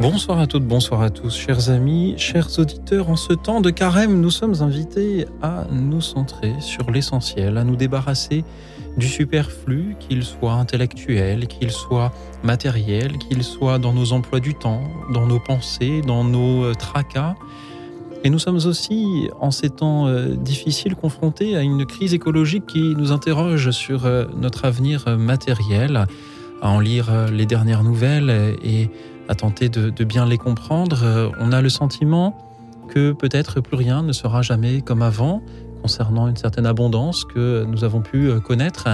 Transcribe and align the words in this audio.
Bonsoir 0.00 0.38
à 0.38 0.46
toutes, 0.46 0.64
bonsoir 0.64 1.02
à 1.02 1.10
tous, 1.10 1.36
chers 1.36 1.68
amis, 1.68 2.14
chers 2.16 2.58
auditeurs. 2.58 3.10
En 3.10 3.16
ce 3.16 3.34
temps 3.34 3.60
de 3.60 3.68
carême, 3.68 4.22
nous 4.22 4.30
sommes 4.30 4.62
invités 4.62 5.26
à 5.42 5.66
nous 5.70 6.00
centrer 6.00 6.54
sur 6.60 6.90
l'essentiel, 6.90 7.58
à 7.58 7.64
nous 7.64 7.76
débarrasser 7.76 8.42
du 8.96 9.06
superflu, 9.06 9.96
qu'il 10.00 10.24
soit 10.24 10.54
intellectuel, 10.54 11.48
qu'il 11.48 11.70
soit 11.70 12.12
matériel, 12.42 13.18
qu'il 13.18 13.42
soit 13.42 13.78
dans 13.78 13.92
nos 13.92 14.14
emplois 14.14 14.40
du 14.40 14.54
temps, 14.54 14.80
dans 15.12 15.26
nos 15.26 15.38
pensées, 15.38 16.00
dans 16.00 16.24
nos 16.24 16.64
euh, 16.64 16.72
tracas. 16.72 17.34
Et 18.24 18.30
nous 18.30 18.38
sommes 18.38 18.56
aussi, 18.56 19.28
en 19.38 19.50
ces 19.50 19.68
temps 19.68 20.06
euh, 20.06 20.34
difficiles, 20.34 20.94
confrontés 20.94 21.56
à 21.56 21.60
une 21.60 21.84
crise 21.84 22.14
écologique 22.14 22.64
qui 22.64 22.94
nous 22.96 23.12
interroge 23.12 23.70
sur 23.70 24.06
euh, 24.06 24.24
notre 24.34 24.64
avenir 24.64 25.18
matériel, 25.18 26.06
à 26.62 26.70
en 26.70 26.80
lire 26.80 27.26
les 27.30 27.44
dernières 27.44 27.84
nouvelles 27.84 28.56
et 28.62 28.90
à 29.30 29.36
tenter 29.36 29.68
de, 29.68 30.04
bien 30.04 30.26
les 30.26 30.38
comprendre, 30.38 31.04
euh, 31.04 31.30
on 31.38 31.52
a 31.52 31.62
le 31.62 31.68
sentiment 31.68 32.36
que 32.88 33.12
peut-être 33.12 33.60
plus 33.60 33.76
rien 33.76 34.02
ne 34.02 34.12
sera 34.12 34.42
jamais 34.42 34.80
comme 34.82 35.02
avant 35.02 35.40
concernant 35.80 36.26
une 36.26 36.36
certaine 36.36 36.66
abondance 36.66 37.24
que 37.24 37.64
nous 37.64 37.84
avons 37.84 38.00
pu 38.00 38.28
euh, 38.28 38.40
connaître. 38.40 38.88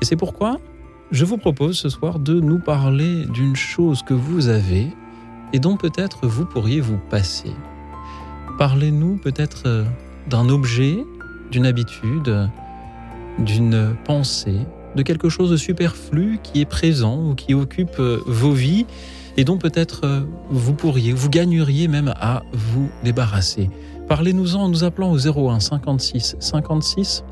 Et 0.00 0.04
c'est 0.04 0.14
pourquoi 0.14 0.58
je 1.10 1.24
vous 1.24 1.38
propose 1.38 1.76
ce 1.76 1.88
soir 1.88 2.20
de 2.20 2.38
nous 2.38 2.60
parler 2.60 3.26
d'une 3.26 3.56
chose 3.56 4.04
que 4.04 4.14
vous 4.14 4.46
avez 4.46 4.94
et 5.52 5.58
dont 5.58 5.76
peut-être 5.76 6.24
vous 6.28 6.46
pourriez 6.46 6.80
vous 6.80 7.00
passer. 7.10 7.50
Parlez-nous 8.60 9.16
peut-être 9.16 9.64
euh, 9.66 9.84
d'un 10.30 10.48
objet, 10.50 10.96
d'une 11.50 11.66
habitude, 11.66 12.48
d'une 13.40 13.96
pensée, 14.04 14.60
de 14.94 15.02
quelque 15.02 15.28
chose 15.28 15.50
de 15.50 15.56
superflu 15.56 16.38
qui 16.44 16.60
est 16.60 16.64
présent 16.64 17.20
ou 17.20 17.34
qui 17.34 17.54
occupe 17.54 17.98
vos 17.98 18.52
vies 18.52 18.86
et 19.36 19.44
dont 19.44 19.58
peut-être 19.58 20.00
euh, 20.04 20.20
vous 20.50 20.74
pourriez, 20.74 21.12
vous 21.12 21.28
gagneriez 21.28 21.88
même 21.88 22.12
à 22.20 22.42
vous 22.52 22.88
débarrasser. 23.02 23.70
Parlez-nous-en 24.08 24.62
en 24.62 24.68
nous 24.68 24.84
appelant 24.84 25.12
au 25.12 25.18
01 25.18 25.60
56 25.60 26.36
56 26.38 27.24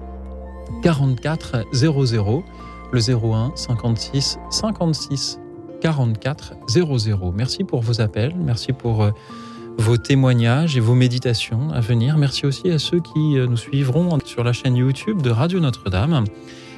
44 0.82 1.66
00, 1.72 2.44
le 2.92 3.00
01 3.00 3.52
56 3.54 4.38
56 4.50 5.38
44 5.80 6.54
00. 6.68 7.32
Merci 7.36 7.64
pour 7.64 7.82
vos 7.82 8.00
appels, 8.00 8.34
merci 8.36 8.72
pour 8.72 9.02
euh, 9.02 9.10
vos 9.78 9.96
témoignages 9.96 10.76
et 10.76 10.80
vos 10.80 10.94
méditations 10.94 11.70
à 11.70 11.80
venir. 11.80 12.16
Merci 12.16 12.46
aussi 12.46 12.70
à 12.70 12.78
ceux 12.78 13.00
qui 13.00 13.38
euh, 13.38 13.46
nous 13.46 13.56
suivront 13.56 14.18
sur 14.24 14.44
la 14.44 14.52
chaîne 14.52 14.76
YouTube 14.76 15.22
de 15.22 15.30
Radio 15.30 15.60
Notre-Dame. 15.60 16.24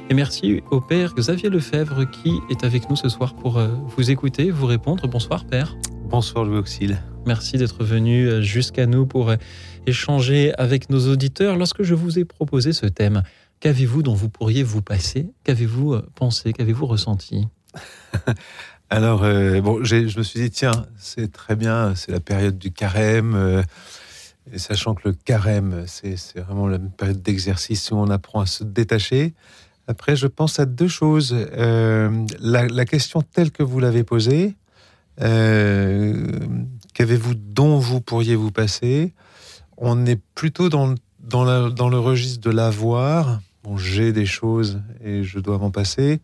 Et 0.07 0.13
merci 0.13 0.61
au 0.69 0.81
Père 0.81 1.15
Xavier 1.15 1.49
Lefebvre 1.49 2.07
qui 2.07 2.39
est 2.51 2.63
avec 2.63 2.91
nous 2.91 2.95
ce 2.95 3.09
soir 3.09 3.33
pour 3.33 3.57
euh, 3.57 3.69
vous 3.97 4.11
écouter, 4.11 4.51
vous 4.51 4.67
répondre. 4.67 5.07
Bonsoir 5.07 5.45
Père. 5.45 5.75
Bonsoir 6.03 6.45
Louis 6.45 6.59
Auxil. 6.59 7.01
Merci 7.25 7.57
d'être 7.57 7.83
venu 7.83 8.27
euh, 8.27 8.41
jusqu'à 8.43 8.85
nous 8.85 9.07
pour 9.07 9.31
euh, 9.31 9.37
échanger 9.87 10.53
avec 10.59 10.91
nos 10.91 11.11
auditeurs. 11.11 11.57
Lorsque 11.57 11.81
je 11.81 11.95
vous 11.95 12.19
ai 12.19 12.23
proposé 12.23 12.71
ce 12.71 12.85
thème, 12.85 13.23
qu'avez-vous 13.61 14.03
dont 14.03 14.13
vous 14.13 14.29
pourriez 14.29 14.61
vous 14.61 14.83
passer? 14.83 15.31
Qu'avez-vous 15.43 15.99
pensé? 16.13 16.53
Qu'avez-vous 16.53 16.85
ressenti? 16.85 17.47
Alors, 18.91 19.21
bon, 19.21 19.83
je 19.83 20.17
me 20.17 20.23
suis 20.23 20.39
dit, 20.39 20.51
tiens, 20.51 20.85
c'est 20.95 21.31
très 21.31 21.55
bien, 21.55 21.95
c'est 21.95 22.11
la 22.11 22.19
période 22.19 22.59
du 22.59 22.71
carême. 22.71 23.63
et 24.53 24.59
sachant 24.59 24.93
que 24.93 25.09
le 25.09 25.15
carême, 25.15 25.85
c'est 25.87 26.37
vraiment 26.37 26.67
la 26.67 26.77
période 26.77 27.23
d'exercice 27.23 27.89
où 27.89 27.95
on 27.95 28.11
apprend 28.11 28.41
à 28.41 28.45
se 28.45 28.63
détacher. 28.63 29.33
Après, 29.87 30.15
je 30.15 30.27
pense 30.27 30.59
à 30.59 30.65
deux 30.65 30.87
choses. 30.87 31.35
Euh, 31.35 32.25
la, 32.39 32.85
question 32.85 33.21
telle 33.21 33.51
que 33.51 33.63
vous 33.63 33.79
l'avez 33.79 34.03
posée, 34.03 34.55
euh, 35.21 36.27
qu'avez-vous 36.93 37.35
dont 37.35 37.77
vous 37.77 38.01
pourriez 38.01 38.35
vous 38.35 38.51
passer? 38.51 39.13
On 39.77 40.05
est 40.05 40.19
plutôt 40.33 40.69
dans, 40.69 40.95
dans, 41.19 41.69
dans 41.69 41.89
le 41.89 41.99
registre 41.99 42.41
de 42.41 42.53
l'avoir. 42.53 43.41
Bon, 43.63 43.77
j'ai 43.77 44.11
des 44.11 44.25
choses 44.25 44.81
et 45.03 45.23
je 45.23 45.39
dois 45.39 45.57
m'en 45.57 45.71
passer. 45.71 46.19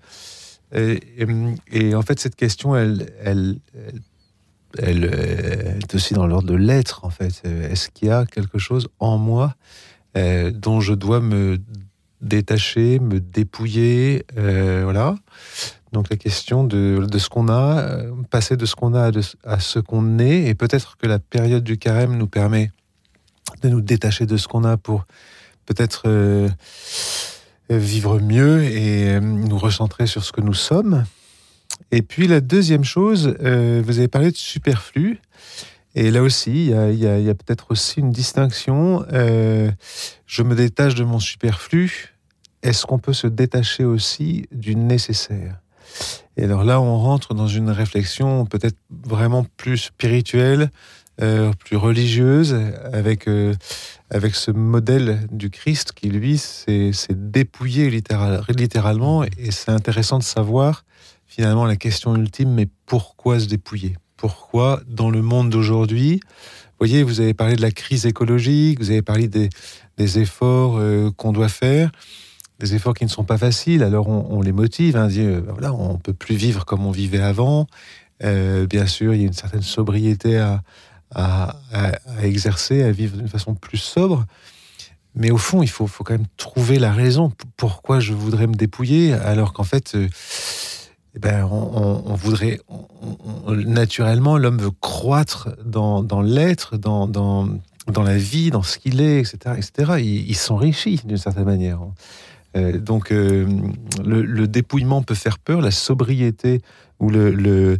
Et, 0.73 1.95
en 1.95 2.01
fait, 2.01 2.19
cette 2.19 2.35
question, 2.35 2.75
elle, 2.75 3.11
elle, 3.21 3.57
elle, 4.77 5.03
est 5.03 5.93
aussi 5.95 6.13
dans 6.13 6.25
l'ordre 6.25 6.47
de 6.47 6.55
l'être, 6.55 7.03
en 7.03 7.09
fait. 7.09 7.43
Est-ce 7.45 7.89
qu'il 7.89 8.07
y 8.07 8.11
a 8.11 8.25
quelque 8.25 8.57
chose 8.57 8.87
en 8.99 9.17
moi 9.17 9.55
euh, 10.17 10.51
dont 10.51 10.81
je 10.81 10.93
dois 10.93 11.21
me 11.21 11.57
détacher, 12.21 12.99
me 12.99 13.19
dépouiller, 13.19 14.25
euh, 14.37 14.81
voilà. 14.83 15.15
Donc 15.91 16.09
la 16.09 16.15
question 16.15 16.63
de, 16.63 17.05
ce 17.17 17.29
qu'on 17.29 17.49
a, 17.49 17.79
euh, 17.79 18.11
passer 18.29 18.55
de 18.55 18.65
ce 18.65 18.75
qu'on 18.75 18.93
a 18.93 19.11
à, 19.43 19.59
ce 19.59 19.79
qu'on 19.79 20.19
est, 20.19 20.45
et 20.47 20.55
peut-être 20.55 20.97
que 20.97 21.07
la 21.07 21.19
période 21.19 21.63
du 21.63 21.77
carême 21.77 22.17
nous 22.17 22.27
permet 22.27 22.71
de 23.61 23.69
nous 23.69 23.81
détacher 23.81 24.25
de 24.25 24.37
ce 24.37 24.47
qu'on 24.47 24.63
a 24.63 24.77
pour 24.77 25.05
peut-être 25.65 26.03
euh, 26.05 26.49
vivre 27.69 28.19
mieux 28.19 28.63
et 28.63 29.19
nous 29.19 29.57
recentrer 29.57 30.07
sur 30.07 30.23
ce 30.23 30.31
que 30.31 30.41
nous 30.41 30.53
sommes. 30.53 31.05
Et 31.91 32.01
puis 32.01 32.27
la 32.27 32.41
deuxième 32.41 32.83
chose, 32.83 33.35
vous 33.39 33.97
avez 33.97 34.07
parlé 34.07 34.31
de 34.31 34.37
superflu. 34.37 35.19
Et 35.95 36.09
là 36.09 36.21
aussi, 36.21 36.67
il 36.67 36.95
y 36.95 37.29
a, 37.29 37.35
peut-être 37.35 37.71
aussi 37.71 37.99
une 37.99 38.11
distinction. 38.11 39.05
je 39.11 40.43
me 40.43 40.55
détache 40.55 40.95
de 40.95 41.03
mon 41.03 41.19
superflu, 41.19 42.15
est-ce 42.63 42.85
qu'on 42.85 42.99
peut 42.99 43.13
se 43.13 43.27
détacher 43.27 43.83
aussi 43.83 44.45
du 44.51 44.75
nécessaire? 44.75 45.59
Et 46.37 46.43
alors 46.45 46.63
là, 46.63 46.79
on 46.79 46.97
rentre 46.97 47.33
dans 47.33 47.47
une 47.47 47.69
réflexion 47.69 48.45
peut-être 48.45 48.77
vraiment 49.03 49.45
plus 49.57 49.77
spirituelle, 49.77 50.71
euh, 51.21 51.51
plus 51.53 51.75
religieuse, 51.75 52.55
avec, 52.93 53.27
euh, 53.27 53.53
avec 54.09 54.35
ce 54.35 54.51
modèle 54.51 55.27
du 55.31 55.49
Christ 55.49 55.91
qui, 55.91 56.09
lui, 56.09 56.37
s'est 56.37 56.93
dépouillé 57.09 57.89
littéralement. 57.89 59.23
Et 59.23 59.51
c'est 59.51 59.71
intéressant 59.71 60.19
de 60.19 60.23
savoir, 60.23 60.85
finalement, 61.25 61.65
la 61.65 61.75
question 61.75 62.15
ultime, 62.15 62.53
mais 62.53 62.67
pourquoi 62.85 63.39
se 63.39 63.47
dépouiller? 63.47 63.97
Pourquoi, 64.21 64.81
dans 64.85 65.09
le 65.09 65.23
monde 65.23 65.49
d'aujourd'hui, 65.49 66.19
voyez, 66.77 67.01
vous 67.01 67.21
avez 67.21 67.33
parlé 67.33 67.55
de 67.55 67.61
la 67.63 67.71
crise 67.71 68.05
écologique, 68.05 68.79
vous 68.79 68.91
avez 68.91 69.01
parlé 69.01 69.27
des, 69.27 69.49
efforts 70.19 70.77
euh, 70.77 71.09
qu'on 71.17 71.31
doit 71.31 71.49
faire 71.49 71.89
des 72.59 72.75
efforts 72.75 72.93
qui 72.93 73.03
ne 73.03 73.09
sont 73.09 73.23
pas 73.23 73.39
faciles. 73.39 73.81
Alors 73.81 74.07
on, 74.07 74.43
les 74.43 74.51
motive, 74.51 74.95
hein, 74.95 75.07
dit, 75.07 75.21
euh, 75.21 75.41
voilà, 75.49 75.73
on 75.73 75.97
peut 75.97 76.13
plus 76.13 76.35
vivre 76.35 76.65
comme 76.65 76.85
on 76.85 76.91
vivait 76.91 77.19
avant. 77.19 77.65
Euh, 78.23 78.67
bien 78.67 78.85
sûr, 78.85 79.15
il 79.15 79.21
y 79.21 79.23
a 79.23 79.27
une 79.27 79.33
certaine 79.33 79.63
sobriété 79.63 80.37
à, 80.37 81.55
exercer, 82.21 82.83
à 82.83 82.91
vivre 82.91 83.17
d'une 83.17 83.27
façon 83.27 83.55
plus 83.55 83.79
sobre. 83.79 84.27
Mais 85.15 85.31
au 85.31 85.39
fond, 85.39 85.63
il 85.63 85.69
faut, 85.69 85.87
faut, 85.87 86.03
quand 86.03 86.13
même 86.13 86.27
trouver 86.37 86.77
la 86.77 86.91
raison 86.91 87.31
pourquoi 87.57 87.99
je 87.99 88.13
voudrais 88.13 88.45
me 88.45 88.53
dépouiller, 88.53 89.13
alors 89.13 89.51
qu'en 89.53 89.63
fait, 89.63 89.97
eh 91.13 91.19
ben, 91.19 91.43
on, 91.43 92.15
voudrait 92.15 92.59
naturellement, 93.47 94.37
l'homme 94.37 94.59
veut 94.59 94.71
croître 94.71 95.49
dans, 95.65 96.03
dans 96.03 96.21
l'être, 96.21 96.77
dans, 96.77 97.05
dans, 97.05 97.49
dans, 97.87 98.03
la 98.03 98.17
vie, 98.17 98.49
dans 98.49 98.63
ce 98.63 98.77
qu'il 98.77 99.01
est, 99.01 99.19
etc., 99.19 99.55
etc. 99.57 100.01
Il, 100.01 100.35
s'enrichit 100.35 101.01
d'une 101.03 101.17
certaine 101.17 101.45
manière. 101.45 101.79
Euh, 102.55 102.77
donc 102.77 103.11
euh, 103.11 103.45
le, 104.05 104.47
dépouillement 104.47 105.01
peut 105.03 105.15
faire 105.15 105.37
peur, 105.37 105.59
la 105.59 105.71
sobriété 105.71 106.61
ou 106.99 107.09
le, 107.09 107.31
le, 107.31 107.77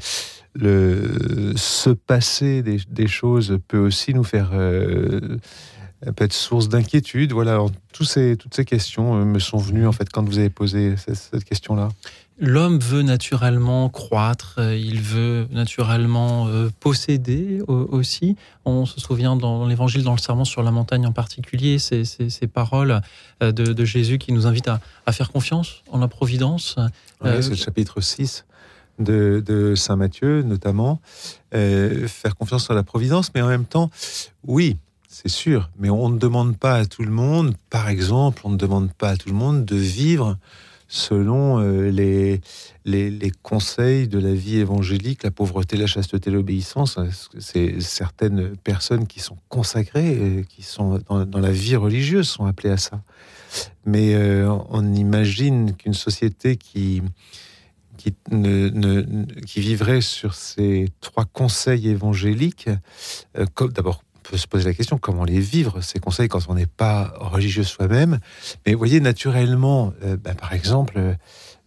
se 1.56 1.90
passer 1.90 2.64
des, 2.64 3.08
choses 3.08 3.60
peut 3.70 3.80
aussi 3.80 4.14
nous 4.14 4.26
faire 4.26 4.50
euh, 4.54 5.38
peut 6.16 6.26
être 6.26 6.34
source 6.34 6.68
d'inquiétude. 6.68 7.32
Voilà, 7.32 7.64
tous 7.94 8.04
ces, 8.04 8.36
toutes 8.36 8.56
ces 8.56 8.66
questions 8.66 9.24
me 9.24 9.40
sont 9.40 9.58
venues 9.58 9.88
en 9.88 9.94
fait 9.94 10.10
quand 10.10 10.24
vous 10.24 10.40
avez 10.40 10.50
posé 10.50 10.96
cette 10.98 11.46
question-là. 11.46 11.90
L'homme 12.44 12.80
veut 12.80 13.04
naturellement 13.04 13.88
croître, 13.90 14.56
euh, 14.58 14.76
il 14.76 15.00
veut 15.00 15.48
naturellement 15.52 16.48
euh, 16.48 16.72
posséder 16.80 17.62
aussi. 17.68 18.36
On 18.66 18.88
se 18.88 19.00
souvient 19.00 19.36
dans 19.36 19.68
l'évangile, 19.68 20.02
dans 20.02 20.14
le 20.14 20.18
serment 20.18 20.44
sur 20.44 20.64
la 20.64 20.72
montagne 20.72 21.06
en 21.06 21.12
particulier, 21.12 21.78
ces, 21.78 22.04
ces, 22.04 22.48
paroles 22.48 23.00
euh, 23.44 23.52
de, 23.52 23.86
Jésus 23.86 24.18
qui 24.18 24.34
nous 24.34 24.48
invitent 24.48 24.70
à, 24.70 25.12
faire 25.12 25.32
confiance 25.32 25.84
en 25.92 26.00
la 26.00 26.08
providence. 26.08 26.78
c'est 27.24 27.50
le 27.50 27.56
chapitre 27.56 28.02
6 28.02 28.46
de, 28.98 29.74
Saint 29.76 29.96
Matthieu 29.96 30.42
notamment. 30.42 31.00
faire 31.52 32.36
confiance 32.40 32.72
en 32.72 32.74
la 32.74 32.82
providence, 32.82 33.30
mais 33.36 33.44
en 33.44 33.50
même 33.50 33.66
temps, 33.66 33.92
oui, 34.48 34.78
c'est 35.08 35.30
sûr, 35.30 35.70
mais 35.78 35.92
on 35.92 36.10
ne 36.10 36.18
demande 36.18 36.58
pas 36.58 36.74
à 36.74 36.86
tout 36.88 37.04
le 37.04 37.12
monde, 37.12 37.54
par 37.70 37.88
exemple, 37.88 38.42
on 38.46 38.50
ne 38.50 38.58
demande 38.58 38.92
pas 38.94 39.10
à 39.10 39.18
tout 39.18 39.30
le 39.30 39.36
monde 39.36 39.64
de 39.64 39.76
vivre 39.76 40.38
selon 40.94 41.60
les, 41.60 42.42
les, 42.84 43.32
conseils 43.42 44.10
de 44.10 44.20
la 44.20 44.34
vie 44.34 44.58
évangélique, 44.58 45.24
la 45.24 45.32
pauvreté, 45.32 45.78
la 45.78 45.88
chasteté, 45.88 46.30
l'obéissance. 46.30 47.00
C'est 47.40 47.80
certaines 47.80 48.58
personnes 48.58 49.08
qui 49.08 49.22
sont 49.22 49.38
consacrées, 49.48 50.46
qui 50.50 50.64
sont 50.64 51.00
dans, 51.10 51.40
la 51.40 51.52
vie 51.52 51.78
religieuse, 51.78 52.28
sont 52.28 52.46
appelées 52.46 52.72
à 52.72 52.78
ça. 52.78 53.02
Mais 53.86 54.16
on 54.70 54.94
imagine 54.94 55.74
qu'une 55.78 55.94
société 55.94 56.58
qui 56.58 57.02
qui, 59.46 59.60
vivrait 59.60 60.02
sur 60.02 60.34
ces 60.34 60.90
trois 61.02 61.26
conseils 61.26 61.90
évangéliques, 61.90 62.70
euh, 63.38 63.46
d'abord, 63.74 64.04
peut 64.24 64.38
se 64.38 64.48
poser 64.48 64.66
la 64.66 64.74
question 64.74 64.98
comment 64.98 65.24
les 65.24 65.40
vivre, 65.40 65.82
ces 65.82 66.00
conseils, 66.00 66.28
quand 66.28 66.48
on 66.50 66.56
n'est 66.56 66.66
pas 66.66 67.14
religieux 67.18 67.64
soi-même. 67.64 68.20
Mais 68.66 68.74
vous 68.74 68.78
voyez, 68.80 69.00
naturellement, 69.00 69.94
euh, 70.04 70.18
bah, 70.18 70.34
par 70.34 70.54
exemple, 70.54 71.18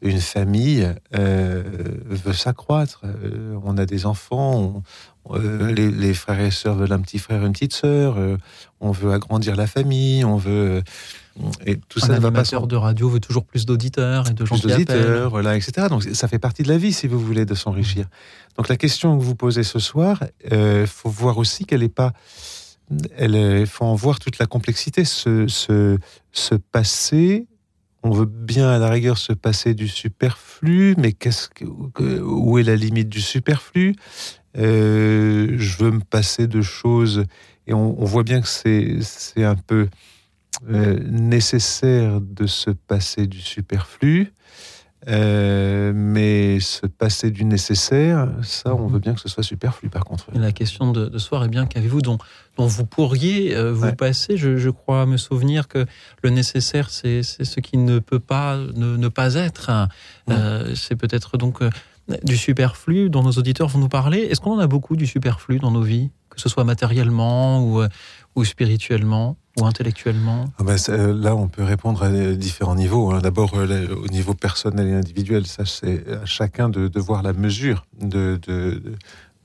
une 0.02 0.20
famille 0.20 0.88
euh, 1.16 1.62
veut 2.06 2.32
s'accroître. 2.32 3.02
on 3.64 3.78
a 3.78 3.86
des 3.86 4.06
enfants, 4.06 4.82
les, 5.34 6.14
frères 6.14 6.40
et 6.40 6.50
sœurs 6.50 6.76
veulent 6.76 6.92
un 6.92 7.00
petit 7.00 7.18
frère, 7.18 7.44
une 7.44 7.52
petite 7.52 7.72
sœur. 7.72 8.16
on 8.80 8.90
veut 8.90 9.12
agrandir 9.12 9.56
la 9.56 9.66
famille, 9.66 10.24
on 10.24 10.36
veut 10.36 10.82
et 11.66 11.76
tout 11.88 11.98
un 12.02 12.06
ça 12.06 12.18
va 12.20 12.30
pas 12.30 12.42
de 12.44 12.76
radio 12.76 13.08
veut 13.08 13.20
toujours 13.20 13.44
plus 13.44 13.66
d'auditeurs 13.66 14.30
et 14.30 14.34
de 14.34 14.44
gens 14.44 14.56
plus 14.56 14.68
d'auditeurs, 14.68 15.30
voilà, 15.30 15.56
etc. 15.56 15.88
Donc 15.88 16.04
ça 16.04 16.28
fait 16.28 16.38
partie 16.38 16.62
de 16.62 16.68
la 16.68 16.78
vie, 16.78 16.92
si 16.92 17.08
vous 17.08 17.18
voulez, 17.18 17.44
de 17.44 17.54
s'enrichir. 17.54 18.06
Donc 18.56 18.68
la 18.68 18.76
question 18.76 19.18
que 19.18 19.22
vous 19.22 19.34
posez 19.34 19.64
ce 19.64 19.78
soir, 19.78 20.22
il 20.44 20.54
euh, 20.54 20.86
faut 20.86 21.10
voir 21.10 21.38
aussi 21.38 21.64
qu'elle 21.64 21.80
n'est 21.80 21.88
pas, 21.88 22.12
il 23.20 23.66
faut 23.66 23.84
en 23.84 23.94
voir 23.96 24.20
toute 24.20 24.38
la 24.38 24.46
complexité. 24.46 25.04
Ce, 25.04 25.48
ce, 25.48 25.98
ce 26.30 26.54
passé, 26.54 27.48
on 28.04 28.10
veut 28.10 28.26
bien 28.26 28.70
à 28.70 28.78
la 28.78 28.88
rigueur 28.88 29.18
se 29.18 29.32
passer 29.32 29.74
du 29.74 29.88
superflu, 29.88 30.94
mais 30.98 31.12
qu'est-ce 31.12 31.48
que, 31.48 31.64
où 32.20 32.58
est 32.58 32.64
la 32.64 32.76
limite 32.76 33.08
du 33.08 33.20
superflu? 33.20 33.96
Euh, 34.56 35.56
Je 35.58 35.78
veux 35.78 35.90
me 35.90 36.00
passer 36.00 36.46
de 36.46 36.62
choses, 36.62 37.24
et 37.66 37.74
on, 37.74 38.00
on 38.00 38.04
voit 38.04 38.22
bien 38.22 38.40
que 38.40 38.46
c'est 38.46 39.44
un 39.44 39.56
peu 39.56 39.88
euh, 40.68 40.98
nécessaire 41.08 42.20
de 42.20 42.46
se 42.46 42.70
passer 42.70 43.26
du 43.26 43.40
superflu, 43.40 44.32
euh, 45.08 45.92
mais 45.94 46.60
se 46.60 46.86
passer 46.86 47.30
du 47.30 47.44
nécessaire, 47.44 48.28
ça, 48.42 48.74
on 48.74 48.86
veut 48.86 48.98
bien 48.98 49.14
que 49.14 49.20
ce 49.20 49.28
soit 49.28 49.42
superflu 49.42 49.90
par 49.90 50.04
contre. 50.04 50.26
la 50.32 50.52
question 50.52 50.92
de, 50.92 51.10
ce 51.12 51.18
soir 51.18 51.44
est 51.44 51.48
bien 51.48 51.66
qu'avez-vous 51.66 52.00
dont, 52.00 52.18
dont 52.56 52.66
vous 52.66 52.86
pourriez 52.86 53.54
euh, 53.54 53.72
vous 53.72 53.92
passer? 53.92 54.36
Je, 54.36 54.70
crois 54.70 55.06
me 55.06 55.16
souvenir 55.16 55.68
que 55.68 55.86
le 56.22 56.30
nécessaire, 56.30 56.90
c'est 56.90 57.22
ce 57.22 57.60
qui 57.60 57.76
ne 57.76 57.98
peut 57.98 58.20
pas 58.20 58.56
ne, 58.56 59.08
pas 59.08 59.34
être. 59.34 59.88
c'est 60.74 60.96
peut-être 60.96 61.36
donc 61.36 61.60
du 62.22 62.36
superflu 62.36 63.10
dont 63.10 63.22
nos 63.22 63.32
auditeurs 63.32 63.68
vont 63.68 63.78
nous 63.78 63.88
parler. 63.88 64.18
Est-ce 64.18 64.40
qu'on 64.40 64.54
en 64.54 64.58
a 64.58 64.66
beaucoup 64.66 64.96
du 64.96 65.06
superflu 65.06 65.58
dans 65.58 65.70
nos 65.70 65.82
vies, 65.82 66.10
que 66.30 66.40
ce 66.40 66.48
soit 66.48 66.64
matériellement 66.64 67.62
ou, 67.62 67.82
ou 68.36 68.44
spirituellement? 68.44 69.36
Ou 69.56 69.66
intellectuellement? 69.66 70.46
Ah 70.58 70.64
ben, 70.64 70.76
euh, 70.88 71.14
Là, 71.14 71.36
on 71.36 71.48
peut 71.48 71.62
répondre 71.62 72.02
à 72.02 72.10
différents 72.34 72.74
niveaux. 72.74 73.12
Hein. 73.12 73.20
D'abord, 73.20 73.54
euh, 73.54 73.94
au 73.94 74.08
niveau 74.08 74.34
personnel 74.34 74.88
et 74.88 74.94
individuel, 74.94 75.46
ça 75.46 75.64
c'est 75.64 76.04
à 76.10 76.24
chacun 76.24 76.68
de, 76.68 76.90
voir 76.98 77.22
la 77.22 77.32
mesure 77.32 77.86
de, 78.00 78.38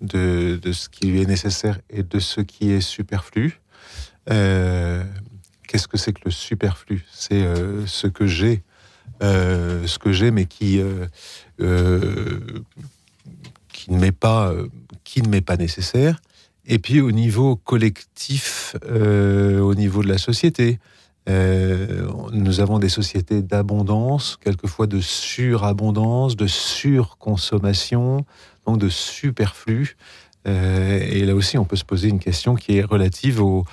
ce 0.02 0.90
qui 0.90 1.08
lui 1.08 1.22
est 1.22 1.28
nécessaire 1.28 1.80
et 1.90 2.04
de 2.04 2.20
ce 2.20 2.42
qui 2.42 2.72
est 2.72 2.82
superflu. 2.82 3.62
Euh, 4.30 5.04
Qu'est-ce 5.68 5.88
que 5.88 5.98
c'est 5.98 6.14
que 6.14 6.22
le 6.26 6.32
superflu? 6.32 7.06
C'est 7.12 7.44
euh, 7.44 7.86
ce 7.86 8.08
que 8.08 8.26
j'ai, 8.26 8.64
euh, 9.22 9.86
ce 9.86 10.00
que 10.00 10.12
j'ai, 10.12 10.32
mais 10.32 10.46
qui 10.46 10.80
ne 10.80 11.38
m'est 13.90 14.12
pas 14.12 15.58
nécessaire 15.58 16.20
et 16.70 16.80
puis 16.80 17.02
au 17.02 17.12
niveau 17.12 17.56
collectif, 17.56 18.76
euh, 18.86 19.60
au 19.60 19.76
niveau 19.76 20.04
de 20.04 20.08
la 20.08 20.20
société, 20.20 20.80
euh, 21.28 22.08
nous 22.32 22.60
avons 22.60 22.80
des 22.80 22.90
sociétés 22.90 23.42
d'abondance, 23.42 24.38
quelquefois 24.42 24.88
de 24.88 25.02
surabondance, 25.02 26.36
de 26.36 26.48
surconsommation, 26.48 28.26
donc 28.66 28.78
de 28.78 28.88
superflu. 28.88 29.98
Euh, 30.48 31.00
et 31.02 31.26
là 31.26 31.36
aussi, 31.36 31.58
on 31.58 31.66
peut 31.66 31.76
se 31.76 31.84
poser 31.84 32.08
une 32.08 32.20
question 32.20 32.56
qui 32.56 32.78
est 32.78 32.84
relative 32.84 33.42
au, 33.42 33.66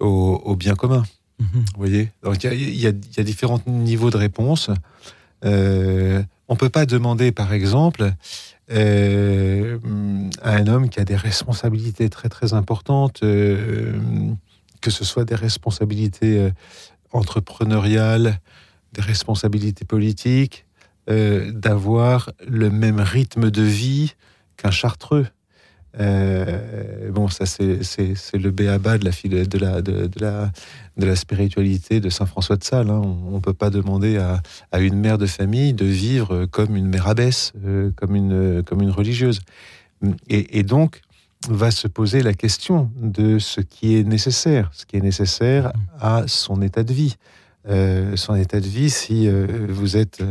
au, 0.00 0.56
bien 0.56 0.74
commun. 0.74 1.04
Mhm. 1.38 1.48
Vous 1.52 1.78
voyez? 1.78 2.10
Donc 2.22 2.42
il 2.44 2.74
y, 2.74 2.82
y, 2.82 2.86
a 2.86 3.22
différents 3.22 3.60
niveaux 3.66 4.10
de 4.10 4.16
réponse. 4.16 4.70
Euh, 5.44 6.22
on 6.48 6.56
peut 6.56 6.70
pas 6.70 6.86
demander, 6.86 7.30
par 7.30 7.52
exemple, 7.52 8.12
euh, 8.70 9.78
un 10.42 10.66
homme 10.66 10.90
qui 10.90 11.00
a 11.00 11.04
des 11.04 11.16
responsabilités 11.16 12.08
très 12.10 12.28
très 12.28 12.52
importantes, 12.52 13.22
euh, 13.22 13.98
que 14.80 14.90
ce 14.90 15.04
soit 15.04 15.24
des 15.24 15.34
responsabilités 15.34 16.38
euh, 16.38 16.50
entrepreneuriales, 17.12 18.40
des 18.92 19.02
responsabilités 19.02 19.84
politiques, 19.84 20.64
d'avoir 21.08 22.30
le 22.46 22.68
même 22.68 23.00
rythme 23.00 23.50
de 23.50 23.62
vie 23.62 24.14
qu'un 24.58 24.70
chartreux. 24.70 25.26
Euh, 26.00 27.10
bon, 27.10 27.28
ça 27.28 27.46
c'est 27.46 27.78
le 28.34 28.50
béaba 28.50 28.98
de 28.98 29.04
la, 29.04 29.10
de, 29.44 29.58
la, 29.58 29.82
de, 29.82 30.20
la, 30.20 30.52
de 30.96 31.06
la 31.06 31.16
spiritualité 31.16 32.00
de 32.00 32.10
Saint 32.10 32.26
François 32.26 32.56
de 32.56 32.64
Sales. 32.64 32.90
Hein. 32.90 33.02
On 33.26 33.36
ne 33.36 33.40
peut 33.40 33.54
pas 33.54 33.70
demander 33.70 34.18
à, 34.18 34.80
une 34.80 34.98
mère 34.98 35.18
de 35.18 35.26
famille 35.26 35.72
de 35.72 35.86
vivre 35.86 36.46
comme 36.46 36.76
une 36.76 36.86
mère 36.86 37.08
abbesse, 37.08 37.52
euh, 37.64 37.90
comme, 37.96 38.14
une, 38.14 38.62
comme 38.64 38.82
une 38.82 38.90
religieuse. 38.90 39.40
Et, 40.28 40.58
et, 40.58 40.62
donc, 40.62 41.00
va 41.48 41.70
se 41.70 41.88
poser 41.88 42.22
la 42.22 42.34
question 42.34 42.90
de 42.96 43.38
ce 43.38 43.60
qui 43.60 43.96
est 43.96 44.04
nécessaire, 44.04 44.70
ce 44.72 44.86
qui 44.86 44.96
est 44.96 45.00
nécessaire 45.00 45.72
à 46.00 46.24
son 46.26 46.62
état 46.62 46.82
de 46.82 46.92
vie. 46.92 47.16
Euh, 47.66 48.16
son 48.16 48.34
état 48.36 48.60
de 48.60 48.66
vie, 48.66 48.88
si 48.88 49.28
euh, 49.28 49.66
vous 49.68 49.96
êtes 49.96 50.22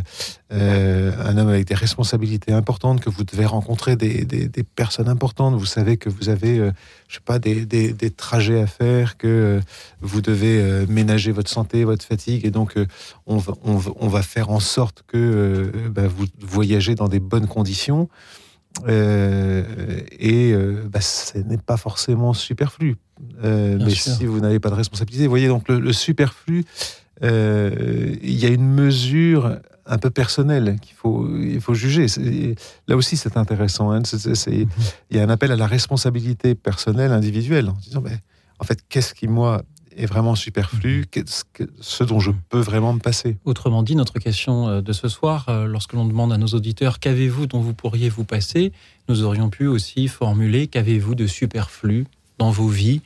euh, 0.52 1.12
un 1.20 1.38
homme 1.38 1.50
avec 1.50 1.68
des 1.68 1.76
responsabilités 1.76 2.54
importantes, 2.54 3.02
que 3.02 3.10
vous 3.10 3.26
devez 3.26 3.46
rencontrer 3.46 3.96
des, 3.96 4.48
personnes 4.76 5.10
importantes, 5.10 5.54
vous 5.56 5.66
savez 5.66 5.98
que 5.98 6.10
vous 6.10 6.30
avez, 6.30 6.58
je 7.08 7.16
sais 7.16 7.22
pas, 7.24 7.38
des, 7.38 8.12
trajets 8.16 8.62
à 8.62 8.66
faire, 8.66 9.18
que 9.18 9.60
vous 10.02 10.22
devez 10.22 10.86
ménager 10.88 11.32
votre 11.32 11.50
santé, 11.50 11.84
votre 11.84 12.06
fatigue, 12.06 12.46
et 12.46 12.52
donc 12.52 12.76
on 13.26 13.38
va, 13.38 13.54
on, 13.64 14.08
va, 14.08 14.22
faire 14.22 14.50
en 14.50 14.60
sorte 14.60 15.04
que 15.06 15.72
bah, 15.92 16.08
vous 16.08 16.26
voyagez 16.40 16.96
dans 16.96 17.10
des 17.10 17.20
bonnes 17.20 17.48
conditions. 17.48 18.10
et 18.88 20.56
bah, 20.86 21.02
ce 21.02 21.38
n'est 21.40 21.58
pas 21.58 21.78
forcément 21.78 22.34
superflu. 22.34 22.96
mais 23.44 23.90
si 23.92 24.26
vous 24.26 24.40
n'avez 24.40 24.60
pas 24.60 24.70
de 24.70 24.76
responsabilité, 24.76 25.26
vous 25.26 25.32
voyez 25.32 25.50
donc 25.50 25.68
le 25.68 25.94
superflu, 25.94 26.64
il 27.22 28.40
y 28.40 28.46
a 28.46 28.50
une 28.50 28.70
mesure 28.70 29.60
un 29.88 29.98
peu 29.98 30.10
personnelle 30.10 30.78
qu'il 30.82 30.96
faut, 30.96 31.28
il 31.38 31.62
faut 31.62 31.74
juger. 31.74 32.08
Là 32.88 32.96
aussi, 32.96 33.18
c'est 33.18 33.38
intéressant. 33.38 33.92
Hein. 33.92 34.02
il 34.04 34.68
y 35.12 35.20
a 35.20 35.24
un 35.24 35.30
appel 35.30 35.52
à 35.52 35.56
la 35.56 35.68
responsabilité 35.68 36.56
personnelle, 36.56 37.12
individuelle, 37.12 37.70
en 37.70 37.78
disant, 37.82 38.02
ben, 38.02 38.20
en 38.60 38.64
fait, 38.64 38.80
qu'est-ce 38.90 39.14
qui, 39.14 39.28
moi, 39.28 39.64
est 39.96 40.06
vraiment 40.06 40.36
superflu, 40.36 41.06
mhm. 41.16 41.68
ce 41.82 42.04
dont 42.04 42.20
je 42.20 42.32
peux 42.50 42.60
vraiment 42.60 42.94
me 42.94 43.00
passer? 43.00 43.38
Autrement 43.46 43.84
dit, 43.84 43.96
notre 43.96 44.20
question 44.20 44.68
euh, 44.68 44.82
de 44.82 44.94
ce 44.94 45.08
soir, 45.08 45.46
euh, 45.50 45.66
lorsque 45.66 45.94
l'on 45.94 46.06
demande 46.06 46.32
à 46.32 46.38
nos 46.38 46.48
auditeurs 46.48 47.00
qu'avez-vous 47.00 47.48
dont 47.48 47.60
vous 47.60 47.74
pourriez 47.74 48.10
vous 48.10 48.24
passer, 48.24 48.72
nous 49.10 49.24
aurions 49.24 49.50
pu 49.50 49.68
aussi 49.68 50.08
formuler 50.08 50.68
qu'avez-vous 50.68 51.16
de 51.16 51.26
superflu 51.26 52.06
dans 52.38 52.52
vos 52.52 52.68
vies? 52.68 53.02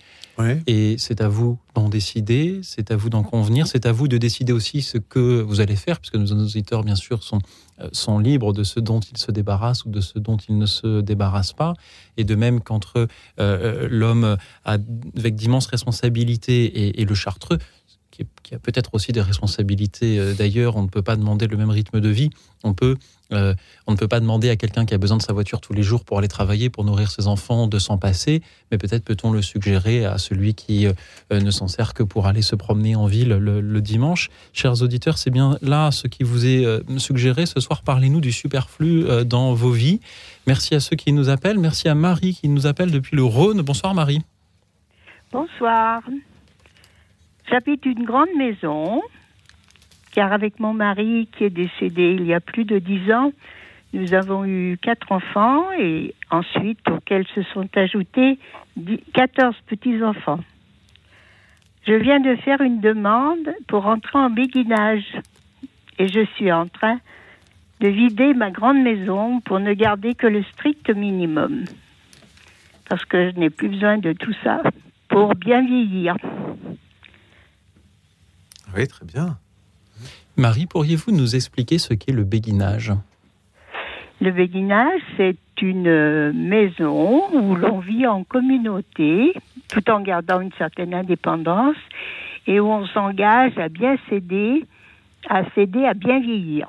Et 0.68 0.96
c'est 0.98 1.22
à 1.22 1.28
vous 1.28 1.60
d'en 1.76 1.90
décider, 1.90 2.62
c'est 2.64 2.92
à 2.92 2.96
vous 2.96 3.10
d'en 3.10 3.24
convenir, 3.24 3.68
c'est 3.68 3.86
à 3.86 3.92
vous 3.92 4.08
de 4.08 4.18
décider 4.18 4.54
aussi 4.54 4.82
ce 4.82 4.98
que 4.98 5.42
vous 5.42 5.62
allez 5.62 5.76
faire, 5.76 6.00
puisque 6.00 6.16
nos 6.16 6.32
auditeurs, 6.32 6.84
bien 6.84 6.96
sûr, 6.96 7.24
sont, 7.24 7.40
euh, 7.80 7.90
sont 7.92 8.20
libres 8.20 8.54
de 8.54 8.64
ce 8.64 8.80
dont 8.80 9.00
ils 9.00 9.18
se 9.18 9.32
débarrassent 9.32 9.86
ou 9.86 9.90
de 9.90 10.02
ce 10.02 10.20
dont 10.20 10.38
ils 10.38 10.58
ne 10.58 10.66
se 10.66 11.02
débarrassent 11.02 11.54
pas. 11.54 11.74
Et 12.18 12.24
de 12.24 12.36
même 12.36 12.62
qu'entre 12.62 12.98
euh, 12.98 13.08
euh, 13.40 13.88
l'homme 13.90 14.38
avec 14.66 15.36
d'immenses 15.36 15.68
responsabilités 15.68 17.00
et, 17.00 17.06
le 17.06 17.16
chartreux, 17.16 17.58
qui, 18.10 18.24
a 18.54 18.60
peut-être 18.60 18.94
aussi 18.94 19.12
des 19.12 19.22
responsabilités 19.22 20.34
d'ailleurs. 20.36 20.76
On 20.76 20.84
ne 20.84 20.90
peut 20.90 21.02
pas 21.02 21.16
demander 21.16 21.48
le 21.48 21.58
même 21.58 21.70
rythme 21.70 22.00
de 22.00 22.10
vie. 22.10 22.30
On, 22.64 22.74
peut, 22.74 22.98
euh, 23.32 23.54
on 23.88 23.92
ne 23.92 23.98
peut 23.98 24.08
pas 24.08 24.20
demander 24.20 24.50
à 24.50 24.56
quelqu'un 24.56 24.86
qui 24.86 24.94
a 24.94 24.98
besoin 24.98 25.18
de 25.18 25.22
sa 25.22 25.34
voiture 25.34 25.62
tous 25.62 25.74
les 25.74 25.84
jours 25.84 26.04
pour 26.04 26.18
aller 26.18 26.28
travailler, 26.28 26.70
pour 26.70 26.84
nourrir 26.84 27.12
ses 27.12 27.28
enfants, 27.28 27.68
de 27.68 27.80
s'en 27.80 27.98
passer. 27.98 28.42
Mais 28.72 28.78
peut-être 28.78 29.04
peut-on 29.04 29.32
le 29.32 29.42
suggérer 29.42 30.06
à 30.06 30.18
celui 30.18 30.54
qui 30.54 30.88
euh, 30.88 30.94
ne 31.32 31.52
s'en 31.52 31.68
sert 31.68 31.94
que 31.94 32.04
pour 32.04 32.28
aller 32.28 32.42
se 32.42 32.56
promener 32.56 32.96
en 32.96 33.06
ville 33.06 33.30
le, 33.30 33.82
dimanche. 33.82 34.30
Chers 34.54 34.84
auditeurs, 34.84 35.18
c'est 35.18 35.32
bien 35.32 35.58
là 35.62 35.92
ce 35.92 36.08
qui 36.08 36.24
vous 36.24 36.46
est 36.46 36.66
suggéré 37.00 37.48
ce 37.48 37.60
soir. 37.60 37.82
Parlez-nous 37.82 38.22
du 38.22 38.32
superflu 38.32 39.06
dans 39.26 39.54
vos 39.54 39.72
vies. 39.72 40.02
Merci 40.46 40.76
à 40.76 40.80
ceux 40.80 40.96
qui 40.96 41.14
nous 41.14 41.30
appellent. 41.30 41.58
Merci 41.58 41.90
à 41.90 41.96
Marie 41.96 42.36
qui 42.36 42.48
nous 42.48 42.68
appelle 42.68 42.92
depuis 42.92 43.16
le 43.16 43.24
Rhône. 43.24 43.62
Bonsoir 43.64 43.96
Marie. 43.96 44.22
Bonsoir. 45.32 46.02
J'habite 47.50 47.86
une 47.86 48.06
grande 48.06 48.30
maison 48.38 49.02
car 50.12 50.32
avec 50.34 50.60
mon 50.60 50.74
mari 50.74 51.30
qui 51.32 51.46
est 51.46 51.50
décédé 51.50 52.16
il 52.20 52.26
y 52.26 52.34
a 52.34 52.40
plus 52.40 52.66
de 52.66 52.80
dix 52.80 53.12
ans, 53.12 53.32
nous 53.94 54.14
avons 54.14 54.46
eu 54.46 54.78
quatre 54.82 55.12
enfants 55.12 55.66
et 55.78 56.14
ensuite 56.30 56.80
auxquels 56.90 57.28
se 57.36 57.44
sont 57.44 57.68
ajoutés 57.76 58.40
14 59.14 59.56
petits-enfants. 59.68 60.40
Je 61.86 61.94
viens 61.94 62.20
de 62.20 62.36
faire 62.38 62.62
une 62.62 62.80
demande 62.80 63.50
pour 63.68 63.88
entrer 63.88 64.18
en 64.18 64.30
béguinage 64.30 65.18
et 65.98 66.08
je 66.08 66.26
suis 66.36 66.52
en 66.52 66.68
train 66.68 67.00
de 67.82 67.88
vider 67.88 68.34
ma 68.34 68.52
grande 68.52 68.82
maison 68.82 69.42
pour 69.42 69.60
ne 69.60 69.74
garder 69.74 70.14
que 70.14 70.28
le 70.28 70.44
strict 70.44 70.90
minimum. 70.92 71.66
Parce 72.88 73.04
que 73.06 73.32
je 73.32 73.40
n'ai 73.40 73.50
plus 73.50 73.70
besoin 73.70 73.98
de 73.98 74.14
tout 74.14 74.34
ça 74.44 74.62
pour 75.10 75.36
bien 75.36 75.66
vieillir. 75.66 76.16
Oui, 78.76 78.88
très 78.88 79.06
bien. 79.06 79.38
Marie, 80.38 80.66
pourriez-vous 80.66 81.12
nous 81.12 81.36
expliquer 81.36 81.78
ce 81.78 81.94
qu'est 81.94 82.14
le 82.14 82.24
béguinage? 82.24 82.94
Le 84.22 84.32
béguinage, 84.32 85.02
c'est 85.18 85.38
une 85.62 86.32
maison 86.32 87.34
où 87.34 87.56
l'on 87.56 87.80
vit 87.80 88.08
en 88.08 88.24
communauté 88.24 89.34
tout 89.70 89.90
en 89.90 90.02
gardant 90.02 90.42
une 90.42 90.52
certaine 90.58 90.94
indépendance 90.94 91.76
et 92.48 92.60
où 92.60 92.68
on 92.68 92.86
s'engage 92.88 93.58
à 93.58 93.70
bien 93.70 93.98
céder, 94.10 94.66
à 95.30 95.44
céder, 95.52 95.86
à 95.86 95.94
bien 95.94 96.20
vieillir. 96.20 96.66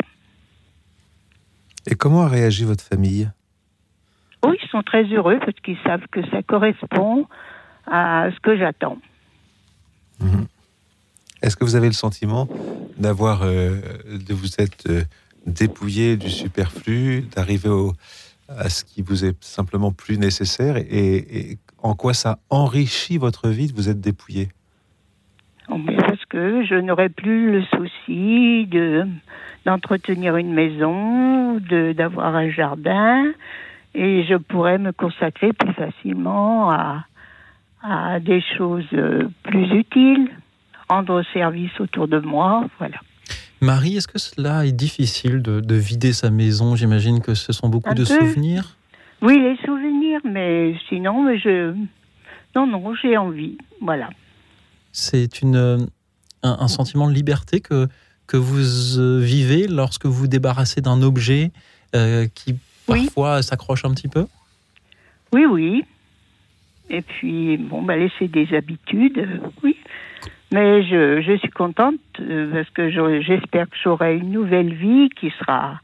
Et 1.86 1.94
comment 1.94 2.22
a 2.22 2.28
réagi 2.28 2.64
votre 2.64 2.84
famille? 2.84 3.30
Oh, 4.42 4.52
ils 4.60 4.68
sont 4.68 4.82
très 4.82 5.04
heureux 5.04 5.38
parce 5.38 5.58
qu'ils 5.60 5.78
savent 5.84 6.06
que 6.10 6.20
ça 6.30 6.42
correspond 6.42 7.26
à 7.86 8.28
ce 8.34 8.40
que 8.40 8.56
j'attends. 8.56 8.98
Mhm. 10.20 10.46
Est-ce 11.42 11.56
que 11.56 11.64
vous 11.64 11.76
avez 11.76 11.88
le 11.88 11.92
sentiment 11.92 12.48
d'avoir, 12.96 13.42
euh, 13.42 13.80
de 14.06 14.32
vous 14.32 14.48
être 14.58 14.88
euh, 14.88 15.02
dépouillé 15.46 16.16
du 16.16 16.30
superflu, 16.30 17.22
d'arriver 17.34 17.70
à 18.48 18.68
ce 18.68 18.84
qui 18.84 19.02
vous 19.02 19.24
est 19.24 19.42
simplement 19.42 19.92
plus 19.92 20.18
nécessaire 20.18 20.76
et, 20.76 21.58
en 21.82 21.94
quoi 21.94 22.14
ça 22.14 22.38
enrichit 22.48 23.18
votre 23.18 23.48
vie 23.48 23.66
de 23.66 23.74
vous 23.74 23.88
être 23.88 24.00
dépouillé? 24.00 24.50
Oh, 25.68 25.78
Parce 25.98 26.24
que 26.26 26.64
je 26.64 26.76
n'aurai 26.76 27.08
plus 27.08 27.50
le 27.50 27.62
souci 27.64 28.66
de 28.66 29.06
d'entretenir 29.64 30.36
une 30.36 30.52
maison, 30.52 31.54
de 31.54 31.92
d'avoir 31.92 32.36
un 32.36 32.50
jardin, 32.50 33.32
et 33.94 34.24
je 34.24 34.36
pourrais 34.36 34.78
me 34.78 34.92
consacrer 34.92 35.52
plus 35.52 35.72
facilement 35.72 36.70
à, 36.70 37.04
à 37.82 38.20
des 38.20 38.42
choses 38.56 38.86
euh, 38.92 39.28
plus 39.42 39.70
utiles 39.72 40.30
rendre 40.92 41.22
service 41.32 41.72
autour 41.80 42.08
de 42.08 42.18
moi. 42.18 42.68
Voilà. 42.78 42.98
Marie, 43.60 43.96
est-ce 43.96 44.08
que 44.08 44.18
cela 44.18 44.66
est 44.66 44.72
difficile 44.72 45.40
de, 45.40 45.74
vider 45.74 46.12
sa 46.12 46.30
maison? 46.30 46.74
J'imagine 46.74 47.20
que 47.20 47.34
ce 47.34 47.52
sont 47.52 47.68
beaucoup 47.68 47.94
de 47.94 48.04
souvenirs. 48.04 48.76
Oui, 49.20 49.38
les 49.38 49.56
souvenirs, 49.64 50.20
mais 50.24 50.74
sinon, 50.88 51.28
je. 51.36 51.74
Non, 52.56 52.66
non, 52.66 52.94
j'ai 53.00 53.16
envie. 53.16 53.56
Voilà. 53.80 54.10
C'est 54.90 55.40
une, 55.40 55.86
un, 56.42 56.68
sentiment 56.68 57.08
de 57.08 57.14
liberté 57.14 57.60
que, 57.60 57.88
que 58.26 58.36
vous 58.36 58.98
euh, 58.98 59.20
vivez 59.20 59.68
lorsque 59.68 60.06
vous 60.06 60.26
débarrassez 60.26 60.80
d'un 60.80 61.00
objet 61.00 61.52
euh, 61.94 62.26
qui 62.34 62.56
parfois 62.86 63.42
s'accroche 63.42 63.84
un 63.84 63.94
petit 63.94 64.08
peu? 64.08 64.26
Oui, 65.32 65.46
oui. 65.46 65.84
Et 66.90 67.00
puis, 67.00 67.56
bon, 67.56 67.80
bah, 67.82 67.96
laisser 67.96 68.28
des 68.28 68.54
habitudes, 68.54 69.18
euh, 69.18 69.38
oui. 69.62 69.76
Mais 70.52 70.82
je, 70.82 71.22
je 71.22 71.38
suis 71.38 71.50
contente 71.50 71.94
euh, 72.20 72.52
parce 72.52 72.70
que 72.70 72.90
j'espère 73.22 73.68
que 73.70 73.76
j'aurai 73.82 74.18
une 74.18 74.30
nouvelle 74.30 74.74
vie 74.74 75.08
qui 75.18 75.30
sera 75.38 75.80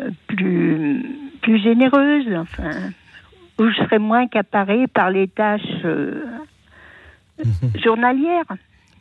euh, 0.00 0.10
plus, 0.28 1.04
plus 1.42 1.62
généreuse, 1.62 2.26
enfin, 2.34 2.70
où 3.58 3.68
je 3.68 3.76
serai 3.84 3.98
moins 3.98 4.24
accaparée 4.24 4.86
par 4.86 5.10
les 5.10 5.28
tâches 5.28 5.60
euh, 5.84 6.24
journalières. 7.82 8.44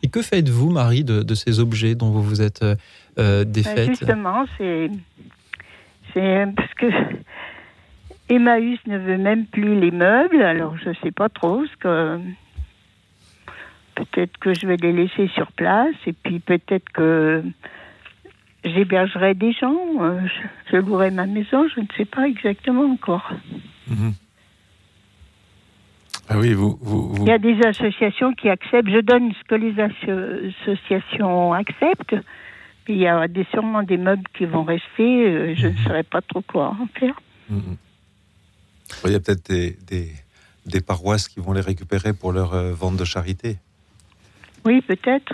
Et 0.03 0.09
que 0.09 0.21
faites-vous, 0.21 0.69
Marie, 0.69 1.05
de, 1.05 1.23
de, 1.23 1.35
ces 1.35 1.59
objets 1.59 1.95
dont 1.95 2.11
vous 2.11 2.21
vous 2.21 2.41
êtes 2.41 2.63
euh, 3.17 3.45
défaite? 3.45 3.87
Justement, 3.87 4.45
c'est 4.57 4.89
parce 6.13 6.73
que 6.75 6.85
Emmaüs 8.29 8.79
ne 8.87 8.97
veut 8.97 9.17
même 9.17 9.45
plus 9.45 9.79
les 9.79 9.91
meubles, 9.91 10.41
alors 10.41 10.77
je 10.77 10.89
ne 10.89 10.93
sais 11.03 11.11
pas 11.11 11.29
trop 11.29 11.65
ce 11.65 11.75
que 11.77 12.19
Peut-être 13.95 14.37
que 14.39 14.53
je 14.53 14.67
vais 14.67 14.77
les 14.77 14.91
laisser 14.91 15.27
sur 15.29 15.51
place 15.53 15.95
et 16.05 16.13
puis 16.13 16.39
peut-être 16.39 16.89
que 16.91 17.43
j'hébergerai 18.65 19.33
des 19.33 19.53
gens, 19.53 19.77
euh, 20.01 20.19
je, 20.71 20.77
louerai 20.77 21.11
ma 21.11 21.25
maison, 21.25 21.67
je 21.73 21.81
ne 21.81 21.85
sais 21.95 22.05
pas 22.05 22.27
exactement 22.27 22.83
encore. 22.83 23.31
Mhm. 23.87 24.13
Ah 26.27 26.39
oui, 26.39 26.53
vous, 26.53 26.79
Il 27.17 27.27
y 27.27 27.31
a 27.31 27.37
des 27.37 27.59
associations 27.61 28.33
qui 28.33 28.49
acceptent, 28.49 28.89
je 28.89 28.99
donne 28.99 29.31
ce 29.33 29.43
que 29.47 29.55
les 29.55 29.79
associations 29.79 31.53
acceptent. 31.53 32.15
Il 32.87 32.97
y 32.97 33.07
a 33.07 33.27
des, 33.27 33.45
sûrement 33.51 33.83
des 33.83 33.97
meubles 33.97 34.23
qui 34.35 34.45
vont 34.45 34.63
rester, 34.63 35.27
euh, 35.27 35.55
je 35.55 35.67
ne 35.67 35.71
mhm. 35.71 35.77
saurais 35.83 36.03
pas 36.03 36.21
trop 36.21 36.41
quoi 36.41 36.75
en 36.81 36.87
faire. 36.99 37.19
Mhm. 37.49 37.77
Il 39.05 39.11
y 39.11 39.15
a 39.15 39.19
peut-être 39.19 39.49
des, 39.49 39.77
des, 40.65 40.81
paroisses 40.81 41.27
qui 41.27 41.39
vont 41.39 41.53
les 41.53 41.61
récupérer 41.61 42.13
pour 42.13 42.31
leur 42.31 42.53
euh, 42.53 42.73
vente 42.73 42.97
de 42.97 43.05
charité. 43.05 43.57
Oui, 44.65 44.81
peut-être. 44.81 45.33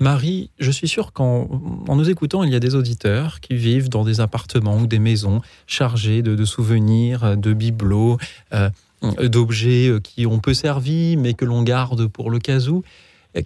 Marie, 0.00 0.50
je 0.58 0.70
suis 0.70 0.88
sûr 0.88 1.12
qu'en 1.12 1.48
en 1.88 1.96
nous 1.96 2.08
écoutant, 2.08 2.42
il 2.42 2.50
y 2.50 2.54
a 2.54 2.60
des 2.60 2.74
auditeurs 2.74 3.40
qui 3.40 3.54
vivent 3.54 3.90
dans 3.90 4.04
des 4.04 4.20
appartements 4.20 4.76
ou 4.76 4.86
des 4.86 4.98
maisons 4.98 5.42
chargées 5.66 6.22
de, 6.22 6.44
souvenirs, 6.44 7.36
de 7.36 7.52
bibelots, 7.52 8.18
euh, 8.54 8.70
d'objets 9.02 9.88
euh, 9.88 10.00
qui 10.00 10.26
ont 10.26 10.38
peu 10.38 10.54
servi, 10.54 11.16
mais 11.18 11.34
que 11.34 11.44
l'on 11.44 11.62
garde 11.62 12.06
pour 12.06 12.30
le 12.30 12.38
cas 12.38 12.68
où. 12.68 12.82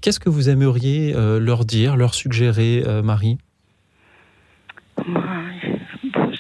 Qu'est-ce 0.01 0.21
que 0.21 0.29
vous 0.29 0.49
aimeriez 0.49 1.13
euh, 1.15 1.39
leur 1.39 1.65
dire, 1.65 1.97
leur 1.97 2.15
suggérer, 2.15 2.85
Marie? 3.03 3.39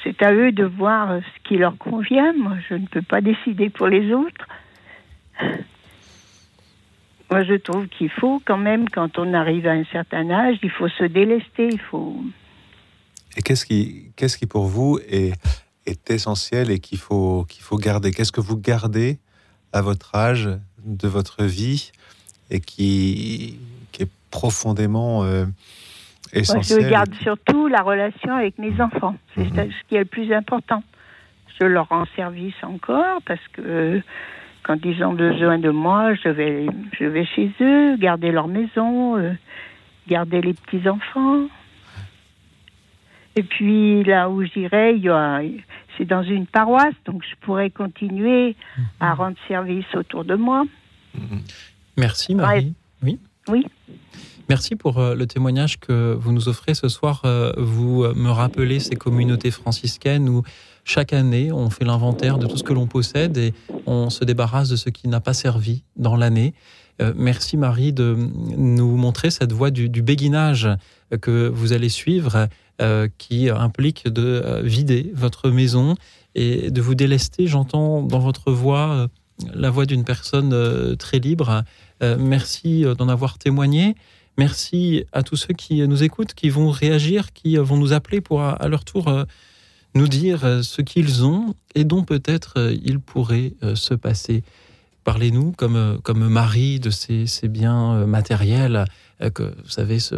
C'est 0.02 0.22
à 0.22 0.32
eux 0.32 0.52
de 0.52 0.64
voir 0.64 1.20
ce 1.20 1.48
qui 1.48 1.56
leur 1.56 1.76
convient. 1.76 2.32
Moi, 2.34 2.56
je 2.68 2.74
ne 2.74 2.86
peux 2.86 3.02
pas 3.02 3.20
décider 3.20 3.68
pour 3.68 3.88
les 3.88 4.12
autres. 4.12 4.46
Moi, 7.30 7.42
je 7.44 7.54
trouve 7.54 7.88
qu'il 7.88 8.10
faut 8.10 8.40
quand 8.44 8.58
même, 8.58 8.88
quand 8.88 9.18
on 9.18 9.32
arrive 9.34 9.66
à 9.66 9.72
un 9.72 9.84
certain 9.90 10.30
âge, 10.30 10.58
il 10.62 10.70
faut 10.70 10.88
se 10.88 11.04
délester, 11.04 11.68
il 11.72 11.80
faut. 11.80 12.16
Et 13.36 13.42
qu'est-ce 13.42 13.64
qui, 13.64 14.12
qu'est-ce 14.16 14.38
qui 14.38 14.46
pour 14.46 14.66
vous 14.66 14.98
est, 15.08 15.34
est 15.86 16.10
essentiel 16.10 16.70
et 16.70 16.78
qu'il 16.78 16.98
faut, 16.98 17.44
qu'il 17.48 17.62
faut 17.62 17.76
garder? 17.76 18.12
Qu'est-ce 18.12 18.32
que 18.32 18.40
vous 18.40 18.56
gardez 18.56 19.18
à 19.72 19.82
votre 19.82 20.14
âge 20.14 20.48
de 20.84 21.08
votre 21.08 21.44
vie 21.44 21.90
et 22.50 22.60
qui, 22.60 23.58
qui 23.90 24.02
est 24.02 24.10
profondément 24.30 25.24
euh, 25.24 25.46
essentiel 26.32 26.78
Moi, 26.78 26.88
Je 26.88 26.92
garde 26.92 27.14
surtout 27.22 27.68
la 27.68 27.82
relation 27.82 28.34
avec 28.34 28.58
mes 28.58 28.80
enfants. 28.80 29.16
C'est 29.34 29.50
mhm. 29.50 29.70
ce 29.70 29.88
qui 29.88 29.96
est 29.96 30.00
le 30.00 30.04
plus 30.04 30.32
important. 30.32 30.82
Je 31.60 31.66
leur 31.66 31.88
rends 31.88 32.06
service 32.16 32.54
encore 32.62 33.20
parce 33.26 33.46
que 33.52 34.02
quand 34.64 34.84
ils 34.84 35.04
ont 35.04 35.12
besoin 35.12 35.58
de 35.58 35.70
moi, 35.70 36.14
je 36.14 36.28
vais, 36.28 36.66
je 36.98 37.04
vais 37.04 37.26
chez 37.26 37.52
eux, 37.60 37.96
garder 37.96 38.32
leur 38.32 38.48
maison, 38.48 39.16
euh, 39.16 39.32
garder 40.08 40.40
les 40.40 40.54
petits 40.54 40.88
enfants. 40.88 41.46
Et 43.36 43.42
puis 43.42 44.02
là 44.04 44.30
où 44.30 44.42
j'irai, 44.42 45.00
c'est 45.96 46.04
dans 46.04 46.22
une 46.22 46.46
paroisse, 46.46 46.94
donc 47.04 47.22
je 47.22 47.36
pourrais 47.42 47.70
continuer 47.70 48.56
à 49.00 49.14
rendre 49.14 49.36
service 49.48 49.86
autour 49.94 50.24
de 50.24 50.34
moi. 50.34 50.64
Merci 51.96 52.34
Marie. 52.34 52.74
Oui. 53.02 53.18
Oui. 53.48 53.66
Merci 54.48 54.76
pour 54.76 54.98
euh, 54.98 55.14
le 55.14 55.26
témoignage 55.26 55.78
que 55.80 56.14
vous 56.14 56.32
nous 56.32 56.48
offrez 56.48 56.74
ce 56.74 56.88
soir. 56.88 57.22
Euh, 57.24 57.52
vous 57.56 58.04
me 58.14 58.30
rappelez 58.30 58.80
ces 58.80 58.96
communautés 58.96 59.50
franciscaines 59.50 60.28
où 60.28 60.42
chaque 60.84 61.14
année, 61.14 61.50
on 61.50 61.70
fait 61.70 61.84
l'inventaire 61.84 62.38
de 62.38 62.46
tout 62.46 62.58
ce 62.58 62.62
que 62.62 62.74
l'on 62.74 62.86
possède 62.86 63.38
et 63.38 63.54
on 63.86 64.10
se 64.10 64.24
débarrasse 64.24 64.68
de 64.68 64.76
ce 64.76 64.90
qui 64.90 65.08
n'a 65.08 65.20
pas 65.20 65.32
servi 65.32 65.82
dans 65.96 66.14
l'année. 66.14 66.52
Euh, 67.02 67.12
merci 67.16 67.56
Marie 67.56 67.92
de 67.92 68.14
nous 68.14 68.96
montrer 68.96 69.30
cette 69.30 69.52
voie 69.52 69.70
du, 69.70 69.88
béguinage 69.88 70.68
que 71.20 71.48
vous 71.48 71.72
allez 71.72 71.88
suivre, 71.88 72.48
euh, 72.80 73.08
qui 73.18 73.48
implique 73.50 74.08
de 74.08 74.42
euh, 74.44 74.60
vider 74.62 75.10
votre 75.14 75.50
maison 75.50 75.94
et 76.34 76.70
de 76.70 76.80
vous 76.80 76.94
délester. 76.94 77.46
J'entends 77.46 78.02
dans 78.02 78.18
votre 78.18 78.52
voix 78.52 79.08
la 79.52 79.70
voix 79.70 79.86
d'une 79.86 80.04
personne 80.04 80.96
très 80.96 81.18
libre. 81.18 81.64
merci 82.00 82.84
d'en 82.98 83.08
avoir 83.08 83.38
témoigné. 83.38 83.96
Merci 84.36 85.04
à 85.12 85.22
tous 85.22 85.36
ceux 85.36 85.54
qui 85.54 85.86
nous 85.86 86.02
écoutent, 86.02 86.34
qui 86.34 86.48
vont 86.48 86.70
réagir, 86.70 87.32
qui 87.32 87.56
vont 87.56 87.76
nous 87.76 87.92
appeler 87.92 88.20
pour 88.20 88.42
à 88.42 88.66
leur 88.68 88.84
tour 88.84 89.26
nous 89.94 90.08
dire 90.08 90.44
euh, 90.44 90.62
ce 90.62 90.82
qu'ils 90.82 91.24
ont 91.24 91.54
et 91.74 91.84
dont 91.84 92.02
peut-être 92.02 92.54
euh, 92.58 92.76
il 92.82 93.00
pourrait 93.00 93.54
euh, 93.62 93.74
se 93.74 93.94
passer. 93.94 94.42
Parlez-nous 95.04 95.52
comme, 95.52 96.00
comme 96.02 96.26
Marie 96.28 96.80
de 96.80 96.90
ces, 96.90 97.26
biens 97.48 98.06
matériels, 98.06 98.86
que 99.34 99.42
vous 99.42 99.68
savez, 99.68 99.98
ce, 99.98 100.14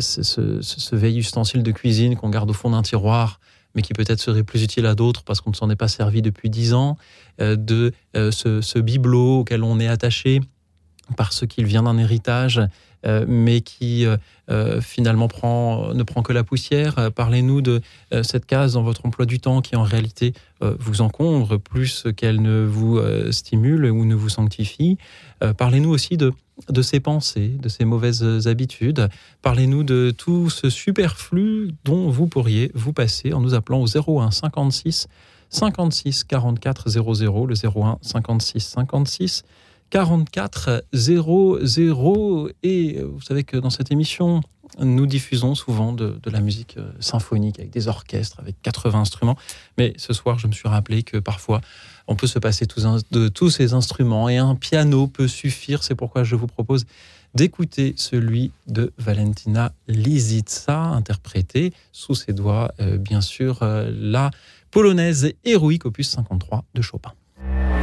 ce, 0.00 0.22
ce, 0.62 0.96
vieil 0.96 1.18
ustensile 1.18 1.62
de 1.62 1.70
cuisine 1.70 2.16
qu'on 2.16 2.30
garde 2.30 2.48
au 2.48 2.54
fond 2.54 2.70
d'un 2.70 2.80
tiroir, 2.80 3.40
mais 3.74 3.82
qui 3.82 3.92
peut-être 3.92 4.18
serait 4.18 4.42
plus 4.42 4.62
utile 4.62 4.86
à 4.86 4.94
d'autres 4.94 5.22
parce 5.22 5.42
qu'on 5.42 5.50
ne 5.50 5.54
s'en 5.54 5.68
est 5.68 5.76
pas 5.76 5.88
servi 5.88 6.22
depuis 6.22 6.48
dix 6.48 6.72
ans, 6.72 6.96
de 7.38 7.92
ce, 8.14 8.62
ce, 8.62 8.78
bibelot 8.78 9.40
auquel 9.40 9.62
on 9.62 9.78
est 9.80 9.88
attaché 9.88 10.40
parce 11.18 11.46
qu'il 11.46 11.66
vient 11.66 11.82
d'un 11.82 11.98
héritage, 11.98 12.62
mais 13.26 13.60
qui 13.60 14.06
finalement 14.80 15.28
prend, 15.28 15.94
ne 15.94 16.02
prend 16.02 16.22
que 16.22 16.32
la 16.32 16.44
poussière. 16.44 17.10
Parlez-nous 17.14 17.62
de 17.62 17.80
cette 18.22 18.46
case 18.46 18.74
dans 18.74 18.82
votre 18.82 19.04
emploi 19.06 19.26
du 19.26 19.38
temps 19.38 19.60
qui 19.60 19.76
en 19.76 19.82
réalité 19.82 20.32
vous 20.60 21.00
encombre 21.00 21.58
plus 21.58 22.06
qu'elle 22.16 22.42
ne 22.42 22.64
vous 22.64 23.00
stimule 23.30 23.86
ou 23.86 24.04
ne 24.04 24.14
vous 24.14 24.28
sanctifie. 24.28 24.98
Parlez-nous 25.56 25.90
aussi 25.90 26.16
de 26.16 26.32
de 26.70 26.82
ses 26.82 27.00
pensées, 27.00 27.48
de 27.60 27.68
ses 27.68 27.84
mauvaises 27.84 28.46
habitudes. 28.46 29.08
Parlez-nous 29.42 29.82
de 29.82 30.12
tout 30.16 30.50
ce 30.50 30.70
superflu 30.70 31.72
dont 31.84 32.08
vous 32.08 32.26
pourriez 32.26 32.70
vous 32.74 32.92
passer 32.92 33.32
en 33.32 33.40
nous 33.40 33.54
appelant 33.54 33.82
au 33.82 34.20
01 34.20 34.30
56 34.30 35.06
56 35.50 36.24
44 36.24 36.88
00, 36.88 37.46
le 37.46 37.54
01 37.54 37.98
56 38.00 38.60
56 38.60 39.44
44 39.90 40.84
00. 40.92 42.48
Et 42.62 43.00
vous 43.02 43.20
savez 43.20 43.44
que 43.44 43.56
dans 43.56 43.70
cette 43.70 43.90
émission, 43.90 44.42
nous 44.78 45.06
diffusons 45.06 45.54
souvent 45.54 45.92
de, 45.92 46.18
la 46.26 46.40
musique 46.40 46.76
euh, 46.76 46.90
symphonique 47.00 47.58
avec 47.58 47.70
des 47.70 47.88
orchestres, 47.88 48.40
avec 48.40 48.60
80 48.62 49.00
instruments. 49.00 49.36
Mais 49.78 49.94
ce 49.96 50.12
soir, 50.12 50.38
je 50.38 50.46
me 50.46 50.52
suis 50.52 50.68
rappelé 50.68 51.02
que 51.02 51.18
parfois, 51.18 51.60
on 52.08 52.16
peut 52.16 52.26
se 52.26 52.38
passer 52.38 52.66
de 52.66 53.28
tous 53.28 53.50
ces 53.50 53.74
instruments 53.74 54.28
et 54.28 54.36
un 54.36 54.54
piano 54.54 55.06
peut 55.06 55.28
suffire. 55.28 55.82
C'est 55.82 55.94
pourquoi 55.94 56.24
je 56.24 56.36
vous 56.36 56.46
propose 56.46 56.84
d'écouter 57.34 57.94
celui 57.96 58.52
de 58.66 58.92
Valentina 58.98 59.72
Lisitsa, 59.88 60.78
interprété 60.78 61.72
sous 61.92 62.14
ses 62.14 62.32
doigts, 62.32 62.72
euh, 62.80 62.96
bien 62.96 63.20
sûr, 63.20 63.62
euh, 63.62 63.90
la 63.92 64.30
polonaise 64.70 65.32
héroïque 65.44 65.84
opus 65.84 66.08
53 66.08 66.64
de 66.74 66.82
Chopin. 66.82 67.12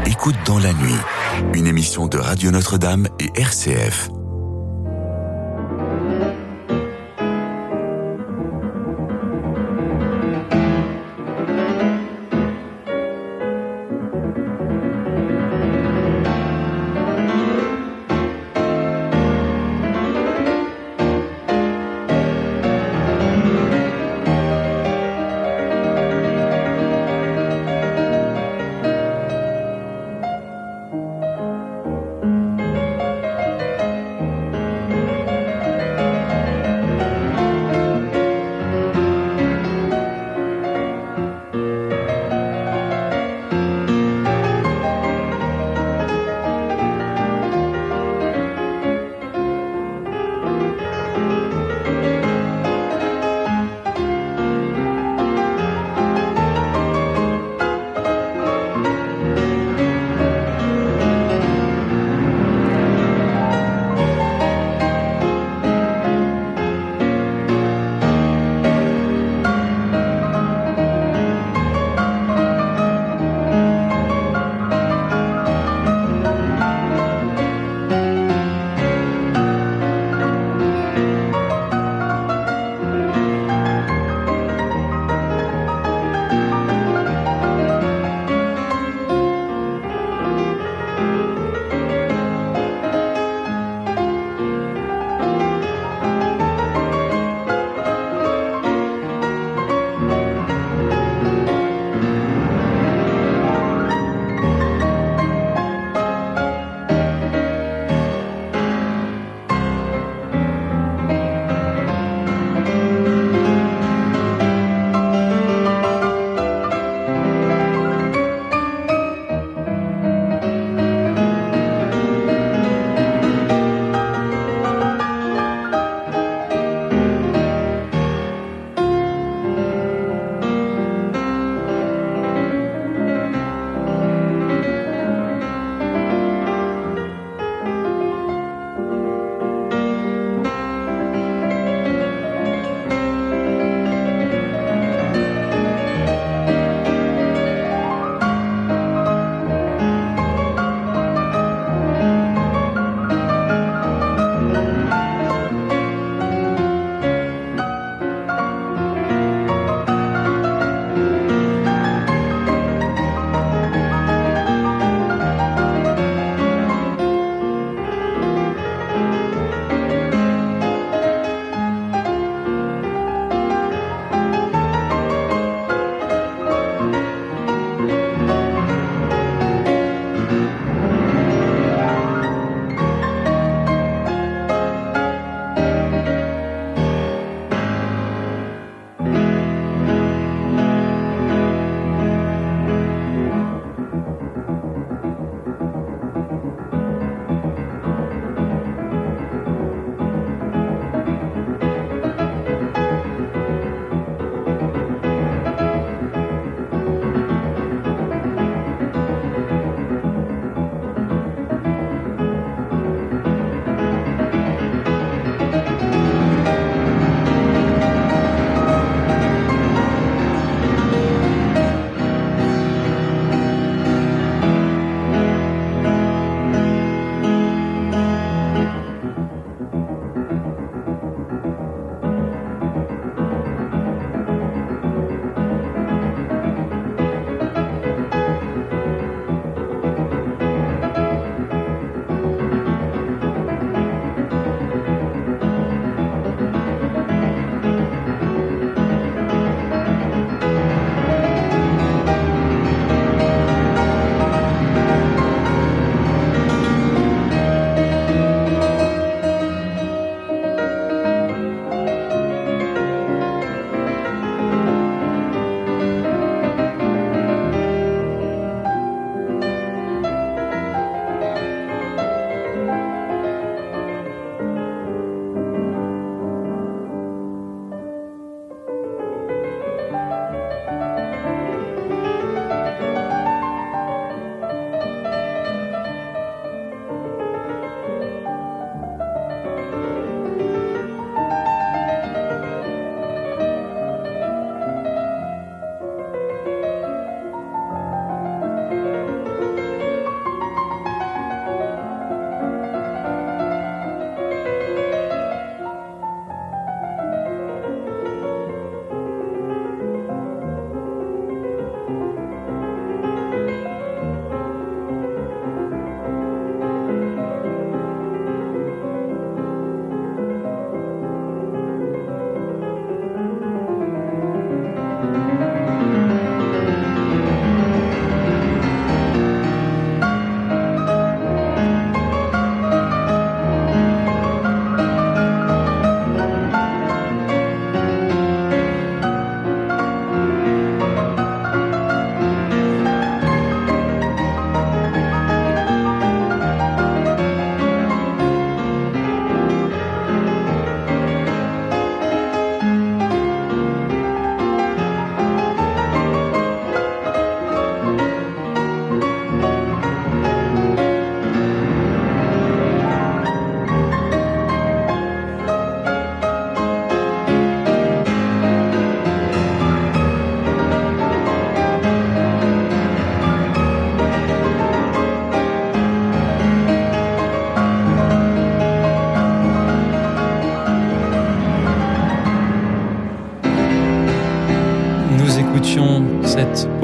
Écoute 0.06 0.36
dans 0.46 0.60
la 0.60 0.74
nuit, 0.74 1.00
une 1.54 1.68
émission 1.68 2.08
de 2.08 2.18
Radio 2.18 2.52
Notre-Dame 2.52 3.08
et 3.20 3.32
RCF. 3.40 4.10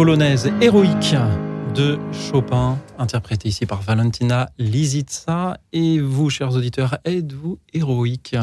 Polonaise 0.10 0.52
héroïque 0.60 1.14
de 1.76 2.00
Chopin, 2.12 2.80
interprétée 2.98 3.50
ici 3.50 3.68
par 3.68 3.84
Valentina 3.84 4.50
Lisitsa. 4.58 5.60
Et 5.72 6.00
vous, 6.00 6.32
chers 6.32 6.56
auditeurs, 6.56 6.98
êtes-vous 7.06 7.60
héroïque? 7.76 8.36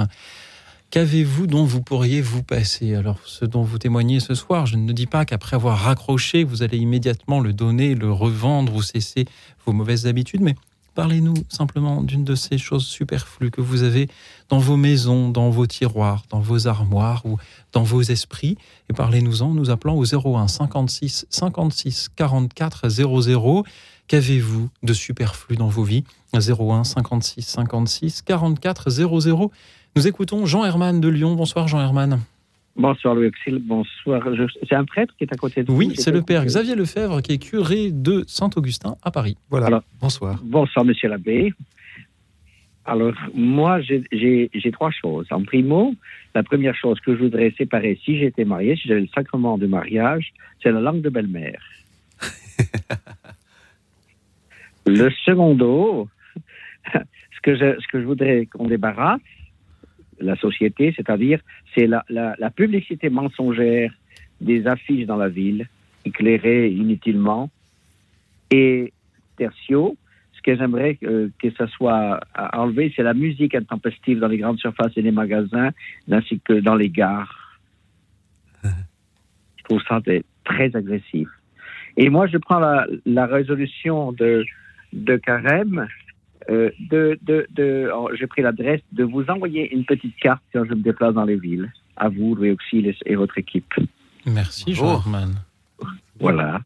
Qu'avez-vous 0.90 1.48
dont 1.48 1.64
vous 1.64 1.82
pourriez 1.82 2.20
vous 2.20 2.44
passer? 2.44 2.94
Alors, 2.94 3.18
ce 3.24 3.44
dont 3.44 3.64
vous 3.64 3.78
témoignez 3.78 4.20
ce 4.20 4.36
soir, 4.36 4.66
je 4.66 4.76
ne 4.76 4.92
dis 4.92 5.06
pas 5.06 5.24
qu'après 5.24 5.56
avoir 5.56 5.76
raccroché, 5.76 6.44
vous 6.44 6.62
allez 6.62 6.78
immédiatement 6.78 7.40
le 7.40 7.52
donner, 7.52 7.96
le 7.96 8.12
revendre 8.12 8.72
ou 8.72 8.80
cesser 8.80 9.24
vos 9.66 9.72
mauvaises 9.72 10.06
habitudes, 10.06 10.42
mais 10.42 10.54
Parlez-nous 10.96 11.34
simplement 11.50 12.02
d'une 12.02 12.24
de 12.24 12.34
ces 12.34 12.56
choses 12.56 12.86
superflues 12.86 13.50
que 13.50 13.60
vous 13.60 13.82
avez 13.82 14.08
dans 14.48 14.56
vos 14.56 14.78
maisons, 14.78 15.28
dans 15.28 15.50
vos 15.50 15.66
tiroirs, 15.66 16.22
dans 16.30 16.40
vos 16.40 16.68
armoires 16.68 17.20
ou 17.26 17.36
dans 17.72 17.82
vos 17.82 18.00
esprits. 18.00 18.56
Et 18.88 18.94
parlez-nous-en, 18.94 19.52
nous 19.52 19.68
appelant 19.68 19.94
au 19.94 20.04
01 20.06 20.48
56 20.48 21.26
56 21.28 22.08
44 22.16 22.88
00. 22.88 23.64
Qu'avez-vous 24.08 24.70
de 24.82 24.94
superflu 24.94 25.56
dans 25.56 25.68
vos 25.68 25.84
vies? 25.84 26.04
01 26.32 26.84
56 26.84 27.42
56 27.42 28.22
44 28.22 28.88
00. 28.88 29.52
Nous 29.96 30.08
écoutons 30.08 30.46
Jean 30.46 30.64
Herman 30.64 30.98
de 30.98 31.08
Lyon. 31.08 31.34
Bonsoir 31.34 31.68
Jean 31.68 31.80
Herman. 31.80 32.20
Bonsoir 32.76 33.14
Louis 33.14 33.28
Auxil, 33.28 33.58
bonsoir. 33.58 34.22
C'est 34.68 34.74
un 34.74 34.84
prêtre 34.84 35.14
qui 35.16 35.24
est 35.24 35.32
à 35.32 35.36
côté 35.36 35.62
de 35.62 35.72
vous 35.72 35.78
Oui, 35.78 35.94
c'est 35.96 36.10
le 36.10 36.20
père 36.20 36.44
Xavier 36.44 36.74
Lefebvre 36.74 37.22
qui 37.22 37.32
est 37.32 37.38
curé 37.38 37.90
de 37.90 38.22
Saint-Augustin 38.26 38.96
à 39.02 39.10
Paris. 39.10 39.38
Voilà, 39.48 39.82
bonsoir. 39.98 40.40
Bonsoir 40.44 40.84
Monsieur 40.84 41.08
l'abbé. 41.08 41.54
Alors, 42.84 43.14
moi, 43.34 43.80
j'ai 43.80 44.70
trois 44.72 44.90
choses. 44.90 45.26
En 45.30 45.42
primo, 45.42 45.94
la 46.34 46.42
première 46.42 46.76
chose 46.76 47.00
que 47.00 47.16
je 47.16 47.22
voudrais 47.22 47.52
séparer 47.56 47.98
si 48.04 48.18
j'étais 48.18 48.44
marié, 48.44 48.76
si 48.76 48.88
j'avais 48.88 49.00
le 49.00 49.08
sacrement 49.14 49.56
de 49.56 49.66
mariage, 49.66 50.34
c'est 50.62 50.70
la 50.70 50.80
langue 50.80 51.00
de 51.00 51.08
belle-mère. 51.08 51.62
le 54.86 55.10
secondo, 55.24 56.08
ce 56.92 57.40
que 57.42 57.56
je, 57.56 57.80
ce 57.80 57.88
que 57.88 58.00
je 58.00 58.06
voudrais 58.06 58.46
qu'on 58.46 58.66
débarrasse, 58.66 59.20
la 60.20 60.36
société, 60.36 60.92
c'est-à-dire 60.96 61.40
c'est 61.74 61.86
la, 61.86 62.04
la, 62.08 62.50
publicité 62.50 63.10
mensongère 63.10 63.92
des 64.40 64.66
affiches 64.66 65.06
dans 65.06 65.16
la 65.16 65.28
ville, 65.28 65.68
éclairées 66.04 66.70
inutilement. 66.70 67.50
Et 68.50 68.92
tertio, 69.36 69.96
ce 70.32 70.42
que 70.42 70.56
j'aimerais 70.56 70.94
que, 70.96 71.30
que 71.40 71.50
ça 71.52 71.66
soit 71.68 72.20
enlevé, 72.52 72.92
c'est 72.94 73.02
la 73.02 73.14
musique 73.14 73.54
intempestive 73.54 74.18
dans 74.18 74.28
les 74.28 74.38
grandes 74.38 74.58
surfaces 74.58 74.92
et 74.96 75.02
les 75.02 75.12
magasins, 75.12 75.70
ainsi 76.10 76.40
que 76.40 76.54
dans 76.54 76.74
les 76.74 76.90
gares. 76.90 77.58
Je 78.64 79.64
trouve 79.64 79.82
ça 79.88 80.00
très 80.44 80.76
agressif. 80.76 81.28
Et 81.96 82.10
moi, 82.10 82.26
je 82.26 82.36
prends 82.36 82.58
la, 82.58 82.86
la 83.06 83.26
résolution 83.26 84.12
de, 84.12 84.44
de 84.92 85.16
Carême 85.16 85.88
euh, 86.48 86.70
de, 86.78 87.18
de, 87.22 87.46
de 87.50 87.90
oh, 87.94 88.08
j'ai 88.18 88.26
pris 88.26 88.42
l'adresse 88.42 88.80
de 88.92 89.04
vous 89.04 89.24
envoyer 89.28 89.72
une 89.74 89.84
petite 89.84 90.16
carte 90.16 90.42
quand 90.52 90.64
je 90.64 90.70
me 90.70 90.82
déplace 90.82 91.14
dans 91.14 91.24
les 91.24 91.36
villes. 91.36 91.72
À 91.96 92.08
vous, 92.08 92.34
Louis 92.34 92.50
Auxil 92.50 92.94
et 93.04 93.14
votre 93.16 93.38
équipe. 93.38 93.74
Merci, 94.26 94.74
jean 94.74 95.02
Voilà. 96.20 96.60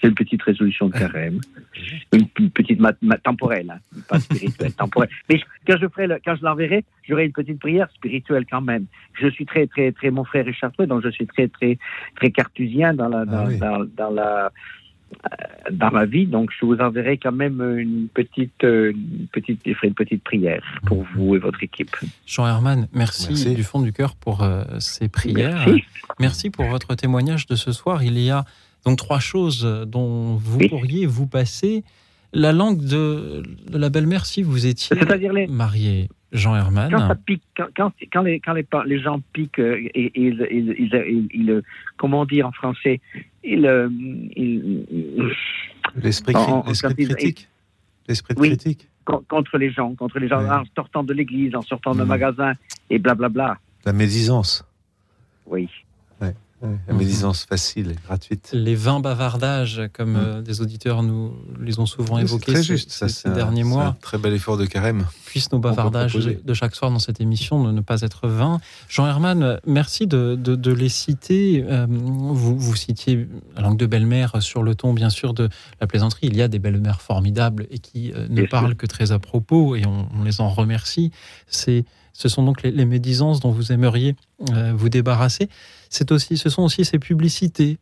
C'est 0.00 0.08
une 0.08 0.14
petite 0.14 0.42
résolution 0.42 0.88
de 0.88 0.92
carême. 0.92 1.40
Une, 2.12 2.50
petite 2.50 2.80
temporelle, 3.22 3.70
hein, 3.70 3.98
pas 4.08 4.20
spirituelle, 4.20 4.72
temporelle. 4.78 5.10
Mais 5.28 5.40
quand 5.66 5.76
je 5.80 5.88
ferai 5.88 6.08
quand 6.24 6.36
je 6.36 6.42
l'enverrai, 6.42 6.84
j'aurai 7.06 7.26
une 7.26 7.32
petite 7.32 7.58
prière 7.58 7.88
spirituelle 7.94 8.44
quand 8.50 8.60
même. 8.60 8.86
Je 9.20 9.28
suis 9.28 9.44
très, 9.44 9.66
très, 9.66 9.92
très, 9.92 10.10
mon 10.10 10.24
frère 10.24 10.46
est 10.48 10.52
chartreux, 10.52 10.86
donc 10.86 11.02
je 11.02 11.10
suis 11.10 11.26
très, 11.26 11.48
très, 11.48 11.78
très 12.14 12.30
cartusien 12.30 12.94
dans 12.94 13.08
la, 13.08 13.24
dans, 13.24 13.48
ah 13.60 13.84
dans 13.96 14.10
la, 14.10 14.52
dans 15.70 15.90
ma 15.90 16.04
vie. 16.04 16.26
Donc, 16.26 16.50
je 16.58 16.64
vous 16.64 16.76
enverrai 16.76 17.18
quand 17.18 17.32
même 17.32 17.60
une 17.78 18.08
petite, 18.08 18.64
euh, 18.64 18.92
une 18.92 19.26
petite, 19.32 19.60
une 19.82 19.94
petite 19.94 20.22
prière 20.22 20.62
pour 20.86 21.04
vous 21.14 21.34
et 21.34 21.38
votre 21.38 21.62
équipe. 21.62 21.96
Jean 22.26 22.46
Herman, 22.46 22.88
merci, 22.92 23.54
du 23.54 23.64
fond 23.64 23.80
du 23.80 23.92
cœur 23.92 24.16
pour 24.16 24.42
euh, 24.42 24.64
ces 24.78 25.08
prières. 25.08 25.66
Merci. 26.20 26.50
pour 26.50 26.66
votre 26.66 26.94
témoignage 26.94 27.46
de 27.46 27.56
ce 27.56 27.72
soir. 27.72 28.02
Il 28.02 28.18
y 28.18 28.30
a 28.30 28.44
donc 28.84 28.98
trois 28.98 29.18
choses 29.18 29.64
dont 29.86 30.36
vous 30.36 30.60
pourriez 30.68 31.06
vous 31.06 31.26
passer. 31.26 31.84
La 32.32 32.52
langue 32.52 32.84
de, 32.84 33.42
de 33.70 33.78
la 33.78 33.88
belle-mère, 33.88 34.26
si 34.26 34.42
vous 34.42 34.66
étiez 34.66 34.96
marié. 35.48 36.08
Jean 36.32 36.56
Herman. 36.56 36.90
Quand, 36.90 37.08
ça 37.08 37.14
pique, 37.14 37.42
quand, 37.56 37.92
quand, 38.12 38.22
les, 38.22 38.40
quand 38.40 38.52
les, 38.52 38.66
les, 38.86 39.00
gens 39.00 39.20
piquent, 39.32 39.60
et, 39.60 40.12
ils, 40.14 41.62
comment 41.96 42.26
dire 42.26 42.46
en 42.46 42.52
français, 42.52 43.00
ils, 43.46 45.26
l'esprit 45.96 46.34
critique, 46.34 47.48
l'esprit 48.08 48.34
de 48.34 48.40
critique, 48.40 48.88
contre 49.04 49.58
les 49.58 49.70
gens, 49.70 49.94
contre 49.94 50.18
les 50.18 50.28
gens, 50.28 50.44
en 50.44 50.64
sortant 50.74 51.04
de 51.04 51.12
l'église, 51.12 51.54
en 51.54 51.62
sortant 51.62 51.94
d'un 51.94 52.04
mmh. 52.04 52.08
magasin, 52.08 52.54
et 52.90 52.98
blablabla. 52.98 53.58
La 53.84 53.92
médisance. 53.92 54.64
Oui. 55.46 55.68
La 56.88 56.94
médisance 56.94 57.44
facile 57.44 57.92
et 57.92 57.96
gratuite. 58.06 58.50
Les 58.52 58.74
20 58.74 59.00
bavardages, 59.00 59.82
comme 59.92 60.12
mm. 60.12 60.16
euh, 60.16 60.42
des 60.42 60.60
auditeurs 60.60 61.02
nous 61.02 61.34
les 61.60 61.78
ont 61.78 61.86
souvent 61.86 62.18
évoqués 62.18 62.52
très 62.52 62.62
juste, 62.62 62.90
ça, 62.90 63.08
ces, 63.08 63.30
derniers 63.30 63.64
mois. 63.64 63.86
Un 63.86 63.92
très 64.00 64.18
bel 64.18 64.32
effort 64.32 64.56
de 64.56 64.66
carême. 64.66 65.06
Puissent 65.26 65.52
nos 65.52 65.58
bavardages 65.58 66.14
de 66.14 66.54
chaque 66.54 66.74
soir 66.74 66.90
dans 66.90 66.98
cette 66.98 67.20
émission 67.20 67.72
ne, 67.72 67.80
pas 67.80 68.02
être 68.02 68.28
vains. 68.28 68.60
Jean 68.88 69.06
Herman, 69.06 69.60
merci 69.66 70.06
de, 70.06 70.34
de, 70.36 70.72
les 70.72 70.88
citer. 70.88 71.64
Euh, 71.68 71.86
vous, 71.88 72.56
vous 72.56 72.76
citiez 72.76 73.28
la 73.54 73.62
langue 73.62 73.78
de 73.78 73.86
belle-mère 73.86 74.42
sur 74.42 74.62
le 74.62 74.74
ton, 74.74 74.92
bien 74.92 75.10
sûr, 75.10 75.34
de 75.34 75.48
la 75.80 75.86
plaisanterie. 75.86 76.28
Il 76.28 76.36
y 76.36 76.42
a 76.42 76.48
des 76.48 76.58
belles-mères 76.58 77.00
formidables 77.00 77.66
et 77.70 77.78
qui 77.78 78.12
euh, 78.12 78.26
ne 78.28 78.44
parlent 78.44 78.74
que 78.74 78.86
très 78.86 79.12
à 79.12 79.18
propos 79.18 79.76
et 79.76 79.86
on, 79.86 80.08
on 80.18 80.22
les 80.24 80.40
en 80.40 80.48
remercie. 80.48 81.10
C'est 81.48 81.84
ce 82.16 82.28
sont 82.28 82.42
donc 82.42 82.62
les, 82.62 82.84
médisances 82.86 83.40
dont 83.40 83.50
vous 83.50 83.72
aimeriez 83.72 84.16
euh, 84.52 84.72
vous 84.74 84.88
débarrasser. 84.88 85.50
C'est 85.90 86.12
aussi, 86.12 86.38
ce 86.38 86.48
sont 86.48 86.62
aussi 86.62 86.84
ces 86.84 86.98
publicités 86.98 87.78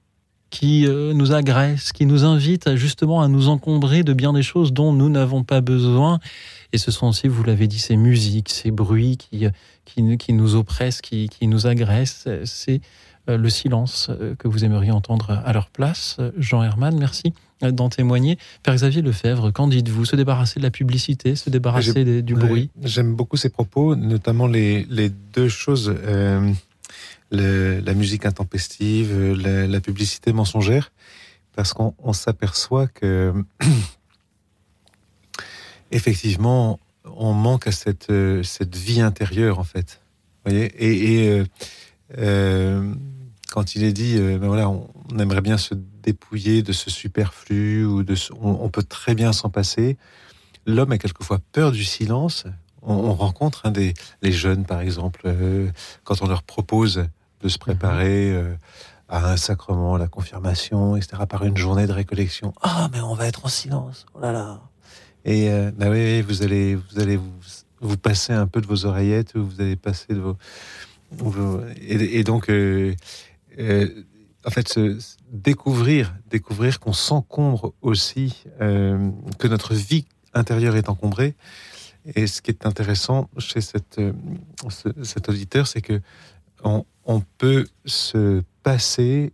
qui 0.51 0.87
euh, 0.87 1.15
nous 1.15 1.33
agressent, 1.33 1.93
qui 1.93 2.05
nous 2.05 2.25
invitent 2.25 2.75
justement 2.75 3.23
à 3.23 3.29
nous 3.29 3.49
encombrer 3.49 4.03
de 4.03 4.13
bien 4.13 4.33
des 4.33 4.43
choses 4.43 4.73
dont 4.73 4.93
nous 4.93 5.09
n'avons 5.09 5.45
pas 5.45 5.61
besoin. 5.61 6.19
Et 6.73 6.79
ce 6.79 6.91
sont 6.91 7.07
aussi, 7.07 7.29
vous 7.29 7.45
l'avez 7.45 7.69
dit, 7.69 7.79
ces 7.79 7.97
musiques, 7.97 8.49
ces 8.49 8.73
bruits 8.73 9.19
qui, 9.19 9.47
qui, 9.85 10.19
qui 10.19 10.33
nous 10.33 10.57
oppressent, 10.57 11.01
qui, 11.01 11.29
qui 11.29 11.47
nous 11.47 11.69
agressent. 11.69 12.29
C'est 12.45 12.81
euh, 13.29 13.37
le 13.37 13.49
silence 13.49 14.11
que 14.41 14.49
vous 14.49 14.65
aimeriez 14.65 14.91
entendre 14.91 15.31
à 15.45 15.53
leur 15.53 15.71
place. 15.71 16.17
Jean 16.37 16.65
Herman, 16.65 16.97
merci 16.99 17.33
d'en 17.73 17.89
témoigner. 17.89 18.39
Père 18.63 18.75
Xavier 18.75 19.03
Lefebvre, 19.03 19.53
qu'en 19.53 19.69
dites-vous? 19.69 20.05
Se 20.05 20.17
débarrasser 20.17 20.61
de 20.61 20.65
la 20.65 20.71
publicité, 20.71 21.37
se 21.37 21.51
débarrasser 21.51 22.23
du 22.23 22.35
bruit? 22.35 22.71
J'aime 22.83 23.15
beaucoup 23.15 23.37
ces 23.37 23.51
propos, 23.51 23.97
notamment 23.97 24.47
les, 24.47 24.85
les 24.85 25.09
deux 25.09 25.49
choses, 25.49 25.95
euh, 26.05 26.53
la 27.31 27.95
musique 27.95 28.27
intempestive, 28.27 29.33
la, 29.33 29.81
publicité 29.81 30.33
mensongère, 30.33 30.93
parce 31.57 31.73
qu'on 31.73 32.13
s'aperçoit 32.13 32.87
que, 32.87 33.33
effectivement, 35.91 36.79
on 37.17 37.33
manque 37.33 37.67
à 37.67 37.73
cette, 37.73 38.13
cette 38.43 38.77
vie 38.77 39.01
intérieure, 39.01 39.59
en 39.59 39.65
fait. 39.65 40.01
voyez? 40.45 40.67
Et, 40.79 41.39
et 41.39 41.45
euh, 42.19 42.95
quand 43.51 43.75
il 43.75 43.85
est 43.85 43.93
dit, 43.93 44.17
euh, 44.19 44.39
ben 44.39 44.49
voilà, 44.49 44.69
on, 44.69 44.89
aimerait 45.19 45.41
bien 45.41 45.59
se 45.59 45.75
dépouiller 46.05 46.63
de 46.63 46.73
ce 46.73 46.91
superflu 46.91 47.85
ou 47.85 48.03
de, 48.03 48.15
on, 48.41 48.69
peut 48.69 48.83
très 48.83 49.15
bien 49.15 49.33
s'en 49.33 49.51
passer. 49.51 49.97
L'homme 50.67 50.93
a 50.93 50.99
quelquefois 50.99 51.39
peur 51.53 51.73
du 51.73 51.85
silence. 51.85 52.45
On, 52.83 53.15
rencontre 53.15 53.63
hein, 53.65 53.71
des 53.71 53.95
les 54.21 54.33
jeunes, 54.33 54.65
par 54.65 54.81
exemple, 54.81 55.23
euh, 55.25 55.71
quand 56.05 56.21
on 56.23 56.27
leur 56.27 56.43
propose 56.43 57.07
de 57.41 57.49
se 57.49 57.59
préparer 57.59 58.31
mhm. 58.31 58.37
euh, 58.37 58.55
à 59.09 59.31
un 59.31 59.37
sacrement, 59.37 59.97
la 59.97 60.09
confirmation, 60.09 60.97
etc., 60.97 61.23
par 61.29 61.45
une 61.45 61.57
journée 61.57 61.87
de 61.87 61.93
récollection. 61.93 62.53
Ah, 62.63 62.89
mais 62.93 63.01
on 63.01 63.15
va 63.15 63.27
être 63.27 63.47
en 63.47 63.49
silence. 63.49 64.07
Oh 64.15 64.21
là 64.21 64.33
là. 64.33 64.61
Et 65.27 65.49
ben 65.75 65.91
oui, 65.91 66.21
vous 66.21 66.43
allez, 66.43 66.75
vous 66.75 67.01
allez 67.01 67.17
vous, 67.17 67.33
vous 67.81 67.97
passer 67.97 68.35
un 68.35 68.47
peu 68.47 68.61
de 68.61 68.67
vos 68.67 68.85
oreillettes, 68.85 69.37
vous 69.37 69.59
allez 69.59 69.77
passer 69.77 70.13
de 70.13 70.21
vos, 70.21 70.37
et, 71.81 72.19
et 72.19 72.25
donc 72.25 72.51
euh, 72.51 72.95
en 74.45 74.51
fait, 74.51 74.79
découvrir, 75.31 76.15
découvrir 76.31 76.81
qu'on 76.81 76.93
s'encombre 76.93 77.73
aussi, 77.83 78.45
euh, 78.61 79.11
que 79.39 79.49
notre 79.49 79.75
vie 79.75 80.07
intérieure 80.35 80.77
est 80.77 80.89
encombrée. 80.89 81.35
Et 82.15 82.27
ce 82.27 82.43
qui 82.43 82.51
est 82.51 82.67
intéressant 82.67 83.31
chez 83.39 83.61
euh, 83.99 84.13
cet 85.03 85.29
auditeur, 85.29 85.67
c'est 85.67 85.81
que 85.81 86.01
on, 86.63 87.21
peut 87.37 87.67
se 87.85 88.43
passer 88.63 89.33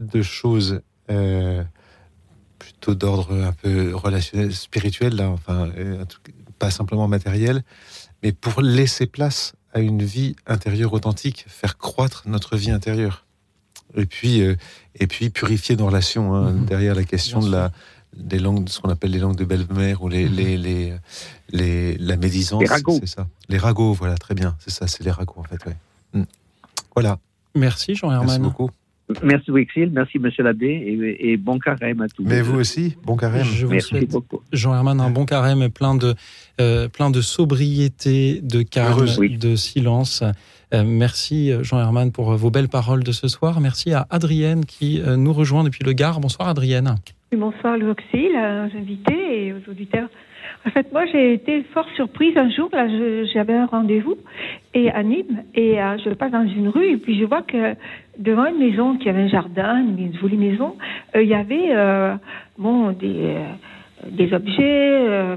de 0.00 0.22
choses 0.22 0.80
plutôt 2.58 2.94
d'ordre 2.94 3.34
un 3.34 3.52
peu 3.52 3.94
relationnel, 3.94 4.54
spirituel, 4.54 5.14
là, 5.16 5.28
enfin, 5.28 5.70
pas 6.58 6.70
simplement 6.70 7.06
matériel, 7.06 7.62
mais 8.22 8.32
pour 8.32 8.62
laisser 8.62 9.06
place 9.06 9.52
à 9.74 9.80
une 9.80 10.02
vie 10.02 10.36
intérieure 10.46 10.94
authentique, 10.94 11.44
faire 11.48 11.76
croître 11.76 12.22
notre 12.26 12.56
vie 12.56 12.70
intérieure. 12.70 13.23
Et 13.96 14.06
puis, 14.06 14.42
euh, 14.42 14.56
et 14.98 15.06
puis 15.06 15.30
purifier 15.30 15.76
nos 15.76 15.86
relations 15.86 16.34
hein, 16.34 16.50
Mhm. 16.52 16.64
derrière 16.66 16.94
la 16.94 17.04
question 17.04 17.38
Bien 17.40 17.48
de 17.48 17.52
la 17.52 17.72
des 18.16 18.38
langues, 18.38 18.68
ce 18.68 18.78
qu'on 18.80 18.90
appelle 18.90 19.10
les 19.10 19.18
langues 19.18 19.34
de 19.36 19.44
belle-mère 19.44 20.02
ou 20.02 20.08
les, 20.08 20.28
Mhm. 20.28 20.36
les, 20.36 20.56
les, 20.56 20.92
les- 21.50 21.96
la 21.98 22.16
médisance. 22.16 22.60
Les 22.62 22.68
ragots. 22.68 22.98
C'est 23.00 23.08
ça. 23.08 23.26
Les 23.48 23.58
ragots, 23.58 23.92
voilà, 23.92 24.16
très 24.16 24.36
bien. 24.36 24.56
C'est 24.60 24.70
ça, 24.70 24.86
c'est 24.86 25.02
les 25.02 25.10
ragots 25.10 25.34
en 25.38 25.42
fait. 25.42 25.58
ouais. 25.66 25.76
Mm. 26.12 26.22
Voilà. 26.94 27.18
Merci 27.56 27.96
Jean 27.96 28.10
Merci 28.10 28.38
beaucoup. 28.38 28.70
Merci 29.22 29.50
Wixil, 29.50 29.90
merci 29.92 30.18
Monsieur 30.18 30.42
l'abbé 30.42 30.66
et, 30.66 31.32
et 31.32 31.36
bon 31.36 31.58
carême 31.58 32.00
à 32.00 32.08
tous. 32.08 32.24
Mais 32.24 32.42
vous 32.42 32.58
aussi, 32.58 32.96
bon 33.04 33.16
carême. 33.16 33.44
Je 33.44 33.66
vous 33.66 33.72
Merci 33.72 33.88
souhaite 33.88 34.10
beaucoup. 34.10 34.40
Jean 34.52 34.74
Herman 34.74 35.00
un 35.00 35.10
bon 35.10 35.24
carême 35.24 35.62
et 35.62 35.68
plein 35.68 35.94
de 35.94 36.14
euh, 36.60 36.88
plein 36.88 37.10
de 37.10 37.20
sobriété, 37.20 38.40
de 38.42 38.62
calme, 38.62 38.92
Heureuse. 38.92 39.18
Oui. 39.18 39.36
de 39.36 39.56
silence. 39.56 40.22
Euh, 40.72 40.82
merci 40.84 41.52
Jean 41.62 41.78
Herman 41.80 42.12
pour 42.12 42.32
vos 42.34 42.50
belles 42.50 42.68
paroles 42.68 43.04
de 43.04 43.12
ce 43.12 43.28
soir. 43.28 43.60
Merci 43.60 43.92
à 43.92 44.06
Adrienne 44.10 44.64
qui 44.64 45.00
euh, 45.00 45.16
nous 45.16 45.32
rejoint 45.32 45.64
depuis 45.64 45.84
le 45.84 45.92
Gard. 45.92 46.20
Bonsoir 46.20 46.48
Adrienne. 46.48 46.94
Bonsoir 47.36 47.76
Louis 47.76 47.90
Auxil, 47.90 48.30
aux 48.32 48.76
invités 48.76 49.46
et 49.46 49.52
aux 49.52 49.70
auditeurs. 49.70 50.08
En 50.66 50.70
fait, 50.70 50.90
moi, 50.92 51.04
j'ai 51.06 51.34
été 51.34 51.62
fort 51.74 51.86
surprise 51.94 52.36
un 52.38 52.48
jour. 52.50 52.70
Là, 52.72 52.86
j'avais 53.32 53.52
un 53.54 53.66
rendez-vous 53.66 54.16
et 54.72 54.90
à 54.90 55.02
Nîmes 55.02 55.42
et 55.54 55.80
euh, 55.80 55.98
je 56.02 56.10
passe 56.10 56.32
dans 56.32 56.46
une 56.46 56.68
rue 56.68 56.86
et 56.92 56.96
puis 56.96 57.18
je 57.18 57.24
vois 57.24 57.42
que 57.42 57.74
devant 58.18 58.46
une 58.46 58.58
maison 58.58 58.96
qui 58.96 59.08
avait 59.10 59.22
un 59.22 59.28
jardin, 59.28 59.84
une 59.84 60.14
jolie 60.16 60.36
maison, 60.38 60.76
euh, 61.14 61.22
il 61.22 61.28
y 61.28 61.34
avait 61.34 61.68
euh, 61.70 62.14
bon 62.58 62.92
des 62.92 63.34
euh, 63.36 63.44
des 64.10 64.32
objets. 64.32 64.62
euh, 64.62 65.36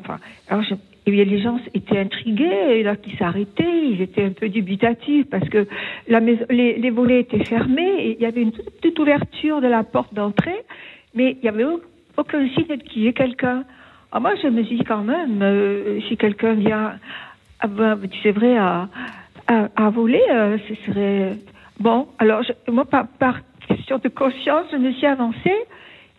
alors 0.49 0.63
je- 0.63 0.75
et 1.09 1.23
les 1.23 1.39
gens 1.39 1.57
étaient 1.73 1.99
intrigués, 1.99 2.51
et 2.79 2.83
là, 2.83 2.97
qui 2.97 3.15
s'arrêtaient, 3.15 3.87
ils 3.93 4.01
étaient 4.01 4.25
un 4.25 4.31
peu 4.31 4.49
dubitatifs 4.49 5.25
parce 5.29 5.47
que 5.47 5.65
la 6.09 6.19
maison, 6.19 6.43
les, 6.49 6.77
les 6.77 6.89
volets 6.89 7.21
étaient 7.21 7.45
fermés 7.45 7.95
et 7.99 8.15
il 8.17 8.21
y 8.21 8.25
avait 8.25 8.41
une 8.41 8.51
toute 8.51 8.69
petite 8.81 8.99
ouverture 8.99 9.61
de 9.61 9.67
la 9.67 9.83
porte 9.85 10.13
d'entrée, 10.13 10.65
mais 11.15 11.31
il 11.31 11.43
n'y 11.43 11.47
avait 11.47 11.63
au- 11.63 11.79
aucun 12.17 12.45
signe 12.49 12.77
qu'il 12.79 13.03
y 13.03 13.07
ait 13.07 13.13
quelqu'un. 13.13 13.63
Alors 14.11 14.21
moi, 14.21 14.35
je 14.41 14.47
me 14.47 14.63
dit 14.63 14.83
quand 14.85 15.03
même, 15.03 15.41
euh, 15.41 15.99
si 16.07 16.15
quelqu'un 16.17 16.53
vient, 16.53 16.93
ah 17.59 17.67
ben, 17.67 17.99
c'est 18.23 18.31
vrai, 18.31 18.57
à, 18.57 18.87
à, 19.47 19.67
à 19.75 19.89
voler, 19.89 20.23
euh, 20.31 20.57
ce 20.67 20.75
serait 20.85 21.33
bon. 21.79 22.07
Alors 22.19 22.41
je- 22.43 22.71
moi, 22.71 22.85
par, 22.85 23.07
par 23.19 23.39
question 23.67 23.97
de 23.97 24.07
conscience, 24.09 24.65
je 24.71 24.77
me 24.77 24.91
suis 24.93 25.05
avancée 25.07 25.55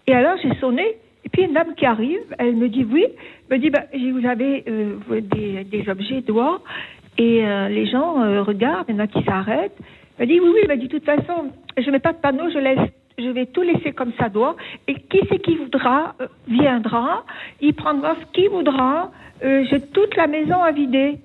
et 0.07 0.15
alors 0.15 0.37
j'ai 0.43 0.55
sonné. 0.57 0.85
Et 1.25 1.29
puis 1.31 1.43
une 1.43 1.53
dame 1.53 1.75
qui 1.77 1.85
arrive, 1.87 2.21
elle 2.39 2.57
me 2.57 2.69
dit 2.69 2.87
oui, 2.91 3.05
me 3.51 3.57
dit 3.59 3.71
bah, 3.71 3.85
vous 3.93 4.27
avez 4.27 4.65
euh, 4.69 4.97
des, 5.21 5.65
des 5.65 5.89
objets 5.89 6.21
dehors 6.23 6.63
et 7.19 7.45
euh, 7.47 7.69
les 7.69 7.87
gens 7.87 8.23
euh, 8.23 8.43
regardent, 8.43 8.87
il 8.89 8.95
y 8.95 8.99
en 8.99 9.01
a 9.01 9.07
qui 9.07 9.23
s'arrêtent. 9.25 9.77
Elle 10.19 10.29
me 10.29 10.33
dit 10.35 10.41
oui, 10.41 10.51
oui, 10.69 10.79
dit 10.79 10.89
de 10.89 10.93
toute 10.99 11.05
façon, 11.05 11.51
je 11.77 11.91
mets 11.91 11.99
pas 11.99 12.13
de 12.13 12.19
panneau, 12.19 12.51
je 12.51 12.59
laisse, 12.59 12.79
je 13.19 13.29
vais 13.29 13.47
tout 13.47 13.63
laisser 13.63 13.93
comme 13.93 14.13
ça 14.19 14.29
dehors. 14.29 14.57
Et 14.87 14.95
qui 14.95 15.21
c'est 15.29 15.39
qui 15.41 15.57
voudra 15.57 16.15
euh, 16.21 16.27
viendra, 16.49 17.25
il 17.61 17.75
prendra 17.75 18.15
ce 18.17 18.25
qu'il 18.33 18.49
voudra. 18.51 19.11
Euh, 19.45 19.65
J'ai 19.71 19.81
toute 19.81 20.17
la 20.17 20.27
maison 20.27 20.63
à 20.63 20.71
vider. 20.73 21.19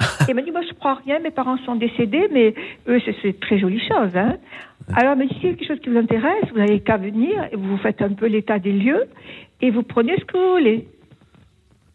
Et 0.00 0.24
elle 0.30 0.34
m'a 0.34 0.42
dit, 0.42 0.50
moi 0.50 0.62
je 0.68 0.72
crois 0.74 0.98
rien, 1.04 1.18
mes 1.18 1.30
parents 1.30 1.58
sont 1.58 1.74
décédés, 1.76 2.28
mais 2.32 2.54
eux, 2.88 3.00
c'est- 3.22 3.38
très 3.40 3.58
jolie 3.58 3.80
chose. 3.80 4.16
Hein. 4.16 4.36
Alors, 4.96 5.12
elle 5.12 5.18
m'a 5.18 5.24
dit, 5.26 5.34
si 5.34 5.40
c'est 5.42 5.48
quelque 5.54 5.66
chose 5.68 5.80
qui 5.80 5.90
vous 5.90 5.98
intéresse, 5.98 6.44
vous 6.52 6.58
n'avez 6.58 6.80
qu'à 6.80 6.96
venir, 6.96 7.48
et 7.52 7.56
vous 7.56 7.76
faites 7.78 8.00
un 8.02 8.12
peu 8.14 8.26
l'état 8.26 8.58
des 8.58 8.72
lieux, 8.72 9.04
et 9.60 9.70
vous 9.70 9.82
prenez 9.82 10.16
ce 10.18 10.24
que 10.24 10.36
vous 10.38 10.52
voulez. 10.52 10.88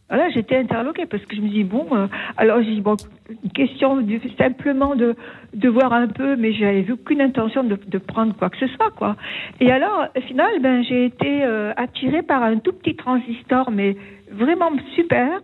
Voilà, 0.08 0.30
j'étais 0.30 0.58
interloquée 0.58 1.08
parce 1.08 1.26
que 1.26 1.36
je 1.36 1.42
me 1.42 1.50
dis, 1.50 1.64
bon, 1.64 1.88
euh, 1.92 2.06
alors 2.38 2.62
j'ai 2.62 2.76
dit, 2.76 2.82
bon, 2.82 2.96
une 3.44 3.50
question 3.52 4.06
simplement 4.38 4.96
de, 4.96 5.16
de 5.56 5.70
voir 5.70 5.94
un 5.94 6.08
peu, 6.08 6.36
mais 6.36 6.54
j'avais 6.54 6.86
aucune 6.92 7.22
intention 7.22 7.64
de, 7.64 7.76
de 7.88 7.98
prendre 7.98 8.36
quoi 8.36 8.52
que 8.52 8.58
ce 8.58 8.68
soit, 8.68 8.92
quoi. 8.92 9.16
Et 9.60 9.72
alors, 9.72 10.06
au 10.16 10.22
final, 10.22 10.60
ben, 10.62 10.84
j'ai 10.84 11.06
été 11.06 11.44
euh, 11.44 11.74
attirée 11.76 12.22
par 12.22 12.44
un 12.44 12.58
tout 12.58 12.74
petit 12.74 12.96
transistor, 12.96 13.72
mais 13.72 13.96
vraiment 14.32 14.70
super, 14.94 15.42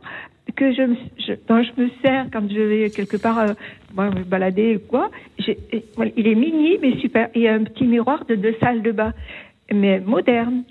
que 0.56 0.74
je, 0.74 0.82
me- 0.84 0.95
je, 1.17 1.34
dont 1.47 1.63
je 1.63 1.82
me 1.82 1.89
sers 2.04 2.26
quand 2.32 2.47
je 2.52 2.62
vais 2.62 2.89
quelque 2.91 3.17
part 3.17 3.39
euh, 3.39 3.54
moi, 3.95 4.10
me 4.12 4.24
balader 4.24 4.80
quoi. 4.89 5.10
Il 5.39 6.28
est 6.28 6.36
mini, 6.36 6.78
mais 6.82 6.97
super. 6.97 7.30
Il 7.36 7.41
y 7.41 7.47
a 7.47 7.54
un 7.54 7.63
petit 7.63 7.86
miroir 7.86 8.26
de 8.26 8.36
deux 8.36 8.56
salles 8.60 8.82
de 8.82 8.91
bain, 8.91 9.13
mais 9.74 10.00
moderne. 10.02 10.63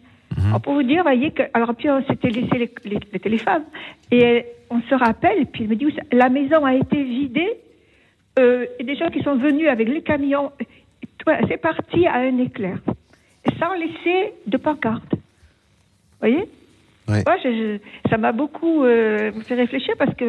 Alors, 0.47 0.61
pour 0.61 0.75
vous 0.75 0.83
dire, 0.83 1.03
voyez 1.03 1.31
que, 1.33 1.43
alors 1.55 1.75
puis 1.75 1.91
on 1.91 2.03
s'était 2.05 2.31
laissé 2.31 2.57
les, 2.59 2.71
les, 2.85 2.99
les 3.13 3.19
téléphones 3.21 3.65
et 4.11 4.25
euh, 4.25 4.41
on 4.71 4.81
se 4.83 4.95
rappelle, 4.95 5.47
puis 5.47 5.65
il 5.65 5.71
me 5.71 5.77
dit, 5.77 5.87
la 6.13 6.29
maison 6.29 6.65
a 6.65 6.75
été 6.75 7.03
vidée, 7.03 7.53
euh, 8.39 8.65
et 8.79 8.85
des 8.85 8.95
gens 8.97 9.09
qui 9.11 9.23
sont 9.23 9.35
venus 9.37 9.69
avec 9.69 9.89
les 9.89 10.03
camions, 10.03 10.53
c'est 11.49 11.57
parti 11.61 12.07
à 12.07 12.19
un 12.19 12.39
éclair, 12.39 12.79
sans 13.59 13.75
laisser 13.75 14.33
de 14.47 14.57
pancarte. 14.57 15.13
Vous 15.13 15.19
voyez. 16.21 16.45
Moi, 17.27 17.37
je- 17.43 17.49
je- 17.51 18.09
ça 18.09 18.17
m'a 18.19 18.31
beaucoup 18.33 18.85
euh, 18.85 19.33
fait 19.47 19.57
réfléchir 19.57 19.95
parce 19.99 20.15
que 20.15 20.27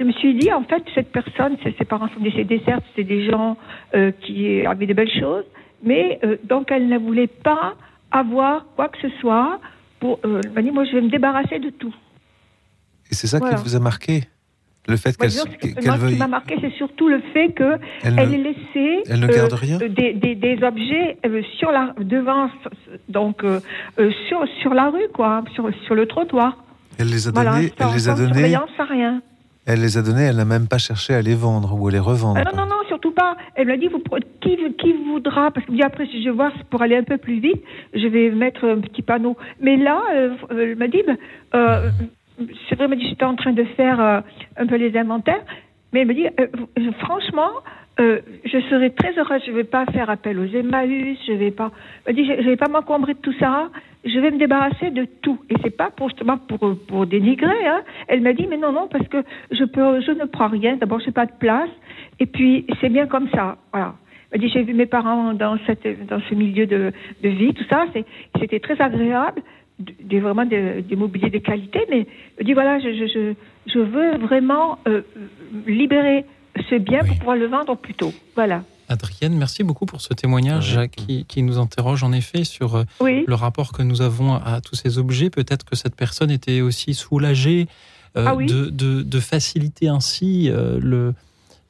je 0.00 0.04
me 0.04 0.12
suis 0.12 0.34
dit, 0.34 0.50
en 0.50 0.62
fait, 0.62 0.82
cette 0.94 1.12
personne, 1.12 1.56
ses, 1.62 1.72
ses 1.72 1.84
parents 1.84 2.08
sont 2.08 2.20
décédés, 2.20 2.62
certes, 2.64 2.84
c'est 2.96 3.04
des 3.04 3.26
gens 3.30 3.58
euh, 3.94 4.12
qui 4.22 4.64
avaient 4.66 4.86
de 4.86 4.94
belles 4.94 5.12
choses, 5.20 5.44
mais 5.82 6.18
euh, 6.24 6.36
donc 6.44 6.70
elle 6.72 6.88
ne 6.88 6.96
voulait 6.98 7.26
pas 7.26 7.74
avoir 8.12 8.66
quoi 8.76 8.88
que 8.88 8.98
ce 9.00 9.08
soit. 9.20 9.60
Pour, 10.00 10.18
euh, 10.24 10.40
elle 10.44 10.50
m'a 10.52 10.62
dit, 10.62 10.70
moi, 10.70 10.84
je 10.84 10.92
vais 10.92 11.00
me 11.02 11.10
débarrasser 11.10 11.58
de 11.60 11.70
tout. 11.70 11.94
Et 13.10 13.14
c'est 13.14 13.26
ça 13.26 13.38
Voilà. 13.38 13.56
qui 13.56 13.62
vous 13.62 13.76
a 13.76 13.78
marqué 13.78 14.24
Le 14.88 14.96
fait 14.96 15.16
qu'elle 15.16 15.30
que 15.30 15.34
qu'elle 15.66 15.84
moi, 15.84 15.94
ce 15.94 15.98
qui 16.00 16.06
veuille. 16.06 16.18
m'a 16.18 16.26
marqué, 16.26 16.56
c'est 16.60 16.72
surtout 16.72 17.08
le 17.08 17.20
fait 17.32 17.52
que 17.52 17.78
Elle 18.02 18.18
elle 18.18 18.30
ne- 18.30 18.34
ait 18.34 18.38
laissé 18.38 19.02
elle 19.08 19.20
ne 19.20 19.26
garde 19.28 19.52
rien? 19.52 19.78
euh, 19.80 19.88
des, 19.88 20.12
des, 20.14 20.34
des 20.34 20.58
objets 20.64 21.18
euh, 21.24 21.42
sur 21.58 21.70
la 21.70 21.94
devant 22.00 22.48
donc 23.08 23.44
euh, 23.44 23.60
sur 24.28 24.40
sur 24.60 24.74
la 24.74 24.90
rue 24.90 25.06
quoi 25.14 25.44
sur 25.54 25.70
sur 25.84 25.94
le 25.94 26.06
trottoir 26.06 26.56
Elle 26.98 27.10
les 27.10 27.28
a 27.28 27.30
voilà 27.30 27.52
donnés, 27.52 27.72
elle 27.78 27.92
les 27.94 28.08
a 28.08 28.14
donnés, 28.14 28.56
rien 28.90 29.22
elle 29.66 29.80
les 29.80 29.96
a 29.98 30.02
donnés, 30.02 30.22
elle 30.24 30.36
n'a 30.36 30.44
même 30.44 30.66
pas 30.66 30.78
cherché 30.78 31.14
à 31.14 31.22
les 31.22 31.36
vendre 31.36 31.78
ou 31.80 31.86
à 31.86 31.92
les 31.92 32.00
revendre. 32.00 32.40
Ah 32.44 32.50
non 32.52 32.62
non 32.62 32.66
non 32.66 32.81
pas. 33.10 33.36
Elle 33.54 33.66
m'a 33.66 33.76
dit 33.76 33.88
vous 33.88 34.02
qui 34.40 34.92
voudra 34.92 35.50
parce 35.50 35.66
que 35.66 35.84
après 35.84 36.06
si 36.06 36.22
je 36.22 36.30
vois 36.30 36.52
pour 36.70 36.82
aller 36.82 36.96
un 36.96 37.02
peu 37.02 37.18
plus 37.18 37.40
vite 37.40 37.62
je 37.94 38.06
vais 38.06 38.30
mettre 38.30 38.64
un 38.64 38.80
petit 38.80 39.02
panneau. 39.02 39.36
Mais 39.60 39.76
là 39.76 40.02
euh, 40.12 40.34
elle 40.50 40.76
m'a 40.76 40.88
dit 40.88 41.02
ben, 41.06 41.18
euh, 41.54 41.90
c'est 42.68 42.76
vrai 42.76 42.84
elle 42.84 42.90
m'a 42.90 42.96
dit 42.96 43.08
j'étais 43.08 43.24
en 43.24 43.36
train 43.36 43.52
de 43.52 43.64
faire 43.64 44.00
euh, 44.00 44.20
un 44.56 44.66
peu 44.66 44.76
les 44.76 44.96
inventaires 44.96 45.44
mais 45.92 46.00
elle 46.00 46.08
me 46.08 46.14
dit 46.14 46.26
euh, 46.26 46.92
franchement 47.00 47.50
euh, 48.02 48.20
je 48.44 48.58
serais 48.68 48.90
très 48.90 49.16
heureuse. 49.18 49.42
Je 49.46 49.50
ne 49.50 49.56
vais 49.56 49.64
pas 49.64 49.86
faire 49.86 50.10
appel 50.10 50.38
aux 50.38 50.46
Emmaüs. 50.46 51.18
Je 51.26 51.32
vais 51.32 51.50
pas. 51.50 51.70
Je 52.06 52.12
ne 52.12 52.42
vais 52.42 52.56
pas 52.56 52.68
m'encombrer 52.68 53.14
de 53.14 53.18
tout 53.18 53.34
ça. 53.38 53.68
Je 54.04 54.18
vais 54.18 54.30
me 54.30 54.38
débarrasser 54.38 54.90
de 54.90 55.06
tout. 55.22 55.38
Et 55.48 55.54
c'est 55.62 55.76
pas 55.76 55.90
pour 55.90 56.08
justement 56.08 56.38
pour 56.38 57.06
dénigrer. 57.06 57.66
Hein. 57.66 57.82
Elle 58.08 58.20
m'a 58.22 58.32
dit, 58.32 58.46
mais 58.48 58.56
non 58.56 58.72
non 58.72 58.88
parce 58.90 59.06
que 59.08 59.22
je 59.50 59.64
je 59.64 60.12
ne 60.12 60.24
prends 60.24 60.48
rien. 60.48 60.76
D'abord, 60.76 61.00
j'ai 61.00 61.12
pas 61.12 61.26
de 61.26 61.32
place. 61.38 61.70
Et 62.18 62.26
puis 62.26 62.66
c'est 62.80 62.88
bien 62.88 63.06
comme 63.06 63.28
ça. 63.30 63.56
Voilà. 63.72 63.94
Elle 64.32 64.40
dit, 64.40 64.48
j'ai 64.48 64.62
vu 64.62 64.72
mes 64.72 64.86
parents 64.86 65.34
dans 65.34 65.58
ce 65.66 66.34
milieu 66.34 66.66
de 66.66 66.92
vie, 67.22 67.54
tout 67.54 67.64
ça. 67.70 67.84
C'était 68.40 68.60
très 68.60 68.80
agréable. 68.80 69.42
Des, 69.78 70.20
vraiment 70.20 70.44
des, 70.44 70.84
mobiliers 70.96 71.30
de 71.30 71.38
qualité, 71.38 71.80
mais 71.90 72.06
elle 72.38 72.46
dit 72.46 72.52
voilà, 72.52 72.78
je, 72.78 72.92
je, 72.92 73.06
je, 73.06 73.34
je 73.66 73.78
veux 73.80 74.16
vraiment 74.18 74.78
euh, 74.86 75.00
libérer 75.66 76.24
ce 76.70 76.76
bien 76.78 77.00
Oui. 77.02 77.08
pour 77.08 77.18
pouvoir 77.18 77.36
le 77.36 77.46
vendre 77.46 77.76
plus 77.76 77.94
tôt. 77.94 78.12
Voilà. 78.34 78.62
Adrienne, 78.88 79.34
merci 79.38 79.62
beaucoup 79.64 79.86
pour 79.86 80.00
ce 80.02 80.12
témoignage 80.12 80.78
qui, 80.94 81.24
qui 81.24 81.42
nous 81.42 81.58
interroge 81.58 82.02
en 82.02 82.12
effet 82.12 82.44
sur 82.44 82.74
euh, 82.76 82.84
Oui. 83.00 83.24
le 83.26 83.34
rapport 83.34 83.72
que 83.72 83.82
nous 83.82 84.02
avons 84.02 84.34
à 84.34 84.60
tous 84.60 84.74
ces 84.76 84.98
objets. 84.98 85.30
Peut-être 85.30 85.64
que 85.64 85.76
cette 85.76 85.96
personne 85.96 86.30
était 86.30 86.60
aussi 86.60 86.92
soulagée 86.92 87.68
euh, 88.18 88.24
Ah 88.28 88.34
oui. 88.34 88.44
de, 88.46 88.66
de- 88.68 89.02
de 89.02 89.20
faciliter 89.20 89.88
ainsi 89.88 90.50
euh, 90.50 90.78
le, 90.78 91.14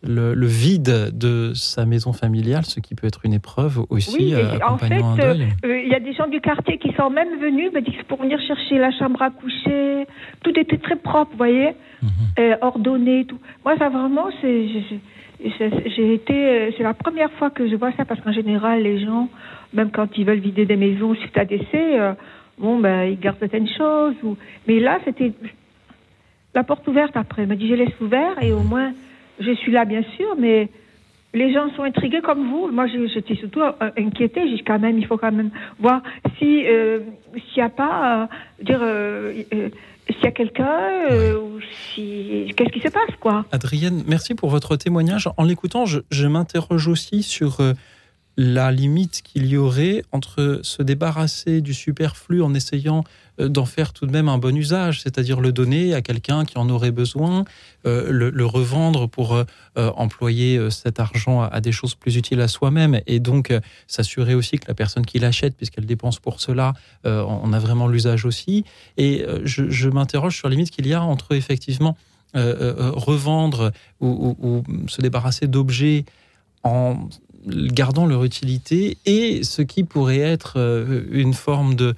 le, 0.02 0.34
le 0.34 0.46
vide 0.46 1.10
de 1.16 1.52
sa 1.54 1.86
maison 1.86 2.12
familiale, 2.12 2.64
ce 2.64 2.80
qui 2.80 2.94
peut 2.94 3.06
être 3.06 3.20
une 3.24 3.34
épreuve 3.34 3.84
aussi 3.90 4.16
Oui, 4.18 4.34
euh, 4.34 4.58
en 4.66 4.76
fait, 4.78 4.88
deuil. 5.16 5.46
Euh, 5.64 5.80
Il 5.84 5.88
y 5.90 5.94
a 5.94 6.00
des 6.00 6.12
gens 6.12 6.26
du 6.28 6.40
quartier 6.40 6.78
qui 6.78 6.92
sont 6.94 7.08
même 7.10 7.38
venus, 7.40 7.72
me 7.72 7.80
disent 7.80 7.96
que 7.98 8.04
pour 8.04 8.20
venir 8.20 8.40
chercher 8.46 8.78
la 8.78 8.90
chambre 8.92 9.20
à 9.22 9.30
coucher. 9.30 10.06
Tout 10.42 10.58
était 10.58 10.78
très 10.78 10.96
propre, 10.96 11.30
vous 11.32 11.36
voyez, 11.38 11.74
Mhm. 12.02 12.08
euh, 12.40 12.56
ordonné, 12.62 13.24
tout. 13.26 13.38
Moi, 13.64 13.76
ça 13.78 13.88
vraiment, 13.88 14.26
c'est, 14.40 14.66
j'ai- 15.96 16.14
été, 16.14 16.34
euh, 16.34 16.70
c'est 16.76 16.82
la 16.82 16.94
première 16.94 17.30
fois 17.32 17.50
que 17.50 17.68
je 17.68 17.76
vois 17.76 17.92
ça 17.96 18.04
parce 18.04 18.20
qu'en 18.20 18.32
général, 18.32 18.82
les 18.82 19.04
gens, 19.04 19.28
même 19.72 19.90
quand 19.90 20.08
ils 20.16 20.24
veulent 20.24 20.38
vider 20.40 20.66
des 20.66 20.76
maisons 20.76 21.14
suite 21.14 21.36
à 21.36 21.44
décès, 21.44 22.00
euh, 22.00 22.12
bon, 22.58 22.78
ben, 22.80 23.04
ils 23.04 23.18
gardent 23.18 23.38
certaines 23.40 23.68
choses. 23.68 24.14
Ou... 24.22 24.36
Mais 24.66 24.80
là, 24.80 24.98
c'était 25.04 25.32
la 26.54 26.64
porte 26.64 26.86
ouverte 26.88 27.16
après. 27.16 27.42
Elle 27.42 27.48
m'a 27.48 27.56
dit, 27.56 27.68
je 27.68 27.74
laisse 27.74 28.00
ouvert 28.00 28.40
et 28.42 28.52
au 28.52 28.60
moins, 28.62 28.92
je 29.40 29.52
suis 29.52 29.72
là, 29.72 29.84
bien 29.84 30.02
sûr, 30.16 30.34
mais 30.38 30.68
les 31.34 31.52
gens 31.52 31.74
sont 31.74 31.82
intrigués 31.82 32.20
comme 32.20 32.50
vous. 32.50 32.70
Moi, 32.70 32.86
j'étais 32.86 33.36
surtout 33.36 33.62
euh, 33.62 33.72
inquiétée. 33.98 34.42
J'ai 34.48 34.62
quand 34.62 34.78
même, 34.78 34.98
il 34.98 35.06
faut 35.06 35.16
quand 35.16 35.32
même 35.32 35.50
voir 35.78 36.02
si 36.38 36.66
euh, 36.66 37.00
s'il 37.34 37.62
n'y 37.62 37.62
a 37.62 37.68
pas, 37.70 38.22
euh, 38.22 38.26
dire, 38.62 38.80
euh, 38.82 39.42
s'il 40.10 40.24
y 40.24 40.26
a 40.26 40.30
quelqu'un 40.30 41.36
ou 41.36 41.60
si 41.94 42.52
qu'est-ce 42.56 42.70
qui 42.70 42.80
se 42.80 42.88
passe, 42.88 43.16
quoi. 43.20 43.44
Adrienne, 43.52 44.02
merci 44.06 44.34
pour 44.34 44.50
votre 44.50 44.76
témoignage. 44.76 45.28
En 45.36 45.44
l'écoutant, 45.44 45.86
je, 45.86 46.00
je 46.10 46.26
m'interroge 46.26 46.88
aussi 46.88 47.22
sur 47.22 47.58
la 48.36 48.72
limite 48.72 49.22
qu'il 49.22 49.46
y 49.46 49.56
aurait 49.56 50.04
entre 50.10 50.60
se 50.62 50.82
débarrasser 50.82 51.60
du 51.60 51.74
superflu 51.74 52.42
en 52.42 52.54
essayant 52.54 53.04
euh, 53.40 53.48
d'en 53.48 53.64
faire 53.64 53.92
tout 53.92 54.06
de 54.06 54.12
même 54.12 54.28
un 54.28 54.38
bon 54.38 54.56
usage, 54.56 55.00
c'est-à-dire 55.02 55.40
le 55.40 55.52
donner 55.52 55.94
à 55.94 56.02
quelqu'un 56.02 56.44
qui 56.44 56.58
en 56.58 56.68
aurait 56.68 56.90
besoin, 56.90 57.44
euh, 57.86 58.10
le, 58.10 58.46
revendre 58.46 59.08
pour 59.08 59.34
euh, 59.34 59.44
employer 59.76 60.70
cet 60.70 61.00
argent 61.00 61.42
à, 61.42 61.60
des 61.60 61.72
choses 61.72 61.94
plus 61.94 62.16
utiles 62.16 62.40
à 62.40 62.48
soi-même, 62.48 63.00
et 63.06 63.20
donc 63.20 63.52
s'assurer 63.86 64.34
aussi 64.34 64.58
que 64.58 64.66
la 64.68 64.74
personne 64.74 65.06
qui 65.06 65.18
l'achète, 65.18 65.56
puisqu'elle 65.56 65.86
dépense 65.86 66.18
pour 66.18 66.40
cela, 66.40 66.74
on 67.04 67.52
a 67.52 67.58
vraiment 67.58 67.88
l'usage 67.88 68.24
aussi. 68.24 68.64
Et 68.96 69.24
je, 69.44 69.70
je 69.70 69.88
m'interroge 69.88 70.36
sur 70.36 70.48
la 70.48 70.54
limite 70.54 70.70
qu'il 70.70 70.86
y 70.86 70.94
a 70.94 71.02
entre 71.02 71.34
effectivement 71.34 71.96
revendre 72.34 73.72
ou, 74.00 74.36
ou 74.40 74.88
se 74.88 75.00
débarrasser 75.00 75.46
d'objets 75.46 76.04
en 76.64 77.08
gardant 77.46 78.06
leur 78.06 78.24
utilité 78.24 78.98
et 79.06 79.42
ce 79.42 79.62
qui 79.62 79.84
pourrait 79.84 80.18
être 80.18 80.54
euh, 80.58 81.04
une 81.10 81.34
forme 81.34 81.74
de, 81.74 81.94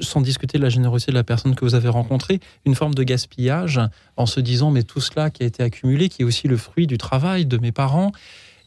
sans 0.00 0.20
discuter 0.20 0.58
de 0.58 0.62
la 0.62 0.68
générosité 0.68 1.12
de 1.12 1.16
la 1.16 1.24
personne 1.24 1.54
que 1.54 1.64
vous 1.64 1.74
avez 1.74 1.88
rencontrée, 1.88 2.40
une 2.64 2.74
forme 2.74 2.94
de 2.94 3.02
gaspillage 3.02 3.80
en 4.16 4.26
se 4.26 4.40
disant 4.40 4.70
mais 4.70 4.82
tout 4.82 5.00
cela 5.00 5.30
qui 5.30 5.42
a 5.42 5.46
été 5.46 5.62
accumulé, 5.62 6.08
qui 6.08 6.22
est 6.22 6.24
aussi 6.24 6.48
le 6.48 6.56
fruit 6.56 6.86
du 6.86 6.98
travail 6.98 7.46
de 7.46 7.58
mes 7.58 7.72
parents, 7.72 8.12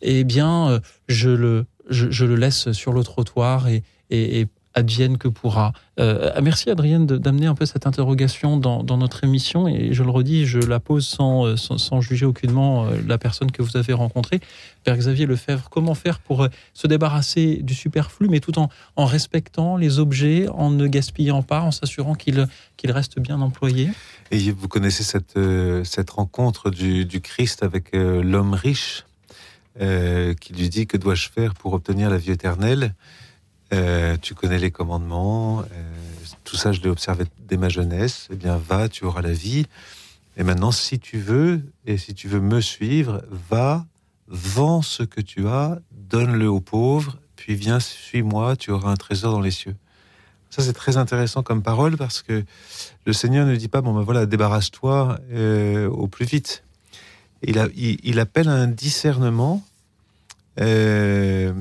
eh 0.01 0.23
bien 0.23 0.69
euh, 0.69 0.79
je 1.07 1.29
le, 1.29 1.65
je, 1.89 2.25
le 2.25 2.35
laisse 2.35 2.71
sur 2.71 2.93
le 2.93 3.03
trottoir 3.03 3.67
et, 3.67 3.83
et, 4.09 4.47
advienne 4.75 5.17
que 5.17 5.29
pourra. 5.29 5.71
Euh, 5.99 6.29
merci 6.43 6.69
Adrienne 6.69 7.05
d'amener 7.05 7.47
un 7.47 7.55
peu 7.55 7.65
cette 7.65 7.87
interrogation 7.87 8.57
dans, 8.57 8.97
notre 8.97 9.23
émission 9.23 9.67
et 9.67 9.93
je 9.93 10.03
le 10.03 10.09
redis, 10.09 10.45
je 10.45 10.59
la 10.59 10.81
pose 10.81 11.07
sans, 11.07 11.45
euh, 11.45 11.55
sans, 11.55 12.01
juger 12.01 12.25
aucunement 12.25 12.85
euh, 12.85 12.97
la 13.07 13.17
personne 13.17 13.51
que 13.51 13.61
vous 13.61 13.77
avez 13.77 13.93
rencontrée. 13.93 14.41
Père 14.83 14.97
Xavier 14.97 15.25
Lefebvre, 15.25 15.69
comment 15.69 15.95
faire 15.95 16.19
pour 16.19 16.47
se 16.73 16.87
débarrasser 16.87 17.61
du 17.63 17.73
superflu 17.73 18.27
mais 18.27 18.41
tout 18.41 18.59
en, 18.59 18.69
en 18.97 19.05
respectant 19.05 19.77
les 19.77 19.97
objets, 19.99 20.47
en 20.49 20.69
ne 20.69 20.87
gaspillant 20.87 21.41
pas, 21.41 21.61
en 21.61 21.71
s'assurant 21.71 22.13
qu'ils 22.13 22.47
qu'il 22.75 22.91
restent 22.91 23.19
bien 23.19 23.39
employés 23.39 23.89
Et 24.31 24.51
vous 24.51 24.67
connaissez 24.67 25.03
cette, 25.03 25.39
cette 25.85 26.09
rencontre 26.09 26.69
du, 26.69 27.05
du 27.05 27.21
Christ 27.21 27.63
avec 27.63 27.93
l'homme 27.93 28.53
riche 28.53 29.05
qui 29.77 30.53
lui 30.53 30.69
dit 30.69 30.87
que 30.87 30.97
dois-je 30.97 31.29
faire 31.29 31.53
pour 31.53 31.73
obtenir 31.73 32.09
la 32.09 32.17
vie 32.17 32.31
éternelle? 32.31 32.93
Euh, 33.73 34.15
tu 34.21 34.35
connais 34.35 34.59
les 34.59 34.69
commandements, 34.69 35.61
euh, 35.61 35.63
tout 36.43 36.55
ça 36.55 36.71
je 36.71 36.81
l'ai 36.81 36.89
observé 36.89 37.25
dès 37.47 37.57
ma 37.57 37.69
jeunesse, 37.69 38.27
eh 38.31 38.35
bien 38.35 38.57
va, 38.57 38.89
tu 38.89 39.05
auras 39.05 39.21
la 39.21 39.33
vie. 39.33 39.65
Et 40.37 40.43
maintenant, 40.43 40.71
si 40.71 40.99
tu 40.99 41.17
veux, 41.17 41.61
et 41.85 41.97
si 41.97 42.13
tu 42.13 42.27
veux 42.27 42.41
me 42.41 42.61
suivre, 42.61 43.23
va, 43.49 43.85
vends 44.27 44.81
ce 44.81 45.03
que 45.03 45.21
tu 45.21 45.47
as, 45.47 45.79
donne-le 45.91 46.47
aux 46.47 46.59
pauvres, 46.59 47.17
puis 47.35 47.55
viens, 47.55 47.79
suis-moi, 47.79 48.55
tu 48.55 48.71
auras 48.71 48.91
un 48.91 48.95
trésor 48.95 49.31
dans 49.31 49.41
les 49.41 49.51
cieux. 49.51 49.75
Ça, 50.49 50.61
c'est 50.61 50.73
très 50.73 50.97
intéressant 50.97 51.41
comme 51.41 51.63
parole 51.63 51.97
parce 51.97 52.21
que 52.21 52.43
le 53.05 53.13
Seigneur 53.13 53.47
ne 53.47 53.55
dit 53.55 53.67
pas, 53.67 53.81
bon 53.81 53.93
ben 53.93 54.03
voilà, 54.03 54.25
débarrasse-toi 54.25 55.19
euh, 55.31 55.89
au 55.89 56.07
plus 56.07 56.25
vite. 56.25 56.63
Il, 57.41 58.19
appelle 58.19 58.47
un 58.47 58.67
discernement. 58.67 59.63
alors, 60.57 61.55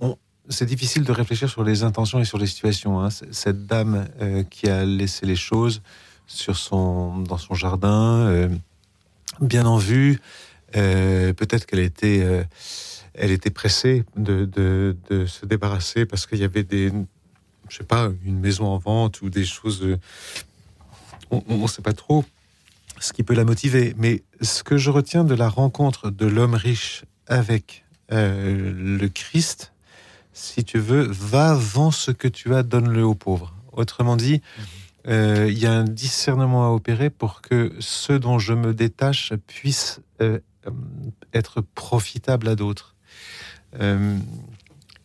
on, 0.00 0.16
c'est 0.50 0.66
difficile 0.66 1.04
de 1.04 1.12
réfléchir 1.12 1.48
sur 1.48 1.64
les 1.64 1.84
intentions 1.84 2.20
et 2.20 2.24
sur 2.24 2.36
les 2.36 2.46
situations. 2.46 3.00
Hein. 3.00 3.08
Cette 3.30 3.66
dame 3.66 4.08
euh, 4.20 4.42
qui 4.42 4.68
a 4.68 4.84
laissé 4.84 5.24
les 5.24 5.36
choses 5.36 5.80
sur 6.26 6.56
son, 6.56 7.18
dans 7.18 7.38
son 7.38 7.54
jardin, 7.54 8.26
euh, 8.26 8.48
bien 9.40 9.64
en 9.64 9.78
vue, 9.78 10.20
euh, 10.76 11.32
peut-être 11.32 11.66
qu'elle 11.66 11.80
était, 11.80 12.46
elle 13.14 13.30
était 13.30 13.50
pressée 13.50 14.04
de, 14.16 14.44
de, 14.44 15.26
se 15.26 15.46
débarrasser 15.46 16.04
parce 16.04 16.26
qu'il 16.26 16.38
y 16.38 16.44
avait 16.44 16.62
des, 16.62 16.92
je 17.68 17.76
sais 17.76 17.84
pas, 17.84 18.10
une 18.24 18.38
maison 18.38 18.66
en 18.66 18.78
vente 18.78 19.22
ou 19.22 19.30
des 19.30 19.44
choses. 19.44 19.86
on 21.30 21.42
ne 21.56 21.66
sait 21.66 21.82
pas 21.82 21.92
trop 21.92 22.24
ce 23.00 23.12
qui 23.12 23.22
peut 23.22 23.34
la 23.34 23.44
motiver. 23.44 23.94
Mais 23.96 24.22
ce 24.40 24.62
que 24.62 24.76
je 24.76 24.90
retiens 24.90 25.24
de 25.24 25.34
la 25.34 25.48
rencontre 25.48 26.10
de 26.10 26.26
l'homme 26.26 26.54
riche 26.54 27.04
avec 27.26 27.84
le 28.10 29.08
Christ, 29.08 29.72
si 30.40 30.64
tu 30.64 30.78
veux, 30.78 31.06
va, 31.10 31.54
vends 31.54 31.90
ce 31.90 32.10
que 32.10 32.26
tu 32.26 32.54
as, 32.54 32.62
donne-le 32.62 33.04
aux 33.04 33.14
pauvres. 33.14 33.54
Autrement 33.72 34.16
dit, 34.16 34.40
euh, 35.06 35.46
il 35.50 35.58
y 35.58 35.66
a 35.66 35.72
un 35.72 35.84
discernement 35.84 36.66
à 36.66 36.70
opérer 36.70 37.10
pour 37.10 37.42
que 37.42 37.72
ce 37.78 38.12
dont 38.12 38.38
je 38.38 38.54
me 38.54 38.74
détache 38.74 39.32
puisse 39.46 40.00
euh, 40.22 40.38
être 41.34 41.60
profitable 41.60 42.48
à 42.48 42.56
d'autres. 42.56 42.96
Euh, 43.80 44.16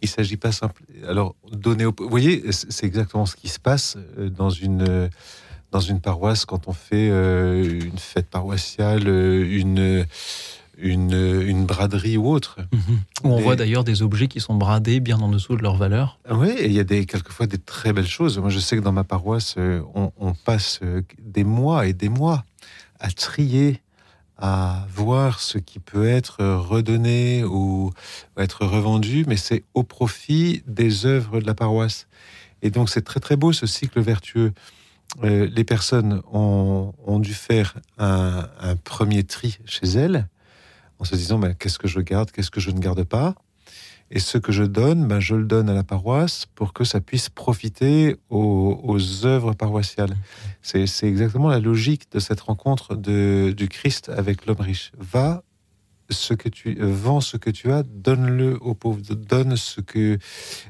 il 0.02 0.08
s'agit 0.08 0.38
pas 0.38 0.52
simple. 0.52 0.84
Alors, 1.08 1.36
donner 1.52 1.86
Vous 1.86 2.10
voyez, 2.10 2.52
c'est 2.52 2.86
exactement 2.86 3.26
ce 3.26 3.36
qui 3.36 3.50
se 3.50 3.60
passe 3.60 3.98
dans 4.18 4.50
une, 4.50 5.10
dans 5.72 5.80
une 5.80 6.00
paroisse 6.00 6.46
quand 6.46 6.68
on 6.68 6.74
fait 6.74 7.08
une 7.08 7.98
fête 7.98 8.30
paroissiale, 8.30 9.08
une 9.08 10.06
une, 10.78 11.14
une 11.14 11.66
braderie 11.66 12.18
ou 12.18 12.28
autre. 12.28 12.60
Mhm. 12.72 13.00
on 13.24 13.40
voit 13.40 13.56
d'ailleurs 13.56 13.84
des 13.84 14.02
objets 14.02 14.28
qui 14.28 14.40
sont 14.40 14.56
bradés 14.56 15.00
bien 15.00 15.20
en 15.20 15.30
dessous 15.30 15.56
de 15.56 15.62
leur 15.62 15.76
valeur. 15.76 16.20
Ah 16.28 16.36
oui, 16.36 16.50
et 16.50 16.66
il 16.66 16.74
y 16.74 16.80
a 16.80 16.84
des, 16.84 17.06
quelquefois 17.06 17.48
des 17.48 17.58
très 17.58 17.94
belles 17.94 18.08
choses. 18.08 18.38
Moi, 18.40 18.50
je 18.50 18.60
sais 18.60 18.78
que 18.78 18.82
dans 18.82 18.92
ma 18.92 19.04
paroisse, 19.04 19.56
euh, 19.58 19.82
on, 19.94 20.34
passe 20.34 20.80
euh, 20.84 21.02
des 21.20 21.44
mois 21.44 21.88
et 21.88 21.94
des 21.94 22.10
mois 22.10 22.44
à 23.00 23.10
trier, 23.10 23.82
à 24.38 24.86
voir 24.94 25.40
ce 25.40 25.58
qui 25.58 25.80
peut 25.80 26.08
être 26.08 26.44
redonné 26.44 27.44
ou 27.44 27.92
être 28.38 28.66
revendu, 28.66 29.24
mais 29.28 29.38
c'est 29.38 29.64
au 29.74 29.84
profit 29.84 30.62
des 30.68 31.06
œuvres 31.06 31.40
de 31.40 31.46
la 31.46 31.54
paroisse. 31.54 32.08
Et 32.62 32.70
donc, 32.70 32.90
c'est 32.90 33.04
très 33.04 33.20
très 33.20 33.36
beau 33.36 33.54
ce 33.54 33.68
cycle 33.68 34.02
vertueux. 34.02 34.54
Euh, 35.24 35.48
les 35.52 35.64
personnes 35.64 36.22
ont, 36.32 36.94
ont 37.06 37.20
dû 37.20 37.34
faire 37.34 37.76
un, 37.98 38.48
un, 38.60 38.76
premier 38.76 39.24
tri 39.24 39.60
chez 39.66 39.88
elles, 39.88 40.28
en 41.00 41.04
se 41.04 41.16
disant 41.16 41.40
ben, 41.40 41.54
qu'est-ce 41.54 41.80
que 41.80 41.88
je 41.88 42.00
garde, 42.00 42.32
qu'est-ce 42.32 42.52
que 42.52 42.60
je 42.60 42.72
ne 42.72 42.80
garde 42.80 43.04
pas? 43.04 43.36
Et 44.12 44.20
ce 44.20 44.38
que 44.38 44.52
je 44.52 44.64
donne, 44.64 45.08
ben, 45.08 45.20
je 45.20 45.36
le 45.36 45.46
donne 45.46 45.68
à 45.70 45.74
la 45.74 45.84
paroisse 45.84 46.46
pour 46.54 46.74
que 46.74 46.84
ça 46.84 47.02
puisse 47.02 47.30
profiter 47.30 48.18
aux, 48.30 49.26
œuvres 49.26 49.54
paroissiales. 49.54 50.16
C'est 50.62 50.86
exactement 51.04 51.50
la 51.50 51.60
logique 51.60 52.12
de 52.12 52.20
cette 52.20 52.42
rencontre 52.42 52.96
de, 52.96 53.54
du 53.56 53.68
Christ 53.68 54.10
avec 54.10 54.46
l'homme 54.46 54.62
riche. 54.62 54.92
Va 54.98 55.44
ce 56.10 56.34
que 56.34 56.50
tu 56.50 56.76
vends 56.80 57.22
ce 57.22 57.38
que 57.38 57.50
tu 57.50 57.72
as, 57.72 57.84
donne-le 57.84 58.58
aux 58.62 58.74
pauvres, 58.74 59.02
donne 59.02 59.56
ce 59.56 59.82
que 59.82 60.18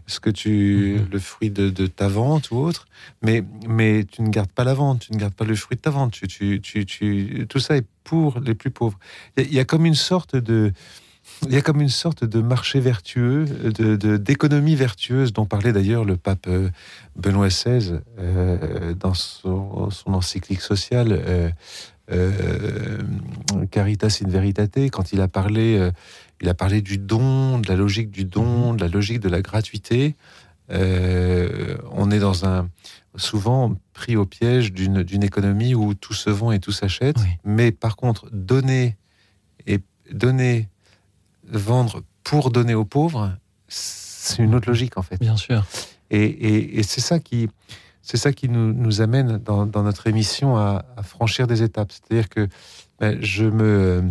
ce 0.07 0.19
que 0.19 0.29
tu 0.29 0.97
mhm. 0.99 1.07
le 1.11 1.19
fruit 1.19 1.49
de, 1.49 1.87
ta 1.87 2.07
vente 2.07 2.51
ou 2.51 2.57
autre, 2.57 2.87
mais 3.21 3.43
mais 3.67 4.05
tu 4.05 4.21
ne 4.21 4.29
gardes 4.29 4.51
pas 4.51 4.63
la 4.63 4.73
vente, 4.73 5.01
tu 5.01 5.13
ne 5.13 5.17
gardes 5.17 5.33
pas 5.33 5.45
le 5.45 5.55
fruit 5.55 5.77
de 5.77 5.81
ta 5.81 5.89
vente, 5.89 6.11
tu, 6.11 6.27
tu, 6.27 6.61
tu, 6.61 6.85
tu 6.85 7.45
tout 7.49 7.59
ça 7.59 7.77
est 7.77 7.85
pour 8.03 8.39
les 8.39 8.55
plus 8.55 8.71
pauvres. 8.71 8.99
Il 9.37 9.53
y, 9.53 9.59
a 9.59 9.65
comme 9.65 9.85
une 9.85 9.95
sorte 9.95 10.35
de 10.35 10.71
il 11.47 11.53
y 11.53 11.57
a 11.57 11.61
comme 11.61 11.81
une 11.81 11.89
sorte 11.89 12.23
de 12.23 12.39
marché 12.39 12.79
vertueux, 12.79 13.45
de 13.45 14.17
d'économie 14.17 14.75
vertueuse 14.75 15.33
dont 15.33 15.45
parlait 15.45 15.73
d'ailleurs 15.73 16.05
le 16.05 16.17
pape 16.17 16.45
euh, 16.47 16.69
Benoît 17.15 17.47
XVI 17.47 17.99
euh, 18.19 18.93
dans 18.93 19.13
son, 19.13 19.89
son, 19.89 20.13
encyclique 20.13 20.61
sociale. 20.61 21.11
Euh, 21.11 21.49
euh, 22.11 23.01
Caritas 23.71 24.19
in 24.23 24.29
Veritate, 24.29 24.89
quand 24.91 25.11
il 25.11 25.21
a 25.21 25.27
parlé, 25.27 25.77
euh, 25.77 25.91
il 26.41 26.49
a 26.49 26.53
parlé 26.53 26.81
du 26.81 26.97
don, 26.97 27.59
de 27.59 27.67
la 27.67 27.75
logique 27.75 28.11
du 28.11 28.25
don, 28.25 28.71
mhm. 28.71 28.77
de 28.77 28.81
la 28.81 28.89
logique 28.89 29.19
de 29.19 29.29
la 29.29 29.41
gratuité. 29.41 30.15
Euh, 30.71 31.77
on 31.91 32.11
est 32.11 32.19
dans 32.19 32.45
un 32.45 32.69
souvent 33.15 33.75
pris 33.93 34.17
au 34.17 34.25
piège 34.25 34.73
d'une 34.73 35.23
économie 35.23 35.73
où 35.73 35.93
tout 35.93 36.13
se 36.13 36.29
vend 36.29 36.51
et 36.51 36.59
tout 36.59 36.71
s'achète. 36.71 37.17
Mais 37.43 37.71
par 37.71 37.95
contre, 37.95 38.29
donner 38.31 38.97
et 39.67 39.79
donner, 40.11 40.69
vendre 41.47 42.03
pour 42.23 42.51
donner 42.51 42.73
aux 42.73 42.85
pauvres, 42.85 43.31
c'est 43.67 44.43
une 44.43 44.53
autre 44.55 44.67
logique 44.67 44.97
en 44.97 45.01
fait. 45.01 45.19
Bien 45.19 45.37
sûr. 45.37 45.65
et 46.09 46.81
c'est 46.83 47.01
ça 47.01 47.19
qui, 47.19 47.47
c'est 48.05 48.17
ça 48.17 48.31
qui 48.31 48.49
nous, 48.49 49.01
amène 49.01 49.39
dans, 49.39 49.65
notre 49.65 50.05
émission 50.05 50.57
à, 50.57 50.85
franchir 51.01 51.47
des 51.47 51.63
étapes. 51.63 51.91
C'est-à-dire 51.91 52.29
que 52.29 52.47
ben, 52.99 53.19
je 53.19 53.45
me, 53.45 54.03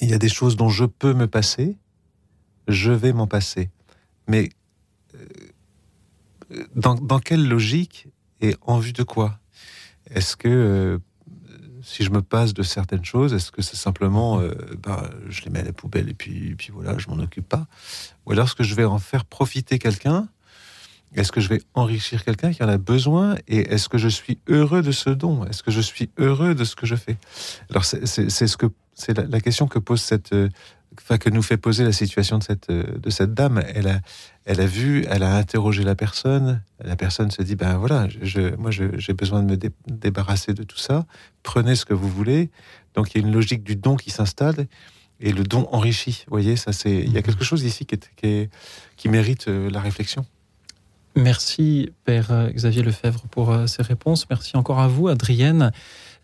il 0.00 0.08
y 0.08 0.14
a 0.14 0.18
des 0.18 0.28
choses 0.28 0.54
dont 0.54 0.68
je 0.68 0.84
peux 0.84 1.12
me 1.12 1.26
passer, 1.26 1.76
je 2.68 2.92
vais 2.92 3.12
m'en 3.12 3.26
passer. 3.26 3.68
Mais 4.28 4.48
euh, 5.16 6.64
dans, 6.76 7.18
quelle 7.18 7.48
logique 7.48 8.06
et 8.40 8.54
en 8.62 8.78
vue 8.78 8.92
de 8.92 9.02
quoi? 9.02 9.40
Est-ce 10.10 10.36
que 10.36 10.48
euh, 10.48 10.98
si 11.82 12.04
je 12.04 12.10
me 12.10 12.22
passe 12.22 12.54
de 12.54 12.62
certaines 12.62 13.04
choses, 13.04 13.34
est-ce 13.34 13.50
que 13.50 13.60
c'est 13.60 13.76
simplement, 13.76 14.38
euh, 14.38 14.54
ben, 14.80 15.10
je 15.28 15.42
les 15.42 15.50
mets 15.50 15.60
à 15.60 15.64
la 15.64 15.72
poubelle 15.72 16.10
et 16.10 16.14
puis, 16.14 16.54
puis 16.54 16.70
voilà, 16.72 16.96
je 16.98 17.08
m'en 17.08 17.18
occupe 17.18 17.48
pas? 17.48 17.66
Ou 18.24 18.32
alors 18.32 18.46
est-ce 18.46 18.54
que 18.54 18.62
je 18.62 18.76
vais 18.76 18.84
en 18.84 19.00
faire 19.00 19.24
profiter 19.24 19.80
quelqu'un 19.80 20.28
est-ce 21.14 21.32
que 21.32 21.40
je 21.40 21.48
vais 21.48 21.60
enrichir 21.74 22.24
quelqu'un 22.24 22.52
qui 22.52 22.62
en 22.62 22.68
a 22.68 22.78
besoin 22.78 23.36
Et 23.48 23.72
est-ce 23.72 23.88
que 23.88 23.98
je 23.98 24.08
suis 24.08 24.38
heureux 24.48 24.82
de 24.82 24.92
ce 24.92 25.10
don? 25.10 25.44
Est-ce 25.46 25.62
que 25.62 25.70
je 25.70 25.80
suis 25.80 26.10
heureux 26.18 26.54
de 26.54 26.64
ce 26.64 26.76
que 26.76 26.86
je 26.86 26.96
fais? 26.96 27.16
Alors 27.70 27.84
c'est 27.84 28.06
ce 28.06 28.56
que 28.56 28.66
c'est 28.94 29.16
la, 29.18 29.40
question 29.40 29.66
que 29.66 29.80
pose 29.80 30.00
cette 30.00 30.32
euh, 30.32 30.48
enfin, 30.98 31.18
que 31.18 31.28
nous 31.28 31.42
fait 31.42 31.56
poser 31.56 31.82
la 31.82 31.92
situation 31.92 32.38
de 32.38 32.44
cette, 32.44 32.70
de 32.70 33.10
cette 33.10 33.34
dame. 33.34 33.62
Elle 33.74 33.88
a, 33.88 34.00
elle 34.44 34.60
a 34.60 34.66
vu, 34.66 35.04
elle 35.08 35.22
a 35.22 35.36
interrogé 35.36 35.82
la 35.82 35.94
personne. 35.96 36.62
La 36.82 36.96
personne 36.96 37.30
se 37.30 37.42
dit, 37.42 37.56
ben 37.56 37.76
voilà, 37.76 38.08
je, 38.22 38.54
moi 38.56 38.70
j'ai 38.70 39.12
besoin 39.12 39.42
de 39.42 39.50
me 39.50 39.70
débarrasser 39.88 40.54
de 40.54 40.62
tout 40.62 40.78
ça. 40.78 41.06
Prenez 41.42 41.74
ce 41.74 41.84
que 41.84 41.94
vous 41.94 42.08
voulez. 42.08 42.50
Donc 42.94 43.14
il 43.14 43.20
y 43.20 43.24
a 43.24 43.26
une 43.26 43.34
logique 43.34 43.64
du 43.64 43.76
don 43.76 43.96
qui 43.96 44.10
s'installe 44.10 44.66
et 45.20 45.32
le 45.32 45.44
don 45.44 45.68
enrichit. 45.72 46.24
Vous 46.26 46.32
voyez, 46.32 46.56
ça 46.56 46.72
c'est, 46.72 46.94
il 46.94 47.12
y 47.12 47.16
a 47.16 47.20
mhm. 47.20 47.22
quelque 47.22 47.44
chose 47.44 47.62
ici 47.64 47.86
qui, 47.86 47.96
est, 48.22 48.50
qui, 48.96 49.08
mérite 49.08 49.48
euh, 49.48 49.70
la 49.70 49.80
réflexion. 49.80 50.24
Merci 51.16 51.90
Père 52.04 52.32
euh, 52.32 52.50
Xavier 52.50 52.82
Lefebvre 52.82 53.22
pour 53.30 53.52
euh, 53.52 53.66
ces 53.66 53.82
réponses. 53.82 54.26
Merci 54.30 54.56
encore 54.56 54.80
à 54.80 54.88
vous, 54.88 55.08
Adrienne, 55.08 55.72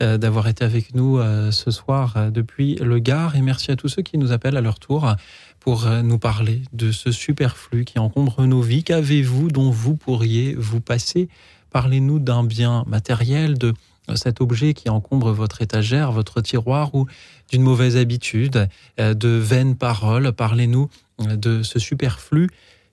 d'avoir 0.01 0.49
été 0.49 0.65
avec 0.65 0.95
nous 0.95 1.21
ce 1.53 1.71
soir 1.71 2.33
depuis 2.33 2.77
le 2.77 3.01
Gard. 3.01 3.37
Et 3.37 3.43
merci 3.43 3.71
à 3.71 3.77
tous 3.77 3.89
ceux 3.89 4.01
qui 4.01 4.17
nous 4.17 4.33
appellent 4.33 4.57
à 4.57 4.63
leur 4.63 4.79
tour 4.79 5.15
pour 5.59 5.87
nous 5.87 6.19
parler 6.19 6.63
de 6.73 6.91
ce 6.91 7.13
superflu 7.13 7.85
qui 7.85 7.99
encombre 7.99 8.47
nos 8.47 8.63
vies. 8.63 8.83
Qu'avez-vous 8.83 9.49
dont 9.49 9.71
vous 9.71 9.97
pourriez 9.97 10.55
vous 10.55 10.81
passer? 10.81 11.29
Parlez-nous 11.71 12.19
d'un 12.19 12.45
bien 12.45 12.83
matériel, 12.87 13.59
de 13.59 13.75
cet 14.17 14.41
objet 14.41 14.75
qui 14.75 14.89
encombre 14.89 15.33
votre 15.33 15.63
étagère, 15.63 16.13
votre 16.13 16.41
tiroir 16.41 16.95
ou 16.95 17.07
d'une 17.51 17.63
mauvaise 17.63 17.97
habitude, 17.97 18.69
euh, 18.99 19.15
de 19.15 19.29
vaines 19.29 19.77
paroles. 19.77 20.33
Parlez-nous 20.33 20.89
euh, 21.21 21.37
de 21.37 21.63
ce 21.63 21.79
superflu 21.79 22.49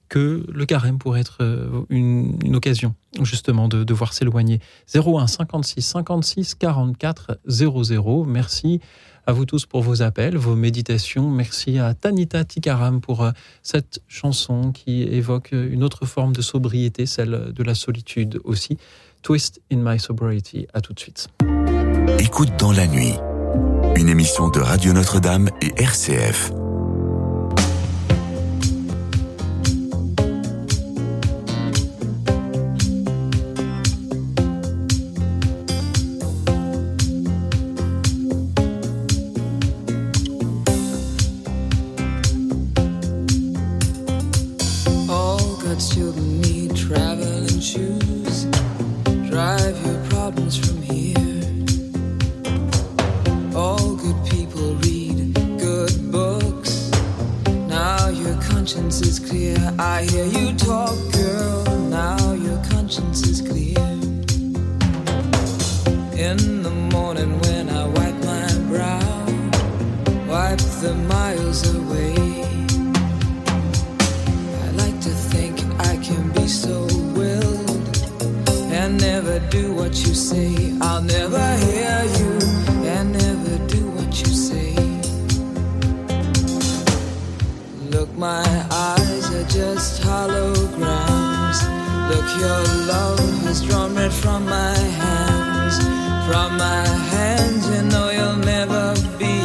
que 0.10 0.46
le 0.52 0.66
carême 0.66 0.98
pourrait 0.98 1.22
être 1.22 1.38
euh, 1.42 1.86
une, 1.90 2.56
occasion 2.56 2.96
justement 3.22 3.68
de, 3.68 3.94
voir 3.94 4.14
s'éloigner. 4.14 4.60
01 4.94 5.28
56 5.28 5.82
56 5.82 6.56
44 6.56 7.40
00. 7.48 8.26
Merci 8.26 8.80
à 9.26 9.34
vous 9.34 9.46
tous 9.46 9.66
pour 9.66 9.82
vos 9.82 10.02
appels, 10.02 10.38
vos 10.38 10.56
méditations. 10.56 11.30
Merci 11.30 11.80
à 11.80 11.94
Tanita 11.94 12.46
Tikaram 12.46 13.02
pour 13.02 13.30
cette 13.62 14.02
chanson 14.08 14.72
qui 14.72 15.04
évoque 15.04 15.52
une 15.52 15.84
autre 15.84 16.06
forme 16.06 16.34
de 16.34 16.42
sobriété, 16.42 17.06
celle 17.06 17.52
de 17.54 17.64
la 17.64 17.76
solitude 17.76 18.40
aussi. 18.46 18.78
Twist 19.22 19.62
in 19.72 19.78
My 19.78 20.00
Sobriety. 20.00 20.68
À 20.74 20.82
tout 20.82 20.94
de 20.94 21.00
suite. 21.00 21.28
Écoute 22.20 22.52
dans 22.58 22.72
la 22.72 22.88
nuit, 22.88 23.14
une 23.96 24.10
émission 24.10 24.50
de 24.50 24.60
Radio 24.60 24.94
Notre-Dame 24.94 25.50
et 25.62 25.74
RCF. 25.82 26.52
do 79.58 79.74
what 79.74 79.94
you 80.06 80.14
say. 80.14 80.54
I'll 80.82 81.02
never 81.02 81.46
hear 81.66 81.98
you 82.20 82.34
and 82.94 83.06
never 83.24 83.56
do 83.74 83.82
what 83.98 84.12
you 84.22 84.32
say. 84.48 84.70
Look, 87.94 88.10
my 88.30 88.46
eyes 88.90 89.26
are 89.38 89.50
just 89.60 90.02
holograms. 90.04 91.60
Look, 92.10 92.28
your 92.44 92.62
love 92.94 93.30
has 93.46 93.60
drawn 93.68 93.96
red 93.96 94.14
from 94.24 94.46
my 94.46 94.78
hands. 95.04 95.76
From 96.28 96.50
my 96.58 96.86
hands, 97.14 97.64
you 97.72 97.82
know 97.92 98.08
you'll 98.18 98.44
never 98.56 98.86
be 99.22 99.36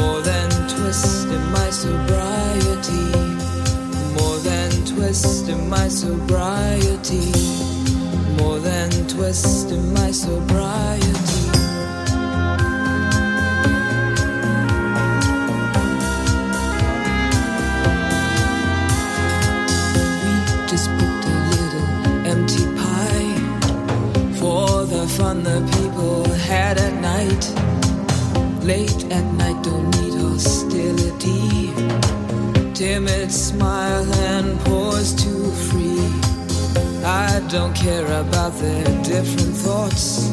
more 0.00 0.20
than 0.30 0.48
twisting 0.74 1.46
my 1.58 1.70
sobriety. 1.84 3.06
More 4.18 4.38
than 4.50 4.70
twisting 4.92 5.68
my 5.68 5.88
sobriety 5.88 7.41
west 9.22 9.70
in 9.70 9.94
my 9.94 10.10
sobriety. 10.10 11.08
We 20.22 20.34
just 20.72 20.88
booked 20.98 21.24
a 21.34 21.38
little 21.54 21.88
empty 22.32 22.66
pie 22.80 23.34
for 24.40 24.86
the 24.94 25.04
fun 25.16 25.44
the 25.44 25.60
people 25.76 26.24
had 26.50 26.78
at 26.78 26.94
night. 27.12 27.44
Late 28.72 29.04
at 29.18 29.26
night, 29.42 29.58
don't 29.62 29.88
need 29.98 30.14
hostility. 30.24 31.70
Timid 32.74 33.30
smile 33.30 34.12
and 34.32 34.58
pause 34.64 35.14
too 35.14 35.44
free. 35.68 36.21
I 37.12 37.40
don't 37.48 37.74
care 37.74 38.06
about 38.22 38.54
their 38.54 38.84
different 39.02 39.54
thoughts. 39.54 40.30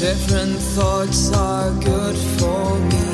Different 0.00 0.56
thoughts 0.74 1.30
are 1.34 1.70
good 1.70 2.16
for 2.38 2.78
me. 2.90 3.08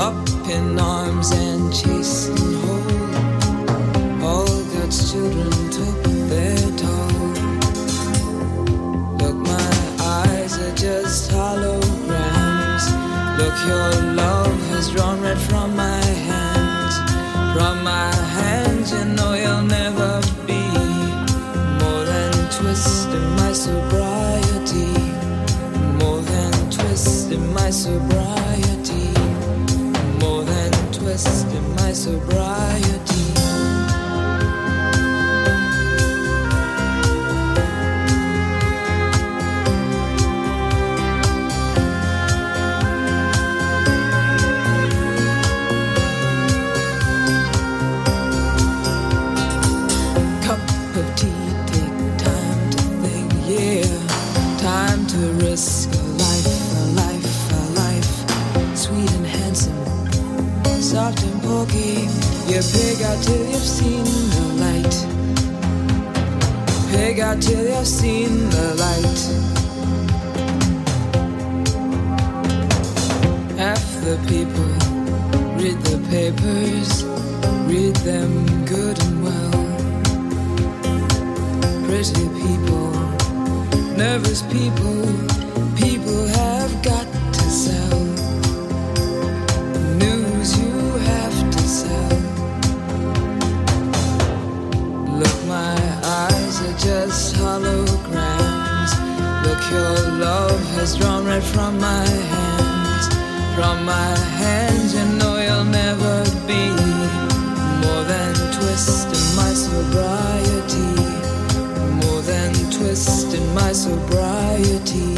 Up 0.00 0.18
in 0.50 0.80
arms 0.80 1.30
and 1.30 1.72
chasing 1.72 2.54
home. 2.64 4.20
All 4.20 4.64
God's 4.74 5.12
children 5.12 5.70
took 5.70 6.02
their 6.32 6.58
toll. 6.82 7.30
Look, 9.20 9.36
my 9.36 9.72
eyes 10.00 10.58
are 10.58 10.74
just 10.74 11.30
holograms. 11.30 12.84
Look, 13.38 13.56
your 13.70 14.19
in 27.32 27.54
my 27.54 27.70
sobriety, 27.70 29.12
more 30.18 30.42
than 30.42 30.74
a 30.74 30.92
twist 30.92 31.46
in 31.54 31.74
my 31.76 31.92
sobriety. 31.92 32.89
You 62.50 62.60
pig 62.62 63.00
out 63.02 63.22
till 63.22 63.46
you've 63.46 63.62
seen 63.62 64.04
the 64.34 64.46
light. 64.58 64.96
Pig 66.90 67.20
out 67.20 67.40
till 67.40 67.64
you've 67.64 67.86
seen 67.86 68.50
the 68.50 68.74
light. 68.74 69.20
Half 73.56 73.84
the 74.04 74.16
people 74.26 74.70
read 75.62 75.78
the 75.90 75.98
papers, 76.10 77.04
read 77.70 77.94
them 78.02 78.64
good 78.66 78.98
and 79.04 79.22
well. 79.22 79.64
Pretty 81.86 82.26
people, 82.40 82.90
nervous 83.96 84.42
people 84.42 85.29
just 96.80 97.34
holograms. 97.36 98.92
Look, 99.44 99.62
your 99.70 99.94
love 100.18 100.60
has 100.76 100.96
drawn 100.96 101.26
right 101.26 101.42
from 101.42 101.78
my 101.78 102.06
hands. 102.32 103.04
From 103.54 103.84
my 103.84 104.16
hands, 104.40 104.94
you 104.94 105.04
know 105.18 105.36
you'll 105.38 105.64
never 105.64 106.24
be 106.48 106.64
more 107.84 108.04
than 108.12 108.32
twist 108.56 109.08
in 109.18 109.26
my 109.36 109.52
sobriety. 109.52 110.92
More 112.02 112.22
than 112.22 112.52
twist 112.70 113.34
in 113.34 113.46
my 113.54 113.72
sobriety. 113.72 115.14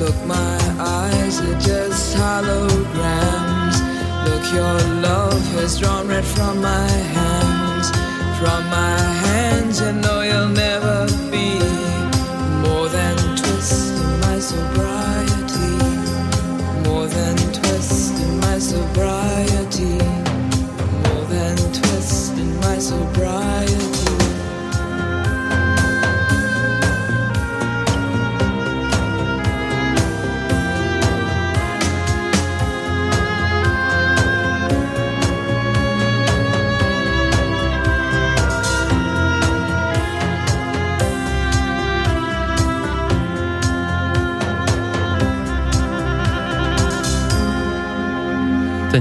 Look, 0.00 0.18
my 0.26 0.58
eyes 0.80 1.40
are 1.40 1.60
just 1.60 2.16
holograms. 2.16 3.76
Look, 4.26 4.44
your 4.52 4.78
love 5.00 5.42
has 5.58 5.78
drawn 5.78 6.08
right 6.08 6.24
from 6.24 6.60
my 6.60 6.90
hands. 7.14 7.90
From 8.40 8.64
my 8.68 9.05
and 9.80 10.00
know 10.00 10.22
you'll 10.22 10.48
never 10.48 11.25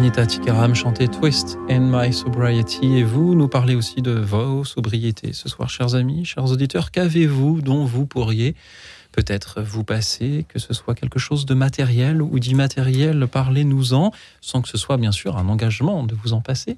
Tanita 0.05 0.27
Tikaram 0.27 0.75
chantait 0.75 1.07
Twist 1.07 1.57
and 1.67 1.89
My 1.91 2.13
Sobriety 2.13 2.97
et 2.97 3.03
vous 3.03 3.33
nous 3.33 3.47
parlez 3.47 3.73
aussi 3.73 4.03
de 4.03 4.11
vos 4.11 4.63
sobriétés 4.63 5.33
ce 5.33 5.49
soir, 5.49 5.67
chers 5.67 5.95
amis, 5.95 6.25
chers 6.25 6.51
auditeurs. 6.51 6.91
Qu'avez-vous 6.91 7.61
dont 7.61 7.85
vous 7.85 8.05
pourriez 8.05 8.53
peut-être 9.13 9.63
vous 9.63 9.83
passer, 9.83 10.45
que 10.47 10.59
ce 10.59 10.75
soit 10.75 10.93
quelque 10.93 11.17
chose 11.17 11.47
de 11.47 11.55
matériel 11.55 12.21
ou 12.21 12.37
d'immatériel? 12.37 13.25
Parlez-nous-en, 13.25 14.11
sans 14.41 14.61
que 14.61 14.69
ce 14.69 14.77
soit 14.77 14.97
bien 14.97 15.11
sûr 15.11 15.37
un 15.37 15.49
engagement 15.49 16.03
de 16.03 16.13
vous 16.13 16.33
en 16.33 16.41
passer. 16.41 16.77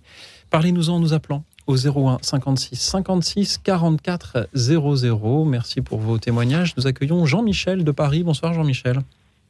Parlez-nous-en 0.50 0.96
en 0.96 1.00
nous 1.02 1.14
appelant 1.14 1.44
au 1.66 1.76
01 1.76 2.20
56 2.22 2.78
56 2.80 3.58
44 3.58 4.48
00. 4.54 5.44
Merci 5.44 5.82
pour 5.82 6.00
vos 6.00 6.18
témoignages. 6.18 6.78
Nous 6.78 6.88
accueillons 6.88 7.26
Jean-Michel 7.26 7.84
de 7.84 7.92
Paris. 7.92 8.24
Bonsoir 8.24 8.54
Jean-Michel. 8.54 9.02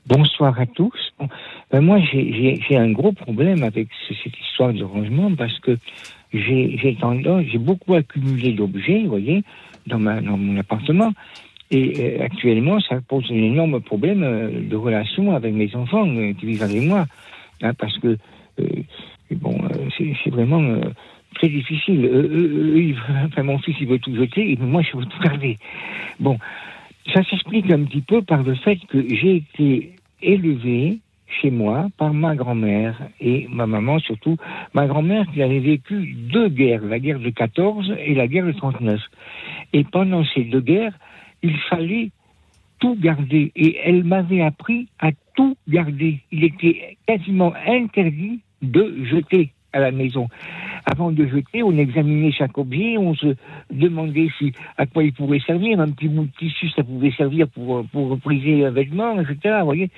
Bonsoir 0.08 0.60
à 0.60 0.66
tous. 0.66 1.14
Ben 1.70 1.82
moi, 1.82 2.00
j'ai 2.00 2.78
un 2.78 2.92
gros 2.92 3.12
problème 3.12 3.64
avec 3.64 3.90
ce, 4.08 4.14
cette 4.24 4.40
histoire 4.40 4.74
de 4.74 4.84
rangement 4.84 5.34
parce 5.36 5.60
que 5.60 5.78
j'ai 6.34 7.58
beaucoup 7.60 7.94
accumulé 7.96 8.54
d'objets, 8.54 9.02
vous 9.04 9.10
voyez, 9.10 9.44
dans, 9.86 10.00
ma, 10.00 10.22
dans 10.22 10.38
mon 10.38 10.58
appartement. 10.58 11.12
Et 11.70 11.94
euh, 12.00 12.24
actuellement, 12.24 12.80
ça 12.80 13.02
pose 13.02 13.26
un 13.30 13.36
énorme 13.36 13.82
problème 13.82 14.24
euh, 14.24 14.62
de 14.62 14.76
relation 14.78 15.36
avec 15.36 15.54
mes 15.54 15.76
enfants 15.76 16.08
euh, 16.08 16.32
qui 16.34 16.46
vivent 16.46 16.64
avec 16.64 16.82
moi. 16.84 17.06
Hein, 17.62 17.74
parce 17.74 17.98
que, 17.98 18.18
euh, 18.60 18.66
bon, 19.32 19.58
euh, 19.66 19.90
c'est 19.98 20.30
vraiment 20.30 20.80
très 21.36 21.50
difficile. 21.50 22.10
Enfin, 23.26 23.44
mon 23.44 23.60
fils, 23.60 23.76
il 23.82 23.88
veut 23.88 24.00
tout 24.00 24.16
jeter, 24.16 24.54
et 24.54 24.56
moi, 24.56 24.82
je 24.82 24.96
veux 24.96 25.06
tout 25.06 25.20
garder. 25.20 25.58
Bon, 26.22 26.38
ça 27.14 27.22
s'explique 27.26 27.70
un 27.70 27.84
petit 27.84 28.02
peu 28.02 28.22
par 28.22 28.44
le 28.44 28.56
fait 28.56 28.78
que 28.88 29.02
j'ai 29.14 29.36
été 29.38 29.92
élevé 30.22 31.00
chez 31.28 31.52
moi 31.52 31.88
par 31.98 32.14
ma 32.14 32.36
grand-mère 32.36 32.96
et 33.20 33.48
ma 33.50 33.68
maman 33.68 34.00
surtout. 34.00 34.38
Ma 34.74 34.88
grand-mère 34.88 35.26
qui 35.34 35.42
avait 35.42 35.60
vécu 35.60 36.16
deux 36.32 36.50
guerres, 36.50 36.84
la 36.84 37.00
guerre 37.00 37.20
de 37.20 37.30
14 37.30 37.96
et 38.00 38.14
la 38.14 38.28
guerre 38.28 38.46
de 38.46 38.54
39. 38.54 39.00
Et 39.74 39.84
pendant 39.84 40.24
ces 40.34 40.44
deux 40.44 40.62
guerres, 40.62 40.98
il 41.44 41.58
fallait 41.70 42.12
tout 42.80 42.96
garder. 42.96 43.52
Et 43.56 43.78
elle 43.84 44.04
m'avait 44.04 44.42
appris 44.42 44.88
à 45.00 45.12
tout 45.36 45.58
garder. 45.68 46.20
Il 46.32 46.44
était 46.44 46.98
quasiment 47.08 47.54
interdit 47.68 48.40
de 48.62 49.06
jeter 49.06 49.52
à 49.74 49.80
la 49.80 49.92
maison. 49.92 50.28
Avant 50.86 51.12
de 51.12 51.28
jeter, 51.28 51.64
on 51.64 51.78
examinait 51.78 52.32
chaque 52.32 52.58
objet, 52.58 52.98
on 52.98 53.14
se 53.14 53.36
demandait 53.70 54.30
si, 54.38 54.54
à 54.78 54.86
quoi 54.86 55.04
il 55.04 55.14
pouvait 55.14 55.42
servir. 55.42 55.80
Un 55.80 55.92
petit 55.92 56.08
bout 56.08 56.24
de 56.24 56.32
tissu, 56.40 56.70
ça 56.70 56.84
pouvait 56.84 57.12
servir 57.12 57.48
pour, 57.50 57.86
pour 57.92 58.10
repriser 58.10 58.66
un 58.66 58.72
vêtement, 58.72 59.20
etc. 59.20 59.58
Vous 59.60 59.66
voyez 59.66 59.90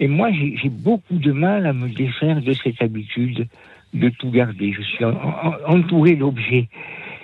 Et 0.00 0.08
moi, 0.08 0.30
j'ai 0.32 0.68
beaucoup 0.68 1.16
de 1.18 1.32
mal 1.32 1.66
à 1.66 1.72
me 1.72 1.88
défaire 1.88 2.40
de 2.40 2.52
cette 2.52 2.82
habitude 2.82 3.46
de 3.92 4.08
tout 4.08 4.30
garder. 4.30 4.72
Je 4.72 4.82
suis 4.82 5.04
en- 5.04 5.12
en- 5.12 5.54
entouré 5.76 6.16
d'objets 6.16 6.68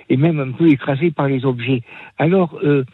et 0.09 0.17
même 0.17 0.39
un 0.39 0.51
peu 0.51 0.69
écrasé 0.69 1.11
par 1.11 1.27
les 1.27 1.45
objets. 1.45 1.81
Alors, 2.17 2.57
euh, 2.63 2.85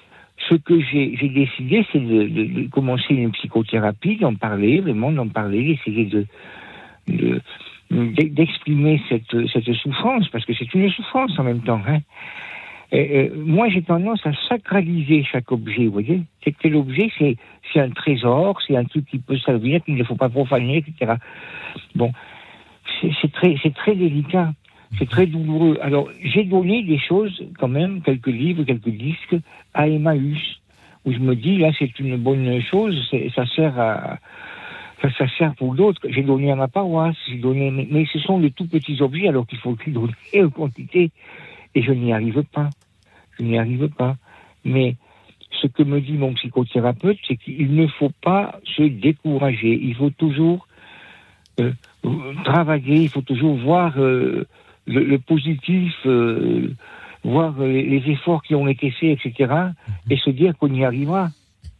ce 0.49 0.55
que 0.55 0.80
j'ai 0.82 1.15
décidé, 1.30 1.86
c'est 1.91 1.99
de, 1.99 2.67
commencer 2.69 3.13
une 3.13 3.32
psychothérapie, 3.32 4.17
d'en 4.17 4.34
parler, 4.36 4.82
vraiment 4.82 5.11
d'en 5.11 5.28
parler, 5.28 5.63
d'essayer 5.75 6.05
de, 6.05 6.25
de- 7.07 7.41
d'e- 7.91 8.30
d'exprimer 8.34 9.01
cette, 9.09 9.47
cette 9.53 9.71
souffrance, 9.73 10.28
parce 10.30 10.45
que 10.45 10.53
c'est 10.53 10.73
une 10.73 10.89
souffrance 10.91 11.38
en 11.39 11.43
même 11.43 11.61
temps. 11.61 11.82
Hein. 11.88 11.99
Et, 12.91 13.17
euh, 13.17 13.29
moi, 13.35 13.69
j'ai 13.69 13.81
tendance 13.81 14.25
à 14.25 14.31
sacraliser 14.47 15.23
chaque 15.23 15.51
objet, 15.51 15.85
vous 15.85 15.93
voyez. 15.93 16.21
C'est 16.43 16.51
que 16.51 16.67
l'objet, 16.67 17.09
c'est, 17.17 17.35
un 17.79 17.89
trésor, 17.89 18.59
c'est 18.65 18.75
un 18.75 18.85
truc 18.85 19.05
qui 19.05 19.19
peut 19.19 19.38
servir, 19.38 19.83
qu'il 19.83 19.95
ne 19.95 20.03
faut 20.03 20.15
pas 20.15 20.29
profaner, 20.29 20.77
etc. 20.77 21.15
Bon, 21.95 22.11
c'est, 23.01 23.31
très, 23.31 23.55
c'est 23.61 23.73
très 23.73 23.95
délicat, 23.95 24.53
c'est 24.97 25.09
très 25.09 25.25
douloureux. 25.25 25.77
Alors, 25.81 26.09
j'ai 26.23 26.43
donné 26.43 26.83
des 26.83 26.97
choses, 26.97 27.43
quand 27.59 27.67
même, 27.67 28.01
quelques 28.01 28.27
livres, 28.27 28.63
quelques 28.63 28.89
disques, 28.89 29.35
à 29.73 29.88
Emmaüs, 29.88 30.59
où 31.05 31.11
je 31.11 31.19
me 31.19 31.35
dis, 31.35 31.57
là, 31.57 31.71
c'est 31.77 31.99
une 31.99 32.17
bonne 32.17 32.61
chose, 32.61 33.09
ça 33.35 33.45
sert 33.47 33.79
à, 33.79 34.17
ça, 35.01 35.27
sert 35.38 35.53
pour 35.55 35.75
d'autres. 35.75 36.01
J'ai 36.09 36.23
donné 36.23 36.51
à 36.51 36.55
ma 36.55 36.67
paroisse, 36.67 37.15
j'ai 37.29 37.38
donné, 37.38 37.71
mais, 37.71 38.05
ce 38.11 38.19
sont 38.19 38.39
de 38.39 38.47
tout 38.49 38.67
petits 38.67 39.01
objets, 39.01 39.27
alors 39.27 39.45
qu'il 39.45 39.59
faut 39.59 39.77
les 39.85 39.91
donner 39.91 40.13
en 40.35 40.49
quantité, 40.49 41.11
et 41.78 41.84
je 41.84 41.91
n'y 41.91 42.11
arrive 42.11 42.43
pas. 42.51 42.69
Je 43.38 43.43
n'y 43.43 43.57
arrive 43.57 43.88
pas. 43.89 44.15
Mais 44.65 44.95
ce 45.61 45.67
que 45.67 45.84
me 45.84 46.01
dit 46.01 46.13
mon 46.13 46.34
psychothérapeute, 46.34 47.19
c'est 47.28 47.38
qu'il 47.38 47.75
ne 47.75 47.86
faut 47.88 48.11
pas 48.21 48.59
se 48.75 48.82
décourager. 48.82 49.80
Il 49.80 49.93
faut 49.95 50.09
toujours 50.09 50.67
euh, 51.59 51.71
travailler, 52.43 53.03
il 53.03 53.09
faut 53.09 53.21
toujours 53.21 53.55
voir 53.57 53.93
euh, 53.97 54.47
le, 54.88 55.03
le 55.03 55.19
positif, 55.19 55.93
euh, 56.07 56.73
voir 57.23 57.59
les, 57.59 57.84
les 57.84 58.11
efforts 58.11 58.41
qui 58.41 58.55
ont 58.55 58.67
été 58.67 58.89
faits, 58.89 59.19
etc., 59.19 59.53
et 60.09 60.17
se 60.17 60.32
dire 60.32 60.57
qu'on 60.57 60.73
y 60.73 60.84
arrivera 60.84 61.30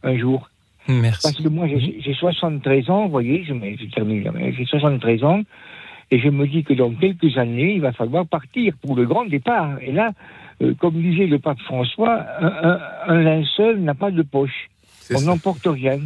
un 0.04 0.16
jour. 0.16 0.48
Merci. 0.86 1.22
Parce 1.22 1.42
que 1.42 1.48
moi, 1.48 1.66
j'ai 1.66 2.00
j'ai 2.00 2.14
73 2.14 2.88
ans, 2.88 3.04
vous 3.06 3.10
voyez, 3.10 3.44
je, 3.44 3.52
je 3.52 3.94
termine, 3.94 4.30
j'ai 4.56 4.64
73 4.64 5.24
ans, 5.24 5.42
et 6.10 6.18
je 6.18 6.28
me 6.28 6.46
dis 6.46 6.64
que 6.64 6.72
dans 6.74 6.90
quelques 6.92 7.36
années, 7.38 7.74
il 7.74 7.80
va 7.80 7.92
falloir 7.92 8.26
partir 8.26 8.74
pour 8.80 8.96
le 8.96 9.04
grand 9.06 9.24
départ. 9.26 9.78
Et 9.82 9.92
là, 9.92 10.12
euh, 10.62 10.74
comme 10.74 10.94
disait 11.00 11.26
le 11.26 11.38
pape 11.38 11.60
François, 11.60 12.24
un, 12.40 12.46
un- 12.70 12.80
un 13.08 13.20
linceul 13.22 13.80
n'a 13.80 13.94
pas 13.94 14.10
de 14.10 14.22
poche. 14.22 14.68
On 15.14 15.20
n'emporte 15.22 15.66
rien. 15.66 15.98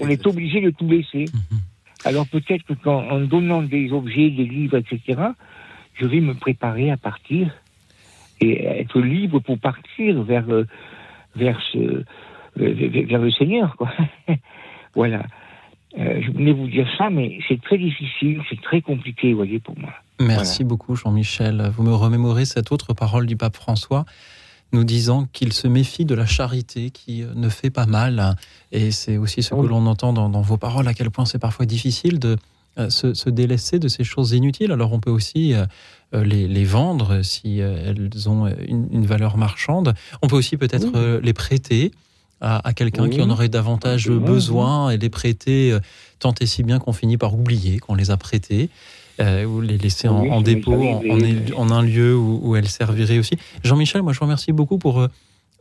On 0.00 0.08
est 0.08 0.26
obligé 0.26 0.60
de 0.60 0.70
tout 0.70 0.88
laisser. 0.88 1.30
Mhm. 1.34 1.58
Alors 2.04 2.26
peut-être 2.28 2.62
que 2.64 2.74
qu'en 2.74 3.08
en 3.10 3.20
donnant 3.20 3.62
des 3.62 3.92
objets, 3.92 4.30
des 4.30 4.44
livres, 4.44 4.76
etc., 4.78 5.20
je 5.94 6.06
vais 6.06 6.20
me 6.20 6.34
préparer 6.34 6.90
à 6.92 6.96
partir 6.96 7.52
et 8.40 8.64
être 8.64 9.00
libre 9.00 9.40
pour 9.40 9.58
partir 9.58 10.22
vers, 10.22 10.48
euh, 10.48 10.64
vers, 11.34 11.60
ce, 11.72 12.04
vers, 12.56 13.06
vers 13.06 13.20
le 13.20 13.30
Seigneur. 13.32 13.74
Quoi. 13.76 13.90
voilà. 14.94 15.22
Euh, 15.98 16.20
je 16.20 16.30
voulais 16.32 16.52
vous 16.52 16.66
dire 16.68 16.86
ça, 16.98 17.08
mais 17.10 17.38
c'est 17.48 17.60
très 17.62 17.78
difficile, 17.78 18.42
c'est 18.50 18.60
très 18.60 18.82
compliqué, 18.82 19.30
vous 19.30 19.38
voyez, 19.38 19.58
pour 19.58 19.78
moi. 19.78 19.90
Merci 20.20 20.64
beaucoup 20.64 20.96
Jean-Michel. 20.96 21.70
Vous 21.74 21.82
me 21.82 21.94
remémorez 21.94 22.44
cette 22.44 22.72
autre 22.72 22.92
parole 22.92 23.26
du 23.26 23.36
pape 23.36 23.56
François 23.56 24.04
nous 24.72 24.84
disant 24.84 25.26
qu'il 25.32 25.54
se 25.54 25.66
méfie 25.66 26.04
de 26.04 26.14
la 26.14 26.26
charité 26.26 26.90
qui 26.90 27.22
euh, 27.22 27.28
ne 27.34 27.48
fait 27.48 27.70
pas 27.70 27.86
mal. 27.86 28.36
Et 28.70 28.90
c'est 28.90 29.16
aussi 29.16 29.42
ce 29.42 29.50
que 29.50 29.54
Oui. 29.54 29.68
l'on 29.68 29.86
entend 29.86 30.12
dans, 30.12 30.28
dans 30.28 30.42
vos 30.42 30.58
paroles, 30.58 30.86
à 30.88 30.92
quel 30.92 31.10
point 31.10 31.24
c'est 31.24 31.38
parfois 31.38 31.64
difficile 31.64 32.18
de 32.18 32.36
euh, 32.78 32.90
se, 32.90 33.14
se 33.14 33.30
délaisser 33.30 33.78
de 33.78 33.88
ces 33.88 34.04
choses 34.04 34.32
inutiles. 34.32 34.72
Alors 34.72 34.92
on 34.92 35.00
peut 35.00 35.10
aussi 35.10 35.54
euh, 35.54 35.64
les, 36.12 36.46
les 36.48 36.64
vendre 36.64 37.22
si 37.22 37.60
elles 37.60 38.28
ont 38.28 38.46
une, 38.66 38.88
une 38.92 39.06
valeur 39.06 39.38
marchande. 39.38 39.94
On 40.20 40.26
peut 40.26 40.36
aussi 40.36 40.58
peut-être 40.58 40.88
Oui. 40.92 41.20
les 41.24 41.32
prêter 41.32 41.90
à, 42.40 42.66
à 42.68 42.72
quelqu'un 42.72 43.04
Oui. 43.04 43.10
qui 43.10 43.20
en 43.22 43.30
aurait 43.30 43.48
davantage 43.48 44.08
Oui, 44.08 44.18
besoin 44.18 44.90
et 44.90 44.98
les 44.98 45.10
prêter 45.10 45.72
euh, 45.72 45.80
tant 46.18 46.34
et 46.40 46.46
si 46.46 46.62
bien 46.62 46.78
qu'on 46.78 46.92
finit 46.92 47.16
par 47.16 47.34
oublier 47.34 47.78
qu'on 47.78 47.94
les 47.94 48.10
a 48.10 48.16
prêtés. 48.16 48.68
euh, 49.20 49.44
ou 49.44 49.60
les 49.60 49.78
laisser 49.78 50.06
en, 50.06 50.40
dépôt, 50.42 50.74
en, 51.56 51.70
un 51.70 51.82
lieu 51.82 52.14
où, 52.16 52.38
où 52.42 52.54
elles 52.56 52.68
serviraient 52.68 53.18
aussi. 53.18 53.36
Jean-Michel, 53.64 54.02
moi 54.02 54.12
je 54.12 54.18
vous 54.20 54.24
remercie 54.26 54.52
beaucoup 54.52 54.78
pour 54.78 55.00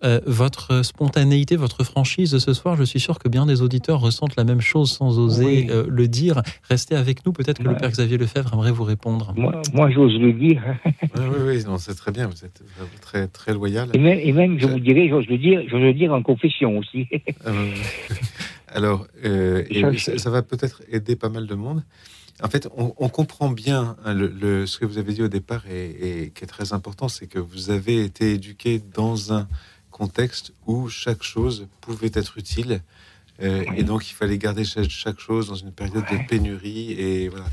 euh, 0.03 0.17
euh, 0.17 0.21
votre 0.25 0.83
spontanéité, 0.83 1.55
votre 1.55 1.83
franchise 1.83 2.31
de 2.31 2.39
ce 2.39 2.53
soir. 2.53 2.75
Je 2.75 2.83
suis 2.83 2.99
sûr 2.99 3.17
que 3.19 3.27
bien 3.29 3.45
des 3.45 3.61
auditeurs 3.61 3.99
ressentent 3.99 4.35
la 4.35 4.43
même 4.43 4.61
chose 4.61 4.91
sans 4.91 5.17
oser 5.19 5.45
Oui. 5.45 5.67
euh, 5.69 5.85
le 5.89 6.07
dire. 6.07 6.41
Restez 6.69 6.95
avec 6.95 7.25
nous. 7.25 7.33
Peut-être 7.33 7.57
que 7.59 7.67
le. 7.67 7.75
Père 7.75 7.89
Xavier 7.91 8.17
Lefebvre 8.17 8.53
aimerait 8.53 8.71
vous 8.71 8.83
répondre. 8.83 9.33
Moi, 9.35 9.61
moi 9.73 9.89
j'ose 9.91 10.15
le 10.19 10.33
dire. 10.33 10.61
Oui, 11.17 11.23
oui, 11.29 11.37
oui, 11.57 11.63
non, 11.65 11.77
c'est 11.77 11.95
très 11.95 12.11
bien. 12.11 12.27
Vous 12.27 12.45
êtes 12.45 12.61
vraiment 12.75 12.89
très, 13.01 13.27
très 13.27 13.53
loyal. 13.53 13.89
Et 13.93 13.97
même, 13.97 14.19
et 14.19 14.31
même 14.33 14.59
je 14.59 14.67
vous 14.67 14.79
dirais, 14.79 15.07
j'ose 15.09 15.25
le 15.27 15.37
dire, 15.37 15.61
j'ose 15.67 15.81
le 15.81 15.93
dire 15.93 16.13
en 16.13 16.21
confession 16.21 16.77
aussi. 16.77 17.07
Euh, 17.47 17.71
alors, 18.67 19.07
euh, 19.25 19.63
et 19.69 19.81
Ça, 19.81 19.97
ça, 19.97 20.17
ça 20.17 20.29
va 20.29 20.41
peut-être 20.43 20.81
aider 20.91 21.15
pas 21.15 21.29
mal 21.29 21.47
de 21.47 21.55
monde. 21.55 21.83
En 22.43 22.49
fait, 22.49 22.67
on, 22.77 22.93
on 22.97 23.09
comprend 23.09 23.49
bien 23.49 23.95
hein, 24.05 24.13
le, 24.13 24.27
le- 24.27 24.67
ce 24.67 24.77
que 24.77 24.85
vous 24.85 24.99
avez 24.99 25.11
dit 25.13 25.23
au 25.23 25.27
départ 25.27 25.63
et, 25.67 26.25
et 26.25 26.29
qui 26.29 26.43
est 26.43 26.47
très 26.47 26.71
important, 26.73 27.07
c'est 27.07 27.25
que 27.25 27.39
vous 27.39 27.71
avez 27.71 28.03
été 28.03 28.33
éduqué 28.33 28.79
dans 28.93 29.33
un 29.33 29.47
contexte 30.01 30.53
où 30.67 30.89
chaque 30.89 31.23
chose 31.23 31.67
pouvait 31.81 32.11
être 32.13 32.37
utile. 32.37 32.73
euh, 33.41 33.63
Et 33.77 33.83
donc, 33.83 34.01
il 34.09 34.13
fallait 34.13 34.37
garder 34.37 34.63
chaque, 34.65 35.19
chose 35.19 35.45
dans 35.47 35.61
une 35.65 35.71
période 35.71 36.05
de 36.13 36.17
pénurie 36.29 36.91
et 36.91 37.29
voilà, 37.29 37.49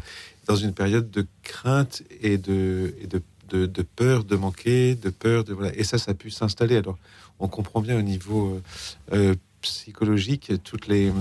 dans 0.46 0.56
une 0.56 0.74
période 0.74 1.08
de 1.10 1.26
crainte 1.42 2.02
et 2.20 2.36
de, 2.38 2.94
et 3.00 3.06
de, 3.06 3.20
de, 3.48 3.66
de 3.66 3.82
peur 3.82 4.24
de 4.24 4.36
manquer, 4.36 4.94
de 4.94 5.10
peur 5.10 5.44
de 5.44 5.52
voilà. 5.54 5.72
Et 5.80 5.84
ça, 5.84 5.96
ça 5.98 6.10
a 6.12 6.14
pu 6.14 6.30
s'installer. 6.30 6.76
Alors, 6.76 6.98
on 7.38 7.48
comprend 7.48 7.80
bien 7.80 7.96
au 7.98 8.02
niveau 8.02 8.40
euh, 8.48 8.60
euh, 9.16 9.34
psychologique 9.60 10.52
toutes 10.62 10.86
les 10.88 11.12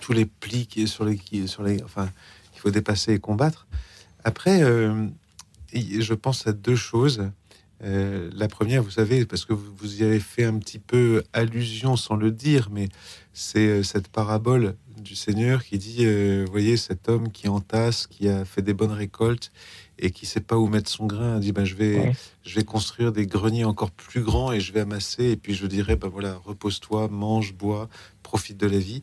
tous 0.00 0.12
les 0.12 0.26
plis 0.26 0.66
qui 0.66 0.86
sur 0.86 1.04
les 1.08 1.16
qui 1.16 1.48
sur 1.48 1.62
les 1.62 1.82
enfin 1.82 2.06
qu'il 2.52 2.60
faut 2.60 2.70
dépasser 2.70 3.14
et 3.14 3.18
combattre. 3.18 3.66
Après, 4.22 4.62
euh, 4.62 5.08
je 5.72 6.14
pense 6.14 6.46
à 6.46 6.52
deux 6.52 6.76
choses. 6.76 7.20
Euh, 7.84 8.30
la 8.34 8.48
première, 8.48 8.82
vous 8.82 8.90
savez, 8.90 9.26
parce 9.26 9.44
que 9.44 9.52
vous, 9.52 10.00
y 10.00 10.04
avez 10.04 10.20
fait 10.20 10.44
un 10.44 10.58
petit 10.58 10.78
peu 10.78 11.22
allusion 11.32 11.96
sans 11.96 12.16
le 12.16 12.30
dire, 12.30 12.68
mais 12.70 12.88
c'est 13.32 13.66
euh, 13.66 13.82
cette 13.82 14.08
parabole 14.08 14.74
du 14.96 15.14
Seigneur 15.14 15.62
qui 15.64 15.76
dit, 15.76 15.98
euh, 16.06 16.46
voyez, 16.50 16.76
cet 16.76 17.08
homme 17.08 17.30
qui 17.30 17.48
entasse, 17.48 18.06
qui 18.06 18.28
a 18.28 18.44
fait 18.44 18.62
des 18.62 18.72
bonnes 18.72 18.92
récoltes 18.92 19.52
et 19.98 20.10
qui 20.10 20.24
sait 20.24 20.40
pas 20.40 20.56
où 20.56 20.66
mettre 20.66 20.90
son 20.90 21.06
grain, 21.06 21.38
dit, 21.40 21.52
ben, 21.52 21.64
je 21.64 21.74
vais, 21.74 21.98
Ouais. 21.98 22.12
je 22.44 22.54
vais 22.54 22.64
construire 22.64 23.12
des 23.12 23.26
greniers 23.26 23.64
encore 23.64 23.90
plus 23.90 24.22
grands 24.22 24.50
et 24.52 24.60
je 24.60 24.72
vais 24.72 24.80
amasser 24.80 25.24
et 25.30 25.36
puis 25.36 25.54
je 25.54 25.66
dirais, 25.66 25.96
ben 25.96 26.08
voilà, 26.08 26.40
repose-toi, 26.44 27.08
mange, 27.08 27.54
bois, 27.54 27.88
profite 28.22 28.56
de 28.56 28.66
la 28.66 28.78
vie. 28.78 29.02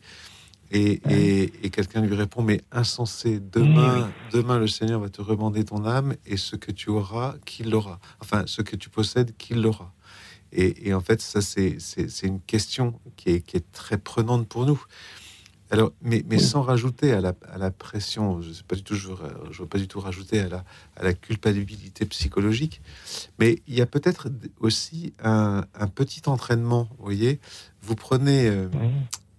Et, 0.73 1.01
et, 1.09 1.65
et 1.65 1.69
quelqu'un 1.69 2.01
lui 2.01 2.15
répond, 2.15 2.41
mais 2.41 2.61
insensé, 2.71 3.41
demain, 3.41 4.09
demain 4.31 4.57
le 4.57 4.67
Seigneur 4.67 5.01
va 5.01 5.09
te 5.09 5.21
remander 5.21 5.65
ton 5.65 5.85
âme 5.85 6.15
et 6.25 6.37
ce 6.37 6.55
que 6.55 6.71
tu 6.71 6.89
auras, 6.89 7.35
qu'il 7.45 7.69
l'aura. 7.69 7.99
Enfin, 8.21 8.43
ce 8.45 8.61
que 8.61 8.77
tu 8.77 8.89
possèdes, 8.89 9.35
qu'il 9.37 9.61
l'aura. 9.61 9.93
Et, 10.53 10.87
et 10.87 10.93
en 10.93 11.01
fait, 11.01 11.21
ça, 11.21 11.41
c'est 11.41 11.77
une 12.23 12.39
question 12.39 12.99
qui 13.17 13.31
est, 13.31 13.41
qui 13.41 13.57
est 13.57 13.71
très 13.73 13.97
prenante 13.97 14.47
pour 14.47 14.65
nous. 14.65 14.81
Alors, 15.71 15.91
mais, 16.01 16.23
mais 16.29 16.37
sans 16.37 16.61
rajouter 16.61 17.13
à 17.13 17.21
la, 17.21 17.33
à 17.49 17.57
la 17.57 17.71
pression, 17.71 18.41
je 18.41 18.51
sais 18.51 18.63
pas 18.63 18.75
du 18.75 18.83
tout, 18.83 18.95
je 18.95 19.07
veux, 19.07 19.15
je 19.51 19.61
veux 19.61 19.67
pas 19.67 19.77
du 19.77 19.87
tout 19.87 20.01
rajouter 20.01 20.39
à 20.41 20.49
la, 20.49 20.65
à 20.97 21.03
la 21.03 21.13
culpabilité 21.13 22.05
psychologique, 22.05 22.81
mais 23.39 23.61
il 23.67 23.75
y 23.75 23.81
a 23.81 23.85
peut-être 23.85 24.29
aussi 24.59 25.13
un, 25.23 25.63
un 25.73 25.87
petit 25.87 26.23
entraînement. 26.27 26.89
Vous 26.97 27.05
voyez, 27.05 27.39
vous 27.81 27.95
prenez, 27.95 28.49
euh, 28.49 28.67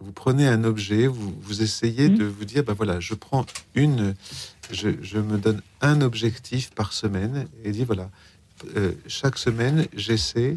vous 0.03 0.13
prenez 0.13 0.47
un 0.47 0.65
objet, 0.65 1.07
vous, 1.07 1.35
vous 1.41 1.63
essayez 1.63 2.09
Mhm. 2.09 2.19
de 2.19 2.25
vous 2.25 2.45
dire, 2.45 2.65
ben 2.65 2.75
voilà, 2.75 3.01
je 3.01 3.15
prends 3.15 3.47
une, 3.75 4.15
je, 4.71 4.91
je 5.03 5.19
me 5.19 5.39
donne 5.39 5.63
un 5.81 6.01
objectif 6.01 6.71
par 6.71 6.93
semaine 6.93 7.47
et 7.65 7.71
dit 7.73 7.85
voilà, 7.85 8.11
euh, 8.77 8.93
chaque 9.07 9.39
semaine, 9.39 9.87
j'essaie 9.95 10.57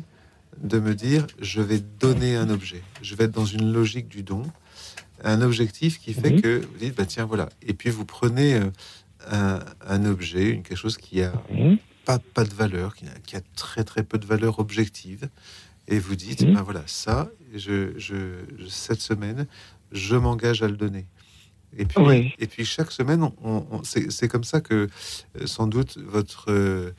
de 0.61 0.79
me 0.79 0.95
dire, 0.95 1.27
je 1.41 1.61
vais 1.61 1.79
donner 1.79 2.35
un 2.35 2.49
objet. 2.49 2.81
Je 3.01 3.15
vais 3.15 3.25
être 3.25 3.31
dans 3.31 3.45
une 3.45 3.71
logique 3.73 4.07
du 4.07 4.23
don, 4.23 4.43
un 5.23 5.41
objectif 5.41 5.99
qui 5.99 6.13
fait 6.13 6.31
Mhm. 6.31 6.41
que 6.41 6.61
vous 6.65 6.77
dites, 6.79 6.95
bah 6.95 7.05
tiens, 7.05 7.25
voilà. 7.25 7.49
Et 7.61 7.73
puis 7.73 7.89
vous 7.89 8.05
prenez 8.05 8.55
euh, 8.55 8.69
un, 9.29 9.59
un 9.87 10.05
objet, 10.05 10.49
une, 10.49 10.63
quelque 10.63 10.77
chose 10.77 10.97
qui 10.97 11.21
a 11.21 11.33
Mhm. 11.49 11.77
pas, 12.05 12.19
pas 12.19 12.43
de 12.45 12.53
valeur, 12.53 12.95
qui 12.95 13.05
a, 13.07 13.13
qui 13.25 13.35
a 13.35 13.41
très 13.55 13.83
très 13.83 14.03
peu 14.03 14.17
de 14.17 14.25
valeur 14.25 14.59
objective, 14.59 15.27
et 15.87 15.99
vous 15.99 16.15
dites, 16.15 16.43
Mhm. 16.45 16.53
ben 16.53 16.61
voilà, 16.63 16.83
ça, 16.87 17.29
je, 17.53 17.91
je, 17.97 18.15
cette 18.69 19.01
semaine, 19.01 19.45
je 19.91 20.15
m'engage 20.15 20.63
à 20.63 20.67
le 20.67 20.77
donner. 20.77 21.05
Et 21.77 21.85
puis, 21.85 21.99
Oui. 22.01 22.31
et 22.39 22.47
puis 22.47 22.63
chaque 22.65 22.91
semaine, 22.91 23.21
on, 23.21 23.31
on- 23.43 23.83
c'est 23.83 24.27
comme 24.27 24.43
ça 24.45 24.61
que 24.61 24.87
euh, 25.41 25.45
sans 25.47 25.67
doute 25.67 25.97
votre 25.97 26.45
euh, 26.49 26.91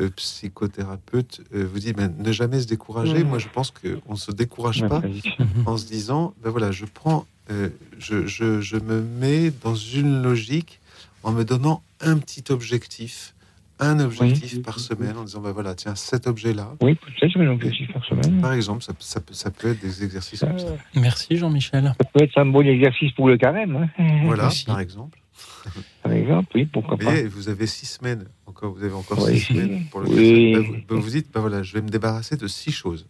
euh, 0.00 0.08
psychothérapeute 0.16 1.42
euh, 1.54 1.66
vous 1.70 1.78
dit, 1.78 1.92
ben, 1.92 2.14
ne 2.18 2.32
jamais 2.32 2.60
se 2.60 2.66
décourager. 2.66 3.18
Mhm. 3.22 3.28
Moi, 3.28 3.38
je 3.38 3.48
pense 3.48 3.70
qu'on 3.70 4.12
ne 4.12 4.16
se 4.18 4.32
décourage 4.32 4.80
pas 4.88 5.00
vas-y. 5.00 5.22
en 5.66 5.76
se 5.76 5.84
disant, 5.86 6.34
ben 6.42 6.50
voilà, 6.50 6.72
je 6.72 6.86
prends, 6.86 7.26
euh, 7.50 7.68
je, 7.98 8.26
je, 8.26 8.60
je 8.62 8.76
me 8.76 9.02
mets 9.02 9.50
dans 9.62 9.74
une 9.74 10.22
logique 10.22 10.80
en 11.22 11.32
me 11.32 11.44
donnant 11.44 11.82
un 12.00 12.16
petit 12.18 12.44
objectif, 12.50 13.34
un 13.80 14.00
objectif 14.00 14.54
Oui. 14.56 14.62
par 14.62 14.78
semaine, 14.80 15.16
en 15.16 15.24
disant, 15.24 15.40
ben 15.40 15.52
voilà, 15.52 15.74
tiens, 15.74 15.94
cet 15.94 16.26
objet-là, 16.26 16.74
Oui, 16.80 16.94
peut-être, 16.96 17.38
donc 17.44 17.64
aussi 17.64 17.86
par 17.92 18.04
semaine. 18.04 18.40
par 18.40 18.52
exemple, 18.52 18.82
ça, 18.82 18.92
ça 18.98 19.20
peut- 19.20 19.34
ça 19.34 19.50
peut 19.50 19.68
être 19.70 19.80
des 19.80 20.02
exercices 20.04 20.40
comme 20.40 20.58
ça. 20.58 20.66
Euh, 20.66 20.76
Merci 20.96 21.36
Jean-Michel. 21.36 21.94
Ça 21.98 22.04
peut 22.12 22.22
être 22.24 22.36
un 22.38 22.46
bon 22.46 22.66
exercice 22.66 23.12
pour 23.12 23.28
le 23.28 23.36
carême, 23.36 23.88
hein, 23.98 24.04
Voilà, 24.24 24.48
aussi. 24.48 24.64
par 24.64 24.80
exemple. 24.80 25.18
par 26.02 26.12
exemple, 26.12 26.48
oui, 26.54 26.64
pourquoi 26.64 26.96
Vous 26.98 27.04
pas. 27.06 27.22
vous 27.28 27.48
avez 27.48 27.66
six 27.66 27.86
semaines, 27.86 28.24
encore, 28.46 28.72
vous 28.74 28.82
avez 28.82 28.92
encore 28.94 29.22
Oui. 29.24 29.38
six 29.38 29.44
semaines 29.54 29.84
pour 29.90 30.00
le 30.00 30.08
Oui. 30.08 30.52
Ben, 30.54 30.62
vous, 30.62 30.76
ben, 30.88 30.96
vous 30.98 31.10
dites, 31.10 31.28
ben 31.32 31.40
voilà, 31.40 31.62
je 31.62 31.74
vais 31.74 31.82
me 31.82 31.88
débarrasser 31.88 32.36
de 32.36 32.46
six 32.48 32.72
choses. 32.72 33.06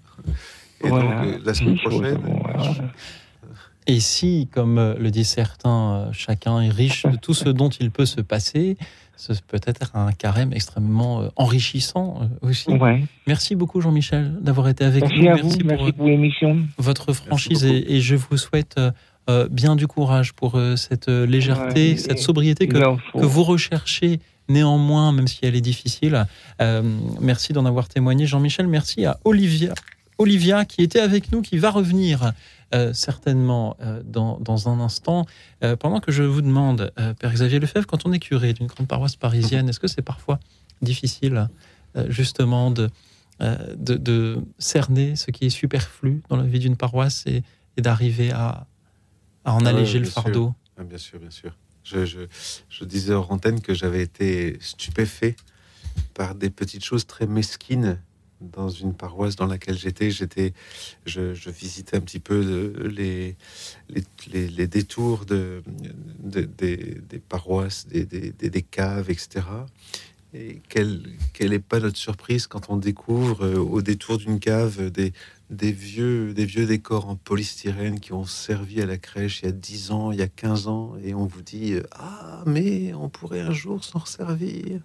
Et 0.84 0.88
Voilà. 0.88 1.04
donc, 1.04 1.26
euh, 1.34 1.38
la 1.44 1.54
semaine 1.54 1.76
Six 1.76 1.82
choses, 1.84 1.94
prochaine, 1.94 2.18
bon, 2.18 2.40
voilà. 2.42 2.74
Et 3.90 4.00
si, 4.00 4.48
comme 4.52 4.78
euh, 4.78 4.94
le 4.98 5.10
disent 5.10 5.28
certains, 5.30 5.92
euh, 6.08 6.12
chacun 6.12 6.60
est 6.60 6.68
riche 6.68 7.04
de 7.04 7.16
tout 7.16 7.32
ce 7.34 7.48
dont 7.48 7.70
il 7.70 7.90
peut 7.90 8.04
se 8.06 8.20
passer, 8.20 8.76
ce 9.16 9.32
peut 9.32 9.60
être 9.66 9.96
un 9.96 10.12
carême 10.12 10.52
extrêmement 10.52 11.22
euh, 11.22 11.28
enrichissant 11.36 12.20
aussi. 12.42 12.70
Ouais. 12.70 13.02
Merci 13.26 13.56
beaucoup 13.56 13.80
Jean-Michel 13.80 14.34
d'avoir 14.42 14.68
été 14.68 14.84
avec 14.84 15.02
Merci 15.04 15.20
nous. 15.22 15.28
à 15.30 15.34
Merci 15.34 15.48
vous, 15.48 15.58
pour 15.58 15.66
merci 15.68 15.92
pour 15.92 16.06
l'émission. 16.06 16.58
votre 16.76 17.12
franchise 17.14 17.64
et, 17.64 17.94
et 17.96 18.00
je 18.02 18.14
vous 18.14 18.36
souhaite 18.36 18.76
euh, 19.30 19.48
bien 19.50 19.74
du 19.74 19.86
courage 19.86 20.34
pour 20.34 20.56
euh, 20.56 20.76
cette 20.76 21.08
légèreté, 21.08 21.92
Ouais, 21.92 21.96
cette 21.96 22.18
et- 22.18 22.22
sobriété 22.22 22.68
que, 22.68 22.78
vous 23.14 23.42
recherchez 23.42 24.20
néanmoins, 24.50 25.12
même 25.12 25.28
si 25.28 25.38
elle 25.42 25.56
est 25.56 25.60
difficile. 25.62 26.26
Euh, 26.60 26.82
merci 27.20 27.52
d'en 27.54 27.64
avoir 27.66 27.88
témoigné, 27.88 28.26
Jean-Michel. 28.26 28.66
Merci 28.66 29.04
à 29.06 29.18
Olivia, 29.24 29.72
Olivia 30.18 30.64
qui 30.64 30.82
était 30.82 31.00
avec 31.00 31.32
nous, 31.32 31.42
qui 31.42 31.58
va 31.58 31.70
revenir 31.70 32.32
euh, 32.74 32.92
certainement 32.92 33.76
euh, 33.80 34.02
dans, 34.04 34.38
dans 34.40 34.68
un 34.68 34.80
instant. 34.80 35.26
Euh, 35.62 35.76
pendant 35.76 36.00
que 36.00 36.12
je 36.12 36.22
vous 36.22 36.42
demande, 36.42 36.92
Père 37.18 37.32
Xavier 37.32 37.58
Lefebvre, 37.60 37.86
quand 37.86 38.06
on 38.06 38.12
est 38.12 38.18
curé 38.18 38.52
d'une 38.52 38.66
grande 38.66 38.88
paroisse 38.88 39.16
parisienne, 39.16 39.68
est-ce 39.68 39.80
que 39.80 39.88
c'est 39.88 40.02
parfois 40.02 40.38
difficile 40.82 41.48
justement 42.08 42.70
de, 42.70 42.88
de, 43.40 43.94
de 43.96 44.38
cerner 44.58 45.16
ce 45.16 45.30
qui 45.30 45.46
est 45.46 45.50
superflu 45.50 46.22
dans 46.28 46.36
la 46.36 46.44
vie 46.44 46.58
d'une 46.58 46.76
paroisse 46.76 47.24
et, 47.26 47.42
et 47.76 47.82
d'arriver 47.82 48.30
à, 48.30 48.66
à 49.44 49.54
en 49.54 49.64
Ah 49.64 49.70
alléger 49.70 49.98
le 49.98 50.04
sûr. 50.04 50.22
fardeau? 50.22 50.54
Ah, 50.76 50.84
bien 50.84 50.98
sûr, 50.98 51.18
bien 51.18 51.30
sûr. 51.30 51.52
Je, 51.82 52.04
je, 52.04 52.20
je 52.68 52.84
disais 52.84 53.14
hors 53.14 53.32
antenne 53.32 53.60
que 53.60 53.72
j'avais 53.74 54.02
été 54.02 54.58
stupéfait 54.60 55.34
par 56.14 56.34
des 56.34 56.50
petites 56.50 56.84
choses 56.84 57.06
très 57.06 57.26
mesquines 57.26 57.98
dans 58.40 58.68
une 58.68 58.94
paroisse 58.94 59.36
dans 59.36 59.46
laquelle 59.46 59.76
j'étais. 59.78 60.10
J'étais, 60.10 60.52
je, 61.06 61.34
je 61.34 61.50
visitais 61.50 61.96
un 61.96 62.00
petit 62.00 62.20
peu 62.20 62.42
le- 62.42 62.88
les, 62.88 64.66
détours 64.66 65.24
de, 65.26 65.62
de- 66.22 66.48
des, 66.58 67.18
paroisses, 67.18 67.86
des, 67.86 68.62
caves, 68.62 69.10
etc. 69.10 69.46
Et 70.34 70.60
quelle, 70.68 71.02
quelle 71.32 71.54
est 71.54 71.58
pas 71.58 71.80
notre 71.80 71.96
surprise 71.96 72.46
quand 72.46 72.68
on 72.68 72.76
découvre 72.76 73.46
euh, 73.46 73.56
au 73.56 73.80
détour 73.80 74.18
d'une 74.18 74.38
cave 74.38 74.90
des, 74.90 75.14
des 75.48 75.72
vieux, 75.72 76.34
des 76.34 76.44
vieux 76.44 76.66
décors 76.66 77.08
en 77.08 77.16
polystyrène 77.16 77.98
qui 77.98 78.12
ont 78.12 78.26
servi 78.26 78.82
à 78.82 78.86
la 78.86 78.98
crèche 78.98 79.40
il 79.40 79.46
y 79.46 79.48
a 79.48 79.52
10 79.52 79.90
ans, 79.90 80.12
il 80.12 80.18
y 80.18 80.22
a 80.22 80.28
15 80.28 80.68
ans, 80.68 80.96
et 81.02 81.14
on 81.14 81.24
vous 81.24 81.40
dit 81.40 81.72
euh, 81.72 81.82
Ah, 81.92 82.42
mais 82.44 82.92
on 82.92 83.08
pourrait 83.08 83.40
un 83.40 83.52
jour 83.52 83.82
s'en 83.82 84.00
resservir. 84.00 84.80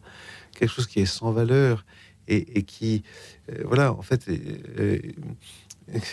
Quelque 0.53 0.69
chose 0.71 0.87
qui 0.87 1.01
est 1.01 1.05
sans 1.05 1.33
valeur 1.33 1.83
et, 2.27 2.59
et 2.59 2.63
qui, 2.63 3.03
euh, 3.51 3.63
voilà, 3.65 3.91
en 3.93 4.01
fait, 4.01 4.27
euh, 4.29 4.97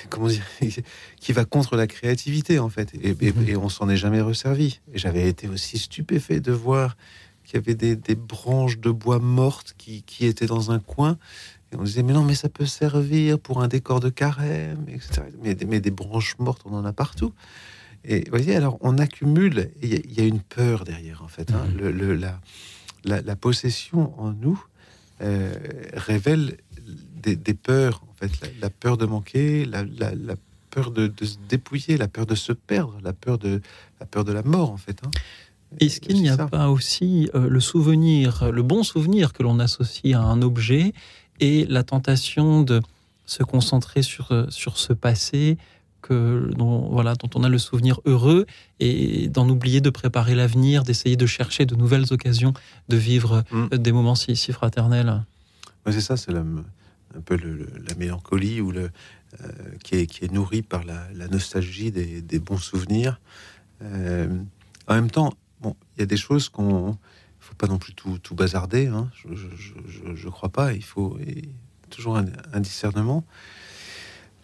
comment 0.09 0.29
dire, 0.29 0.45
qui 1.21 1.33
va 1.33 1.45
contre 1.45 1.77
la 1.77 1.87
créativité, 1.87 2.59
en 2.59 2.69
fait. 2.69 2.93
Et, 2.95 3.11
et- 3.21 3.35
et 3.51 3.57
on 3.57 3.69
s'en 3.69 3.89
est 3.89 3.97
jamais 3.97 4.21
resservi. 4.21 4.81
Et 4.93 4.99
j'avais 4.99 5.29
été 5.29 5.49
aussi 5.49 5.79
stupéfait 5.79 6.41
de 6.41 6.53
voir 6.53 6.97
qu'il 7.45 7.55
y 7.55 7.63
avait 7.63 7.75
des, 7.75 7.97
des 7.97 8.15
branches 8.15 8.79
de 8.79 8.91
bois 8.91 9.19
mortes 9.19 9.75
qui, 9.79 10.03
qui 10.03 10.27
étaient 10.27 10.47
dans 10.47 10.71
un 10.71 10.79
coin. 10.79 11.19
Et 11.73 11.77
on 11.77 11.85
disait, 11.85 12.03
mais 12.03 12.13
non, 12.13 12.25
mais 12.25 12.35
ça 12.35 12.49
peut 12.49 12.67
servir 12.67 13.39
pour 13.39 13.63
un 13.63 13.69
décor 13.69 14.01
de 14.01 14.09
carême, 14.09 14.85
etc. 14.89 15.23
Mais, 15.43 15.55
des- 15.55 15.65
mais 15.67 15.81
des 15.81 15.91
branches 15.93 16.37
mortes, 16.39 16.63
on 16.65 16.75
en 16.75 16.85
a 16.85 16.93
partout. 16.93 17.33
Et 18.05 18.21
vous 18.25 18.31
voyez, 18.31 18.57
alors 18.57 18.79
on 18.81 18.99
accumule, 18.99 19.71
il 19.83 19.89
y, 19.93 19.95
a- 19.97 20.01
il 20.05 20.13
y 20.13 20.21
a 20.21 20.25
une 20.25 20.41
peur 20.41 20.85
derrière, 20.85 21.23
en 21.23 21.29
fait. 21.29 21.53
hein. 21.53 21.67
Le- 21.77 21.93
le- 21.93 22.15
la, 22.15 22.41
la, 23.05 23.21
la 23.21 23.37
possession 23.37 24.19
en 24.21 24.33
nous 24.33 24.63
euh, 25.23 25.53
révèle 25.95 26.57
des, 27.23 27.37
des 27.37 27.55
peurs, 27.55 28.03
en 28.11 28.15
fait, 28.15 28.31
la, 28.41 28.49
la 28.61 28.71
peur 28.71 28.97
de 28.97 29.07
manquer, 29.07 29.65
la, 29.65 29.85
la- 29.85 30.15
la 30.15 30.35
peur 30.71 30.91
de, 30.93 31.09
de 31.09 31.25
se 31.25 31.37
dépouiller, 31.49 31.97
la 31.97 32.07
peur 32.09 32.27
de 32.27 32.35
se 32.35 32.53
perdre, 32.53 32.99
la 33.03 33.13
peur 33.13 33.39
de 33.39 33.61
la 33.99 34.07
peur 34.07 34.25
de 34.25 34.33
la 34.33 34.43
mort, 34.43 34.71
en 34.71 34.77
fait. 34.77 35.01
hein. 35.05 35.11
Est-ce 35.79 36.01
qu'il 36.01 36.17
n'y 36.21 36.29
a 36.29 36.37
ça. 36.37 36.47
pas 36.47 36.69
aussi 36.69 37.29
euh, 37.35 37.49
le 37.49 37.61
souvenir, 37.61 38.51
le 38.51 38.63
bon 38.63 38.83
souvenir 38.83 39.33
que 39.33 39.43
l'on 39.43 39.59
associe 39.61 40.15
à 40.17 40.21
un 40.21 40.43
objet 40.43 40.93
et 41.39 41.65
la 41.67 41.83
tentation 41.85 42.63
de 42.63 42.81
se 43.27 43.43
concentrer 43.45 44.03
sur, 44.03 44.33
euh, 44.33 44.47
sur 44.51 44.79
ce 44.79 44.93
passé 44.93 45.59
que, 46.03 46.51
dont, 46.57 46.89
voilà, 46.91 47.15
dont 47.15 47.29
on 47.35 47.45
a 47.45 47.49
le 47.49 47.59
souvenir 47.59 48.01
heureux 48.05 48.47
et 48.81 49.29
d'en 49.29 49.49
oublier 49.49 49.81
de 49.81 49.91
préparer 49.91 50.35
l'avenir, 50.35 50.83
d'essayer 50.83 51.17
de 51.17 51.27
chercher 51.27 51.67
de 51.67 51.75
nouvelles 51.75 52.13
occasions 52.13 52.53
de 52.89 52.97
vivre 52.97 53.45
Mm. 53.53 53.69
euh, 53.73 53.77
des 53.79 53.93
moments 53.93 54.15
si, 54.15 54.35
si 54.37 54.53
fraternels 54.53 55.25
Ouais, 55.87 55.93
c'est 55.93 56.01
ça, 56.01 56.17
c'est 56.17 56.33
la- 56.33 56.41
un 56.41 57.21
peu 57.25 57.37
le- 57.37 57.55
le- 57.55 57.73
la 57.89 57.95
mélancolie 57.97 58.61
ou 58.61 58.71
le, 58.71 58.91
euh, 59.41 59.47
qui, 59.83 59.97
est, 59.97 60.07
qui 60.07 60.25
est 60.25 60.33
nourrie 60.33 60.63
par 60.63 60.85
la, 60.85 61.07
la 61.15 61.27
nostalgie 61.29 61.91
des, 61.91 62.21
des 62.23 62.39
bons 62.39 62.59
souvenirs. 62.59 63.21
Euh, 63.83 64.29
en 64.87 64.95
même 64.95 65.11
temps, 65.11 65.33
bon, 65.61 65.75
il 65.97 66.01
y 66.01 66.03
a 66.03 66.07
des 66.07 66.17
choses 66.17 66.49
qu'on 66.49 66.97
faut 67.39 67.55
pas 67.55 67.67
non 67.67 67.79
plus 67.79 67.95
tout, 67.95 68.19
tout 68.19 68.35
bazarder. 68.35 68.87
hein. 68.89 69.11
Je, 69.15 69.35
je, 69.35 69.73
je- 69.89 70.15
je 70.15 70.29
crois 70.29 70.51
pas. 70.51 70.73
Il 70.75 70.85
faut 70.85 71.19
et 71.27 71.49
toujours 71.89 72.17
un, 72.19 72.27
un 72.53 72.61
discernement. 72.61 73.25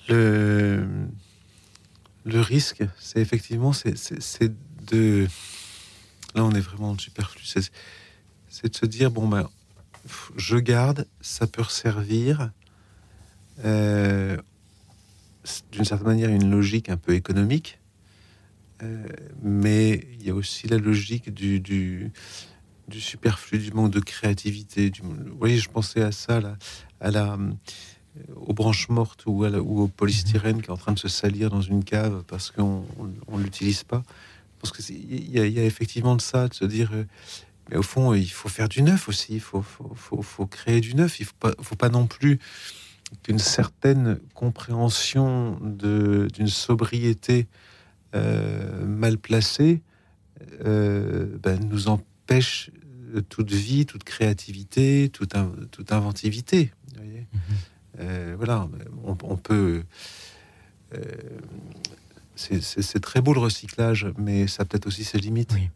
Le, 0.09 0.85
le 2.27 2.41
risque, 2.41 2.83
c'est 2.99 3.21
effectivement, 3.21 3.73
c'est 3.73 4.53
de. 4.85 5.27
Là, 6.35 6.45
on 6.45 6.51
est 6.51 6.61
vraiment 6.61 6.99
superflu. 6.99 7.45
C'est 7.45 8.69
de 8.69 8.77
se 8.77 8.87
dire 8.87 9.11
bon 9.11 9.29
ben 9.29 9.49
je 10.37 10.57
garde, 10.57 11.07
ça 11.21 11.47
peut 11.47 11.65
servir 11.65 12.51
euh, 13.65 14.37
d'une 15.73 15.85
certaine 15.85 16.07
manière 16.07 16.31
une 16.31 16.51
logique 16.51 16.89
un 16.89 16.97
peu 16.97 17.15
économique, 17.15 17.79
euh, 18.83 19.07
mais 19.43 20.07
il 20.15 20.27
y 20.27 20.31
a 20.31 20.35
aussi 20.35 20.67
la 20.67 20.79
logique 20.79 21.33
du, 21.33 21.61
du, 21.61 22.13
superflu, 22.91 23.59
du 23.59 23.71
manque 23.73 23.93
de 23.93 24.01
créativité. 24.01 24.91
Du, 24.91 25.03
vous 25.03 25.39
voyez, 25.39 25.59
je 25.59 25.71
pensais 25.71 26.03
à 26.03 26.13
ça, 26.13 26.41
là, 26.41 26.57
à 27.01 27.11
la, 27.11 27.39
aux 28.37 28.53
branches 28.55 28.89
mortes 28.89 29.25
ou, 29.27 29.45
la- 29.45 29.61
au 29.61 29.89
polystyrène 29.89 30.61
qui 30.63 30.69
est 30.69 30.73
en 30.73 30.77
train 30.77 30.93
de 30.93 30.99
se 30.99 31.09
salir 31.09 31.51
dans 31.51 31.61
une 31.61 31.85
cave 31.85 32.23
parce 32.27 32.51
qu'on 32.51 32.85
ne 33.31 33.43
l'utilise 33.43 33.85
pas. 33.85 34.03
Parce 34.61 34.73
qu'il 34.77 35.31
y, 35.35 35.39
a- 35.39 35.47
il 35.47 35.53
y 35.53 35.61
a 35.61 35.65
effectivement 35.65 36.17
de 36.17 36.21
ça, 36.23 36.49
de 36.49 36.55
se 36.55 36.65
dire. 36.65 36.91
euh, 36.93 37.05
mais 37.71 37.77
au 37.77 37.83
fond, 37.83 38.15
il 38.15 38.31
faut 38.31 38.49
faire 38.49 38.69
du 38.69 38.81
neuf 38.83 39.09
aussi. 39.09 39.35
Il 39.35 39.41
faut, 39.41 39.63
créer 40.47 40.81
du 40.81 40.95
neuf. 40.95 41.19
Il 41.19 41.27
ne 41.45 41.53
faut 41.63 41.75
pas, 41.77 41.89
non 41.89 42.07
plus 42.07 42.39
qu'une 43.25 43.39
certaine 43.41 44.19
compréhension 44.35 45.59
d'une 45.61 46.47
sobriété 46.49 47.47
euh, 48.15 48.87
mal 48.87 49.19
placée 49.19 49.83
euh, 50.65 51.37
ben, 51.43 51.59
nous 51.69 51.89
empêche 51.89 52.71
toute 53.29 53.51
vie, 53.53 53.85
toute 53.87 54.05
créativité, 54.05 55.09
toute, 55.13 55.35
in- 55.35 55.53
toute 55.71 55.91
inventivité. 55.93 56.73
voyez 56.97 57.27
Euh, 58.01 58.35
voilà, 58.37 58.69
on, 59.05 59.17
on 59.25 59.37
peut. 59.37 59.83
euh, 60.95 61.01
c'est- 62.35 63.01
très 63.01 63.21
beau 63.21 63.33
le 63.35 63.41
recyclage, 63.41 64.07
mais 64.19 64.47
ça 64.47 64.65
peut-être 64.65 64.87
aussi 64.87 65.05
ses 65.05 65.19
limites. 65.19 65.53
Oui. 65.55 65.69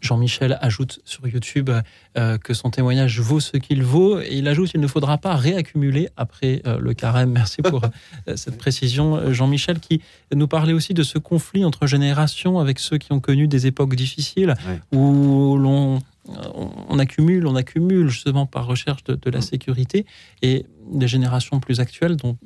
Jean-Michel 0.00 0.58
ajoute 0.60 0.98
sur 1.04 1.28
YouTube 1.28 1.70
euh, 2.18 2.36
que 2.36 2.54
son 2.54 2.70
témoignage 2.70 3.20
vaut 3.20 3.38
ce 3.38 3.56
qu'il 3.56 3.84
vaut 3.84 4.18
et 4.20 4.30
il 4.36 4.48
ajoute 4.48 4.70
qu'il 4.72 4.80
ne 4.80 4.88
faudra 4.88 5.16
pas 5.16 5.36
réaccumuler 5.36 6.08
après 6.16 6.60
euh, 6.66 6.78
le 6.80 6.92
carême. 6.92 7.30
Merci 7.34 7.62
pour 7.62 7.84
euh, 8.26 8.36
cette 8.36 8.58
précision, 8.58 9.32
Jean-Michel, 9.32 9.78
qui 9.78 10.02
nous 10.34 10.48
parlait 10.48 10.72
aussi 10.72 10.92
de 10.92 11.04
ce 11.04 11.18
conflit 11.18 11.64
entre 11.64 11.86
générations 11.86 12.58
avec 12.58 12.80
ceux 12.80 12.98
qui 12.98 13.12
ont 13.12 13.20
connu 13.20 13.46
des 13.46 13.68
époques 13.68 13.94
difficiles 13.94 14.54
où 14.92 15.56
l'on 15.56 16.00
on 16.28 16.70
on 16.92 16.98
accumule, 16.98 17.46
on 17.46 17.56
accumule 17.56 18.08
justement 18.08 18.46
par 18.46 18.66
recherche 18.66 19.02
de, 19.04 19.30
la 19.30 19.40
sécurité 19.40 20.04
et 20.42 20.66
des 20.90 21.08
générations 21.08 21.58
plus 21.58 21.80
actuelles 21.80 22.16
dont, 22.16 22.36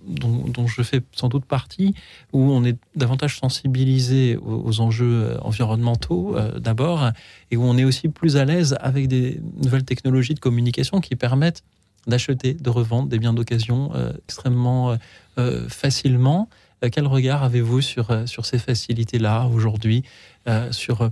je 0.67 0.83
fais 0.83 1.01
sans 1.13 1.29
doute 1.29 1.45
partie, 1.45 1.95
où 2.33 2.53
on 2.53 2.65
est 2.65 2.79
davantage 2.95 3.39
sensibilisé 3.39 4.37
aux, 4.37 4.81
enjeux 4.81 5.25
euh, 5.25 5.39
environnementaux 5.41 6.37
euh, 6.37 6.59
d'abord, 6.61 7.11
et 7.51 7.57
où 7.57 7.65
on 7.65 7.77
est 7.77 7.85
aussi 7.85 8.09
plus 8.09 8.37
à 8.37 8.45
l'aise 8.45 8.77
avec 8.81 9.09
des 9.09 9.41
nouvelles 9.57 9.85
technologies 9.85 10.35
de 10.35 10.41
communication 10.41 11.01
qui 11.01 11.17
permettent 11.17 11.65
d'acheter, 12.07 12.55
de 12.55 12.71
revendre 12.71 13.09
des 13.09 13.19
biens 13.19 13.33
d'occasion 13.33 13.91
euh, 13.95 14.13
extrêmement 14.29 14.93
euh, 14.93 14.97
euh, 15.39 15.69
facilement. 15.69 16.49
Euh, 16.85 16.89
quel 16.93 17.07
regard 17.07 17.43
avez-vous 17.43 17.81
sur, 17.81 18.11
euh, 18.11 18.27
sur 18.27 18.47
ces 18.47 18.59
facilités-là 18.59 19.49
aujourd'hui, 19.53 20.05
euh, 20.49 20.71
sur 20.73 21.03
euh, 21.03 21.09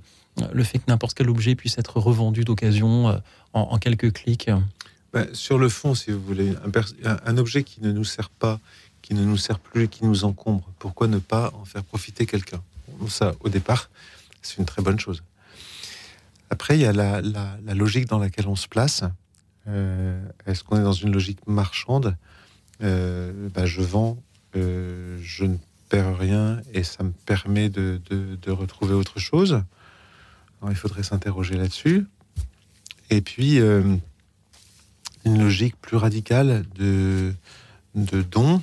le 0.52 0.64
fait 0.64 0.78
que 0.78 0.84
n'importe 0.88 1.14
quel 1.14 1.30
objet 1.30 1.54
puisse 1.54 1.78
être 1.78 1.98
revendu 1.98 2.44
d'occasion 2.44 3.08
euh, 3.08 3.18
en, 3.52 3.78
quelques 3.78 4.12
clics 4.12 4.50
Ben, 5.12 5.28
sur 5.32 5.58
le 5.58 5.68
fond, 5.68 5.94
si 5.94 6.10
vous 6.10 6.20
voulez, 6.20 6.54
un, 7.04 7.36
objet 7.38 7.62
qui 7.62 7.80
ne 7.82 7.92
nous 7.92 8.04
sert 8.04 8.30
pas, 8.30 8.60
qui 9.02 9.14
ne 9.14 9.24
nous 9.24 9.36
sert 9.36 9.58
plus, 9.58 9.88
qui 9.88 10.04
nous 10.04 10.24
encombre, 10.24 10.68
pourquoi 10.78 11.06
ne 11.06 11.18
pas 11.18 11.52
en 11.54 11.64
faire 11.64 11.84
profiter 11.84 12.26
quelqu'un? 12.26 12.62
Ça, 13.08 13.34
au 13.40 13.48
départ, 13.48 13.90
c'est 14.42 14.58
une 14.58 14.64
très 14.64 14.82
bonne 14.82 14.98
chose. 14.98 15.22
Après, 16.50 16.76
il 16.76 16.82
y 16.82 16.86
a 16.86 16.92
la, 16.92 17.20
logique 17.74 18.06
dans 18.06 18.18
laquelle 18.18 18.48
on 18.48 18.56
se 18.56 18.68
place. 18.68 19.04
Euh, 19.66 20.20
Est-ce 20.46 20.62
qu'on 20.62 20.78
est 20.78 20.84
dans 20.84 20.92
une 20.92 21.12
logique 21.12 21.46
marchande? 21.46 22.16
Euh, 22.82 23.48
ben, 23.54 23.66
Je 23.66 23.82
vends, 23.82 24.18
je 24.54 25.44
ne 25.44 25.56
perds 25.88 26.18
rien 26.18 26.60
et 26.72 26.82
ça 26.82 27.02
me 27.04 27.10
permet 27.10 27.68
de 27.68 28.50
retrouver 28.50 28.94
autre 28.94 29.18
chose. 29.18 29.62
Alors, 30.64 30.72
il 30.72 30.76
faudrait 30.78 31.02
s'interroger 31.02 31.58
là-dessus. 31.58 32.06
Et 33.10 33.20
puis, 33.20 33.60
euh, 33.60 33.82
une 35.26 35.38
logique 35.38 35.76
plus 35.76 35.98
radicale 35.98 36.64
de, 36.74 37.34
de 37.94 38.22
dons, 38.22 38.62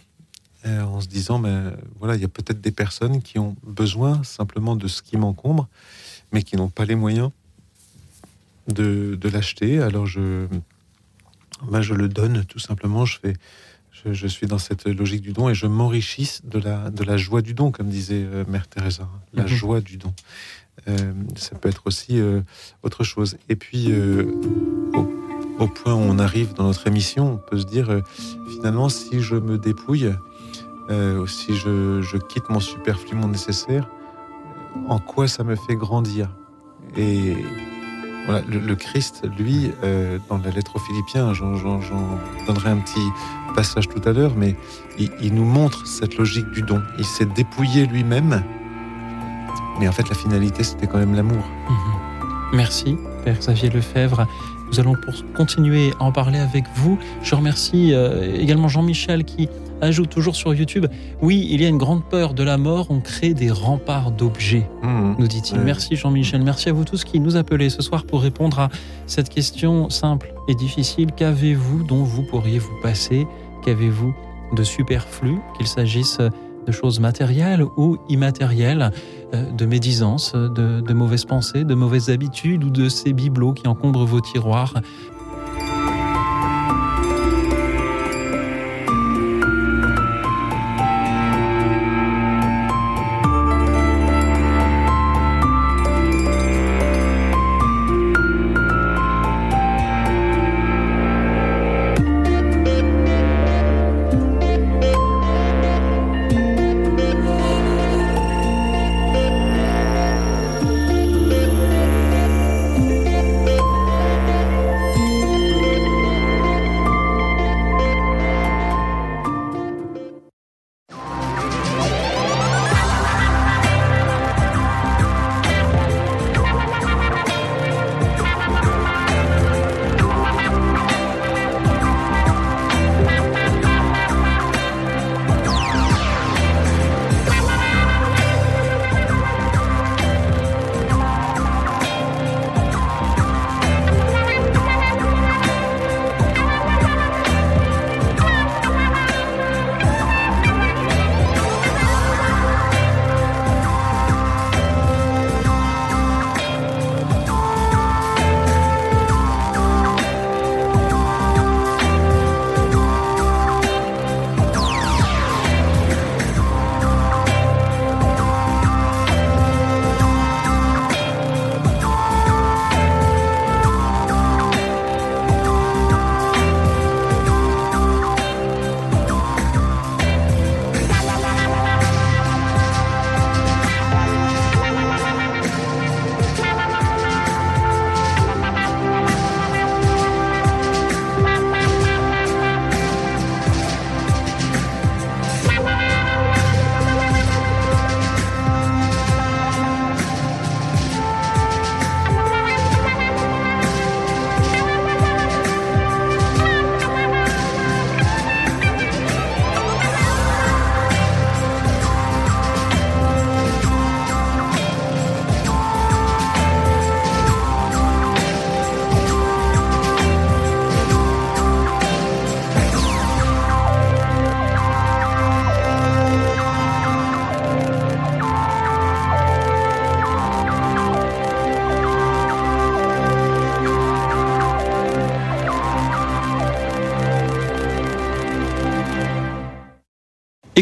euh, 0.66 0.82
en 0.82 1.00
se 1.00 1.08
disant, 1.08 1.38
ben, 1.38 1.76
voilà, 2.00 2.16
il 2.16 2.22
y 2.24 2.26
a 2.26 2.28
peut-être 2.28 2.60
des 2.60 2.72
personnes 2.72 3.22
qui 3.22 3.38
ont 3.38 3.56
besoin 3.62 4.24
simplement 4.24 4.76
de 4.76 4.88
ce 4.88 5.04
qui 5.04 5.16
m'encombre, 5.16 5.68
mais 6.32 6.42
qui 6.42 6.56
n'ont 6.56 6.70
pas 6.70 6.86
les 6.86 6.96
moyens 6.96 7.30
de, 8.68 9.16
de 9.22 9.30
l'acheter. 9.30 9.80
Alors 9.80 10.08
je, 10.08 10.48
ben, 11.70 11.84
je 11.84 11.94
le 11.94 12.10
donne 12.10 12.46
tout 12.46 12.58
simplement. 12.58 13.06
Je 13.06 13.20
fais, 13.20 13.34
je, 13.92 14.12
je 14.12 14.26
suis 14.28 14.48
dans 14.48 14.58
cette 14.58 14.88
logique 14.88 15.22
du 15.22 15.34
don 15.34 15.50
et 15.50 15.54
je 15.54 15.68
m'enrichis 15.68 16.40
de 16.46 16.58
la, 16.58 16.90
de 16.90 17.04
la 17.04 17.18
joie 17.18 17.44
du 17.44 17.54
don, 17.54 17.70
comme 17.72 17.90
disait 17.90 18.24
euh, 18.24 18.44
Mère 18.48 18.68
Teresa, 18.68 19.08
la 19.34 19.44
Mhm. 19.44 19.50
joie 19.50 19.82
du 19.82 19.98
don. 19.98 20.16
Euh, 20.88 21.14
ça 21.36 21.56
peut 21.56 21.70
être 21.70 21.84
aussi 21.86 22.20
euh, 22.20 22.42
autre 22.84 23.04
chose. 23.04 23.38
Et 23.50 23.56
puis, 23.56 23.88
euh, 23.92 24.32
au, 25.60 25.68
point 25.68 25.94
où 25.94 26.00
on 26.00 26.18
arrive 26.18 26.54
dans 26.54 26.64
notre 26.64 26.88
émission, 26.88 27.34
on 27.34 27.38
peut 27.38 27.60
se 27.60 27.66
dire, 27.66 28.02
finalement, 28.56 28.90
si 28.90 29.22
je 29.22 29.36
me 29.36 29.58
dépouille, 29.58 30.12
si 31.28 31.56
je, 31.56 32.18
quitte 32.18 32.50
mon 32.50 32.60
superflu, 32.60 33.16
mon 33.16 33.28
nécessaire, 33.28 33.88
en 34.88 35.00
quoi 35.00 35.28
ça 35.28 35.44
me 35.44 35.56
fait 35.56 35.76
grandir? 35.76 36.30
Et 36.98 37.36
voilà, 38.26 38.44
le, 38.48 38.76
Christ, 38.76 39.24
lui, 39.38 39.72
dans 40.30 40.40
la 40.40 40.50
lettre 40.50 40.78
aux 40.78 40.80
Philippiens, 40.80 41.34
j'en, 41.34 41.54
donnerai 42.48 42.72
un 42.72 42.78
petit 42.78 43.08
passage 43.56 43.88
tout 43.88 44.02
à 44.06 44.14
l'heure, 44.14 44.34
mais 44.36 44.56
il 44.98 45.34
nous 45.36 45.46
montre 45.46 45.86
cette 45.86 46.18
logique 46.18 46.50
du 46.50 46.64
don. 46.64 46.82
Il 46.98 47.06
s'est 47.06 47.26
dépouillé 47.26 47.86
lui-même, 47.86 48.44
mais 49.80 49.88
en 49.88 49.92
fait, 49.92 50.08
la 50.10 50.16
finalité, 50.16 50.64
c'était 50.64 50.88
quand 50.88 50.98
même 50.98 51.16
l'amour. 51.16 51.44
Mhm. 51.70 52.02
Merci, 52.54 52.98
Père 53.24 53.38
Xavier 53.38 53.70
Lefebvre. 53.70 54.28
Nous 54.72 54.80
allons 54.80 54.96
pour 54.96 55.14
continuer 55.36 55.92
à 56.00 56.04
en 56.04 56.12
parler 56.12 56.40
avec 56.40 56.66
vous. 56.76 56.98
Je 57.24 57.36
remercie 57.36 57.94
euh, 57.94 58.36
également 58.38 58.70
Jean-Michel 58.70 59.26
qui 59.26 59.50
ajoute 59.82 60.10
toujours 60.10 60.36
sur 60.36 60.54
YouTube 60.54 60.86
Oui, 61.22 61.48
il 61.50 61.62
y 61.62 61.66
a 61.66 61.68
une 61.68 61.78
grande 61.78 62.04
peur 62.06 62.34
de 62.34 62.44
la 62.44 62.58
mort, 62.58 62.88
on 62.90 63.02
crée 63.02 63.34
des 63.34 63.52
remparts 63.52 64.12
d'objets, 64.12 64.70
nous 64.84 65.28
dit-il. 65.28 65.58
Ouais. 65.58 65.64
Merci 65.66 65.96
Jean-Michel. 65.96 66.44
Merci 66.44 66.70
à 66.70 66.74
vous 66.74 66.86
tous 66.86 67.04
qui 67.04 67.20
nous 67.20 67.36
appelez 67.36 67.70
ce 67.70 67.82
soir 67.82 68.06
pour 68.06 68.22
répondre 68.22 68.60
à 68.60 68.70
cette 69.08 69.30
question 69.30 69.90
simple 69.90 70.34
et 70.48 70.56
difficile. 70.56 71.12
Qu'avez-vous 71.16 71.84
dont 71.84 72.04
vous 72.04 72.24
pourriez 72.24 72.60
vous 72.60 72.80
passer? 72.82 73.28
Qu'avez-vous 73.66 74.14
de 74.56 74.64
superflu, 74.64 75.38
qu'il 75.58 75.68
s'agisse 75.68 76.20
de 76.66 76.72
choses 76.72 77.00
matérielles 77.00 77.64
ou 77.78 77.98
immatérielles 78.10 78.92
euh, 79.34 79.52
de 79.52 79.66
médisance, 79.66 80.34
de, 80.34 80.82
de 80.82 80.94
mauvaises 80.94 81.26
pensées, 81.26 81.64
de 81.64 81.76
mauvaises 81.76 82.10
habitudes 82.10 82.64
ou 82.64 82.70
de 82.70 82.90
ces 82.90 83.14
bibelots 83.14 83.54
qui 83.54 83.68
encombrent 83.68 84.06
vos 84.06 84.22
tiroirs. 84.22 84.74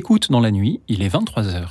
Écoute 0.09 0.31
dans 0.31 0.39
la 0.39 0.49
nuit, 0.49 0.81
il 0.87 1.03
est 1.03 1.07
23h. 1.07 1.67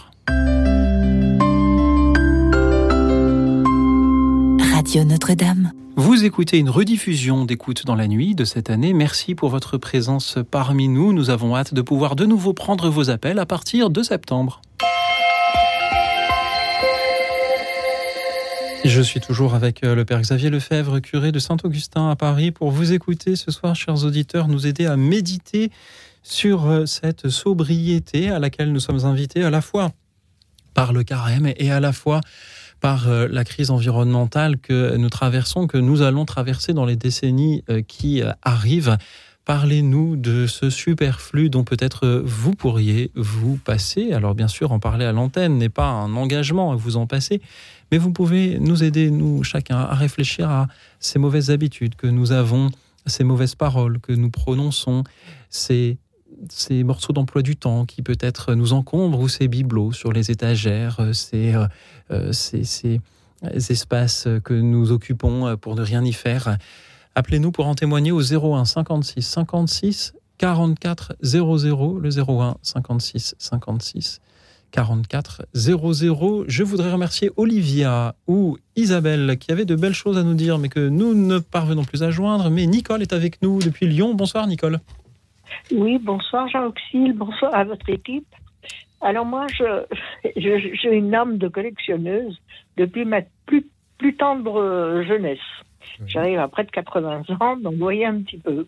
Radio 4.72 5.02
Notre-Dame. 5.02 5.72
Vous 5.96 6.24
écoutez 6.24 6.58
une 6.58 6.70
rediffusion 6.70 7.44
d'écoute 7.44 7.84
dans 7.84 7.96
la 7.96 8.06
nuit 8.06 8.36
de 8.36 8.44
cette 8.44 8.70
année. 8.70 8.92
Merci 8.92 9.34
pour 9.34 9.48
votre 9.48 9.76
présence 9.76 10.38
parmi 10.52 10.86
nous. 10.86 11.12
Nous 11.12 11.30
avons 11.30 11.56
hâte 11.56 11.74
de 11.74 11.82
pouvoir 11.82 12.14
de 12.14 12.26
nouveau 12.26 12.52
prendre 12.52 12.88
vos 12.88 13.10
appels 13.10 13.40
à 13.40 13.44
partir 13.44 13.90
de 13.90 14.04
septembre. 14.04 14.62
Je 18.84 19.02
suis 19.02 19.18
toujours 19.18 19.56
avec 19.56 19.82
euh, 19.82 19.96
le 19.96 20.04
Père 20.04 20.20
Xavier 20.20 20.50
Lefebvre, 20.50 21.00
curé 21.00 21.32
de 21.32 21.40
Saint-Augustin 21.40 22.08
à 22.10 22.14
Paris, 22.14 22.52
pour 22.52 22.70
vous 22.70 22.92
écouter 22.92 23.34
ce 23.34 23.50
soir, 23.50 23.74
chers 23.74 24.04
auditeurs, 24.04 24.46
nous 24.46 24.68
aider 24.68 24.86
à 24.86 24.96
méditer 24.96 25.72
sur 26.28 26.66
euh, 26.66 26.86
cette 26.86 27.28
sobriété 27.28 28.30
à 28.30 28.38
laquelle 28.38 28.72
nous 28.72 28.80
sommes 28.80 29.04
invités 29.04 29.42
à 29.42 29.50
la 29.50 29.62
fois 29.62 29.92
par 30.74 30.92
le 30.92 31.02
carême 31.02 31.50
et 31.56 31.70
à 31.70 31.80
la 31.80 31.92
fois 31.92 32.20
par 32.80 33.08
euh, 33.08 33.26
la 33.30 33.44
crise 33.44 33.70
environnementale 33.70 34.58
que 34.58 34.96
nous 34.96 35.08
traversons, 35.08 35.66
que 35.66 35.78
nous 35.78 36.02
allons 36.02 36.26
traverser 36.26 36.74
dans 36.74 36.84
les 36.84 36.96
décennies 36.96 37.64
euh, 37.70 37.80
qui 37.80 38.22
arrivent. 38.42 38.98
Parlez-nous 39.46 40.16
de 40.16 40.46
ce 40.46 40.68
superflu 40.68 41.48
dont 41.48 41.64
peut-être 41.64 42.22
vous 42.22 42.54
pourriez 42.54 43.10
vous 43.14 43.56
passer. 43.56 44.12
Alors 44.12 44.34
bien 44.34 44.48
sûr, 44.48 44.72
en 44.72 44.78
parler 44.78 45.06
à 45.06 45.12
l'antenne 45.12 45.56
n'est 45.56 45.70
pas 45.70 45.88
un 45.88 46.14
engagement 46.14 46.72
à 46.72 46.76
vous 46.76 46.98
en 46.98 47.06
passer, 47.06 47.40
mais 47.90 47.96
vous 47.96 48.12
pouvez 48.12 48.58
nous 48.58 48.84
aider, 48.84 49.10
nous 49.10 49.42
chacun, 49.44 49.78
à 49.78 49.94
réfléchir 49.94 50.50
à 50.50 50.68
ces 51.00 51.18
mauvaises 51.18 51.50
habitudes 51.50 51.94
que 51.94 52.06
nous 52.06 52.32
avons, 52.32 52.68
ces 53.06 53.24
mauvaises 53.24 53.54
paroles 53.54 54.00
que 54.00 54.12
nous 54.12 54.28
prononçons, 54.28 55.04
ces 55.48 55.96
ces 56.48 56.84
morceaux 56.84 57.12
d'emploi 57.12 57.42
du 57.42 57.56
temps 57.56 57.84
qui 57.84 58.02
peut-être 58.02 58.54
nous 58.54 58.72
encombrent 58.72 59.20
ou 59.20 59.28
ces 59.28 59.48
bibelots 59.48 59.92
sur 59.92 60.12
les 60.12 60.30
étagères, 60.30 61.00
ces, 61.12 61.54
euh, 62.10 62.32
ces, 62.32 62.64
ces, 62.64 63.00
espaces 63.54 64.26
que 64.44 64.54
nous 64.54 64.90
occupons 64.90 65.56
pour 65.56 65.76
ne 65.76 65.82
rien 65.82 66.04
y 66.04 66.12
faire. 66.12 66.58
Appelez-nous 67.14 67.52
pour 67.52 67.66
en 67.66 67.74
témoigner 67.74 68.12
au 68.12 68.20
01 68.20 68.64
56 68.64 69.22
56 69.22 70.14
44 70.38 71.16
00, 71.22 71.98
le 71.98 72.10
01 72.10 72.56
56 72.62 73.34
56 73.38 74.20
44 74.70 75.46
00. 75.54 76.44
Je 76.46 76.62
voudrais 76.62 76.92
remercier 76.92 77.30
Olivia 77.36 78.14
ou 78.26 78.58
Isabelle 78.76 79.36
qui 79.38 79.50
avaient 79.50 79.64
de 79.64 79.74
belles 79.74 79.94
choses 79.94 80.18
à 80.18 80.22
nous 80.22 80.34
dire 80.34 80.58
mais 80.58 80.68
que 80.68 80.88
nous 80.88 81.14
ne 81.14 81.38
parvenons 81.38 81.84
plus 81.84 82.02
à 82.02 82.10
joindre. 82.10 82.50
Mais 82.50 82.66
Nicole 82.66 83.02
est 83.02 83.12
avec 83.12 83.42
nous 83.42 83.58
depuis 83.60 83.86
Lyon. 83.86 84.14
Bonsoir 84.14 84.46
Nicole. 84.46 84.80
Oui, 85.72 85.98
bonsoir 85.98 86.48
Jean-Auxil, 86.48 87.12
bonsoir 87.12 87.54
à 87.54 87.64
votre 87.64 87.88
équipe. 87.90 88.26
Alors 89.00 89.24
moi, 89.24 89.46
je, 89.56 89.84
j'ai 90.36 90.94
une 90.94 91.14
âme 91.14 91.38
de 91.38 91.48
collectionneuse 91.48 92.40
depuis 92.76 93.04
ma 93.04 93.20
plus, 93.46 93.66
plus 93.98 94.16
tendre 94.16 95.02
jeunesse. 95.06 95.38
J'arrive 96.06 96.38
à 96.38 96.48
près 96.48 96.64
de 96.64 96.70
80 96.70 97.22
ans, 97.40 97.56
donc 97.56 97.74
vous 97.74 97.78
voyez 97.78 98.06
un 98.06 98.22
petit 98.22 98.38
peu. 98.38 98.66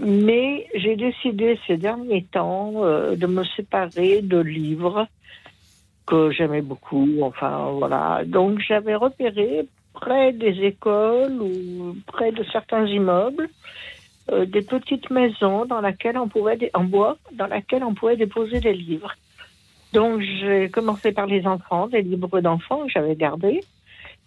Mais 0.00 0.68
j'ai 0.74 0.96
décidé 0.96 1.58
ces 1.66 1.76
derniers 1.76 2.24
temps 2.24 2.72
euh, 2.76 3.14
de 3.14 3.26
me 3.26 3.44
séparer 3.44 4.22
de 4.22 4.38
livres 4.38 5.06
que 6.06 6.30
j'aimais 6.30 6.62
beaucoup. 6.62 7.08
Enfin, 7.22 7.70
voilà. 7.72 8.22
Donc 8.24 8.58
j'avais 8.60 8.94
repéré 8.94 9.66
près 9.92 10.32
des 10.32 10.64
écoles 10.64 11.40
ou 11.40 11.96
près 12.06 12.32
de 12.32 12.42
certains 12.44 12.86
immeubles 12.86 13.48
euh, 14.32 14.46
des 14.46 14.62
petites 14.62 15.10
maisons 15.10 15.64
dans 15.66 15.80
laquelle 15.80 16.18
on 16.18 16.28
pouvait 16.28 16.70
en 16.74 16.84
bois 16.84 17.18
dans 17.32 17.46
laquelle 17.46 17.84
on 17.84 17.94
pouvait 17.94 18.16
déposer 18.16 18.60
des 18.60 18.72
livres. 18.72 19.14
Donc 19.92 20.20
j'ai 20.22 20.70
commencé 20.70 21.12
par 21.12 21.26
les 21.26 21.46
enfants, 21.46 21.86
des 21.86 22.02
livres 22.02 22.40
d'enfants 22.40 22.84
que 22.86 22.92
j'avais 22.92 23.14
gardés. 23.14 23.60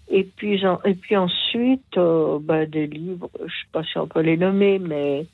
Et 0.08 0.24
puis, 0.24 0.62
et 0.86 0.94
puis 0.94 1.18
ensuite, 1.18 1.98
euh, 1.98 2.38
ben, 2.40 2.70
des 2.70 2.86
livres, 2.86 3.30
je 3.40 3.44
ne 3.44 3.50
sais 3.50 3.68
pas 3.72 3.84
si 3.84 3.98
on 3.98 4.08
peut 4.08 4.20
les 4.20 4.38
nommer, 4.38 4.78
mais 4.78 5.26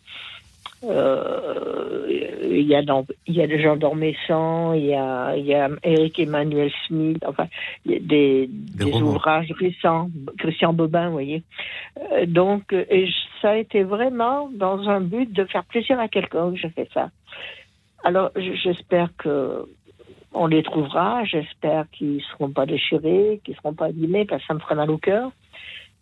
euh, 0.84 2.07
il 2.43 2.67
y 2.67 2.75
a 2.75 2.82
il 3.27 3.36
y 3.36 3.41
a 3.41 3.47
des 3.47 3.61
gens 3.61 3.75
d'Ormessan, 3.75 4.73
il 4.75 4.86
y 4.86 4.93
a 4.93 5.36
il 5.36 5.45
y 5.45 5.53
a 5.53 5.69
Eric 5.84 6.19
Emmanuel 6.19 6.71
Smith, 6.88 7.23
enfin 7.25 7.47
il 7.86 7.91
y 7.91 7.95
a 7.95 7.99
des, 7.99 8.49
des, 8.49 9.01
ouvrages 9.01 9.51
récents, 9.59 10.09
Christian 10.38 10.73
Bobin, 10.73 11.07
vous 11.07 11.13
voyez. 11.13 11.43
Euh, 12.13 12.25
donc 12.25 12.73
et 12.73 13.07
ça 13.41 13.51
a 13.51 13.57
été 13.57 13.84
vraiment 13.84 14.49
dans 14.53 14.89
un 14.89 15.01
but 15.01 15.32
de 15.32 15.45
faire 15.45 15.63
plaisir 15.65 15.99
à 15.99 16.07
quelqu'un 16.07 16.51
que 16.51 16.57
j'ai 16.57 16.69
fait 16.69 16.89
ça. 16.93 17.09
Alors 18.03 18.32
j'espère 18.36 19.09
que 19.17 19.65
on 20.34 20.47
les 20.47 20.63
trouvera, 20.63 21.23
j'espère 21.25 21.89
qu'ils 21.91 22.15
ne 22.15 22.21
seront 22.21 22.49
pas 22.49 22.65
déchirés, 22.65 23.41
qu'ils 23.43 23.53
ne 23.53 23.57
seront 23.57 23.73
pas 23.73 23.88
abîmés, 23.88 24.25
parce 24.25 24.41
que 24.41 24.47
ça 24.47 24.53
me 24.53 24.59
ferait 24.59 24.75
mal 24.75 24.89
au 24.89 24.97
cœur. 24.97 25.32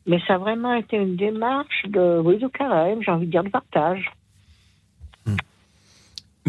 Mais 0.06 0.20
ça 0.28 0.36
a 0.36 0.38
vraiment 0.38 0.74
été 0.74 0.98
une 0.98 1.16
démarche 1.16 1.86
de, 1.88 2.20
oui, 2.24 2.38
de 2.38 2.48
carême, 2.48 3.02
j'ai 3.02 3.12
envie 3.12 3.26
de 3.26 3.32
dire 3.32 3.44
de 3.44 3.50
partage. 3.50 4.12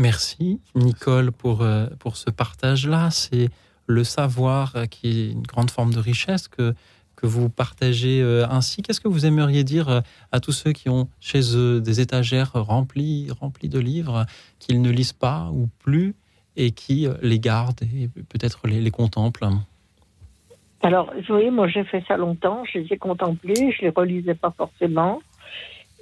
Merci 0.00 0.62
Nicole 0.74 1.30
pour, 1.30 1.60
euh, 1.60 1.84
pour 1.98 2.16
ce 2.16 2.30
partage-là. 2.30 3.10
C'est 3.10 3.50
le 3.86 4.02
savoir 4.02 4.74
euh, 4.74 4.86
qui 4.86 5.08
est 5.08 5.32
une 5.32 5.42
grande 5.42 5.70
forme 5.70 5.92
de 5.92 5.98
richesse 5.98 6.48
que, 6.48 6.72
que 7.16 7.26
vous 7.26 7.50
partagez 7.50 8.22
euh, 8.22 8.48
ainsi. 8.48 8.80
Qu'est-ce 8.80 9.02
que 9.02 9.08
vous 9.08 9.26
aimeriez 9.26 9.62
dire 9.62 10.02
à 10.32 10.40
tous 10.40 10.52
ceux 10.52 10.72
qui 10.72 10.88
ont 10.88 11.06
chez 11.20 11.54
eux 11.54 11.82
des 11.82 12.00
étagères 12.00 12.52
remplies, 12.54 13.28
remplies 13.38 13.68
de 13.68 13.78
livres 13.78 14.24
qu'ils 14.58 14.80
ne 14.80 14.90
lisent 14.90 15.12
pas 15.12 15.50
ou 15.52 15.68
plus 15.80 16.14
et 16.56 16.70
qui 16.70 17.06
les 17.20 17.38
gardent 17.38 17.82
et 17.82 18.08
peut-être 18.08 18.66
les, 18.68 18.80
les 18.80 18.90
contemplent? 18.90 19.50
Alors, 20.82 21.12
vous 21.14 21.22
voyez, 21.28 21.50
moi 21.50 21.68
j'ai 21.68 21.84
fait 21.84 22.02
ça 22.08 22.16
longtemps, 22.16 22.62
je 22.72 22.78
les 22.78 22.94
ai 22.94 22.96
contemplés, 22.96 23.70
je 23.78 23.82
les 23.82 23.90
relisais 23.90 24.34
pas 24.34 24.54
forcément. 24.56 25.20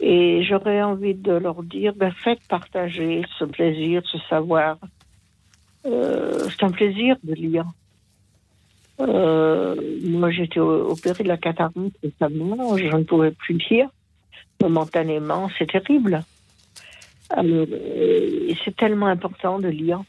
Et 0.00 0.44
j'aurais 0.44 0.82
envie 0.82 1.14
de 1.14 1.32
leur 1.32 1.62
dire, 1.62 1.92
ben, 1.94 2.12
faites 2.24 2.46
partager 2.48 3.22
ce 3.38 3.44
plaisir, 3.44 4.02
ce 4.06 4.18
savoir. 4.30 4.78
Euh, 5.86 6.48
c'est 6.50 6.64
un 6.64 6.70
plaisir 6.70 7.16
de 7.24 7.34
lire. 7.34 7.64
Euh, 9.00 9.74
moi, 10.04 10.30
j'étais 10.30 10.60
opérée 10.60 11.24
de 11.24 11.28
la 11.28 11.36
cataracte 11.36 11.76
récemment, 12.02 12.76
je 12.76 12.96
ne 12.96 13.04
pouvais 13.04 13.30
plus 13.30 13.58
lire 13.70 13.88
momentanément, 14.60 15.48
c'est 15.58 15.70
terrible. 15.70 16.22
Euh, 17.36 18.54
c'est 18.64 18.76
tellement 18.76 19.06
important 19.06 19.58
de 19.58 19.68
lire. 19.68 20.02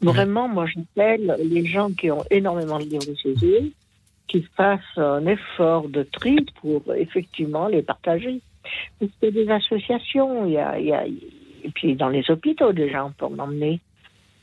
Vraiment, 0.00 0.48
moi, 0.48 0.66
j'appelle 0.66 1.36
les 1.42 1.66
gens 1.66 1.90
qui 1.90 2.10
ont 2.10 2.24
énormément 2.30 2.78
de 2.78 2.84
livres 2.84 3.16
chez 3.20 3.34
eux, 3.42 3.72
qu'ils 4.26 4.46
fassent 4.56 4.80
un 4.96 5.26
effort 5.26 5.88
de 5.88 6.02
tri 6.02 6.44
pour 6.60 6.82
effectivement 6.94 7.68
les 7.68 7.82
partager. 7.82 8.40
Parce 8.98 9.12
que 9.20 9.26
des 9.28 9.48
associations, 9.48 10.46
il 10.46 10.52
y 10.52 10.58
a, 10.58 10.78
il 10.78 10.86
y 10.86 10.92
a, 10.92 11.06
et 11.06 11.70
puis 11.74 11.94
dans 11.94 12.08
les 12.08 12.28
hôpitaux 12.30 12.72
déjà, 12.72 13.04
on 13.04 13.12
peut 13.12 13.34
l'emmener. 13.34 13.80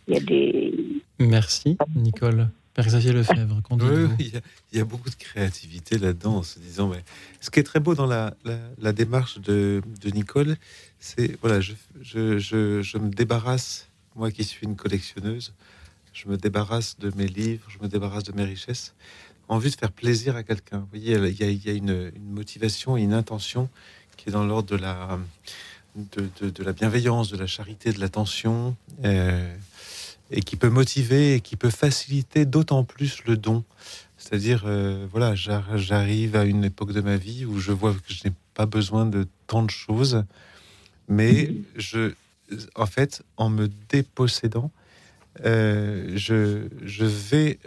Il 0.07 0.13
y 0.13 0.17
a 0.17 0.19
des. 0.19 0.73
Merci, 1.19 1.77
Nicole. 1.95 2.49
Père 2.73 2.88
Xavier 2.88 3.13
Lefebvre, 3.13 3.61
oui, 3.69 4.09
il, 4.17 4.34
y 4.34 4.38
a, 4.38 4.41
il 4.71 4.77
y 4.79 4.81
a 4.81 4.86
beaucoup 4.86 5.11
de 5.11 5.15
créativité 5.15 5.99
là-dedans, 5.99 6.38
en 6.38 6.43
se 6.43 6.57
disant, 6.57 6.89
mais 6.89 7.03
ce 7.39 7.51
qui 7.51 7.59
est 7.59 7.63
très 7.63 7.79
beau 7.79 7.93
dans 7.93 8.07
la, 8.07 8.34
la, 8.43 8.57
la 8.79 8.93
démarche 8.93 9.39
de, 9.39 9.84
de 10.01 10.09
Nicole, 10.09 10.55
c'est, 10.99 11.39
voilà, 11.41 11.61
je, 11.61 11.73
je, 12.01 12.39
je, 12.39 12.81
je, 12.81 12.97
me 12.97 13.11
débarrasse, 13.11 13.91
moi 14.15 14.31
qui 14.31 14.43
suis 14.43 14.65
une 14.65 14.75
collectionneuse, 14.75 15.53
je 16.13 16.27
me 16.27 16.36
débarrasse 16.36 16.97
de 16.97 17.11
mes 17.15 17.27
livres, 17.27 17.65
je 17.69 17.77
me 17.79 17.88
débarrasse 17.88 18.23
de 18.23 18.34
mes 18.34 18.43
richesses, 18.43 18.95
envie 19.47 19.69
de 19.69 19.75
faire 19.75 19.91
plaisir 19.91 20.35
à 20.35 20.43
quelqu'un. 20.43 20.79
Vous 20.79 20.87
voyez, 20.91 21.15
il 21.15 21.65
y 21.65 21.69
a, 21.69 21.73
une, 21.73 22.11
motivation 22.29 22.97
et 22.97 23.01
une 23.01 23.13
intention 23.13 23.69
qui 24.17 24.29
est 24.29 24.31
dans 24.31 24.45
l'ordre 24.45 24.69
de 24.69 24.75
la, 24.75 25.19
de, 25.95 26.63
la 26.63 26.73
bienveillance, 26.73 27.29
de 27.29 27.37
la 27.37 27.47
charité, 27.47 27.91
de 27.91 27.99
l'attention, 27.99 28.75
euh, 29.03 29.55
et 30.31 30.41
qui 30.41 30.55
peut 30.55 30.69
motiver 30.69 31.35
et 31.35 31.41
qui 31.41 31.55
peut 31.55 31.69
faciliter 31.69 32.45
d'autant 32.45 32.83
plus 32.83 33.23
le 33.25 33.37
don. 33.37 33.63
C'est-à-dire, 34.17 34.63
euh, 34.65 35.05
voilà, 35.11 35.35
j'arrive 35.35 36.35
à 36.35 36.45
une 36.45 36.63
époque 36.63 36.93
de 36.93 37.01
ma 37.01 37.17
vie 37.17 37.45
où 37.45 37.59
je 37.59 37.71
vois 37.71 37.93
que 37.93 38.13
je 38.13 38.27
n'ai 38.27 38.33
pas 38.53 38.65
besoin 38.65 39.05
de 39.05 39.27
tant 39.47 39.63
de 39.63 39.69
choses, 39.69 40.23
mais 41.09 41.53
je, 41.75 42.13
en 42.75 42.85
fait, 42.85 43.23
en 43.37 43.49
me 43.49 43.67
dépossédant, 43.89 44.71
euh, 45.45 46.11
je, 46.15 46.67
je 46.84 47.05
vais 47.05 47.59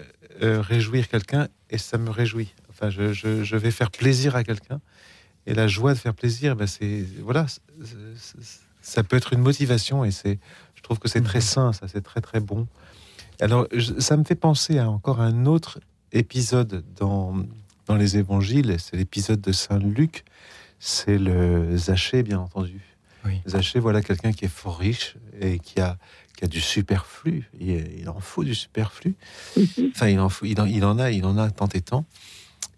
euh, 0.42 0.60
réjouir 0.60 1.08
quelqu'un 1.08 1.48
et 1.70 1.78
ça 1.78 1.98
me 1.98 2.10
réjouit. 2.10 2.54
Enfin, 2.68 2.90
je, 2.90 3.12
je, 3.12 3.42
je 3.42 3.56
vais 3.56 3.70
faire 3.70 3.90
plaisir 3.90 4.36
à 4.36 4.44
quelqu'un 4.44 4.80
et 5.46 5.54
la 5.54 5.68
joie 5.68 5.94
de 5.94 5.98
faire 5.98 6.14
plaisir, 6.14 6.56
ben 6.56 6.66
c'est 6.66 7.04
voilà, 7.20 7.46
ça 8.82 9.02
peut 9.02 9.16
être 9.16 9.32
une 9.32 9.40
motivation 9.40 10.04
et 10.04 10.10
c'est, 10.10 10.38
je 10.74 10.82
trouve 10.82 10.98
que 10.98 11.08
c'est 11.08 11.22
très 11.22 11.40
sain, 11.40 11.72
ça 11.72 11.88
c'est 11.88 12.02
très 12.02 12.20
très 12.20 12.40
bon. 12.40 12.66
Alors, 13.40 13.66
ça 13.98 14.16
me 14.16 14.24
fait 14.24 14.34
penser 14.34 14.78
à 14.78 14.90
encore 14.90 15.20
un 15.20 15.46
autre 15.46 15.80
épisode 16.12 16.84
dans 16.96 17.44
dans 17.86 17.94
les 17.94 18.16
évangiles, 18.16 18.76
c'est 18.80 18.96
l'épisode 18.96 19.40
de 19.40 19.52
Saint 19.52 19.78
Luc, 19.78 20.24
c'est 20.80 21.18
le 21.18 21.76
Zachée 21.76 22.24
bien 22.24 22.40
entendu. 22.40 22.80
Zaché, 23.46 23.80
voilà 23.80 24.02
quelqu'un 24.02 24.32
qui 24.32 24.44
est 24.44 24.48
fort 24.48 24.78
riche 24.78 25.16
et 25.40 25.58
qui 25.58 25.80
a, 25.80 25.98
qui 26.37 26.45
a 26.45 26.49
du 26.49 26.61
superflu. 26.61 27.51
Il, 27.59 28.01
il 28.01 28.09
en 28.09 28.20
faut 28.20 28.45
du 28.45 28.55
superflu. 28.55 29.14
Enfin, 29.91 30.09
il 30.09 30.20
en, 30.20 30.28
faut, 30.28 30.45
il, 30.45 30.61
en, 30.61 30.66
il 30.66 30.84
en 30.84 30.99
a, 30.99 31.11
il 31.11 31.24
en 31.24 31.39
a 31.39 31.51
tant 31.51 31.68
et 31.68 31.80
tant. 31.80 32.05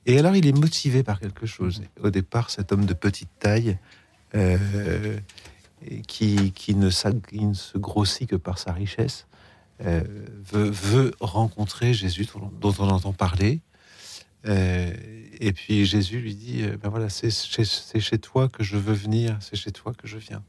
Et 0.07 0.19
alors, 0.19 0.35
il 0.37 0.47
est 0.47 0.57
motivé 0.59 1.03
par 1.03 1.21
quelque 1.21 1.45
chose. 1.45 1.83
Au 2.01 2.11
départ, 2.11 2.51
cet 2.51 2.73
homme 2.73 2.87
de 2.87 2.95
petite 2.95 3.29
taille, 3.39 3.77
euh, 4.35 5.19
qui, 6.07 6.53
qui, 6.53 6.75
ne 6.75 6.91
qui 6.91 7.45
ne 7.45 7.55
se 7.55 7.79
grossit 7.79 8.29
que 8.29 8.37
par 8.37 8.59
sa 8.59 8.73
richesse, 8.73 9.27
euh, 9.85 10.03
veut, 10.51 10.71
veut 10.71 11.15
rencontrer 11.21 11.95
Jésus 11.95 12.27
dont, 12.61 12.75
on 12.79 12.89
entend 12.89 13.13
parler. 13.13 13.61
Euh, 14.47 14.93
et 15.41 15.53
puis 15.53 15.85
Jésus 15.85 16.21
lui 16.21 16.35
dit, 16.35 16.65
ben 16.83 16.89
voilà, 16.89 17.09
c'est 17.09 17.31
chez, 17.31 17.65
c'est 17.65 18.01
chez 18.01 18.19
toi 18.19 18.49
que 18.49 18.65
je 18.65 18.77
veux 18.77 18.95
venir, 18.95 19.37
c'est 19.41 19.57
chez 19.57 19.73
toi 19.73 19.93
que 19.95 20.07
je 20.07 20.19
viens. 20.19 20.43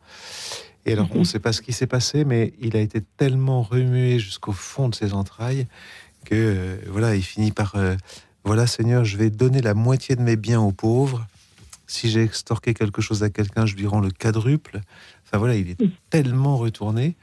Et 0.85 0.93
alors, 0.93 1.09
on 1.13 1.19
ne 1.19 1.23
sait 1.23 1.39
pas 1.39 1.53
ce 1.53 1.61
qui 1.61 1.73
s'est 1.73 1.87
passé, 1.87 2.25
mais 2.25 2.53
il 2.59 2.75
a 2.75 2.79
été 2.79 3.01
tellement 3.17 3.61
remué 3.61 4.19
jusqu'au 4.19 4.53
fond 4.53 4.89
de 4.89 4.95
ses 4.95 5.13
entrailles 5.13 5.67
que 6.25 6.35
euh, 6.35 6.77
voilà, 6.87 7.15
il 7.15 7.23
finit 7.23 7.51
par 7.51 7.75
euh, 7.75 7.95
voilà, 8.43 8.67
Seigneur, 8.67 9.05
je 9.05 9.17
vais 9.17 9.29
donner 9.29 9.61
la 9.61 9.73
moitié 9.73 10.15
de 10.15 10.21
mes 10.21 10.35
biens 10.35 10.61
aux 10.61 10.71
pauvres. 10.71 11.25
Si 11.87 12.09
j'ai 12.09 12.23
extorqué 12.23 12.73
quelque 12.73 13.01
chose 13.01 13.23
à 13.23 13.29
quelqu'un, 13.29 13.65
je 13.65 13.75
lui 13.75 13.87
rends 13.87 13.99
le 13.99 14.11
quadruple. 14.11 14.81
Enfin 15.25 15.37
voilà, 15.37 15.55
il 15.55 15.69
est 15.69 15.77
tellement 16.09 16.57
retourné, 16.57 17.15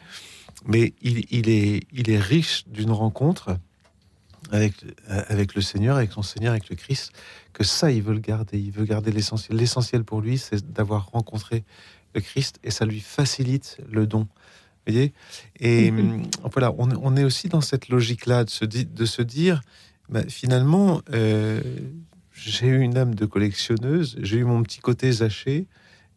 mais 0.66 0.92
il, 1.02 1.24
il 1.30 1.48
est, 1.48 1.86
il 1.92 2.10
est 2.10 2.18
riche 2.18 2.64
d'une 2.68 2.90
rencontre 2.90 3.58
avec, 4.50 4.74
avec 5.08 5.54
le 5.54 5.60
Seigneur, 5.60 5.96
avec 5.96 6.12
son 6.12 6.22
Seigneur, 6.22 6.52
avec 6.52 6.68
le 6.68 6.76
Christ, 6.76 7.12
que 7.52 7.64
ça, 7.64 7.90
il 7.90 8.02
veut 8.02 8.14
le 8.14 8.20
garder. 8.20 8.58
Il 8.58 8.70
veut 8.70 8.84
garder 8.84 9.10
l'essentiel. 9.10 9.56
L'essentiel 9.58 10.04
pour 10.04 10.20
lui, 10.20 10.38
c'est 10.38 10.72
d'avoir 10.72 11.10
rencontré 11.10 11.64
Christ 12.20 12.58
et 12.64 12.70
ça 12.70 12.84
lui 12.84 13.00
facilite 13.00 13.78
le 13.90 14.06
don. 14.06 14.20
Vous 14.86 14.92
voyez? 14.92 15.12
Et 15.58 15.90
hum, 15.90 16.22
voilà, 16.52 16.72
on, 16.78 16.88
on 17.02 17.16
est 17.16 17.24
aussi 17.24 17.48
dans 17.48 17.60
cette 17.60 17.88
logique-là 17.88 18.44
de 18.44 18.50
se, 18.50 18.64
di- 18.64 18.86
de 18.86 19.04
se 19.04 19.22
dire, 19.22 19.62
bah, 20.08 20.22
finalement, 20.28 21.02
euh, 21.12 21.60
j'ai 22.32 22.66
eu 22.68 22.80
une 22.80 22.96
âme 22.96 23.14
de 23.14 23.26
collectionneuse, 23.26 24.16
j'ai 24.20 24.36
eu 24.38 24.44
mon 24.44 24.62
petit 24.62 24.80
côté 24.80 25.10
zaché, 25.10 25.66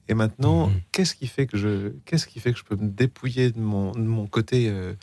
et 0.08 0.14
maintenant, 0.14 0.72
qu'est-ce 0.91 1.16
qui 1.16 1.28
fait 1.28 1.45
que 1.45 1.58
je, 1.58 1.89
qu'est-ce 2.06 2.26
qui 2.28 2.39
fait 2.39 2.52
que 2.52 2.60
je 2.60 2.64
peux 2.64 2.76
me 2.76 2.89
dépouiller 2.89 3.52
de 3.52 3.60
mon, 3.60 3.91
de 3.91 4.00
mon 4.00 4.28
côté, 4.28 4.68
euh, 4.70 4.93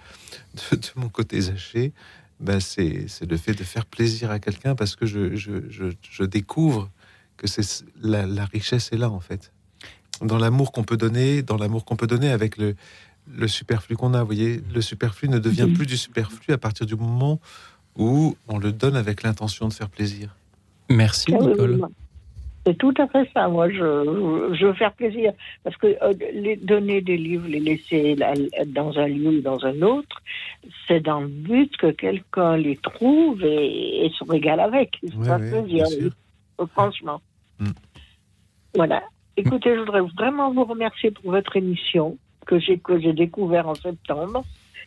de, 0.73 0.77
de 0.77 0.89
mon 0.97 1.09
côté 1.09 1.41
zaché? 1.41 1.93
Ben 2.39 2.61
c'est, 2.61 3.07
c'est 3.09 3.25
le 3.25 3.37
fait 3.39 3.55
de 3.55 3.65
faire 3.65 3.87
plaisir 3.87 4.31
à 4.31 4.39
quelqu'un 4.39 4.75
parce 4.75 4.95
que 4.95 5.07
je, 5.07 5.35
je, 5.37 5.71
je, 5.71 5.87
je 6.03 6.23
découvre 6.23 6.91
que 7.39 7.47
c'est 7.47 7.85
la, 8.01 8.27
la 8.27 8.45
richesse 8.45 8.91
est 8.93 8.99
là 8.99 9.09
en 9.09 9.21
fait, 9.21 9.53
dans 10.23 10.39
l'amour 10.39 10.73
qu'on 10.73 10.85
peut 10.85 10.97
donner, 10.97 11.43
dans 11.43 11.57
l'amour 11.57 11.85
qu'on 11.85 11.97
peut 11.97 12.07
donner 12.07 12.31
avec 12.31 12.57
le, 12.57 12.75
le 13.35 13.49
superflu 13.49 13.97
qu'on 13.97 14.15
a. 14.15 14.21
Vous 14.21 14.27
voyez, 14.27 14.61
le 14.75 14.81
superflu 14.81 15.29
ne 15.29 15.39
devient 15.39 15.69
plus 15.75 15.87
du 15.87 15.97
superflu 15.97 16.53
à 16.55 16.59
partir 16.59 16.87
du 16.87 16.97
moment 16.97 17.41
où 17.97 18.37
on 18.49 18.59
le 18.59 18.73
donne 18.73 18.97
avec 18.97 19.23
l'intention 19.23 19.69
de 19.69 19.73
faire 19.73 19.89
plaisir. 19.89 20.35
Merci, 20.91 21.33
Ah 21.35 21.39
oui, 21.41 21.49
Nicole. 21.49 21.81
oui, 21.83 21.91
C'est 22.67 22.79
tout 22.79 22.95
à 22.99 23.07
fait 23.09 23.29
ça. 23.35 23.49
Moi, 23.49 23.69
je, 23.71 24.55
je 24.59 24.67
veux 24.67 24.75
faire 24.75 24.93
plaisir. 24.93 25.33
Parce 25.65 25.77
que 25.77 25.87
euh, 26.03 26.13
les, 26.33 26.57
donner 26.57 27.01
des 27.01 27.17
livres, 27.17 27.49
les 27.49 27.61
laisser 27.61 28.15
là, 28.17 28.35
dans 28.67 28.97
un 28.99 29.07
lieu 29.09 29.39
ou 29.39 29.41
dans 29.41 29.65
un 29.65 29.83
autre, 29.83 30.23
c'est 30.87 31.01
dans 31.01 31.21
le 31.21 31.29
but 31.29 31.77
que 31.77 31.91
quelqu'un 31.91 32.57
les 32.57 32.77
trouve 32.77 33.43
et, 33.43 34.07
et 34.07 34.11
se 34.11 34.25
régale 34.31 34.61
avec. 34.61 34.99
C'est 35.03 35.11
sûr. 35.13 36.09
oui. 36.59 36.67
Franchement. 36.73 37.21
Mm. 37.59 37.71
Voilà. 38.75 39.03
Écoutez, 39.37 39.75
je 39.75 39.81
voudrais 39.81 40.01
vraiment 40.01 40.53
vous 40.53 40.65
remercier 40.65 41.11
pour 41.11 41.31
votre 41.31 41.57
émission 41.57 42.17
que 42.47 42.59
j'ai 42.59 42.79
que 42.79 42.99
j'ai 42.99 43.13
découvert 43.13 43.69
en 43.69 43.75
septembre, 43.75 44.45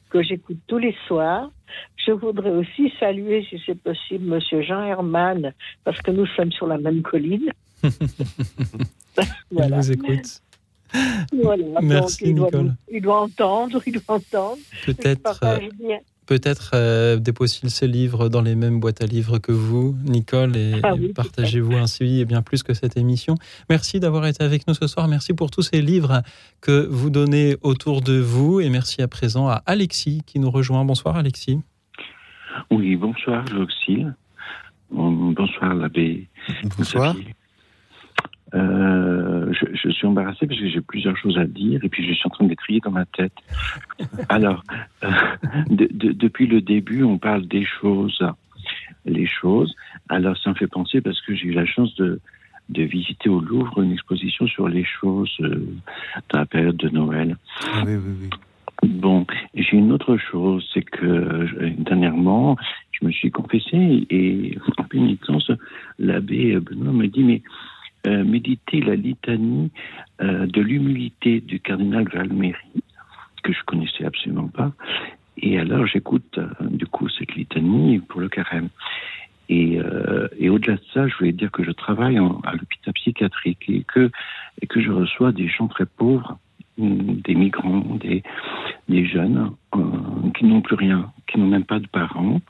que 0.09 0.23
j'écoute 0.23 0.57
tous 0.67 0.77
les 0.77 0.95
soirs. 1.07 1.51
Je 1.97 2.11
voudrais 2.11 2.49
aussi 2.49 2.91
saluer, 2.99 3.45
si 3.49 3.61
c'est 3.65 3.79
possible, 3.79 4.25
Monsieur 4.25 4.61
Jean 4.61 4.83
Herman, 4.83 5.53
parce 5.83 6.01
que 6.01 6.11
nous 6.11 6.25
sommes 6.25 6.51
sur 6.51 6.67
la 6.67 6.77
même 6.77 7.01
colline. 7.03 7.51
Elle 9.57 9.73
vous 9.73 9.91
écoute. 9.91 10.41
Voilà. 11.31 11.81
Merci, 11.81 12.23
Donc, 12.23 12.29
il, 12.29 12.35
doit, 12.35 12.45
Nicole. 12.45 12.75
il 12.91 13.01
doit 13.01 13.21
entendre, 13.21 13.81
il 13.85 13.93
doit 13.93 14.15
entendre. 14.15 14.57
Je 14.85 14.91
Peut-être 14.91 15.21
partage 15.21 15.69
bien. 15.79 15.99
Peut-être 16.29 16.73
euh, 16.75 17.17
déposer 17.17 17.67
ses 17.69 17.87
livres 17.87 18.29
dans 18.29 18.41
les 18.41 18.53
mêmes 18.53 18.79
boîtes 18.79 19.01
à 19.01 19.07
livres 19.07 19.39
que 19.39 19.51
vous, 19.51 19.95
Nicole, 20.05 20.55
et, 20.55 20.73
Ah 20.83 20.93
et 21.01 21.11
partagez-vous 21.11 21.75
ainsi 21.75 22.19
et 22.19 22.25
bien 22.25 22.43
plus 22.43 22.61
que 22.61 22.75
cette 22.75 22.97
émission. 22.97 23.33
Merci 23.67 23.99
d'avoir 23.99 24.27
été 24.27 24.43
avec 24.43 24.67
nous 24.67 24.75
ce 24.75 24.85
soir. 24.85 25.07
Merci 25.07 25.33
pour 25.33 25.49
tous 25.49 25.63
ces 25.63 25.81
livres 25.81 26.21
que 26.61 26.85
vous 26.85 27.09
donnez 27.09 27.55
autour 27.63 28.01
de 28.01 28.19
vous. 28.19 28.59
Et 28.59 28.69
merci 28.69 29.01
à 29.01 29.07
présent 29.07 29.47
à 29.47 29.63
Alexis 29.65 30.21
qui 30.27 30.37
nous 30.37 30.51
rejoint. 30.51 30.85
Bonsoir, 30.85 31.17
Alexis. 31.17 31.61
Oui, 32.69 32.95
bonsoir, 32.95 33.43
Joxil. 33.47 34.13
Bonsoir, 34.91 35.73
l'abbé. 35.73 36.27
Bonsoir. 36.77 37.15
Euh, 38.55 39.51
je, 39.53 39.65
je 39.75 39.89
suis 39.89 40.07
embarrassé 40.07 40.47
parce 40.47 40.59
que 40.59 40.67
j'ai 40.67 40.81
plusieurs 40.81 41.15
choses 41.17 41.37
à 41.37 41.45
dire 41.45 41.83
et 41.83 41.89
puis 41.89 42.07
je 42.07 42.13
suis 42.13 42.25
en 42.27 42.29
train 42.31 42.45
de 42.45 42.49
les 42.49 42.55
trier 42.55 42.79
dans 42.79 42.91
ma 42.91 43.05
tête. 43.05 43.33
Alors, 44.29 44.63
euh, 45.03 45.11
de- 45.69 45.89
de- 45.91 46.11
depuis 46.13 46.47
le 46.47 46.61
début, 46.61 47.03
on 47.03 47.17
parle 47.17 47.45
des 47.47 47.65
choses, 47.65 48.23
les 49.05 49.27
choses. 49.27 49.75
Alors, 50.09 50.37
ça 50.37 50.49
me 50.49 50.55
fait 50.55 50.67
penser 50.67 51.01
parce 51.01 51.21
que 51.21 51.35
j'ai 51.35 51.47
eu 51.47 51.51
la 51.53 51.65
chance 51.65 51.93
de, 51.95 52.19
de 52.69 52.83
visiter 52.83 53.29
au 53.29 53.39
Louvre 53.39 53.81
une 53.81 53.91
exposition 53.91 54.47
sur 54.47 54.67
les 54.67 54.83
choses 54.85 55.35
euh, 55.41 55.67
dans 56.29 56.39
la 56.39 56.45
période 56.45 56.77
de 56.77 56.89
Noël. 56.89 57.37
Ah 57.71 57.83
oui, 57.85 57.95
oui, 57.95 58.13
oui. 58.21 58.29
Bon, 58.87 59.27
j'ai 59.53 59.75
une 59.75 59.91
autre 59.91 60.15
chose, 60.17 60.65
c'est 60.73 60.83
que 60.83 61.05
euh, 61.05 61.69
dernièrement, 61.79 62.55
je 62.91 63.05
me 63.05 63.11
suis 63.11 63.29
confessé 63.29 64.07
et 64.09 64.57
en 64.77 64.83
pénitence, 64.83 65.51
l'abbé 65.99 66.57
Benoît 66.59 66.93
me 66.93 67.07
dit, 67.07 67.23
mais 67.23 67.41
euh, 68.07 68.23
méditez 68.23 68.81
la 68.81 68.95
litanie 68.95 69.71
euh, 70.21 70.45
de 70.45 70.61
l'humilité 70.61 71.41
du 71.41 71.59
cardinal 71.59 72.07
Valméry, 72.07 72.83
que 73.43 73.51
je 73.51 73.61
connaissais 73.65 74.05
absolument 74.05 74.47
pas. 74.47 74.71
Et 75.37 75.59
alors 75.59 75.85
j'écoute 75.85 76.37
euh, 76.37 76.47
du 76.61 76.85
coup 76.85 77.09
cette 77.09 77.35
litanie 77.35 77.99
pour 77.99 78.21
le 78.21 78.29
carême. 78.29 78.69
Et, 79.51 79.79
au-delà 80.47 80.75
de 80.75 80.81
ça, 80.93 81.07
je 81.07 81.17
voulais 81.17 81.31
dire 81.31 81.49
que 81.49 81.63
je 81.63 81.71
travaille 81.71 82.17
à 82.17 82.51
l'hôpital 82.51 82.93
psychiatrique 82.93 83.65
et 83.67 83.83
que, 83.83 84.11
et 84.61 84.67
que 84.67 84.79
je 84.79 84.91
reçois 84.91 85.31
des 85.31 85.47
gens 85.47 85.67
très 85.67 85.87
pauvres, 85.87 86.37
hum, 86.77 87.19
des 87.25 87.33
migrants, 87.33 87.95
des, 87.95 88.21
des 88.89 89.07
jeunes 89.07 89.49
qui 90.37 90.45
n'ont 90.45 90.61
plus 90.61 90.75
rien, 90.75 91.11
qui 91.25 91.39
n'ont 91.39 91.47
même 91.47 91.65
pas 91.65 91.79
de 91.79 91.87
parents. 91.87 92.41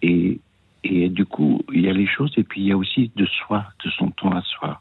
Et, 0.00 0.40
et 0.84 1.08
du 1.08 1.24
coup, 1.24 1.62
il 1.72 1.82
y 1.82 1.88
a 1.88 1.92
les 1.92 2.06
choses 2.06 2.32
et 2.36 2.42
puis 2.42 2.60
il 2.60 2.66
y 2.66 2.72
a 2.72 2.76
aussi 2.76 3.10
de 3.16 3.26
soi, 3.26 3.64
de 3.84 3.90
son 3.90 4.10
temps 4.10 4.32
à 4.32 4.42
soi. 4.42 4.80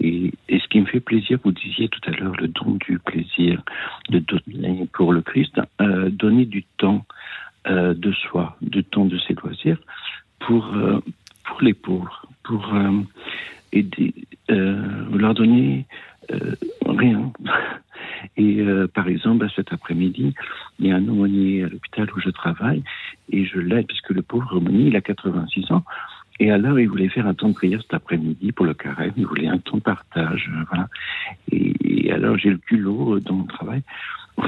Et, 0.00 0.32
et 0.48 0.58
ce 0.58 0.68
qui 0.68 0.80
me 0.80 0.86
fait 0.86 1.00
plaisir, 1.00 1.38
vous 1.44 1.52
disiez 1.52 1.88
tout 1.88 2.00
à 2.06 2.12
l'heure 2.12 2.34
le 2.36 2.48
don 2.48 2.78
du 2.86 2.98
plaisir, 2.98 3.62
de 4.08 4.18
donner 4.18 4.88
pour 4.92 5.12
le 5.12 5.20
Christ, 5.20 5.60
euh, 5.80 6.10
donner 6.10 6.44
du 6.44 6.64
temps 6.78 7.04
euh, 7.68 7.94
de 7.94 8.12
soi, 8.12 8.56
du 8.60 8.82
temps 8.84 9.04
de 9.04 9.18
ses 9.18 9.34
loisirs 9.34 9.78
pour, 10.40 10.66
euh, 10.74 11.00
pour 11.44 11.60
les 11.62 11.74
pauvres, 11.74 12.26
pour 12.42 12.74
euh, 12.74 13.00
aider, 13.72 14.14
euh, 14.50 15.04
leur 15.16 15.34
donner 15.34 15.86
euh, 16.32 16.54
rien. 16.86 17.32
Et 18.36 18.62
par 18.94 19.08
exemple, 19.08 19.48
cet 19.54 19.72
après-midi, 19.72 20.32
il 20.78 20.86
y 20.86 20.92
a 20.92 20.96
un 20.96 21.08
aumônier 21.08 21.64
à 21.64 21.68
l'hôpital 21.68 22.08
où 22.14 22.20
je 22.20 22.30
travaille 22.30 22.82
et 23.30 23.44
je 23.44 23.58
l'aide 23.58 23.86
puisque 23.86 24.10
le 24.10 24.22
pauvre 24.22 24.56
aumônier, 24.56 24.88
il 24.88 24.96
a 24.96 25.00
86 25.00 25.70
ans. 25.72 25.84
Et 26.40 26.50
alors, 26.50 26.80
il 26.80 26.88
voulait 26.88 27.08
faire 27.08 27.26
un 27.26 27.34
temps 27.34 27.50
de 27.50 27.54
prière 27.54 27.80
cet 27.82 27.94
après-midi 27.94 28.52
pour 28.52 28.66
le 28.66 28.74
carême. 28.74 29.12
Il 29.16 29.26
voulait 29.26 29.48
un 29.48 29.58
temps 29.58 29.76
de 29.76 29.82
partage. 29.82 30.50
euh, 30.52 30.64
voilà. 30.70 30.88
Et, 31.50 32.10
alors, 32.10 32.36
j'ai 32.36 32.50
le 32.50 32.58
culot 32.58 33.16
euh, 33.16 33.20
dans 33.20 33.34
mon 33.34 33.44
travail, 33.44 33.82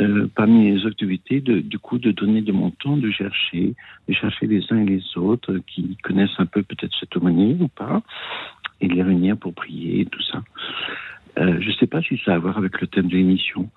euh, 0.00 0.26
parmi 0.34 0.72
les 0.72 0.86
activités, 0.86 1.40
de, 1.40 1.60
du 1.60 1.78
coup, 1.78 1.98
de 1.98 2.10
donner 2.10 2.40
de 2.40 2.52
mon 2.52 2.70
temps, 2.70 2.96
de 2.96 3.10
chercher, 3.10 3.74
de 4.08 4.14
chercher 4.14 4.46
les 4.46 4.64
uns 4.70 4.78
et 4.78 4.86
les 4.86 5.02
autres 5.16 5.58
qui 5.66 5.96
connaissent 6.02 6.38
un 6.38 6.46
peu 6.46 6.62
peut-être 6.62 6.96
cet 6.98 7.16
aumônier 7.16 7.56
ou 7.60 7.68
pas, 7.68 8.02
et 8.80 8.88
de 8.88 8.94
les 8.94 9.02
réunir 9.02 9.36
pour 9.36 9.54
prier 9.54 10.00
et 10.00 10.06
tout 10.06 10.22
ça. 10.22 10.42
Je 11.36 11.66
ne 11.66 11.72
sais 11.74 11.86
pas 11.86 12.02
si 12.02 12.20
ça 12.24 12.32
a 12.32 12.34
à 12.34 12.38
voir 12.38 12.58
avec 12.58 12.80
le 12.80 12.86
thème 12.86 13.06
de 13.06 13.16
l'émission. 13.16 13.70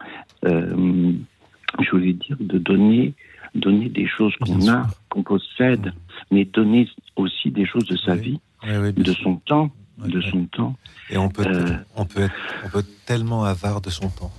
Je 0.44 1.92
voulais 1.92 2.14
dire 2.14 2.36
de 2.40 2.58
donner, 2.58 3.14
donner 3.56 3.90
des 3.90 4.08
choses 4.08 4.34
qu'on 4.38 4.68
a, 4.68 4.88
qu'on 5.10 5.24
possède, 5.24 5.94
mais 6.32 6.46
donner 6.46 6.88
aussi 7.16 7.52
des 7.52 7.66
choses 7.66 7.86
de 7.86 7.98
sa 7.98 8.16
vie, 8.16 8.40
de 8.66 9.14
son 9.14 9.36
temps, 9.38 9.72
de 10.00 10.22
son 10.22 10.46
temps. 10.46 10.76
Et 11.10 11.18
on 11.18 11.30
peut, 11.30 11.44
Euh, 11.46 11.78
on 11.96 12.06
peut 12.06 12.22
être, 12.22 12.34
on 12.66 12.70
peut 12.70 12.80
être 12.80 13.06
tellement 13.06 13.44
avare 13.44 13.82
de 13.82 13.90
son 13.90 14.10
temps. 14.10 14.32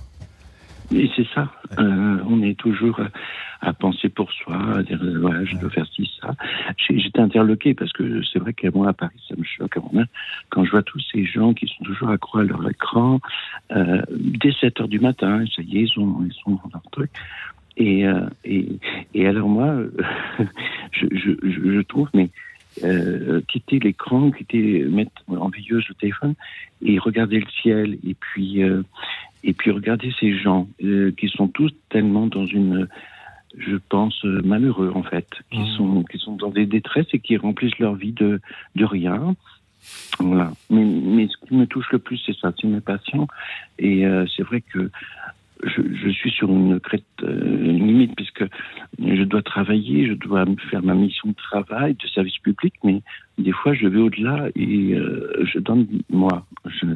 Et 0.93 1.09
c'est 1.15 1.27
ça. 1.33 1.51
Euh, 1.79 2.19
on 2.27 2.43
est 2.43 2.57
toujours 2.59 2.99
à 3.61 3.73
penser 3.73 4.09
pour 4.09 4.31
soi, 4.31 4.55
à 4.77 4.83
dire 4.83 4.99
euh, 5.01 5.17
voilà, 5.19 5.43
je 5.45 5.55
dois 5.55 5.69
faire 5.69 5.87
ci, 5.87 6.09
ça. 6.21 6.35
J'étais 6.77 7.19
interloqué 7.19 7.73
parce 7.73 7.91
que 7.91 8.21
c'est 8.31 8.39
vrai 8.39 8.53
qu'à 8.53 8.69
moi, 8.71 8.89
à 8.89 8.93
Paris, 8.93 9.19
ça 9.27 9.35
me 9.35 9.43
choque 9.43 9.79
quand 10.49 10.63
je 10.63 10.71
vois 10.71 10.83
tous 10.83 11.01
ces 11.11 11.25
gens 11.25 11.53
qui 11.53 11.67
sont 11.67 11.83
toujours 11.83 12.09
accros 12.09 12.39
à 12.39 12.43
leur 12.43 12.69
écran, 12.69 13.19
euh, 13.71 14.01
dès 14.11 14.51
7 14.51 14.81
heures 14.81 14.87
du 14.87 14.99
matin, 14.99 15.43
ça 15.55 15.61
y 15.63 15.77
est, 15.77 15.81
ils 15.81 15.89
sont, 15.89 16.23
ils 16.25 16.33
sont 16.43 16.51
dans 16.51 16.69
leur 16.73 16.83
truc. 16.91 17.11
Et, 17.77 18.07
euh, 18.07 18.21
et, 18.43 18.67
et 19.13 19.27
alors 19.27 19.49
moi, 19.49 19.67
euh, 19.67 19.91
je, 20.91 21.07
je, 21.11 21.31
je 21.43 21.71
je 21.71 21.81
trouve, 21.81 22.09
mais 22.13 22.29
euh, 22.83 23.41
quitter 23.47 23.79
l'écran, 23.79 24.31
quitter, 24.31 24.83
mettre 24.85 25.11
en 25.27 25.49
veilleuse 25.49 25.85
le 25.89 25.95
téléphone 25.95 26.35
et 26.81 26.99
regarder 26.99 27.39
le 27.39 27.49
ciel 27.61 27.97
et 28.05 28.13
puis 28.13 28.63
euh, 28.63 28.83
et 29.43 29.53
puis 29.53 29.71
regarder 29.71 30.13
ces 30.19 30.37
gens 30.37 30.67
qui 30.79 31.29
sont 31.29 31.47
tous 31.47 31.71
tellement 31.89 32.27
dans 32.27 32.45
une 32.45 32.87
je 33.57 33.77
pense 33.77 34.21
malheureux 34.25 34.91
en 34.93 35.03
fait 35.03 35.27
qui 35.51 35.65
sont 35.77 36.03
qui 36.03 36.17
sont 36.17 36.35
dans 36.35 36.49
des 36.49 36.65
détresses 36.65 37.07
et 37.13 37.19
qui 37.19 37.37
remplissent 37.37 37.79
leur 37.79 37.95
vie 37.95 38.11
de 38.11 38.41
de 38.75 38.85
rien. 38.85 39.35
Voilà. 40.19 40.51
Mais 40.69 40.83
mais 40.83 41.27
ce 41.27 41.47
qui 41.47 41.55
me 41.55 41.67
touche 41.67 41.89
le 41.91 41.99
plus 41.99 42.21
c'est 42.25 42.35
ça 42.35 42.51
c'est 42.59 42.67
mes 42.67 42.81
patients. 42.81 43.27
Et 43.79 44.03
c'est 44.35 44.43
vrai 44.43 44.61
que 44.61 44.89
je, 45.63 45.81
je 45.93 46.09
suis 46.09 46.31
sur 46.31 46.49
une 46.49 46.79
crête 46.79 47.03
euh, 47.23 47.71
limite 47.71 48.15
puisque 48.15 48.43
je 48.99 49.23
dois 49.23 49.41
travailler, 49.41 50.07
je 50.07 50.13
dois 50.13 50.45
faire 50.69 50.83
ma 50.83 50.93
mission 50.93 51.29
de 51.29 51.35
travail, 51.35 51.95
de 51.95 52.07
service 52.07 52.37
public, 52.39 52.73
mais 52.83 53.01
des 53.37 53.51
fois 53.51 53.73
je 53.73 53.87
vais 53.87 53.99
au-delà 53.99 54.47
et 54.55 54.93
euh, 54.93 55.45
je 55.45 55.59
donne 55.59 55.87
moi, 56.09 56.45
je, 56.65 56.87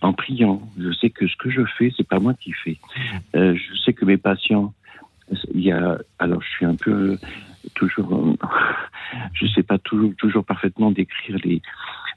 en 0.00 0.12
priant. 0.12 0.62
Je 0.78 0.92
sais 0.92 1.10
que 1.10 1.26
ce 1.26 1.36
que 1.36 1.50
je 1.50 1.62
fais, 1.78 1.92
c'est 1.96 2.08
pas 2.08 2.20
moi 2.20 2.34
qui 2.34 2.52
fais. 2.52 2.78
Euh, 3.36 3.54
je 3.54 3.76
sais 3.78 3.92
que 3.92 4.04
mes 4.04 4.16
patients, 4.16 4.72
il 5.52 5.62
y 5.62 5.72
a, 5.72 5.98
alors 6.18 6.42
je 6.42 6.48
suis 6.48 6.66
un 6.66 6.76
peu 6.76 7.18
toujours, 7.74 8.36
je 9.34 9.46
sais 9.46 9.62
pas 9.62 9.78
toujours, 9.78 10.12
toujours 10.16 10.44
parfaitement 10.44 10.90
décrire 10.90 11.36
les 11.44 11.60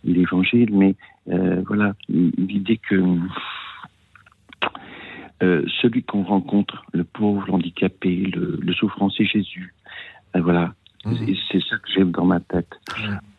l'évangile, 0.04 0.70
mais 0.74 0.96
euh, 1.30 1.62
voilà 1.66 1.94
l'idée 2.10 2.78
que 2.78 2.96
euh, 5.44 5.64
celui 5.82 6.04
qu'on 6.04 6.24
rencontre, 6.24 6.84
le 6.94 7.04
pauvre, 7.04 7.46
l'handicapé, 7.48 8.16
le, 8.36 8.60
le 8.62 8.74
souffrant, 8.74 9.10
c'est 9.10 9.26
Jésus. 9.26 9.74
Euh, 10.36 10.42
voilà, 10.42 10.74
Et 11.06 11.36
c'est 11.52 11.62
ça 11.62 11.78
que 11.78 11.90
j'ai 11.94 12.04
dans 12.04 12.26
ma 12.26 12.40
tête. 12.40 12.70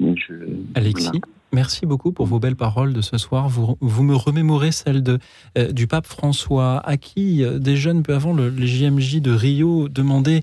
Je, 0.00 0.34
Alexis, 0.74 1.10
voilà. 1.10 1.26
Merci 1.52 1.86
beaucoup 1.86 2.12
pour 2.12 2.26
vos 2.26 2.38
belles 2.38 2.56
paroles 2.56 2.92
de 2.92 3.00
ce 3.00 3.18
soir. 3.18 3.48
Vous, 3.48 3.76
vous 3.80 4.02
me 4.02 4.14
remémorez 4.14 4.72
celle 4.72 5.02
de, 5.02 5.18
euh, 5.56 5.72
du 5.72 5.86
pape 5.86 6.06
François, 6.06 6.80
à 6.86 6.96
qui 6.96 7.44
euh, 7.44 7.58
des 7.58 7.76
jeunes 7.76 8.02
peu 8.02 8.14
avant 8.14 8.32
le, 8.32 8.48
les 8.50 8.66
JMJ 8.66 9.20
de 9.20 9.32
Rio 9.32 9.88
demandaient 9.88 10.42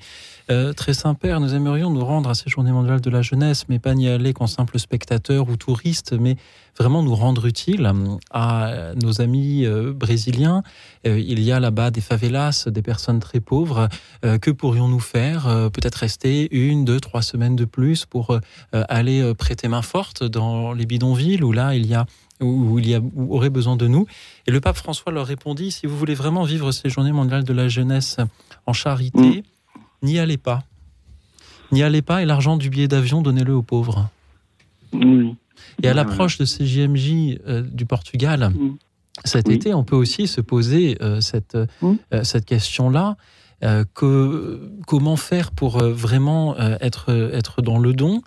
euh, 0.52 0.74
Très 0.74 0.94
Saint-Père, 0.94 1.40
nous 1.40 1.56
aimerions 1.56 1.90
nous 1.90 2.06
rendre 2.06 2.30
à 2.30 2.36
ces 2.36 2.50
journées 2.50 2.72
mondiales 2.72 3.02
de 3.02 3.10
la 3.10 3.24
jeunesse, 3.24 3.66
mais 3.68 3.80
pas 3.80 3.96
n'y 3.96 4.08
aller 4.08 4.32
qu'en 4.34 4.46
simple 4.46 4.78
spectateur 4.78 5.50
ou 5.50 5.58
touriste, 5.58 6.14
mais 6.14 6.38
vraiment 6.78 7.02
nous 7.02 7.16
rendre 7.16 7.48
utile 7.48 7.92
à 8.32 8.94
nos 9.02 9.22
amis 9.22 9.66
brésiliens. 9.96 10.62
Il 11.06 11.40
y 11.40 11.52
a 11.54 11.60
là-bas 11.60 11.90
des 11.90 12.02
favelas, 12.02 12.68
des 12.68 12.82
personnes 12.82 13.22
très 13.22 13.40
pauvres. 13.40 13.88
Que 14.22 14.52
pourrions-nous 14.52 15.00
faire 15.00 15.44
Peut-être 15.72 15.96
rester 15.96 16.54
une, 16.54 16.84
deux, 16.84 17.00
trois 17.00 17.22
semaines 17.22 17.56
de 17.56 17.64
plus 17.64 18.06
pour 18.06 18.38
aller 18.74 19.34
prêter 19.36 19.70
main 19.70 19.82
forte 19.82 20.26
dans 20.26 20.74
les 20.74 20.86
bidonvilles 20.96 21.44
où 21.44 21.52
là 21.52 21.76
il 21.76 21.86
y 21.86 21.94
a 21.94 22.06
où 22.42 22.80
il 22.80 22.88
y 22.88 22.96
a 22.96 23.00
où 23.00 23.36
aurait 23.36 23.50
besoin 23.50 23.76
de 23.76 23.88
nous. 23.88 24.06
Et 24.48 24.52
le 24.52 24.60
pape 24.60 24.78
François 24.78 25.12
leur 25.12 25.26
répondit 25.26 25.72
si 25.72 25.88
vous 25.88 25.98
voulez 25.98 26.16
vraiment 26.16 26.44
vivre 26.44 26.72
ces 26.72 26.90
journées 26.90 27.14
mondiales 27.14 27.44
de 27.44 27.54
la 27.54 27.68
jeunesse 27.68 28.18
en 28.66 28.74
charité, 28.74 29.44
n'y 30.02 30.20
allez 30.20 30.38
pas. 30.38 30.64
N'y 31.72 31.84
allez 31.84 32.02
pas 32.02 32.22
et 32.22 32.26
l'argent 32.26 32.58
du 32.58 32.70
billet 32.70 32.88
d'avion, 32.88 33.22
donnez-le 33.22 33.54
aux 33.54 33.64
pauvres. 33.64 34.10
Et 35.84 35.88
à 35.88 35.94
l'approche 35.94 36.38
de 36.38 36.46
ces 36.46 36.66
JMJ 36.66 37.40
euh, 37.48 37.62
du 37.62 37.86
Portugal, 37.86 38.52
cet 39.24 39.50
été, 39.50 39.74
on 39.74 39.84
peut 39.84 39.96
aussi 39.96 40.28
se 40.28 40.42
poser 40.42 40.98
euh, 41.02 41.22
cette, 41.22 41.56
euh, 41.56 42.24
cette 42.24 42.46
question-là. 42.46 43.18
que, 43.94 44.72
comment 44.86 45.16
faire 45.16 45.52
pour 45.52 45.80
vraiment 45.80 46.58
être, 46.82 47.10
être 47.34 47.62
dans 47.62 47.80
le 47.80 47.94
don 47.94 48.22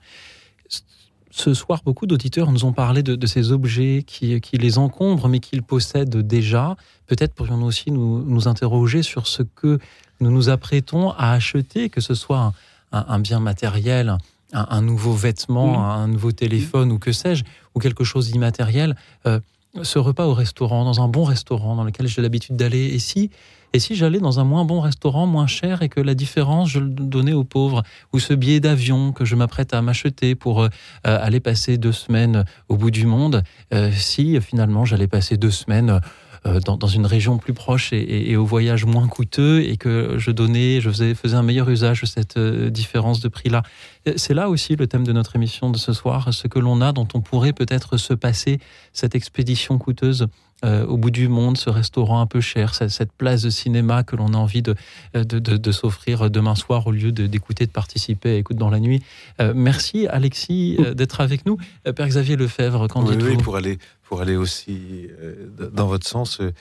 ce 1.40 1.54
soir, 1.54 1.80
beaucoup 1.84 2.06
d'auditeurs 2.06 2.50
nous 2.50 2.64
ont 2.64 2.72
parlé 2.72 3.02
de, 3.02 3.14
de 3.14 3.26
ces 3.26 3.52
objets 3.52 4.04
qui, 4.06 4.40
qui 4.40 4.58
les 4.58 4.78
encombrent, 4.78 5.28
mais 5.28 5.38
qu'ils 5.40 5.62
possèdent 5.62 6.16
déjà. 6.26 6.76
Peut-être 7.06 7.34
pourrions-nous 7.34 7.66
aussi 7.66 7.90
nous, 7.90 8.24
nous 8.24 8.48
interroger 8.48 9.02
sur 9.02 9.26
ce 9.26 9.42
que 9.42 9.78
nous 10.20 10.30
nous 10.30 10.48
apprêtons 10.48 11.10
à 11.10 11.32
acheter, 11.32 11.90
que 11.90 12.00
ce 12.00 12.14
soit 12.14 12.52
un, 12.92 13.18
bien 13.20 13.40
matériel, 13.40 14.18
un, 14.52 14.66
un 14.70 14.82
nouveau 14.82 15.12
vêtement, 15.12 15.88
un 15.90 16.08
nouveau 16.08 16.32
téléphone 16.32 16.90
ou 16.90 16.98
que 16.98 17.12
sais-je, 17.12 17.44
ou 17.74 17.80
quelque 17.80 18.04
chose 18.04 18.30
d'immatériel. 18.30 18.96
Euh, 19.26 19.40
ce 19.82 19.98
repas 19.98 20.26
au 20.26 20.34
restaurant, 20.34 20.84
dans 20.84 21.00
un 21.00 21.08
bon 21.08 21.24
restaurant 21.24 21.76
dans 21.76 21.84
lequel 21.84 22.08
j'ai 22.08 22.22
l'habitude 22.22 22.56
d'aller, 22.56 22.86
et 22.86 22.98
si, 22.98 23.30
et 23.74 23.78
si 23.80 23.94
j'allais 23.94 24.18
dans 24.18 24.40
un 24.40 24.44
moins 24.44 24.64
bon 24.64 24.80
restaurant, 24.80 25.26
moins 25.26 25.46
cher, 25.46 25.82
et 25.82 25.88
que 25.88 26.00
la 26.00 26.14
différence, 26.14 26.70
je 26.70 26.80
le 26.80 26.88
donnais 26.88 27.32
aux 27.34 27.44
pauvres, 27.44 27.82
ou 28.12 28.18
ce 28.18 28.32
billet 28.34 28.60
d'avion 28.60 29.12
que 29.12 29.24
je 29.24 29.34
m'apprête 29.36 29.74
à 29.74 29.82
m'acheter 29.82 30.34
pour 30.34 30.62
euh, 30.62 30.68
euh, 31.06 31.18
aller 31.20 31.40
passer 31.40 31.76
deux 31.78 31.92
semaines 31.92 32.44
au 32.68 32.76
bout 32.76 32.90
du 32.90 33.06
monde, 33.06 33.42
euh, 33.74 33.90
si 33.92 34.36
euh, 34.36 34.40
finalement 34.40 34.84
j'allais 34.84 35.08
passer 35.08 35.36
deux 35.36 35.50
semaines 35.50 36.00
euh, 36.46 36.60
dans, 36.60 36.86
une 36.86 37.04
région 37.04 37.36
plus 37.36 37.52
proche 37.52 37.92
et, 37.92 38.30
et- 38.30 38.36
au 38.36 38.44
voyage 38.44 38.84
moins 38.84 39.08
coûteux, 39.08 39.60
et 39.62 39.76
que 39.76 40.14
je 40.18 40.30
donnais, 40.30 40.80
je 40.80 40.88
faisais, 40.88 41.14
faisais 41.14 41.34
un 41.36 41.42
meilleur 41.42 41.68
usage 41.68 42.00
de 42.02 42.06
cette 42.06 42.36
euh, 42.36 42.70
différence 42.70 43.20
de 43.20 43.28
prix-là. 43.28 43.62
Euh, 44.06 44.12
C'est 44.16 44.34
là 44.34 44.48
aussi 44.48 44.76
le 44.76 44.86
thème 44.86 45.04
de 45.04 45.12
notre 45.12 45.34
émission 45.36 45.70
de 45.70 45.78
ce 45.78 45.92
soir, 45.92 46.32
ce 46.32 46.46
que 46.46 46.60
l'on 46.60 46.80
a, 46.80 46.92
dont 46.92 47.08
on 47.14 47.20
pourrait 47.20 47.52
peut-être 47.52 47.96
se 47.96 48.14
passer 48.14 48.60
cette 48.92 49.14
expédition 49.16 49.78
coûteuse 49.78 50.28
euh, 50.64 50.84
au 50.86 50.96
bout 50.96 51.10
du 51.12 51.28
monde, 51.28 51.56
ce 51.56 51.70
restaurant 51.70 52.20
un 52.20 52.26
peu 52.26 52.40
cher, 52.40 52.74
cette, 52.74 52.90
cette 52.90 53.12
place 53.12 53.42
de 53.42 53.50
cinéma 53.50 54.02
que 54.02 54.16
l'on 54.16 54.34
a 54.34 54.36
envie 54.36 54.62
de, 54.62 54.74
de, 55.14 55.22
de- 55.38 55.56
de 55.56 55.72
s'offrir 55.72 56.30
demain 56.30 56.54
soir 56.56 56.86
au 56.88 56.90
lieu 56.92 57.12
d'écouter, 57.12 57.66
de, 57.66 57.70
participer 57.70 58.30
à 58.30 58.34
Écoute 58.34 58.56
dans 58.56 58.70
la 58.70 58.80
nuit. 58.80 59.02
Euh, 59.40 59.52
merci 59.54 60.06
Alexis 60.08 60.76
euh, 60.80 60.94
d'être 60.94 61.20
avec 61.20 61.46
nous. 61.46 61.58
Euh, 61.86 61.92
Père 61.92 62.08
Xavier 62.08 62.34
Lefebvre, 62.36 62.88
qu'en 62.88 63.06
Oui, 63.06 63.16
oui, 63.22 63.36
pour 63.36 63.56
aller, 63.56 63.78
pour 64.02 64.20
aller 64.20 64.34
aussi 64.36 65.06
euh, 65.20 65.48
dans 65.72 65.86
votre 65.86 66.06
sens, 66.08 66.40
euh, 66.40 66.52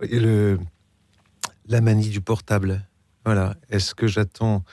le, 0.00 0.58
la 1.68 1.80
manie 1.82 2.08
du 2.08 2.20
portable. 2.22 2.82
Voilà. 3.26 3.54
Est-ce 3.70 3.94
que 3.94 4.06
j'attends 4.06 4.64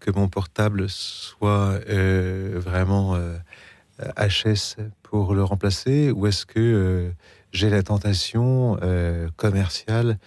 que 0.00 0.10
mon 0.10 0.28
portable 0.28 0.86
soit 0.88 1.78
euh, 1.88 2.60
vraiment 2.62 3.14
euh, 3.14 3.36
HS 4.18 4.76
pour 5.02 5.34
le 5.34 5.44
remplacer 5.44 6.10
ou 6.10 6.26
est-ce 6.26 6.44
que 6.44 6.58
euh, 6.58 7.10
j'ai 7.54 7.70
la 7.70 7.82
tentation 7.82 8.76
euh, 8.82 9.28
commerciale 9.36 10.18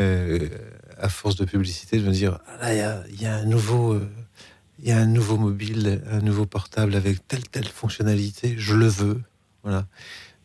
euh, 0.00 0.38
à 0.98 1.08
force 1.08 1.34
de 1.34 1.44
publicité 1.44 1.98
de 1.98 2.06
me 2.06 2.12
dire 2.12 2.38
ah 2.46 2.72
là 2.72 3.02
il 3.08 3.20
y 3.20 3.24
y, 3.24 3.26
a 3.26 3.34
un 3.34 3.44
nouveau 3.44 3.94
euh, 3.94 4.08
il 4.80 4.88
y 4.88 4.92
a 4.92 4.98
un 4.98 5.06
nouveau 5.06 5.36
mobile 5.36 6.02
un 6.10 6.20
nouveau 6.20 6.46
portable 6.46 6.94
avec 6.94 7.26
telle 7.26 7.48
telle 7.48 7.66
fonctionnalité 7.66 8.54
je 8.58 8.74
le 8.74 8.86
veux. 8.86 9.22
Voilà 9.62 9.86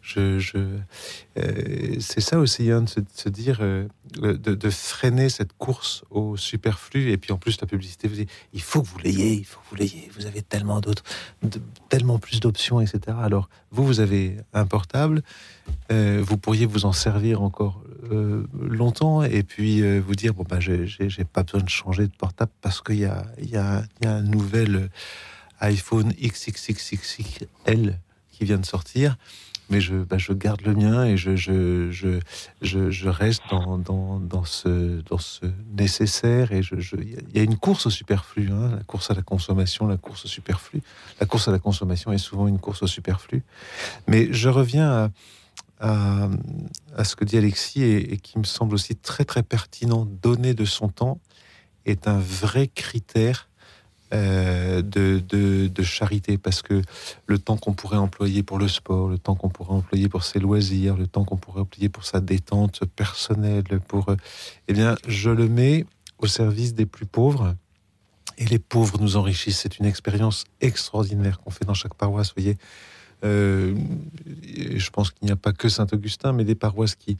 je, 0.09 0.77
euh, 1.37 1.95
c'est 1.99 2.21
ça 2.21 2.39
aussi 2.39 2.71
hein, 2.71 2.81
de, 2.81 2.87
se, 3.13 3.29
dire 3.29 3.59
euh, 3.61 3.87
de, 4.17 4.69
freiner 4.69 5.29
cette 5.29 5.53
course 5.53 6.03
au 6.09 6.37
superflu. 6.37 7.11
Et 7.11 7.17
puis 7.17 7.31
en 7.31 7.37
plus 7.37 7.59
la 7.61 7.67
publicité 7.67 8.07
vous 8.07 8.15
dit 8.15 8.27
il 8.53 8.61
faut 8.61 8.81
que 8.81 8.87
vous 8.87 8.99
l'ayez 8.99 9.33
il 9.33 9.45
faut 9.45 9.59
que 9.59 9.69
vous 9.69 9.75
l'ayez. 9.75 10.09
Vous 10.15 10.25
avez 10.25 10.41
tellement 10.41 10.81
d'autres 10.81 11.03
tellement 11.89 12.19
plus 12.19 12.39
d'options 12.39 12.81
etc 12.81 13.17
alors 13.21 13.49
vous 13.71 13.85
vous 13.85 13.99
avez 13.99 14.37
un 14.53 14.65
portable. 14.65 15.21
Euh, 15.91 16.23
vous 16.25 16.37
pourriez 16.37 16.65
vous 16.65 16.85
en 16.85 16.93
servir 16.93 17.41
encore 17.41 17.83
longtemps 18.59 19.21
et 19.21 19.43
puis 19.43 19.99
vous 19.99 20.15
dire 20.15 20.33
bon 20.33 20.43
bah 20.49 20.59
j'ai 20.59 20.87
pas 21.25 21.43
besoin 21.43 21.61
de 21.61 21.69
changer 21.69 22.07
de 22.07 22.15
portable 22.15 22.51
parce 22.61 22.81
qu'il 22.81 22.97
y 22.97 23.05
a 23.05 23.25
y 23.39 23.51
y 23.51 23.57
a 23.57 23.83
un 24.03 24.21
nouvel 24.23 24.89
iPhone 25.59 26.13
XXXXL 26.13 27.99
qui 28.31 28.45
vient 28.45 28.57
de 28.57 28.65
sortir 28.65 29.17
mais 29.69 29.81
je, 29.81 29.95
bah, 29.95 30.17
je 30.17 30.33
garde 30.33 30.61
le 30.61 30.73
mien 30.73 31.05
et 31.05 31.17
je, 31.17 31.39
reste 33.09 33.43
dans, 33.49 34.45
ce, 34.45 35.01
nécessaire. 35.77 36.51
Et 36.51 36.61
il 36.61 37.35
y 37.35 37.39
a- 37.39 37.43
une 37.43 37.57
course 37.57 37.85
au 37.85 37.89
superflu, 37.89 38.49
hein, 38.51 38.75
la 38.77 38.83
course 38.83 39.11
à 39.11 39.13
la 39.13 39.21
consommation, 39.21 39.87
la 39.87 39.97
course 39.97 40.25
au 40.25 40.27
superflu. 40.27 40.81
La 41.19 41.25
course 41.25 41.47
à 41.47 41.51
la 41.51 41.59
consommation 41.59 42.11
est 42.11 42.17
souvent 42.17 42.47
une 42.47 42.59
course 42.59 42.83
au 42.83 42.87
superflu. 42.87 43.43
Mais 44.07 44.31
je 44.31 44.49
reviens 44.49 45.11
à, 45.79 46.29
ce 47.03 47.15
que 47.15 47.25
dit 47.25 47.37
Alexis 47.37 47.83
et, 47.83 48.13
et 48.13 48.17
qui 48.17 48.39
me 48.39 48.43
semble 48.43 48.73
aussi 48.73 48.95
très 48.95 49.25
très 49.25 49.43
pertinent. 49.43 50.05
Donner 50.05 50.53
de 50.53 50.65
son 50.65 50.89
temps 50.89 51.19
est 51.85 52.07
un 52.07 52.19
vrai 52.19 52.67
critère 52.67 53.48
euh, 54.11 54.81
de, 54.81 55.83
charité 55.83 56.39
parce 56.39 56.63
que 56.63 56.81
le 57.27 57.37
temps 57.37 57.57
qu'on 57.57 57.73
pourrait 57.73 57.97
employer 57.97 58.41
pour 58.41 58.57
le 58.57 58.67
sport, 58.67 59.07
le 59.07 59.19
temps 59.19 59.35
qu'on 59.35 59.49
pourrait 59.49 59.75
employer 59.75 60.09
pour 60.09 60.23
ses 60.23 60.39
loisirs, 60.39 60.97
le 60.97 61.05
temps 61.07 61.23
qu'on 61.23 61.37
pourrait 61.37 61.61
employer 61.61 61.89
pour 61.89 62.05
sa 62.05 62.19
détente 62.19 62.85
personnelle, 62.95 63.63
pour, 63.87 64.09
euh, 64.09 64.15
eh 64.67 64.73
bien, 64.73 64.95
je 65.07 65.29
le 65.29 65.47
mets 65.47 65.85
au 66.17 66.27
service 66.27 66.73
des 66.73 66.85
plus 66.85 67.05
pauvres 67.05 67.55
Et 68.39 68.45
les 68.45 68.59
pauvres 68.59 68.99
nous 68.99 69.15
enrichissent. 69.15 69.59
C'est 69.59 69.77
une 69.77 69.85
expérience 69.85 70.43
extraordinaire 70.59 71.39
qu'on 71.39 71.51
fait 71.51 71.65
dans 71.65 71.75
chaque 71.75 71.93
paroisse. 71.93 72.33
Euh, 73.23 73.75
je 74.43 74.89
pense 74.89 75.11
qu'il 75.11 75.25
n'y 75.25 75.31
a 75.31 75.35
pas 75.35 75.53
que 75.53 75.69
Saint-Augustin, 75.69 76.33
mais 76.33 76.45
des 76.45 76.55
paroisses 76.55 76.95
qui, 76.95 77.17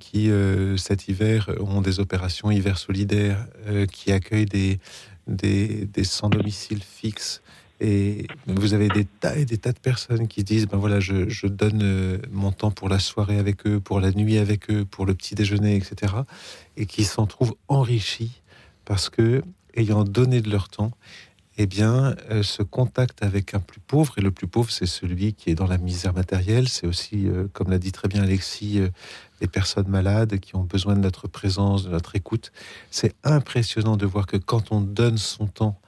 qui 0.00 0.30
cet 0.76 1.08
hiver 1.08 1.50
ont 1.60 1.80
des 1.80 2.00
opérations 2.00 2.50
hiver 2.50 2.76
solidaires, 2.78 3.46
qui 3.90 4.10
accueillent 4.12 4.46
des, 4.46 4.78
des, 5.26 5.86
des 5.86 6.04
sans 6.04 6.28
domicile 6.28 6.82
fixe. 6.82 7.42
Et 7.80 8.28
vous 8.46 8.72
avez 8.72 8.88
des 8.88 9.04
tas 9.04 9.36
et 9.36 9.44
des 9.44 9.58
tas 9.58 9.72
de 9.72 9.78
personnes 9.78 10.28
qui 10.28 10.44
disent 10.44 10.66
ben 10.66 10.78
voilà, 10.78 11.00
je, 11.00 11.28
je 11.28 11.46
donne 11.46 11.82
euh, 11.82 12.18
mon 12.30 12.52
temps 12.52 12.70
pour 12.70 12.88
la 12.88 12.98
soirée 12.98 13.38
avec 13.38 13.66
eux, 13.66 13.80
pour 13.80 14.00
la 14.00 14.12
nuit 14.12 14.38
avec 14.38 14.70
eux, 14.70 14.84
pour 14.84 15.06
le 15.06 15.14
petit 15.14 15.34
déjeuner, 15.34 15.76
etc. 15.76 16.14
Et 16.76 16.86
qui 16.86 17.04
s'en 17.04 17.26
trouvent 17.26 17.56
enrichis 17.68 18.40
parce 18.84 19.10
que, 19.10 19.42
ayant 19.74 20.04
donné 20.04 20.40
de 20.40 20.50
leur 20.50 20.68
temps, 20.68 20.92
eh 21.56 21.66
bien, 21.66 22.16
euh, 22.30 22.42
ce 22.42 22.62
contact 22.62 23.22
avec 23.22 23.54
un 23.54 23.60
plus 23.60 23.80
pauvre, 23.80 24.14
et 24.18 24.20
le 24.20 24.30
plus 24.32 24.48
pauvre, 24.48 24.70
c'est 24.70 24.86
celui 24.86 25.34
qui 25.34 25.50
est 25.50 25.54
dans 25.54 25.66
la 25.68 25.78
misère 25.78 26.12
matérielle, 26.12 26.68
c'est 26.68 26.86
aussi, 26.86 27.28
euh, 27.28 27.46
comme 27.52 27.70
l'a 27.70 27.78
dit 27.78 27.92
très 27.92 28.08
bien 28.08 28.22
Alexis, 28.24 28.80
euh, 28.80 28.88
les 29.40 29.46
personnes 29.46 29.88
malades 29.88 30.40
qui 30.40 30.56
ont 30.56 30.64
besoin 30.64 30.94
de 30.94 31.00
notre 31.00 31.28
présence, 31.28 31.84
de 31.84 31.90
notre 31.90 32.16
écoute. 32.16 32.50
C'est 32.90 33.14
impressionnant 33.22 33.96
de 33.96 34.06
voir 34.06 34.26
que 34.26 34.36
quand 34.36 34.72
on 34.72 34.80
donne 34.80 35.18
son 35.18 35.46
temps 35.46 35.78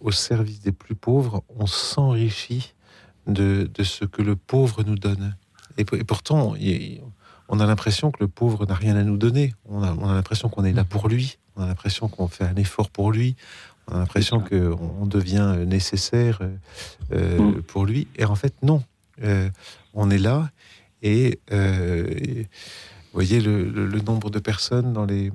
au 0.00 0.10
service 0.10 0.60
des 0.60 0.72
plus 0.72 0.94
pauvres, 0.96 1.44
on 1.56 1.66
s'enrichit 1.66 2.74
de, 3.26 3.70
de 3.72 3.82
ce 3.84 4.04
que 4.04 4.22
le 4.22 4.34
pauvre 4.34 4.82
nous 4.82 4.96
donne. 4.96 5.36
Et, 5.78 5.82
et 5.82 6.04
pourtant, 6.04 6.54
il- 6.56 7.00
on 7.52 7.58
a 7.58 7.66
l'impression 7.66 8.12
que 8.12 8.18
le 8.20 8.28
pauvre 8.28 8.64
n'a 8.64 8.74
rien 8.74 8.94
à 8.96 9.02
nous 9.02 9.16
donner. 9.16 9.54
On 9.64 9.82
a, 9.82 9.92
on 9.94 10.08
a 10.08 10.14
l'impression 10.14 10.48
qu'on 10.48 10.64
est 10.64 10.72
là 10.72 10.84
pour 10.84 11.08
lui. 11.08 11.38
On 11.56 11.62
a 11.62 11.66
l'impression 11.66 12.08
qu'on 12.08 12.28
fait 12.28 12.44
un 12.44 12.54
effort 12.54 12.90
pour 12.90 13.10
lui. 13.10 13.34
On 13.90 13.96
a 13.96 13.98
l'impression 13.98 14.40
qu'on 14.40 14.78
on 15.00 15.06
devient 15.06 15.56
nécessaire 15.66 16.38
euh, 16.42 16.56
euh, 17.12 17.60
pour 17.66 17.84
lui. 17.84 18.06
Et 18.16 18.24
en 18.24 18.34
fait, 18.36 18.54
non. 18.62 18.82
Euh, 19.22 19.50
on 19.92 20.10
est 20.10 20.18
là 20.18 20.50
et, 21.02 21.40
euh, 21.52 22.06
et 22.08 22.42
vous 22.42 23.12
voyez 23.12 23.40
le, 23.40 23.68
le- 23.68 23.86
le 23.86 24.00
nombre 24.00 24.30
de 24.30 24.38
personnes 24.38 24.92
dans 24.92 25.04
les 25.04 25.30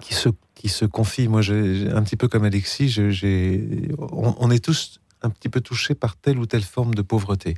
qui 0.00 0.14
se 0.14 0.28
qui 0.54 0.68
se 0.68 0.84
confient. 0.84 1.28
Moi, 1.28 1.40
j'ai 1.40 1.88
un 1.90 2.02
petit 2.02 2.16
peu 2.16 2.28
comme 2.28 2.44
Alexis, 2.44 2.88
j'ai 2.88 3.88
on, 3.98 4.34
on 4.38 4.50
est 4.50 4.62
tous 4.64 5.00
un 5.22 5.30
petit 5.30 5.48
peu 5.48 5.60
touchés 5.60 5.94
par 5.94 6.16
telle 6.16 6.38
ou 6.38 6.46
telle 6.46 6.62
forme 6.62 6.94
de 6.94 7.02
pauvreté. 7.02 7.54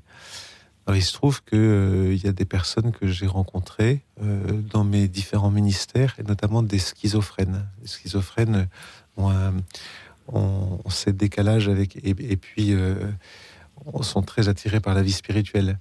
Alors, 0.86 0.96
il 0.96 1.02
se 1.02 1.12
trouve 1.12 1.42
que 1.42 1.56
euh, 1.56 2.14
y 2.14 2.26
a 2.26 2.32
des 2.32 2.44
personnes 2.44 2.90
que 2.90 3.06
j'ai 3.06 3.26
rencontrées 3.26 4.02
euh, 4.22 4.60
dans 4.62 4.82
mes 4.84 5.08
différents 5.08 5.50
ministères, 5.50 6.16
et 6.18 6.22
notamment 6.22 6.62
des 6.62 6.78
schizophrènes. 6.78 7.66
Les 7.82 7.86
schizophrènes 7.88 8.68
ont, 9.16 9.30
un- 9.30 9.56
ont- 10.28 10.80
ont 10.84 10.90
ce 10.90 11.10
décalage 11.10 11.68
avec, 11.68 11.96
et, 11.96 12.10
et 12.10 12.36
puis 12.36 12.72
euh, 12.72 12.94
sont 14.02 14.22
très 14.22 14.48
attirés 14.48 14.80
par 14.80 14.94
la 14.94 15.02
vie 15.02 15.12
spirituelle. 15.12 15.78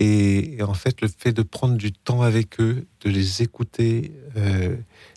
Et, 0.00 0.58
en 0.62 0.74
fait, 0.74 1.00
le 1.00 1.08
fait 1.08 1.32
de 1.32 1.42
prendre 1.42 1.76
du 1.76 1.92
temps 1.92 2.22
avec 2.22 2.60
eux, 2.60 2.86
de 3.00 3.10
les 3.10 3.42
écouter, 3.42 4.12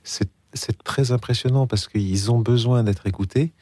c'est 0.04 0.84
très 0.84 1.12
impressionnant 1.12 1.68
parce 1.68 1.88
qu'ils 1.88 2.32
ont 2.32 2.40
besoin 2.40 2.84
d'être 2.84 3.06
écoutés. 3.06 3.54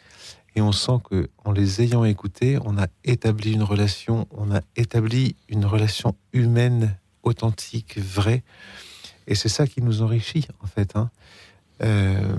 Et 0.55 0.61
on 0.61 0.71
sent 0.71 0.99
que, 1.09 1.29
en 1.45 1.51
les 1.51 1.81
ayant 1.81 2.03
écoutés, 2.03 2.57
on 2.65 2.77
a 2.77 2.87
établi 3.03 3.53
une 3.53 3.63
relation, 3.63 4.27
on 4.31 4.53
a 4.53 4.61
établi 4.75 5.35
une 5.47 5.65
relation 5.65 6.15
humaine, 6.33 6.97
authentique, 7.23 7.97
vraie. 7.97 8.43
Et 9.27 9.35
c'est 9.35 9.49
ça 9.49 9.67
qui 9.67 9.81
nous 9.81 10.01
enrichit, 10.01 10.47
en 10.61 10.67
fait. 10.67 10.95
hein. 10.95 11.09
Euh, 11.81 12.35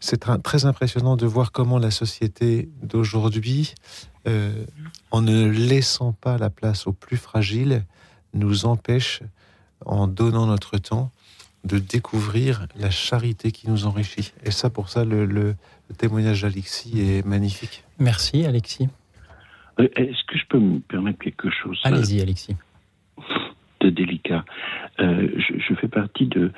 c'est 0.00 0.24
très 0.42 0.64
impressionnant 0.64 1.16
de 1.16 1.26
voir 1.26 1.52
comment 1.52 1.78
la 1.78 1.90
société 1.90 2.68
d'aujourd'hui, 2.82 3.74
euh, 4.26 4.64
en 5.10 5.22
ne 5.22 5.48
laissant 5.48 6.12
pas 6.12 6.38
la 6.38 6.50
place 6.50 6.86
aux 6.86 6.92
plus 6.92 7.16
fragiles, 7.16 7.84
nous 8.34 8.66
empêche, 8.66 9.22
en 9.86 10.06
donnant 10.06 10.46
notre 10.46 10.78
temps, 10.78 11.10
de 11.68 11.78
découvrir 11.78 12.66
la 12.76 12.90
charité 12.90 13.52
qui 13.52 13.68
nous 13.70 13.86
enrichit. 13.86 14.32
Et 14.44 14.50
ça, 14.50 14.70
pour 14.70 14.88
ça, 14.88 15.04
le, 15.04 15.24
le- 15.26 15.54
le 15.90 15.94
témoignage 15.96 16.42
d'Alexis 16.42 17.00
est 17.00 17.24
magnifique. 17.26 17.84
Merci, 17.98 18.44
Alexis. 18.44 18.88
Euh, 19.80 19.88
Est-ce 19.96 20.22
que 20.26 20.36
je 20.36 20.44
peux 20.48 20.58
me 20.58 20.80
permettre 20.80 21.18
quelque 21.20 21.48
chose 21.50 21.78
euh, 21.84 21.88
Allez-y, 21.88 22.20
Alexis. 22.20 22.56
de 23.80 23.90
délicat 23.90 24.44
Euh, 25.00 25.28
je, 25.36 25.58
je 25.58 25.74
fais 25.74 25.86
partie 25.88 26.26
de, 26.26 26.50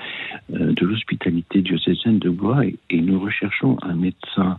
de 0.48 0.86
l'hospitalité 0.86 1.60
diocésaine 1.60 2.18
de 2.18 2.30
Blois 2.30 2.64
et, 2.64 2.76
et 2.88 3.00
nous 3.02 3.20
recherchons 3.20 3.76
un 3.82 3.94
médecin 3.94 4.58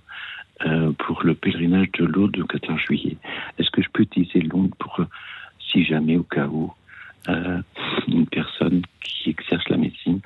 euh, 0.66 0.92
pour 1.00 1.24
le 1.24 1.34
pèlerinage 1.34 1.92
de 2.00 2.06
l'eau 2.06 2.28
du 2.28 2.44
14 2.46 2.80
juillet. 2.80 3.18
Est-ce 3.58 3.72
que 3.72 3.82
je 3.82 3.90
peux 3.92 4.04
utiliser 4.04 4.42
l'onde 4.42 4.72
pour, 4.78 5.02
si 5.72 5.84
jamais, 5.84 6.16
au 6.18 6.24
cas 6.24 6.46
où, 6.48 6.66
euh, 6.66 6.72
une 7.28 8.26
personne 8.28 8.82
qui 9.04 9.30
exerce 9.30 9.68
la 9.70 9.78
médecine 9.78 10.20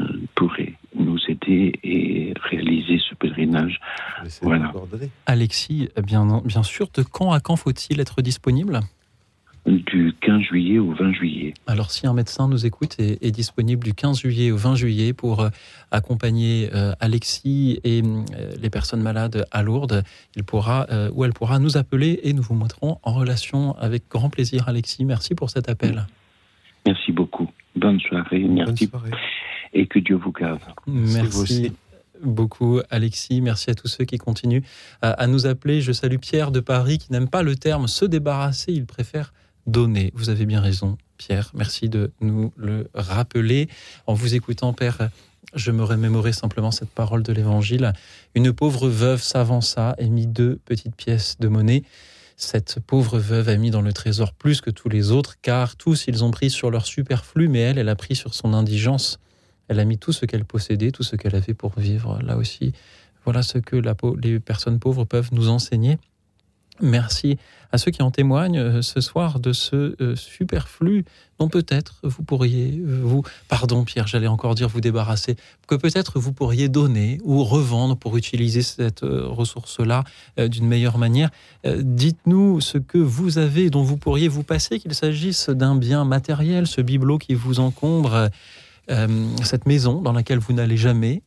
euh, 0.00 0.20
pourrait 0.34 0.74
nous 0.96 1.18
aider 1.28 1.78
et 1.84 2.34
réaliser 2.50 2.98
ce 2.98 3.14
pèlerinage. 3.14 3.80
Voilà. 4.42 4.72
Alexis, 5.26 5.88
bien, 6.02 6.42
bien 6.44 6.62
sûr, 6.62 6.88
de 6.94 7.02
quand 7.02 7.32
à 7.32 7.40
quand 7.40 7.56
faut-il 7.56 8.00
être 8.00 8.22
disponible? 8.22 8.80
Du 9.66 10.12
15 10.20 10.42
juillet 10.42 10.78
au 10.78 10.92
20 10.92 11.14
juillet. 11.14 11.54
Alors, 11.66 11.90
si 11.90 12.06
un 12.06 12.12
médecin 12.12 12.48
nous 12.48 12.66
écoute 12.66 12.96
et 12.98 13.26
est 13.26 13.30
disponible 13.30 13.82
du 13.82 13.94
15 13.94 14.20
juillet 14.20 14.50
au 14.50 14.58
20 14.58 14.74
juillet 14.74 15.14
pour 15.14 15.40
euh, 15.40 15.48
accompagner 15.90 16.68
euh, 16.74 16.92
Alexis 17.00 17.80
et 17.82 18.02
euh, 18.02 18.50
les 18.60 18.68
personnes 18.68 19.00
malades 19.00 19.46
à 19.50 19.62
Lourdes, 19.62 20.02
il 20.36 20.44
pourra 20.44 20.86
euh, 20.90 21.10
ou 21.14 21.24
elle 21.24 21.32
pourra 21.32 21.58
nous 21.60 21.78
appeler 21.78 22.20
et 22.24 22.34
nous 22.34 22.42
vous 22.42 22.54
mettrons 22.54 22.98
en 23.02 23.14
relation 23.14 23.74
avec 23.78 24.02
grand 24.10 24.28
plaisir. 24.28 24.68
Alexis, 24.68 25.06
merci 25.06 25.34
pour 25.34 25.48
cet 25.48 25.70
appel. 25.70 26.04
Merci 26.84 27.12
beaucoup. 27.12 27.48
Bonne 27.74 28.00
soirée. 28.00 28.40
Merci. 28.40 28.90
Et 29.72 29.86
que 29.86 29.98
Dieu 29.98 30.16
vous 30.16 30.32
garde. 30.32 30.60
Merci 30.86 31.72
beaucoup, 32.22 32.80
Alexis. 32.90 33.40
Merci 33.40 33.70
à 33.70 33.74
tous 33.74 33.88
ceux 33.88 34.04
qui 34.04 34.18
continuent 34.18 34.62
à, 35.00 35.12
à 35.12 35.26
nous 35.26 35.46
appeler. 35.46 35.80
Je 35.80 35.92
salue 35.92 36.18
Pierre 36.18 36.50
de 36.50 36.60
Paris 36.60 36.98
qui 36.98 37.12
n'aime 37.12 37.30
pas 37.30 37.42
le 37.42 37.56
terme 37.56 37.88
se 37.88 38.04
débarrasser, 38.04 38.72
il 38.72 38.84
préfère 38.84 39.32
donner. 39.66 40.12
Vous 40.14 40.30
avez 40.30 40.46
bien 40.46 40.60
raison, 40.60 40.98
Pierre. 41.16 41.50
Merci 41.54 41.88
de 41.88 42.12
nous 42.20 42.52
le 42.56 42.88
rappeler. 42.94 43.68
En 44.06 44.14
vous 44.14 44.34
écoutant, 44.34 44.72
Père, 44.72 45.08
je 45.54 45.70
me 45.70 45.84
remémorais 45.84 46.32
simplement 46.32 46.70
cette 46.70 46.90
parole 46.90 47.22
de 47.22 47.32
l'Évangile. 47.32 47.92
Une 48.34 48.52
pauvre 48.52 48.88
veuve 48.88 49.22
s'avança 49.22 49.94
et 49.98 50.08
mit 50.08 50.26
deux 50.26 50.58
petites 50.64 50.96
pièces 50.96 51.36
de 51.38 51.48
monnaie. 51.48 51.84
Cette 52.36 52.80
pauvre 52.80 53.18
veuve 53.18 53.48
a 53.48 53.56
mis 53.56 53.70
dans 53.70 53.80
le 53.80 53.92
trésor 53.92 54.32
plus 54.32 54.60
que 54.60 54.70
tous 54.70 54.88
les 54.88 55.12
autres, 55.12 55.36
car 55.40 55.76
tous 55.76 56.06
ils 56.08 56.24
ont 56.24 56.32
pris 56.32 56.50
sur 56.50 56.70
leur 56.70 56.84
superflu, 56.84 57.48
mais 57.48 57.60
elle, 57.60 57.78
elle 57.78 57.88
a 57.88 57.94
pris 57.94 58.16
sur 58.16 58.34
son 58.34 58.54
indigence. 58.54 59.20
Elle 59.68 59.78
a 59.78 59.84
mis 59.84 59.98
tout 59.98 60.12
ce 60.12 60.26
qu'elle 60.26 60.44
possédait, 60.44 60.90
tout 60.90 61.04
ce 61.04 61.16
qu'elle 61.16 61.36
avait 61.36 61.54
pour 61.54 61.78
vivre. 61.78 62.18
Là 62.22 62.36
aussi, 62.36 62.72
voilà 63.24 63.42
ce 63.42 63.58
que 63.58 63.76
les 64.20 64.40
personnes 64.40 64.78
pauvres 64.78 65.04
peuvent 65.04 65.30
nous 65.32 65.48
enseigner. 65.48 65.98
Merci 66.82 67.38
à 67.70 67.78
ceux 67.78 67.90
qui 67.90 68.02
en 68.02 68.10
témoignent 68.10 68.58
euh, 68.58 68.82
ce 68.82 69.00
soir 69.00 69.40
de 69.40 69.52
ce 69.52 69.96
euh, 70.00 70.16
superflu 70.16 71.04
dont 71.38 71.48
peut-être 71.48 72.00
vous 72.04 72.22
pourriez, 72.22 72.80
vous, 72.84 73.22
pardon 73.48 73.84
Pierre, 73.84 74.06
j'allais 74.06 74.28
encore 74.28 74.54
dire 74.54 74.68
vous 74.68 74.80
débarrasser, 74.80 75.36
que 75.66 75.74
peut-être 75.74 76.20
vous 76.20 76.32
pourriez 76.32 76.68
donner 76.68 77.18
ou 77.24 77.42
revendre 77.42 77.96
pour 77.96 78.16
utiliser 78.16 78.62
cette 78.62 79.02
euh, 79.02 79.26
ressource-là 79.26 80.04
d'une 80.38 80.66
meilleure 80.66 80.98
manière. 80.98 81.30
Dites-nous 81.66 82.60
ce 82.60 82.78
que 82.78 82.98
vous 82.98 83.38
avez, 83.38 83.70
dont 83.70 83.82
vous 83.82 83.96
pourriez 83.96 84.28
vous 84.28 84.44
passer, 84.44 84.78
qu'il 84.78 84.94
s'agisse 84.94 85.48
d'un 85.48 85.74
bien 85.74 86.04
matériel, 86.04 86.68
ce 86.68 86.80
bibelot 86.80 87.18
qui 87.18 87.34
vous 87.34 87.58
encombre, 87.58 88.28
cette 89.42 89.66
maison 89.66 90.00
dans 90.02 90.12
laquelle 90.12 90.38
vous 90.38 90.52
n'allez 90.52 90.76
jamais, 90.76 91.22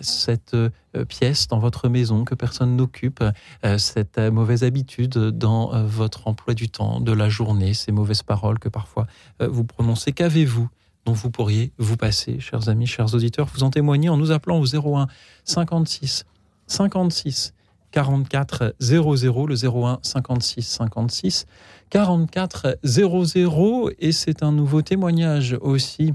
cette 0.00 0.54
euh, 0.54 0.70
pièce 1.08 1.48
dans 1.48 1.58
votre 1.58 1.88
maison 1.88 2.24
que 2.24 2.34
personne 2.34 2.76
n'occupe, 2.76 3.22
euh, 3.64 3.78
cette 3.78 4.18
euh, 4.18 4.30
mauvaise 4.30 4.64
habitude 4.64 5.18
dans 5.18 5.84
votre 5.86 6.28
emploi 6.28 6.54
du 6.54 6.68
temps, 6.68 7.00
de 7.00 7.12
la 7.12 7.28
journée, 7.28 7.74
ces 7.74 7.92
mauvaises 7.92 8.22
paroles 8.22 8.58
que 8.58 8.68
parfois 8.68 9.06
vous 9.40 9.64
prononcez. 9.64 10.12
Qu'avez-vous 10.12 10.68
dont 11.04 11.12
vous 11.12 11.30
pourriez 11.30 11.72
vous 11.78 11.96
passer, 11.96 12.40
chers 12.40 12.68
amis, 12.68 12.86
chers 12.86 13.14
auditeurs 13.14 13.46
Vous 13.52 13.62
en 13.62 13.70
témoignez 13.70 14.08
en 14.08 14.16
nous 14.16 14.30
appelant 14.30 14.60
au 14.60 14.66
01 14.66 15.06
56 15.44 16.24
56 16.66 17.54
44 17.90 18.74
00, 18.80 19.46
le 19.46 19.54
01 19.54 19.98
56 20.02 20.62
56 20.62 21.46
44 21.90 22.78
00. 22.82 23.90
Et 23.98 24.12
c'est 24.12 24.42
un 24.42 24.52
nouveau 24.52 24.82
témoignage 24.82 25.56
aussi 25.60 26.12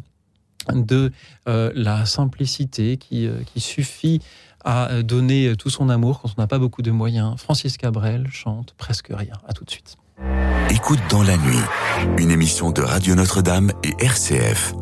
de 0.73 1.11
euh, 1.47 1.71
la 1.75 2.05
simplicité 2.05 2.97
qui, 2.97 3.27
euh, 3.27 3.41
qui, 3.45 3.59
suffit 3.59 4.21
à 4.65 5.03
donner 5.03 5.55
tout 5.57 5.69
son 5.69 5.89
amour 5.89 6.21
quand 6.21 6.29
on 6.37 6.41
n'a 6.41 6.47
pas 6.47 6.59
beaucoup 6.59 6.81
de 6.81 6.91
moyens. 6.91 7.35
Francis 7.37 7.77
Cabrel 7.77 8.27
chante 8.29 8.73
presque 8.77 9.07
rien. 9.09 9.35
À 9.47 9.53
tout 9.53 9.63
de 9.63 9.71
suite. 9.71 9.95
Écoute 10.69 10.99
dans 11.09 11.23
la 11.23 11.37
nuit, 11.37 11.63
une 12.17 12.29
émission 12.29 12.71
de 12.71 12.81
Radio 12.81 13.15
Notre-Dame 13.15 13.71
et 13.83 13.95
RCF. 14.03 14.73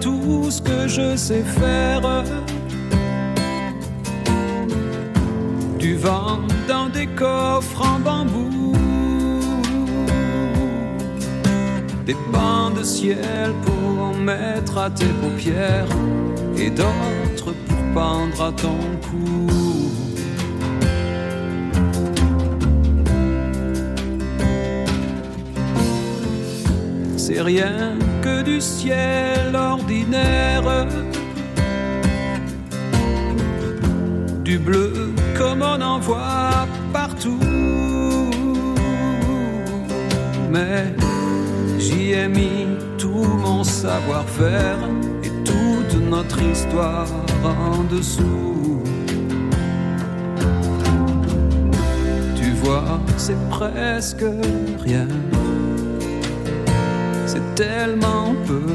Tout 0.00 0.50
ce 0.50 0.60
que 0.60 0.88
je 0.88 1.16
sais 1.16 1.42
faire. 1.42 2.24
Du 5.78 5.96
vent 5.96 6.40
dans 6.68 6.88
des 6.88 7.06
coffres 7.06 7.82
en 7.82 7.98
bambou. 8.00 8.72
Des 12.06 12.16
bancs 12.32 12.74
de 12.76 12.82
ciel 12.82 13.52
pour 13.64 14.16
mettre 14.16 14.78
à 14.78 14.90
tes 14.90 15.12
paupières 15.22 15.88
et 16.56 16.70
d'autres 16.70 17.52
pour 17.66 17.82
pendre 17.94 18.42
à 18.42 18.52
ton 18.52 18.78
cou. 19.08 19.63
C'est 27.26 27.40
rien 27.40 27.96
que 28.20 28.42
du 28.42 28.60
ciel 28.60 29.56
ordinaire, 29.56 30.86
du 34.44 34.58
bleu 34.58 34.92
comme 35.34 35.62
on 35.62 35.80
en 35.80 35.98
voit 36.00 36.68
partout. 36.92 37.40
Mais 40.52 40.92
j'y 41.78 42.12
ai 42.12 42.28
mis 42.28 42.66
tout 42.98 43.26
mon 43.42 43.64
savoir-faire 43.64 44.76
et 45.22 45.30
toute 45.44 45.94
notre 46.10 46.42
histoire 46.42 47.08
en 47.42 47.84
dessous. 47.84 48.82
Tu 52.36 52.50
vois, 52.62 53.00
c'est 53.16 53.48
presque 53.48 54.26
rien. 54.84 55.08
Tellement 57.56 58.34
peu. 58.46 58.66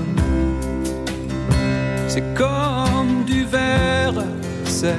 C'est 2.08 2.24
comme 2.34 3.26
du 3.26 3.44
verre, 3.44 4.24
c'est 4.64 4.96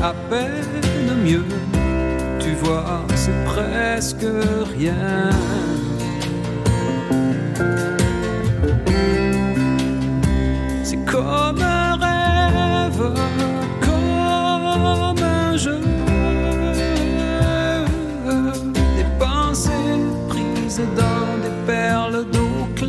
à 0.00 0.14
peine 0.30 1.16
mieux. 1.24 1.44
Tu 2.38 2.52
vois, 2.62 3.04
c'est 3.16 3.44
presque 3.44 4.26
rien. 4.76 5.30
Je 22.80 22.86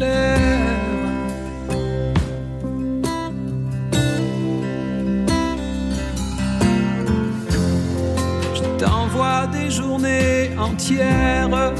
t'envoie 8.77 9.47
des 9.47 9.71
journées 9.71 10.51
entières. 10.59 11.73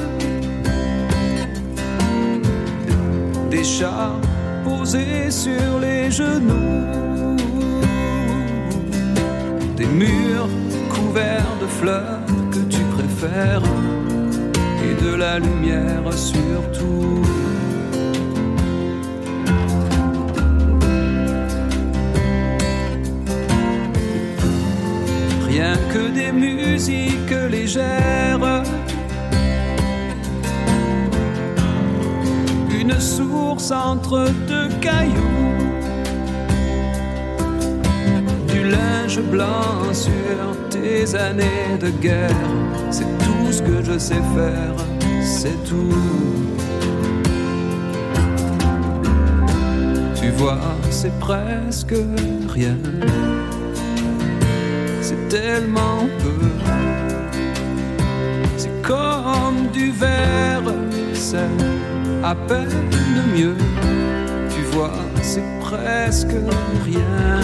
Des 3.51 3.63
chats 3.63 4.15
posés 4.63 5.29
sur 5.29 5.79
les 5.79 6.09
genoux. 6.09 7.35
Des 9.77 9.85
murs 9.85 10.49
couverts 10.89 11.55
de 11.61 11.67
fleurs 11.67 12.25
que 12.51 12.61
tu 12.69 12.81
préfères. 12.95 13.61
Et 14.83 14.95
de 15.03 15.13
la 15.13 15.37
lumière 15.37 16.11
surtout. 16.13 17.38
Que 25.89 26.09
des 26.09 26.31
musiques 26.31 27.35
légères. 27.49 28.63
Une 32.79 32.99
source 32.99 33.71
entre 33.71 34.27
deux 34.47 34.69
cailloux. 34.81 35.55
Du 38.47 38.69
linge 38.69 39.21
blanc 39.31 39.93
sur 39.93 40.69
tes 40.69 41.15
années 41.15 41.77
de 41.79 41.89
guerre. 41.89 42.49
C'est 42.91 43.11
tout 43.25 43.51
ce 43.51 43.61
que 43.61 43.83
je 43.83 43.97
sais 43.97 44.23
faire, 44.35 44.75
c'est 45.23 45.63
tout. 45.63 45.93
Tu 50.15 50.29
vois, 50.31 50.59
c'est 50.89 51.17
presque 51.19 51.95
rien. 52.47 52.77
Tellement 55.29 56.07
peu. 56.23 56.47
C'est 58.57 58.81
comme 58.81 59.67
du 59.71 59.91
verre, 59.91 60.73
c'est 61.13 61.37
à 62.23 62.33
peine 62.33 62.89
mieux. 63.35 63.55
Tu 64.49 64.61
vois, 64.71 64.91
c'est 65.21 65.43
presque 65.61 66.35
rien. 66.83 67.39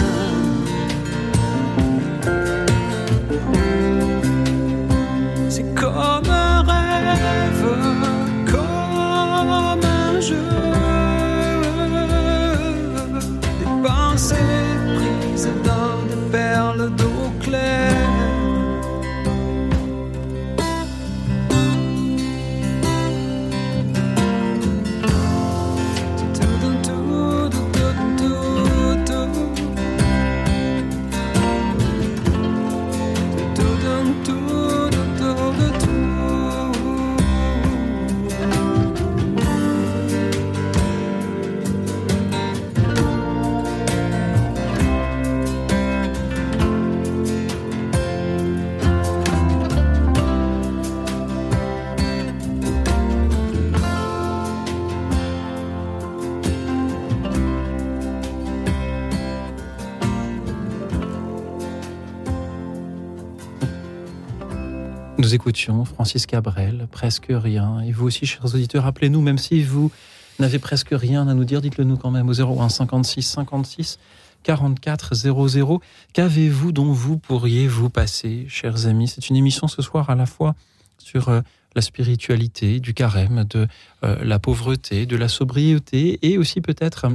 Nous 65.26 65.34
écoutions 65.34 65.84
Francis 65.84 66.24
Cabrel, 66.24 66.86
presque 66.92 67.26
rien. 67.30 67.80
Et 67.80 67.90
vous 67.90 68.06
aussi, 68.06 68.26
chers 68.26 68.44
auditeurs, 68.44 68.84
rappelez-nous, 68.84 69.20
même 69.20 69.38
si 69.38 69.60
vous 69.60 69.90
n'avez 70.38 70.60
presque 70.60 70.90
rien 70.92 71.26
à 71.26 71.34
nous 71.34 71.42
dire, 71.42 71.60
dites-le 71.60 71.82
nous 71.82 71.96
quand 71.96 72.12
même 72.12 72.28
au 72.28 72.40
01 72.40 72.68
56 72.68 73.22
56 73.22 73.98
44 74.44 75.16
00. 75.16 75.80
Qu'avez-vous 76.12 76.70
dont 76.70 76.92
vous 76.92 77.18
pourriez 77.18 77.66
vous 77.66 77.90
passer, 77.90 78.46
chers 78.48 78.86
amis? 78.86 79.08
C'est 79.08 79.28
une 79.28 79.34
émission 79.34 79.66
ce 79.66 79.82
soir 79.82 80.10
à 80.10 80.14
la 80.14 80.26
fois 80.26 80.54
sur 80.98 81.28
euh, 81.28 81.40
la 81.74 81.82
spiritualité, 81.82 82.78
du 82.78 82.94
carême, 82.94 83.42
de 83.50 83.66
euh, 84.04 84.24
la 84.24 84.38
pauvreté, 84.38 85.06
de 85.06 85.16
la 85.16 85.26
sobriété 85.26 86.20
et 86.22 86.38
aussi 86.38 86.60
peut-être 86.60 87.08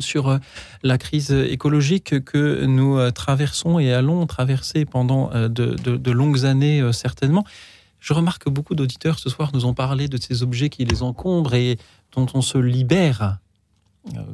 sur 0.00 0.28
euh, 0.28 0.38
la 0.82 0.98
crise 0.98 1.30
écologique 1.30 2.24
que 2.24 2.64
nous 2.64 2.98
euh, 2.98 3.10
traversons 3.10 3.78
et 3.78 3.92
allons 3.92 4.26
traverser 4.26 4.84
pendant 4.84 5.30
euh, 5.32 5.48
de, 5.48 6.10
longues 6.10 6.44
années 6.44 6.92
certainement. 6.92 7.44
Je 8.00 8.14
remarque 8.14 8.44
que 8.44 8.50
beaucoup 8.50 8.74
d'auditeurs 8.74 9.18
ce 9.18 9.28
soir 9.28 9.50
nous 9.52 9.66
ont 9.66 9.74
parlé 9.74 10.08
de 10.08 10.16
ces 10.20 10.42
objets 10.42 10.68
qui 10.68 10.84
les 10.84 11.02
encombrent 11.02 11.54
et 11.54 11.78
dont 12.14 12.26
on 12.34 12.40
se 12.40 12.58
libère. 12.58 13.38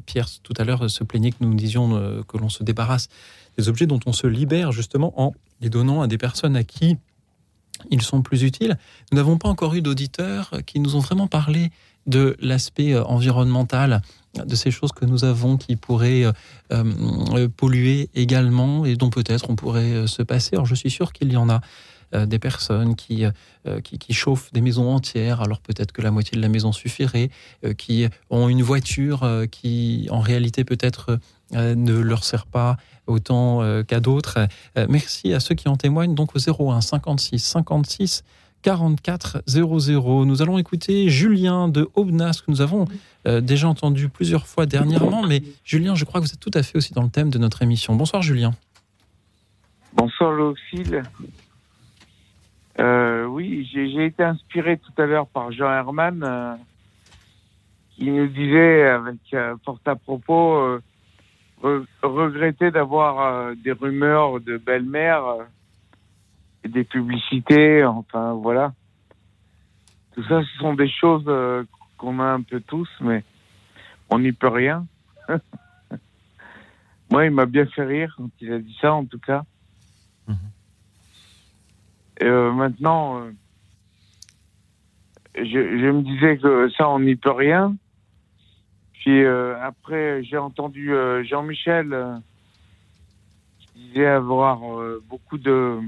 Pierre, 0.04 0.28
tout 0.42 0.52
à 0.58 0.64
l'heure, 0.64 0.90
se 0.90 1.02
plaignait 1.02 1.30
que 1.30 1.38
nous 1.40 1.54
disions 1.54 2.22
que 2.28 2.36
l'on 2.36 2.50
se 2.50 2.62
débarrasse 2.62 3.08
des 3.56 3.70
objets 3.70 3.86
dont 3.86 4.00
on 4.04 4.12
se 4.12 4.26
libère 4.26 4.70
justement 4.70 5.14
en 5.20 5.32
les 5.62 5.70
donnant 5.70 6.02
à 6.02 6.06
des 6.06 6.18
personnes 6.18 6.54
à 6.54 6.64
qui 6.64 6.98
ils 7.90 8.02
sont 8.02 8.20
plus 8.20 8.42
utiles. 8.42 8.76
Nous 9.10 9.16
n'avons 9.16 9.38
pas 9.38 9.48
encore 9.48 9.74
eu 9.74 9.80
d'auditeurs 9.80 10.52
qui 10.66 10.78
nous 10.78 10.94
ont 10.94 11.00
vraiment 11.00 11.26
parlé 11.26 11.70
de 12.06 12.36
l'aspect 12.40 12.96
environnemental, 12.98 14.02
de 14.34 14.54
ces 14.54 14.70
choses 14.70 14.92
que 14.92 15.04
nous 15.04 15.24
avons 15.24 15.56
qui 15.56 15.76
pourraient 15.76 16.24
euh, 16.24 16.32
euh, 16.70 17.48
polluer 17.48 18.09
également 18.14 18.84
et 18.84 18.96
dont 18.96 19.10
peut-être 19.10 19.50
on 19.50 19.56
pourrait 19.56 19.92
euh, 19.92 20.06
se 20.06 20.22
passer. 20.22 20.50
Alors 20.54 20.66
je 20.66 20.74
suis 20.74 20.90
sûr 20.90 21.12
qu'il 21.12 21.32
y 21.32 21.36
en 21.36 21.48
a. 21.48 21.60
des 22.26 22.38
personnes 22.38 22.94
qui, 22.94 23.24
qui, 23.84 23.98
qui 23.98 24.12
chauffent 24.12 24.52
des 24.52 24.60
maisons 24.60 24.90
entières, 24.90 25.40
alors 25.40 25.60
peut-être 25.60 25.92
que 25.92 26.02
la 26.02 26.10
moitié 26.10 26.36
de 26.36 26.42
la 26.42 26.50
maison 26.50 26.70
suffirait, 26.70 27.30
qui 27.78 28.06
ont 28.28 28.50
une 28.50 28.62
voiture 28.62 29.26
qui 29.50 30.09
en 30.10 30.20
réalité 30.20 30.62
peut-être 30.62 31.18
ne 31.52 31.94
leur 31.94 32.22
sert 32.22 32.44
pas 32.44 32.76
autant 33.06 33.62
qu'à 33.84 34.00
d'autres. 34.00 34.46
Merci 34.90 35.32
à 35.32 35.40
ceux 35.40 35.54
qui 35.54 35.68
en 35.68 35.78
témoignent 35.78 36.14
donc 36.14 36.36
au 36.36 36.70
01 36.70 36.82
56 36.82 37.38
56 37.38 38.24
44 38.62 39.43
00. 39.47 40.24
Nous 40.24 40.43
allons 40.43 40.59
écouter 40.59 41.09
Julien 41.09 41.68
de 41.68 41.89
Aubenas 41.94 42.43
que 42.44 42.51
nous 42.51 42.60
avons 42.60 42.86
euh, 43.26 43.40
déjà 43.40 43.68
entendu 43.68 44.09
plusieurs 44.09 44.47
fois 44.47 44.66
dernièrement, 44.66 45.22
mais 45.26 45.43
Julien, 45.64 45.94
je 45.94 46.05
crois 46.05 46.20
que 46.20 46.26
vous 46.26 46.32
êtes 46.32 46.40
tout 46.40 46.51
à 46.55 46.62
fait 46.62 46.76
aussi 46.78 46.93
dans 46.94 47.02
le 47.02 47.10
thème 47.10 47.30
de 47.30 47.39
notre 47.39 47.62
émission. 47.62 47.94
Bonsoir 47.97 48.22
Julien. 48.22 48.52
Bonsoir. 49.94 50.32
Euh, 52.78 53.24
oui, 53.26 53.68
j'ai 53.72 54.06
été 54.06 54.22
inspiré 54.22 54.78
tout 54.78 55.02
à 55.02 55.05
l'heure 55.05 55.26
par 55.26 55.52
Jean 55.52 55.70
Herman 55.70 56.22
euh, 56.22 56.55
qui 57.94 58.10
nous 58.10 58.26
disait 58.28 58.84
avec 58.89 59.18
euh, 59.34 59.55
fort 59.64 59.78
à 59.84 59.94
propos 59.94 60.55
euh, 60.55 60.82
re- 61.62 61.84
regretter 62.02 62.70
d'avoir 62.70 63.20
euh, 63.20 63.55
des 63.62 63.72
rumeurs 63.72 64.40
de 64.40 64.56
belle-mère 64.56 65.24
euh, 65.26 65.43
des 66.64 66.84
publicités, 66.84 67.84
enfin 67.84 68.32
voilà. 68.34 68.72
Tout 70.14 70.22
ça, 70.24 70.43
ce 70.43 70.59
sont 70.59 70.74
des 70.74 70.90
choses 70.90 71.24
euh, 71.26 71.64
qu'on 71.97 72.20
a 72.20 72.24
un 72.24 72.43
peu 72.43 72.60
tous, 72.60 72.89
mais 73.01 73.24
on 74.10 74.18
n'y 74.18 74.32
peut 74.32 74.48
rien. 74.48 74.86
Moi, 77.10 77.26
il 77.26 77.30
m'a 77.30 77.47
bien 77.47 77.66
fait 77.66 77.84
rire 77.84 78.14
quand 78.16 78.30
il 78.40 78.52
a 78.52 78.59
dit 78.59 78.76
ça, 78.80 78.93
en 78.93 79.05
tout 79.05 79.18
cas. 79.18 79.44
Et, 82.20 82.24
euh, 82.24 82.52
maintenant, 82.52 83.20
euh, 83.20 83.32
je, 85.34 85.44
je 85.44 85.90
me 85.90 86.02
disais 86.02 86.39
que 86.39 86.70
ça, 86.70 86.89
on 86.89 87.01
n'y 87.01 87.16
peut 87.16 87.32
rien. 87.32 87.76
Puis 88.93 89.24
euh, 89.24 89.60
après, 89.60 90.22
j'ai 90.22 90.39
entendu 90.39 90.93
Jean-Michel 91.24 92.20
qui 93.59 93.89
disait 93.89 94.06
avoir 94.06 94.60
beaucoup 95.09 95.39
de 95.39 95.80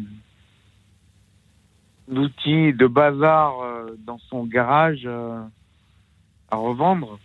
d'outils, 2.09 2.73
de 2.73 2.87
bazar 2.87 3.61
euh, 3.61 3.97
dans 4.07 4.19
son 4.19 4.45
garage 4.45 5.03
euh, 5.05 5.43
à 6.51 6.57
revendre. 6.57 7.19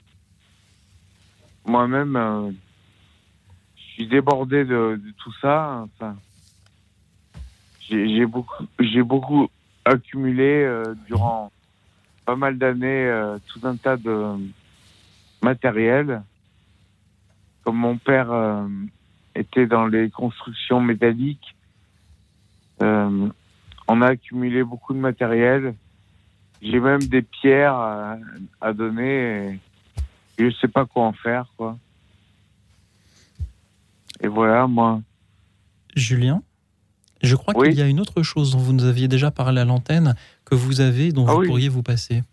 Moi-même, 1.65 2.15
euh, 2.15 2.51
je 3.75 3.81
suis 3.93 4.07
débordé 4.07 4.63
de, 4.63 4.99
de 5.03 5.11
tout 5.17 5.33
ça. 5.41 5.83
Enfin, 5.83 6.15
j'ai 7.89 8.25
beaucoup, 8.25 8.65
j'ai 8.79 9.03
beaucoup 9.03 9.49
accumulé 9.85 10.63
euh, 10.63 10.95
durant 11.07 11.51
pas 12.25 12.35
mal 12.35 12.57
d'années 12.57 13.07
euh, 13.07 13.37
tout 13.47 13.59
un 13.67 13.75
tas 13.75 13.97
de 13.97 14.35
matériel. 15.41 16.21
Comme 17.63 17.77
mon 17.77 17.97
père 17.97 18.31
euh, 18.31 18.67
était 19.35 19.67
dans 19.67 19.87
les 19.87 20.09
constructions 20.09 20.79
métalliques, 20.79 21.55
on 23.89 24.01
a 24.01 24.07
accumulé 24.07 24.63
beaucoup 24.63 24.93
de 24.93 24.99
matériel. 24.99 25.73
J'ai 26.61 26.79
même 26.79 27.01
des 27.03 27.21
pierres 27.21 27.73
à, 27.73 28.17
à 28.61 28.73
donner 28.73 29.59
et 30.37 30.49
je 30.49 30.55
sais 30.61 30.67
pas 30.67 30.85
quoi 30.85 31.03
en 31.05 31.13
faire, 31.13 31.45
quoi. 31.57 31.77
Et 34.21 34.27
voilà, 34.27 34.67
moi. 34.67 35.01
Julien, 35.95 36.41
je 37.23 37.35
crois 37.35 37.53
qu'il 37.53 37.73
y 37.73 37.81
a 37.81 37.87
une 37.87 37.99
autre 37.99 38.21
chose 38.23 38.51
dont 38.51 38.57
vous 38.59 38.73
nous 38.73 38.85
aviez 38.85 39.07
déjà 39.07 39.31
parlé 39.31 39.61
à 39.61 39.65
l'antenne 39.65 40.15
que 40.45 40.55
vous 40.55 40.81
avez, 40.81 41.11
dont 41.11 41.25
Ah 41.27 41.33
vous 41.33 41.39
oui. 41.41 41.47
pourriez 41.47 41.69
vous 41.69 41.83
passer. 41.83 42.23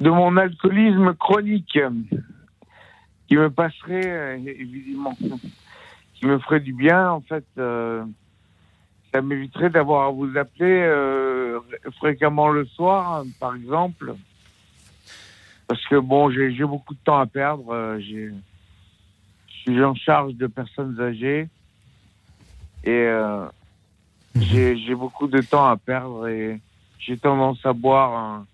de 0.00 0.10
mon 0.10 0.36
alcoolisme 0.36 1.14
chronique 1.14 1.78
qui 3.28 3.36
me 3.36 3.48
passerait 3.48 4.06
euh, 4.06 4.36
évidemment 4.36 5.16
qui 6.14 6.26
me 6.26 6.38
ferait 6.40 6.60
du 6.60 6.72
bien 6.72 7.10
en 7.10 7.20
fait 7.20 7.44
euh, 7.58 8.04
ça 9.14 9.22
m'éviterait 9.22 9.70
d'avoir 9.70 10.08
à 10.08 10.10
vous 10.10 10.36
appeler 10.36 10.82
euh, 10.82 11.60
fréquemment 11.98 12.48
le 12.48 12.64
soir 12.66 13.24
par 13.38 13.54
exemple. 13.54 14.16
Parce 15.68 15.84
que 15.86 15.96
bon 15.96 16.30
j'ai 16.30 16.64
beaucoup 16.64 16.94
de 16.94 16.98
temps 17.04 17.18
à 17.20 17.26
perdre 17.26 17.72
euh, 17.72 17.98
j'ai 18.00 18.30
je 19.46 19.70
suis 19.70 19.84
en 19.84 19.94
charge 19.94 20.34
de 20.34 20.46
personnes 20.48 21.00
âgées. 21.00 21.48
Et 22.82 22.90
euh, 22.90 23.46
j'ai 24.40 24.76
j'ai 24.78 24.94
beaucoup 24.96 25.28
de 25.28 25.40
temps 25.42 25.66
à 25.66 25.76
perdre 25.76 26.26
et 26.26 26.60
j'ai 26.98 27.16
tendance 27.16 27.64
à 27.64 27.72
boire 27.72 28.12
un, 28.18 28.46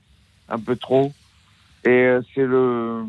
un 0.50 0.58
peu 0.60 0.76
trop. 0.76 1.12
Et 1.84 1.88
euh, 1.88 2.20
c'est 2.34 2.44
le 2.46 3.06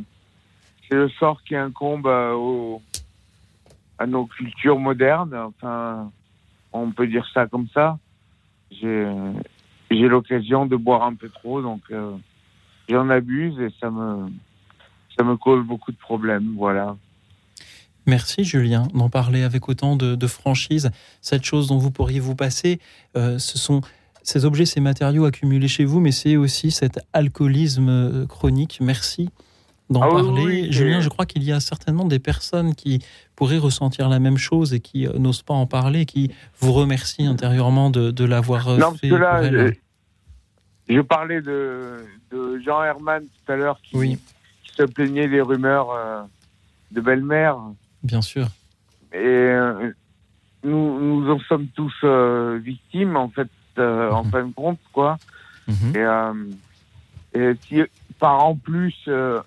c'est 0.87 0.95
le 0.95 1.09
sort 1.09 1.43
qui 1.43 1.55
incombe 1.57 2.07
euh, 2.07 2.31
au- 2.33 2.81
à 3.99 4.07
nos 4.07 4.25
cultures 4.25 4.79
modernes. 4.79 5.35
Enfin, 5.35 6.11
on 6.73 6.91
peut 6.91 7.07
dire 7.07 7.25
ça 7.33 7.47
comme 7.47 7.67
ça. 7.73 7.97
J'ai 8.71 9.05
l'occasion 9.89 10.65
de 10.65 10.75
boire 10.75 11.03
un 11.03 11.15
peu 11.15 11.29
trop, 11.29 11.61
donc 11.61 11.81
euh, 11.91 12.11
j'en 12.89 13.09
abuse 13.09 13.59
et 13.59 13.69
ça 13.79 13.89
me 13.89 14.29
ça 15.17 15.23
me 15.23 15.35
cause 15.35 15.65
beaucoup 15.65 15.91
de 15.91 15.97
problèmes. 15.97 16.55
Voilà. 16.57 16.95
Merci 18.07 18.43
Julien 18.43 18.87
d'en 18.93 19.09
parler 19.09 19.43
avec 19.43 19.69
autant 19.69 19.95
de, 19.95 20.15
de 20.15 20.27
franchise. 20.27 20.89
Cette 21.21 21.43
chose 21.43 21.67
dont 21.67 21.77
vous 21.77 21.91
pourriez 21.91 22.19
vous 22.19 22.35
passer, 22.35 22.79
euh, 23.15 23.37
ce 23.37 23.57
sont 23.57 23.81
ces 24.23 24.45
objets, 24.45 24.65
ces 24.65 24.79
matériaux 24.79 25.25
accumulés 25.25 25.67
chez 25.67 25.85
vous, 25.85 25.99
mais 25.99 26.11
c'est 26.11 26.37
aussi 26.37 26.71
cet 26.71 26.99
alcoolisme 27.13 27.89
euh, 27.89 28.25
chronique. 28.25 28.79
Merci 28.81 29.29
d'en 29.91 30.01
Ah 30.01 30.09
parler. 30.09 30.43
oui, 30.45 30.71
Julien, 30.71 31.01
je 31.01 31.09
crois 31.09 31.25
qu'il 31.25 31.43
y 31.43 31.51
a 31.51 31.59
certainement 31.59 32.05
des 32.05 32.17
personnes 32.19 32.73
qui 32.75 32.99
pourraient 33.35 33.57
ressentir 33.59 34.09
la 34.09 34.19
même 34.19 34.37
chose 34.37 34.73
et 34.73 34.79
qui 34.79 35.05
euh, 35.05 35.13
n'osent 35.19 35.43
pas 35.43 35.53
en 35.53 35.67
parler, 35.67 36.05
qui 36.05 36.31
vous 36.59 36.71
remercient 36.73 37.25
intérieurement 37.27 37.89
de, 37.91 38.09
de 38.11 38.25
l'avoir 38.25 38.67
euh, 38.69 38.77
Non, 38.77 38.87
parce 38.89 38.99
fait 39.01 39.09
que 39.09 39.15
là, 39.15 39.41
elles. 39.43 39.77
je, 40.89 40.95
je 40.95 41.01
parlais 41.01 41.41
de, 41.41 41.97
de 42.31 42.59
Jean 42.65 42.81
Herman 42.83 43.21
tout 43.23 43.51
à 43.51 43.55
l'heure 43.55 43.79
qui, 43.83 43.97
qui 44.63 44.73
se 44.75 44.83
plaignait 44.83 45.27
des 45.27 45.41
rumeurs 45.41 45.91
euh, 45.91 46.21
de 46.91 47.01
belle-mère. 47.01 47.57
Bien 48.03 48.21
sûr. 48.21 48.47
Et 49.13 49.17
euh, 49.17 49.91
nous, 50.63 50.99
nous 50.99 51.31
en 51.31 51.39
sommes 51.41 51.67
tous 51.75 51.93
euh, 52.03 52.59
victimes, 52.63 53.17
en 53.17 53.29
fait, 53.29 53.49
euh, 53.77 54.09
en 54.11 54.23
fin 54.23 54.45
de 54.45 54.53
compte, 54.53 54.79
quoi. 54.93 55.17
Et, 55.95 55.97
euh, 55.97 56.33
et 57.33 57.51
si 57.67 57.81
par 58.19 58.43
en 58.45 58.55
plus, 58.55 58.93
euh, 59.07 59.41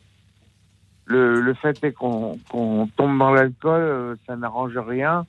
le, 1.07 1.41
le 1.41 1.55
fait 1.55 1.83
est 1.85 1.93
qu'on 1.93 2.39
qu'on 2.51 2.89
tombe 2.97 3.19
dans 3.19 3.33
l'alcool, 3.33 3.81
euh, 3.81 4.17
ça 4.27 4.37
n'arrange 4.37 4.77
rien. 4.77 5.27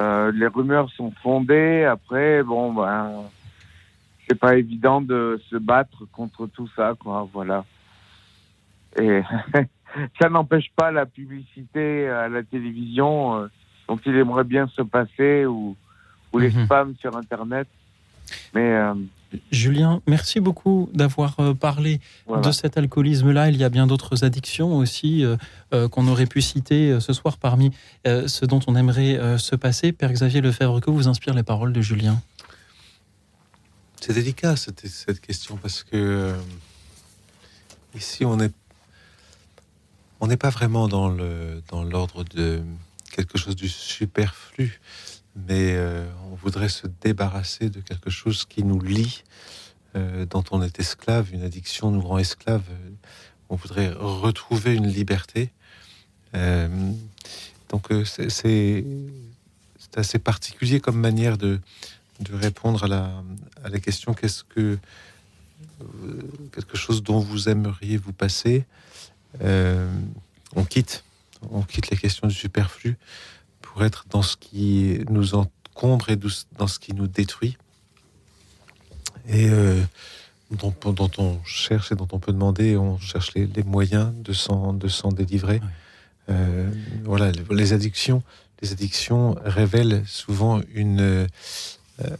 Euh, 0.00 0.30
les 0.32 0.46
rumeurs 0.46 0.90
sont 0.90 1.12
fondées. 1.22 1.84
Après, 1.84 2.42
bon, 2.42 2.72
ben, 2.72 3.24
c'est 4.28 4.38
pas 4.38 4.56
évident 4.56 5.00
de 5.00 5.40
se 5.50 5.56
battre 5.56 6.04
contre 6.12 6.46
tout 6.46 6.68
ça, 6.76 6.94
quoi. 6.98 7.28
Voilà. 7.32 7.64
Et 8.98 9.22
ça 10.20 10.28
n'empêche 10.28 10.70
pas 10.76 10.90
la 10.90 11.06
publicité 11.06 12.08
à 12.08 12.28
la 12.28 12.42
télévision 12.42 13.36
euh, 13.36 13.46
dont 13.88 13.98
il 14.06 14.16
aimerait 14.16 14.44
bien 14.44 14.68
se 14.68 14.82
passer 14.82 15.46
ou, 15.46 15.76
ou 16.32 16.38
les 16.38 16.50
spams 16.50 16.94
sur 16.96 17.16
Internet. 17.16 17.68
Mais 18.54 18.72
euh, 18.74 18.94
Julien, 19.50 20.00
merci 20.06 20.40
beaucoup 20.40 20.88
d'avoir 20.94 21.38
euh, 21.40 21.52
parlé 21.54 22.00
Voilà. 22.26 22.42
de 22.46 22.52
cet 22.52 22.78
alcoolisme-là. 22.78 23.50
Il 23.50 23.56
y 23.56 23.64
a 23.64 23.68
bien 23.68 23.86
d'autres 23.86 24.24
addictions 24.24 24.76
aussi 24.76 25.24
euh, 25.24 25.36
euh, 25.74 25.88
qu'on 25.88 26.08
aurait 26.08 26.26
pu 26.26 26.40
citer 26.40 26.98
ce 27.00 27.12
soir 27.12 27.36
parmi 27.36 27.70
euh, 28.06 28.26
ce 28.26 28.46
dont 28.46 28.60
on 28.66 28.74
aimerait 28.74 29.18
euh, 29.18 29.36
se 29.36 29.54
passer. 29.54 29.92
Père 29.92 30.10
Xavier 30.12 30.40
Lefebvre, 30.40 30.80
que 30.80 30.90
vous 30.90 31.08
inspirent 31.08 31.34
les 31.34 31.42
paroles 31.42 31.72
de 31.74 31.80
Julien? 31.82 32.20
C'est 34.00 34.14
délicat 34.14 34.56
cette, 34.56 34.86
cette 34.86 35.20
question 35.20 35.56
parce 35.56 35.82
que 35.82 35.96
euh, 35.96 36.34
ici 37.94 38.24
on 38.24 38.38
est 38.40 38.52
on 40.20 40.26
n'est 40.28 40.36
pas 40.36 40.50
vraiment 40.50 40.88
dans 40.88 41.08
le 41.08 41.62
dans 41.68 41.82
l'ordre 41.84 42.24
de 42.24 42.62
quelque 43.14 43.36
chose 43.38 43.56
du 43.56 43.68
superflu, 43.68 44.80
mais 45.46 45.74
euh, 45.76 46.06
on 46.30 46.34
voudrait 46.34 46.68
se 46.68 46.86
débarrasser 46.86 47.70
de 47.70 47.80
quelque 47.80 48.10
chose 48.10 48.44
qui 48.44 48.64
nous 48.64 48.80
lie, 48.80 49.22
euh, 49.96 50.26
dont 50.26 50.44
on 50.50 50.62
est 50.62 50.78
esclave. 50.80 51.32
Une 51.32 51.42
addiction 51.42 51.90
nous 51.90 52.00
rend 52.00 52.18
esclave. 52.18 52.62
On 53.48 53.56
voudrait 53.56 53.90
retrouver 53.90 54.74
une 54.74 54.88
liberté. 54.88 55.50
Euh, 56.34 56.68
donc 57.68 57.88
c'est 58.06 58.84
assez 59.96 60.18
particulier 60.18 60.80
comme 60.80 60.98
manière 60.98 61.38
de 61.38 61.60
répondre 62.30 62.84
à 62.84 62.88
la, 63.68 63.80
question 63.80 64.14
qu'est-ce 64.14 64.44
que 64.44 64.78
quelque 66.52 66.76
chose 66.76 67.02
dont 67.02 67.20
vous 67.20 67.48
aimeriez 67.48 67.96
vous 67.96 68.12
passer? 68.12 68.64
On 69.40 70.64
quitte 70.64 71.04
on 71.50 71.62
quitte 71.62 71.90
les 71.90 71.96
questions 71.96 72.26
du 72.26 72.34
superflu 72.34 72.96
pour 73.78 73.86
être 73.86 74.06
dans 74.10 74.22
ce 74.22 74.36
qui 74.36 74.98
nous 75.08 75.36
en 75.36 75.46
encombre 75.70 76.10
et 76.10 76.18
dans 76.56 76.66
ce 76.66 76.80
qui 76.80 76.94
nous 76.94 77.06
détruit. 77.06 77.56
Et 79.28 79.48
euh, 79.48 79.80
dont, 80.50 80.74
dont, 80.84 81.10
on 81.18 81.38
cherche 81.44 81.92
et 81.92 81.94
dont 81.94 82.08
on 82.10 82.18
peut 82.18 82.32
demander, 82.32 82.76
on 82.76 82.98
cherche 82.98 83.34
les, 83.34 83.46
les 83.46 83.62
moyens 83.62 84.12
de 84.16 84.32
s'en, 84.32 84.72
de 84.72 84.88
s'en 84.88 85.12
délivrer. 85.12 85.60
Euh, 86.28 86.68
voilà, 87.04 87.30
les 87.52 87.72
addictions, 87.72 88.24
les 88.62 88.72
addictions 88.72 89.36
révèlent 89.44 90.02
souvent 90.06 90.60
une, 90.74 90.98
euh, 90.98 91.26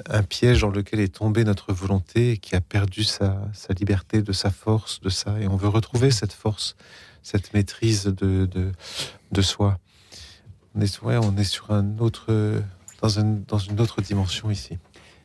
un 0.09 0.23
piège 0.23 0.61
dans 0.61 0.71
lequel 0.71 1.01
est 1.01 1.17
tombée 1.17 1.43
notre 1.43 1.73
volonté 1.73 2.37
qui 2.37 2.55
a 2.55 2.61
perdu 2.61 3.03
sa, 3.03 3.37
sa, 3.53 3.75
liberté, 3.75 4.23
de 4.23 4.33
sa 4.33 4.53
force, 4.53 5.01
de 5.01 5.09
ça. 5.09 5.35
Et 5.41 5.49
on 5.49 5.57
veut 5.57 5.67
retrouver 5.67 6.13
cette 6.13 6.33
force, 6.33 6.77
cette 7.25 7.53
maîtrise 7.53 8.05
de, 8.05 8.47
de, 8.47 8.71
de 9.33 9.43
soi. 9.43 9.81
On 10.75 10.81
est, 10.81 11.45
sur 11.45 11.71
un 11.71 11.99
autre, 11.99 12.33
dans, 13.03 13.09
dans 13.47 13.59
une 13.59 13.81
autre 13.81 14.01
dimension 14.01 14.51
ici. 14.51 14.79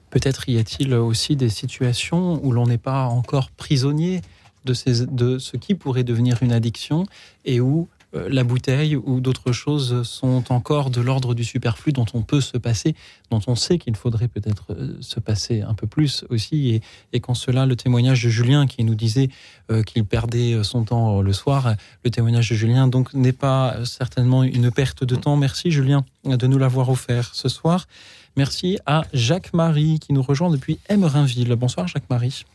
Peut-être 0.09 0.47
y 0.47 0.57
a-t-il 0.57 0.93
aussi 0.93 1.35
des 1.35 1.49
situations 1.49 2.39
où 2.43 2.51
l'on 2.51 2.67
n'est 2.67 2.77
pas 2.77 3.05
encore 3.05 3.49
prisonnier 3.49 4.21
de, 4.65 4.73
ce 4.73 5.57
qui 5.57 5.75
pourrait 5.75 6.03
devenir 6.03 6.41
une 6.43 6.51
addiction 6.51 7.05
et 7.45 7.59
où 7.59 7.87
la 8.13 8.43
bouteille 8.43 8.95
ou 8.95 9.19
d'autres 9.19 9.51
choses 9.51 10.03
sont 10.03 10.51
encore 10.51 10.89
de 10.89 11.01
l'ordre 11.01 11.33
du 11.33 11.43
superflu 11.43 11.91
dont 11.91 12.05
on 12.13 12.21
peut 12.21 12.41
se 12.41 12.57
passer, 12.57 12.95
dont 13.31 13.41
on 13.47 13.55
sait 13.55 13.77
qu'il 13.77 13.95
faudrait 13.95 14.27
peut-être 14.27 14.73
euh, 14.73 14.97
se 15.01 15.19
passer 15.19 15.61
un 15.61 15.73
peu 15.73 15.87
plus 15.87 16.25
aussi. 16.29 16.69
Et, 16.69 16.81
et 17.11 17.19
qu'en 17.19 17.33
cela, 17.33 17.65
le 17.65 17.75
témoignage 17.75 18.23
de 18.23 18.29
Julien 18.29 18.67
qui 18.67 18.83
nous 18.83 18.95
disait 18.95 19.29
euh, 19.71 19.83
qu'il 19.83 20.05
perdait 20.05 20.63
son 20.63 20.83
temps 20.83 21.21
le 21.21 21.33
soir, 21.33 21.75
le 22.03 22.11
témoignage 22.11 22.49
de 22.49 22.55
Julien 22.55 22.87
donc 22.87 23.13
n'est 23.13 23.31
pas 23.31 23.83
certainement 23.85 24.43
une 24.43 24.71
perte 24.71 25.03
de 25.03 25.15
temps. 25.15 25.35
Merci 25.35 25.71
Julien 25.71 26.05
de 26.25 26.47
nous 26.47 26.57
l'avoir 26.57 26.89
offert 26.89 27.31
ce 27.33 27.49
soir. 27.49 27.87
Merci 28.35 28.79
à 28.85 29.03
Jacques-Marie 29.13 29.99
qui 29.99 30.13
nous 30.13 30.23
rejoint 30.23 30.49
depuis 30.49 30.79
Emerinville. 30.89 31.55
Bonsoir 31.55 31.87
Jacques-Marie. 31.87 32.45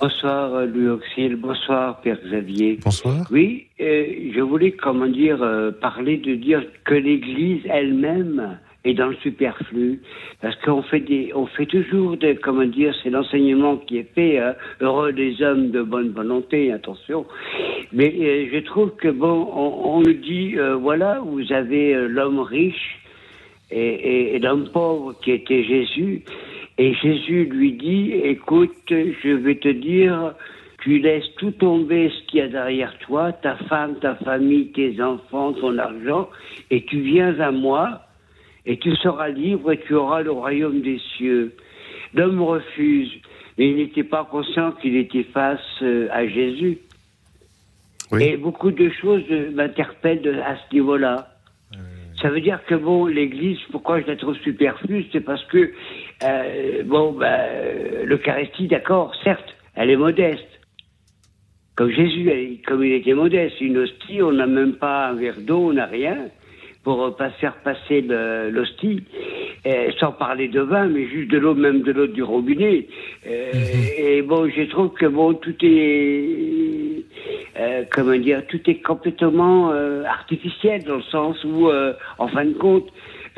Bonsoir 0.00 0.64
Louis 0.66 0.90
Auxil, 0.90 1.34
bonsoir 1.34 2.00
Père 2.02 2.18
Xavier. 2.24 2.78
Bonsoir. 2.84 3.26
Oui, 3.32 3.66
euh, 3.80 4.30
je 4.32 4.40
voulais 4.40 4.70
comment 4.70 5.08
dire 5.08 5.42
euh, 5.42 5.72
parler 5.72 6.18
de 6.18 6.36
dire 6.36 6.62
que 6.84 6.94
l'Église 6.94 7.62
elle-même 7.68 8.60
est 8.84 8.94
dans 8.94 9.08
le 9.08 9.16
superflu 9.16 10.00
parce 10.40 10.54
qu'on 10.62 10.82
fait 10.82 11.00
des, 11.00 11.32
on 11.34 11.46
fait 11.46 11.66
toujours 11.66 12.16
des, 12.16 12.36
comment 12.36 12.64
dire, 12.64 12.94
c'est 13.02 13.10
l'enseignement 13.10 13.76
qui 13.76 13.98
est 13.98 14.14
fait 14.14 14.38
hein, 14.38 14.54
heureux 14.80 15.12
des 15.12 15.42
hommes 15.42 15.72
de 15.72 15.82
bonne 15.82 16.10
volonté, 16.10 16.70
attention. 16.70 17.26
Mais 17.92 18.14
euh, 18.20 18.46
je 18.52 18.58
trouve 18.60 18.94
que 18.94 19.08
bon, 19.08 19.48
on, 19.52 19.96
on 19.96 20.00
nous 20.02 20.12
dit 20.12 20.54
voilà, 20.80 21.18
vous 21.24 21.52
avez 21.52 22.06
l'homme 22.06 22.38
riche 22.38 23.00
et, 23.72 23.80
et, 23.80 24.36
et 24.36 24.38
l'homme 24.38 24.68
pauvre 24.72 25.16
qui 25.20 25.32
était 25.32 25.64
Jésus. 25.64 26.22
Et 26.78 26.94
Jésus 26.94 27.44
lui 27.46 27.72
dit, 27.72 28.12
écoute, 28.12 28.72
je 28.88 29.34
vais 29.34 29.56
te 29.56 29.68
dire, 29.68 30.34
tu 30.80 30.98
laisses 30.98 31.34
tout 31.36 31.50
tomber 31.50 32.08
ce 32.08 32.26
qu'il 32.26 32.38
y 32.38 32.42
a 32.42 32.48
derrière 32.48 32.96
toi, 32.98 33.32
ta 33.32 33.56
femme, 33.56 33.96
ta 34.00 34.14
famille, 34.14 34.70
tes 34.70 35.02
enfants, 35.02 35.52
ton 35.54 35.76
argent, 35.76 36.30
et 36.70 36.84
tu 36.84 37.00
viens 37.00 37.38
à 37.40 37.50
moi, 37.50 38.02
et 38.64 38.76
tu 38.78 38.94
seras 38.96 39.28
libre 39.28 39.72
et 39.72 39.80
tu 39.80 39.94
auras 39.94 40.22
le 40.22 40.30
royaume 40.30 40.80
des 40.80 41.00
cieux. 41.16 41.52
L'homme 42.14 42.40
refuse, 42.40 43.10
mais 43.56 43.70
il 43.70 43.76
n'était 43.76 44.04
pas 44.04 44.24
conscient 44.24 44.72
qu'il 44.72 44.96
était 44.96 45.24
face 45.24 45.82
à 45.82 46.28
Jésus. 46.28 46.78
Oui. 48.12 48.22
Et 48.22 48.36
beaucoup 48.36 48.70
de 48.70 48.88
choses 48.88 49.24
m'interpellent 49.52 50.42
à 50.46 50.56
ce 50.56 50.74
niveau-là. 50.74 51.34
Ça 52.20 52.30
veut 52.30 52.40
dire 52.40 52.64
que 52.66 52.74
bon, 52.74 53.06
l'Église, 53.06 53.58
pourquoi 53.70 54.00
je 54.00 54.06
la 54.06 54.16
trouve 54.16 54.36
superflue, 54.38 55.06
c'est 55.12 55.20
parce 55.20 55.44
que 55.44 55.72
euh, 56.22 56.82
bon, 56.84 57.12
bah, 57.12 57.38
l'Eucharistie, 58.04 58.68
d'accord, 58.68 59.14
certes, 59.22 59.54
elle 59.74 59.90
est 59.90 59.96
modeste. 59.96 60.44
Comme 61.76 61.90
Jésus, 61.90 62.28
elle, 62.28 62.60
comme 62.66 62.84
il 62.84 62.92
était 62.92 63.14
modeste, 63.14 63.60
une 63.60 63.78
hostie, 63.78 64.20
on 64.22 64.32
n'a 64.32 64.46
même 64.46 64.74
pas 64.74 65.08
un 65.08 65.14
verre 65.14 65.40
d'eau, 65.40 65.68
on 65.70 65.72
n'a 65.74 65.86
rien 65.86 66.28
pour 66.84 67.14
pas 67.16 67.30
faire 67.30 67.54
passer 67.56 68.00
l'hostie, 68.00 69.02
sans 70.00 70.12
parler 70.12 70.48
de 70.48 70.60
vin, 70.60 70.86
mais 70.86 71.06
juste 71.06 71.30
de 71.30 71.36
l'eau, 71.36 71.54
même 71.54 71.82
de 71.82 71.92
l'eau 71.92 72.06
du 72.06 72.22
robinet. 72.22 72.86
Euh, 73.26 73.52
et 73.98 74.22
bon, 74.22 74.48
je 74.48 74.62
trouve 74.70 74.94
que 74.94 75.04
bon, 75.04 75.34
tout 75.34 75.54
est, 75.62 77.04
euh, 77.58 77.84
comment 77.90 78.16
dire, 78.16 78.46
tout 78.46 78.60
est 78.70 78.80
complètement 78.82 79.72
euh, 79.72 80.04
artificiel 80.04 80.84
dans 80.84 80.96
le 80.96 81.02
sens 81.02 81.42
où, 81.44 81.68
euh, 81.68 81.92
en 82.18 82.28
fin 82.28 82.44
de 82.44 82.54
compte, 82.54 82.88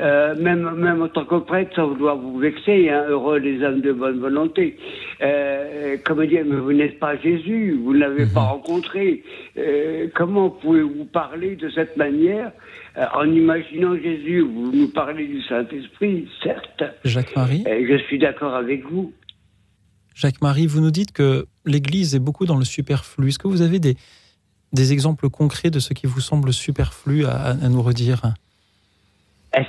euh, 0.01 0.35
même, 0.37 0.75
même 0.77 1.03
en 1.03 1.09
tant 1.09 1.25
que 1.25 1.37
prêtre, 1.37 1.73
ça 1.77 1.87
doit 1.99 2.15
vous 2.15 2.39
vexer, 2.39 2.89
hein, 2.89 3.05
heureux 3.09 3.39
les 3.39 3.63
hommes 3.63 3.81
de 3.81 3.93
bonne 3.93 4.19
volonté. 4.19 4.77
Euh, 5.21 5.97
comment 6.05 6.25
dire, 6.25 6.45
mais 6.47 6.57
vous 6.57 6.73
n'êtes 6.73 6.99
pas 6.99 7.17
Jésus, 7.17 7.79
vous 7.83 7.93
ne 7.93 7.99
l'avez 7.99 8.27
pas 8.27 8.41
rencontré. 8.41 9.23
Euh, 9.57 10.09
comment 10.15 10.51
pouvez-vous 10.51 11.05
parler 11.05 11.57
de 11.57 11.69
cette 11.71 11.97
manière 11.97 12.53
euh, 12.97 13.05
en 13.15 13.25
imaginant 13.25 13.95
Jésus? 13.97 14.41
Vous 14.41 14.73
nous 14.73 14.89
parlez 14.89 15.27
du 15.27 15.43
Saint-Esprit, 15.43 16.29
certes. 16.43 16.83
Jacques-Marie 17.05 17.65
Je 17.67 17.99
suis 18.07 18.19
d'accord 18.19 18.55
avec 18.55 18.91
vous. 18.91 19.13
Jacques-Marie, 20.15 20.67
vous 20.67 20.81
nous 20.81 20.91
dites 20.91 21.13
que 21.13 21.47
l'Église 21.67 22.15
est 22.15 22.21
beaucoup 22.21 22.47
dans 22.47 22.57
le 22.57 22.65
superflu. 22.65 23.29
Est-ce 23.29 23.39
que 23.39 23.49
vous 23.49 23.63
avez 23.63 23.79
des, 23.79 23.97
des 24.73 24.93
exemples 24.93 25.29
concrets 25.29 25.71
de 25.71 25.79
ce 25.79 25.95
qui 25.95 26.07
vous 26.07 26.21
semble 26.21 26.53
superflu 26.53 27.27
à, 27.27 27.37
à 27.51 27.69
nous 27.69 27.83
redire? 27.83 28.23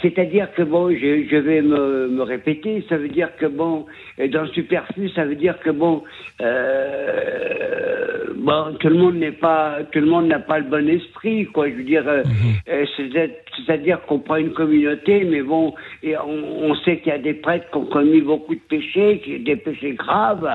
C'est-à-dire 0.02 0.54
que 0.54 0.62
bon, 0.62 0.92
je, 0.92 1.26
je 1.30 1.36
vais 1.38 1.62
me, 1.62 2.08
me, 2.08 2.22
répéter, 2.22 2.86
ça 2.88 2.98
veut 2.98 3.10
dire 3.10 3.36
que 3.38 3.48
bon, 3.48 3.88
dans 4.32 4.44
le 4.44 4.48
superflu, 4.50 5.10
ça 5.10 5.26
veut 5.26 5.36
dire 5.36 5.60
que 5.60 5.72
bon, 5.72 6.04
euh, 6.42 8.26
bon, 8.36 8.76
tout 8.80 8.90
le 8.90 8.96
monde 8.96 9.16
n'est 9.16 9.32
pas, 9.32 9.80
tout 9.92 10.00
le 10.00 10.06
monde 10.06 10.28
n'a 10.28 10.40
pas 10.40 10.60
le 10.60 10.66
bon 10.66 10.88
esprit, 10.88 11.46
quoi. 11.46 11.68
Je 11.68 11.74
veux 11.74 11.84
dire, 11.84 12.08
euh, 12.08 12.22
mm-hmm. 12.22 13.30
c'est-à-dire 13.58 14.02
qu'on 14.02 14.20
prend 14.20 14.36
une 14.36 14.54
communauté, 14.54 15.24
mais 15.24 15.42
bon, 15.42 15.74
et 16.04 16.16
on, 16.16 16.70
on 16.70 16.76
sait 16.76 16.98
qu'il 16.98 17.12
y 17.12 17.16
a 17.16 17.20
des 17.20 17.34
prêtres 17.34 17.70
qui 17.72 17.78
ont 17.78 17.86
commis 17.86 18.22
beaucoup 18.22 18.54
de 18.54 18.62
péchés, 18.70 19.42
des 19.44 19.56
péchés 19.56 19.94
graves. 19.94 20.48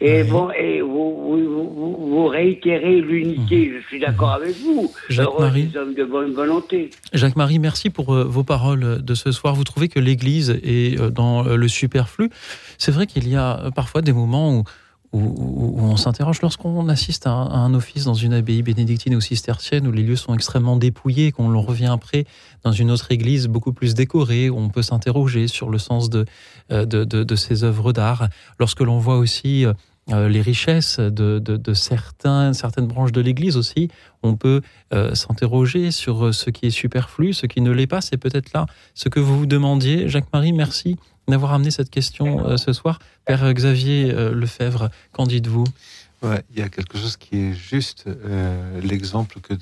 Et 0.00 0.24
bon, 0.24 0.50
et 0.50 0.80
vous, 0.80 1.38
vous, 1.38 1.96
vous 1.98 2.26
réitérez 2.26 3.00
l'unité. 3.00 3.66
Mmh. 3.66 3.72
Je 3.80 3.86
suis 3.88 4.00
d'accord 4.00 4.32
avec 4.32 4.56
vous. 4.58 4.92
Jacques-Marie. 5.08 5.70
hommes 5.76 5.94
de 5.94 6.04
bonne 6.04 6.32
volonté. 6.32 6.90
Jacques-Marie, 7.12 7.58
merci 7.58 7.90
pour 7.90 8.14
euh, 8.14 8.24
vos 8.24 8.44
paroles 8.44 9.02
de 9.02 9.14
ce 9.14 9.32
soir. 9.32 9.54
Vous 9.54 9.64
trouvez 9.64 9.88
que 9.88 10.00
l'Église 10.00 10.58
est 10.62 11.00
euh, 11.00 11.10
dans 11.10 11.42
le 11.42 11.68
superflu. 11.68 12.30
C'est 12.78 12.92
vrai 12.92 13.06
qu'il 13.06 13.28
y 13.28 13.36
a 13.36 13.70
parfois 13.74 14.02
des 14.02 14.12
moments 14.12 14.54
où 14.54 14.64
où, 15.14 15.76
on 15.78 15.96
s'interroge 15.96 16.42
lorsqu'on 16.42 16.88
assiste 16.88 17.26
à 17.26 17.30
un, 17.30 17.72
office 17.74 18.04
dans 18.04 18.14
une 18.14 18.32
abbaye 18.32 18.62
bénédictine 18.62 19.14
ou 19.14 19.20
cistercienne 19.20 19.86
où 19.86 19.92
les 19.92 20.02
lieux 20.02 20.16
sont 20.16 20.34
extrêmement 20.34 20.76
dépouillés, 20.76 21.32
qu'on 21.32 21.48
l'on 21.48 21.62
revient 21.62 21.86
après 21.86 22.24
dans 22.64 22.72
une 22.72 22.90
autre 22.90 23.12
église 23.12 23.46
beaucoup 23.46 23.72
plus 23.72 23.94
décorée, 23.94 24.50
où 24.50 24.58
on 24.58 24.68
peut 24.68 24.82
s'interroger 24.82 25.48
sur 25.48 25.70
le 25.70 25.78
sens 25.78 26.10
de, 26.10 26.26
de 26.70 27.36
ces 27.36 27.64
œuvres 27.64 27.92
d'art. 27.92 28.28
Lorsque 28.58 28.80
l'on 28.80 28.98
voit 28.98 29.18
aussi 29.18 29.66
euh, 30.10 30.28
les 30.28 30.42
richesses 30.42 30.98
de, 31.00 31.72
certaines 31.72 32.86
branches 32.86 33.12
de 33.12 33.20
l'Église 33.22 33.56
aussi, 33.56 33.88
on 34.22 34.36
peut 34.36 34.60
euh, 34.92 35.14
s'interroger 35.14 35.90
sur 35.90 36.34
ce 36.34 36.50
qui 36.50 36.66
est 36.66 36.70
superflu, 36.70 37.32
ce 37.32 37.46
qui 37.46 37.60
ne 37.60 37.70
l'est 37.70 37.86
pas. 37.86 38.02
C'est 38.02 38.18
peut-être 38.18 38.52
là 38.52 38.66
ce 38.94 39.08
que 39.08 39.20
vous 39.20 39.38
vous 39.38 39.46
demandiez. 39.46 40.08
Jacques-Marie, 40.08 40.52
merci 40.52 40.96
d'avoir 41.28 41.52
amené 41.52 41.70
cette 41.70 41.90
question 41.90 42.46
euh, 42.46 42.56
ce 42.56 42.72
soir. 42.72 42.98
Père 43.24 43.52
Xavier 43.52 44.12
euh, 44.12 44.34
Lefebvre, 44.34 44.90
qu'en 45.12 45.26
dites-vous? 45.26 45.64
Il 46.22 46.58
y 46.58 46.62
a 46.62 46.70
quelque 46.70 46.96
chose 46.96 47.18
qui 47.18 47.36
est 47.36 47.52
juste, 47.52 48.04
euh, 48.06 48.80
l'exemple 48.80 49.40
que, 49.40 49.54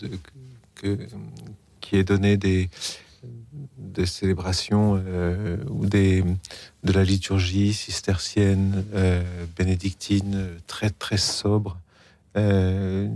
qui 1.80 1.96
est 1.96 2.04
donné 2.04 2.36
des, 2.36 2.70
des 3.78 4.06
célébrations 4.06 5.02
euh, 5.06 5.56
ou 5.68 5.86
des, 5.86 6.24
de 6.84 6.92
la 6.92 7.04
liturgie 7.04 7.72
cistercienne, 7.72 8.84
euh, 8.94 9.22
bénédictine, 9.56 10.48
très 10.66 10.90
très 10.90 11.16
sobre, 11.16 11.78
euh, 12.36 13.08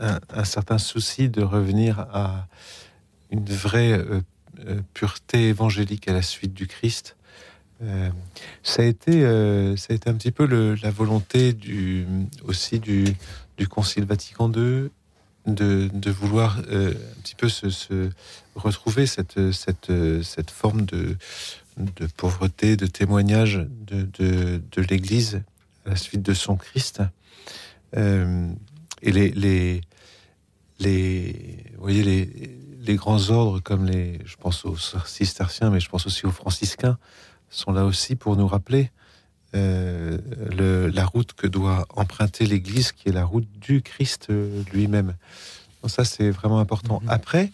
un, 0.00 0.18
un, 0.30 0.44
certain 0.44 0.78
souci 0.78 1.28
de 1.28 1.42
revenir 1.42 2.00
à 2.00 2.48
une 3.30 3.44
vraie 3.44 4.02
pureté 4.94 5.48
évangélique 5.48 6.08
à 6.08 6.12
la 6.12 6.22
suite 6.22 6.54
du 6.54 6.66
Christ. 6.66 7.16
Euh, 7.82 8.08
ça 8.62 8.82
a 8.82 8.84
été, 8.86 9.24
euh, 9.24 9.76
ça 9.76 9.88
a 9.90 9.96
été 9.96 10.08
un 10.08 10.14
petit 10.14 10.30
peu 10.30 10.46
le, 10.46 10.74
la 10.76 10.90
volonté 10.90 11.52
du, 11.52 12.06
aussi 12.44 12.78
du, 12.78 13.04
du 13.58 13.68
Concile 13.68 14.04
Vatican 14.04 14.50
II 14.50 14.90
de, 15.46 15.88
de 15.92 16.10
vouloir 16.10 16.60
euh, 16.70 16.90
un 16.92 17.20
petit 17.20 17.34
peu 17.34 17.48
se, 17.48 18.10
retrouver 18.54 19.06
cette, 19.06 19.52
cette, 19.52 19.92
cette 20.22 20.50
forme 20.50 20.86
de, 20.86 21.16
de 21.76 22.06
pauvreté, 22.16 22.76
de 22.76 22.86
témoignage 22.86 23.66
de, 23.86 24.08
de, 24.18 24.62
de 24.72 24.82
l'Église 24.82 25.42
à 25.84 25.90
la 25.90 25.96
suite 25.96 26.22
de 26.22 26.34
son 26.34 26.56
Christ. 26.56 27.02
et 27.94 29.12
les, 29.12 29.30
les, 29.30 29.82
les, 30.80 31.56
voyez, 31.78 32.02
les, 32.02 32.58
les 32.86 32.96
grands 32.96 33.30
ordres 33.30 33.60
comme 33.60 33.86
les, 33.86 34.20
je 34.24 34.36
pense 34.36 34.64
aux 34.64 34.76
cisterciens, 35.04 35.70
mais 35.70 35.80
je 35.80 35.88
pense 35.88 36.06
aussi 36.06 36.26
aux 36.26 36.30
franciscains, 36.30 36.98
sont 37.50 37.72
là 37.72 37.84
aussi 37.84 38.16
pour 38.16 38.36
nous 38.36 38.46
rappeler 38.46 38.90
euh, 39.54 40.18
le, 40.56 40.88
la 40.88 41.04
route 41.04 41.32
que 41.32 41.46
doit 41.46 41.86
emprunter 41.94 42.46
l'Église, 42.46 42.92
qui 42.92 43.08
est 43.08 43.12
la 43.12 43.24
route 43.24 43.48
du 43.58 43.82
Christ 43.82 44.28
euh, 44.30 44.62
lui-même. 44.72 45.14
Donc 45.82 45.90
ça, 45.90 46.04
c'est 46.04 46.30
vraiment 46.30 46.58
important. 46.58 47.00
Après, 47.06 47.52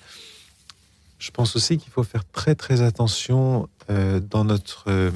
je 1.18 1.30
pense 1.30 1.54
aussi 1.54 1.78
qu'il 1.78 1.92
faut 1.92 2.02
faire 2.02 2.24
très 2.24 2.54
très 2.54 2.82
attention 2.82 3.68
euh, 3.90 4.20
dans 4.20 4.44
notre 4.44 4.84
euh, 4.88 5.10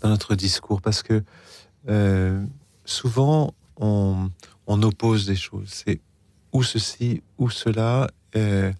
dans 0.00 0.10
notre 0.10 0.34
discours 0.36 0.80
parce 0.80 1.02
que 1.02 1.24
souvent 2.84 3.54
on, 3.78 4.30
on 4.66 4.82
oppose 4.82 5.26
des 5.26 5.34
choses. 5.34 5.68
C'est 5.70 6.00
ou 6.52 6.62
ceci 6.62 7.22
ou 7.38 7.50
cela, 7.50 8.08
euh, 8.36 8.72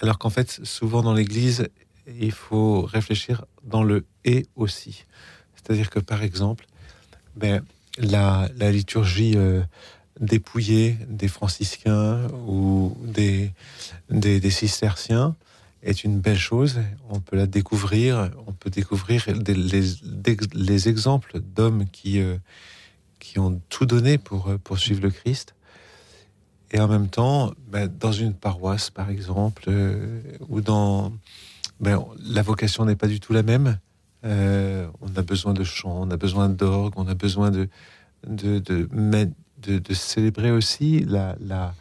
alors 0.00 0.18
qu'en 0.18 0.30
fait 0.30 0.60
souvent 0.64 1.02
dans 1.02 1.14
l'Église 1.14 1.68
il 2.06 2.32
faut 2.32 2.82
réfléchir 2.82 3.44
dans 3.62 3.82
le 3.82 4.04
et 4.24 4.46
aussi. 4.56 5.04
C'est-à-dire 5.54 5.90
que 5.90 5.98
par 5.98 6.22
exemple, 6.22 6.66
ben, 7.36 7.64
la, 7.98 8.48
liturgie 8.70 9.34
euh, 9.36 9.62
dépouillée 10.20 10.96
des 11.08 11.28
franciscains 11.28 12.28
ou 12.46 12.96
des, 13.02 13.52
cisterciens 14.50 15.34
est 15.82 16.04
une 16.04 16.20
belle 16.20 16.38
chose. 16.38 16.80
On 17.08 17.20
peut 17.20 17.36
la 17.36 17.46
découvrir, 17.46 18.30
on 18.46 18.52
peut 18.52 18.70
découvrir 18.70 19.26
les, 19.46 20.88
exemples 20.88 21.40
d'hommes 21.40 21.86
qui, 21.90 22.20
euh, 22.20 22.36
qui 23.18 23.38
ont 23.38 23.60
tout 23.68 23.86
donné 23.86 24.18
pour, 24.18 24.50
pour 24.62 24.78
suivre 24.78 25.02
le 25.02 25.10
Christ. 25.10 25.54
Et 26.72 26.80
en 26.80 26.88
même 26.88 27.08
temps, 27.08 27.52
ben, 27.68 27.88
dans 27.88 28.12
une 28.12 28.34
paroisse, 28.34 28.90
par 28.90 29.10
exemple, 29.10 29.64
euh, 29.68 30.20
ou 30.48 30.60
dans... 30.60 31.12
Ben, 31.80 32.02
la 32.24 32.42
vocation 32.42 32.84
n'est 32.84 32.96
pas 32.96 33.06
du 33.08 33.20
tout 33.20 33.32
la 33.32 33.42
même. 33.42 33.78
Euh, 34.24 34.88
on 35.00 35.14
a 35.16 35.22
besoin 35.22 35.52
de 35.52 35.64
chant, 35.64 35.96
on 36.00 36.10
a 36.10 36.16
besoin 36.16 36.48
d'orgue, 36.48 36.94
on 36.96 37.06
a 37.08 37.14
besoin 37.14 37.50
de, 37.50 37.68
de, 38.26 38.58
de, 38.58 38.88
mais- 38.92 39.30
de, 39.62 39.78
de 39.78 39.94
célébrer 39.94 40.50
aussi 40.50 41.00
la, 41.00 41.36
la, 41.40 41.74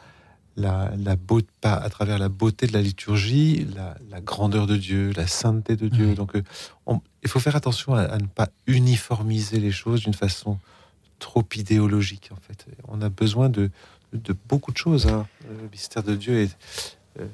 la, 0.57 0.91
la 0.97 1.15
beauté, 1.15 1.47
pas 1.61 1.73
à 1.73 1.89
travers 1.89 2.17
la 2.19 2.29
beauté 2.29 2.67
de 2.67 2.73
la 2.73 2.81
liturgie, 2.81 3.65
la, 3.75 3.97
la 4.09 4.19
grandeur 4.21 4.67
de 4.67 4.77
Dieu, 4.77 5.11
la 5.15 5.27
sainteté 5.27 5.75
de 5.75 5.87
Dieu. 5.87 6.15
Donc, 6.15 6.35
euh, 6.35 6.43
on- 6.85 7.01
il 7.23 7.29
faut 7.29 7.39
faire 7.39 7.55
attention 7.55 7.93
à, 7.93 8.01
à 8.01 8.17
ne 8.17 8.27
pas 8.27 8.49
uniformiser 8.67 9.59
les 9.59 9.71
choses 9.71 10.01
d'une 10.01 10.13
façon 10.13 10.59
trop 11.19 11.45
idéologique. 11.55 12.29
En 12.33 12.41
fait, 12.41 12.65
on 12.87 13.01
a 13.01 13.09
besoin 13.09 13.47
de, 13.49 13.69
de 14.13 14.33
beaucoup 14.49 14.71
de 14.71 14.77
choses. 14.77 15.07
hein. 15.07 15.25
Le 15.49 15.69
mystère 15.69 16.03
de 16.03 16.15
Dieu 16.15 16.35
est 16.41 16.57
euh, 17.19 17.25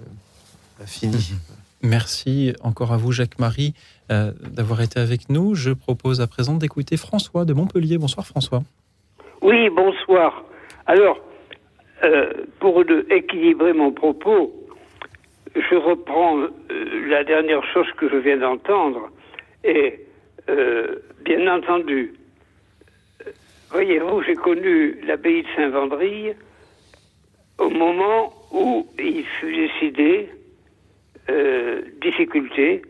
infini. 0.81 1.33
Merci 1.81 2.53
encore 2.61 2.91
à 2.91 2.97
vous, 2.97 3.11
Jacques-Marie, 3.11 3.73
euh, 4.11 4.31
d'avoir 4.41 4.81
été 4.81 4.99
avec 4.99 5.29
nous. 5.29 5.55
Je 5.55 5.71
propose 5.71 6.19
à 6.21 6.27
présent 6.27 6.55
d'écouter 6.55 6.97
François 6.97 7.45
de 7.45 7.53
Montpellier. 7.53 7.97
Bonsoir 7.97 8.25
François. 8.27 8.63
Oui, 9.41 9.69
bonsoir. 9.69 10.43
Alors, 10.87 11.17
euh, 12.03 12.33
pour 12.59 12.83
de- 12.83 13.05
équilibrer 13.09 13.71
mon 13.73 13.91
propos, 13.93 14.53
je 15.55 15.75
reprends 15.75 16.37
euh, 16.39 16.49
la 17.09 17.23
dernière 17.23 17.63
chose 17.73 17.87
que 17.97 18.09
je 18.09 18.17
viens 18.17 18.37
d'entendre. 18.37 19.09
Et, 19.63 20.05
euh, 20.49 20.95
bien 21.23 21.47
entendu, 21.53 22.13
voyez-vous, 23.71 24.21
j'ai 24.23 24.35
connu 24.35 24.99
l'abbaye 25.05 25.43
de 25.43 25.47
Saint-Vendry 25.55 26.33
au 27.59 27.69
moment 27.69 28.33
où 28.51 28.87
il 28.97 29.25
fut 29.25 29.55
décidé, 29.55 30.29
euh, 31.29 31.81
difficulté, 32.01 32.81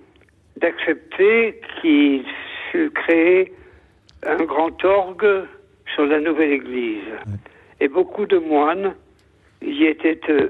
d'accepter 0.57 1.59
qu'il 1.81 2.23
fût 2.71 2.91
créé 2.91 3.53
un 4.25 4.43
grand 4.43 4.83
orgue 4.83 5.45
sur 5.93 6.05
la 6.05 6.19
nouvelle 6.19 6.51
église. 6.51 7.03
Et 7.79 7.87
beaucoup 7.87 8.25
de 8.25 8.37
moines 8.37 8.93
y 9.61 9.85
étaient 9.85 10.19
euh, 10.29 10.49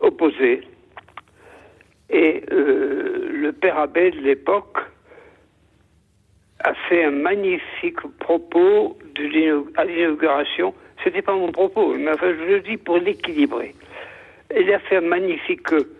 opposés. 0.00 0.62
Et 2.08 2.42
euh, 2.50 3.28
le 3.32 3.52
père 3.52 3.78
abbé 3.78 4.10
de 4.10 4.20
l'époque 4.20 4.78
a 6.60 6.74
fait 6.88 7.04
un 7.04 7.10
magnifique 7.10 8.00
propos 8.18 8.98
de 9.14 9.64
à 9.76 9.84
l'inauguration. 9.84 10.74
C'était 11.02 11.22
pas 11.22 11.34
mon 11.34 11.52
propos, 11.52 11.94
mais 11.94 12.12
enfin, 12.12 12.34
je 12.34 12.44
le 12.44 12.60
dis 12.60 12.76
pour 12.76 12.98
l'équilibrer. 12.98 13.74
Il 14.54 14.72
a 14.72 14.78
fait 14.80 14.96
un 14.96 15.02
magnifique 15.02 15.72
euh, 15.72 15.96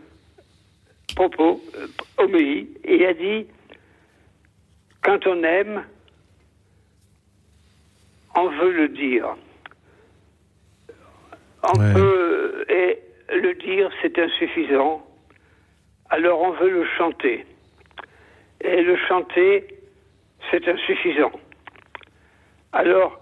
propos, 1.15 1.63
euh, 1.77 1.87
homélie, 2.19 2.69
et 2.85 2.97
il 2.97 3.07
a 3.07 3.15
dit 3.15 3.47
quand 5.03 5.27
on 5.27 5.43
aime, 5.43 5.85
on 8.35 8.49
veut 8.49 8.73
le 8.73 8.89
dire. 8.89 9.37
On 11.63 11.73
peut 11.73 12.65
et 12.69 12.99
le 13.35 13.55
dire, 13.55 13.91
c'est 14.03 14.19
insuffisant. 14.19 15.07
Alors 16.11 16.41
on 16.43 16.51
veut 16.53 16.71
le 16.71 16.85
chanter. 16.99 17.47
Et 18.63 18.83
le 18.83 18.97
chanter, 19.09 19.67
c'est 20.51 20.67
insuffisant. 20.69 21.33
Alors, 22.73 23.20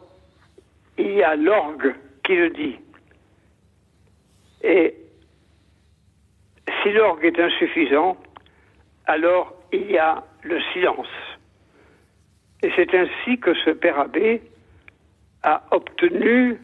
il 0.98 1.12
y 1.12 1.22
a 1.22 1.36
l'orgue 1.36 1.94
qui 2.24 2.36
le 2.36 2.50
dit. 2.50 2.76
Et 4.62 4.94
si 6.82 6.92
l'orgue 6.92 7.24
est 7.24 7.38
insuffisant, 7.38 8.16
alors 9.06 9.54
il 9.72 9.90
y 9.90 9.98
a 9.98 10.24
le 10.42 10.60
silence. 10.72 11.08
Et 12.62 12.70
c'est 12.74 12.92
ainsi 12.94 13.38
que 13.38 13.54
ce 13.64 13.70
père 13.70 13.98
abbé 13.98 14.42
a 15.42 15.62
obtenu 15.70 16.58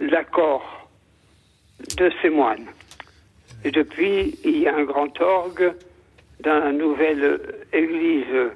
l'accord 0.00 0.88
de 1.98 2.10
ses 2.22 2.30
moines. 2.30 2.66
Et 3.64 3.70
depuis, 3.70 4.38
il 4.44 4.58
y 4.58 4.68
a 4.68 4.74
un 4.74 4.84
grand 4.84 5.20
orgue 5.20 5.74
dans 6.40 6.58
la 6.58 6.72
nouvelle 6.72 7.40
église, 7.72 8.50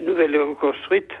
nouvelle 0.00 0.40
reconstruite. 0.40 1.12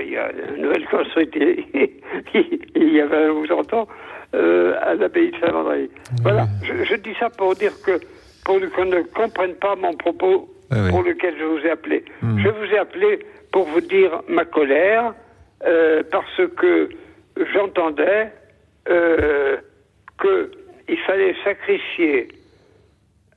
Il 0.00 0.10
y 0.10 0.16
a 0.16 0.30
une 0.56 0.62
nouvelle 0.62 0.86
construite 0.86 1.34
il 2.74 2.92
y 2.92 3.00
a 3.00 3.06
20 3.06 3.30
ou 3.30 3.46
30 3.46 3.74
ans 3.74 3.88
euh, 4.34 4.74
à 4.82 4.94
l'abbaye 4.94 5.30
de 5.30 5.36
Saint-André. 5.38 5.90
Voilà, 6.22 6.46
je, 6.62 6.84
je 6.84 6.94
dis 6.96 7.14
ça 7.18 7.30
pour 7.30 7.54
dire 7.54 7.72
que, 7.84 7.98
pour 8.44 8.58
qu'on 8.74 8.84
ne 8.84 9.02
comprenne 9.02 9.54
pas 9.54 9.74
mon 9.76 9.94
propos 9.94 10.48
pour 10.90 11.02
lequel 11.02 11.34
je 11.38 11.44
vous 11.44 11.58
ai 11.58 11.70
appelé. 11.70 12.04
Je 12.22 12.48
vous 12.48 12.64
ai 12.72 12.78
appelé 12.78 13.18
pour 13.52 13.64
vous 13.66 13.80
dire 13.80 14.22
ma 14.28 14.44
colère, 14.44 15.14
euh, 15.66 16.02
parce 16.10 16.40
que 16.56 16.88
j'entendais 17.52 18.32
euh, 18.88 19.56
qu'il 20.20 20.98
fallait 21.06 21.34
sacrifier 21.44 22.28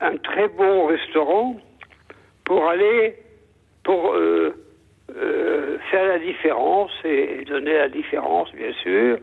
un 0.00 0.16
très 0.16 0.48
bon 0.48 0.86
restaurant 0.86 1.56
pour 2.44 2.68
aller 2.68 3.16
pour 3.82 4.14
euh, 4.14 4.54
euh, 5.16 5.78
faire 5.90 6.06
la 6.06 6.18
différence 6.18 6.90
et 7.04 7.44
donner 7.44 7.74
la 7.74 7.88
différence, 7.88 8.52
bien 8.52 8.72
sûr, 8.82 9.18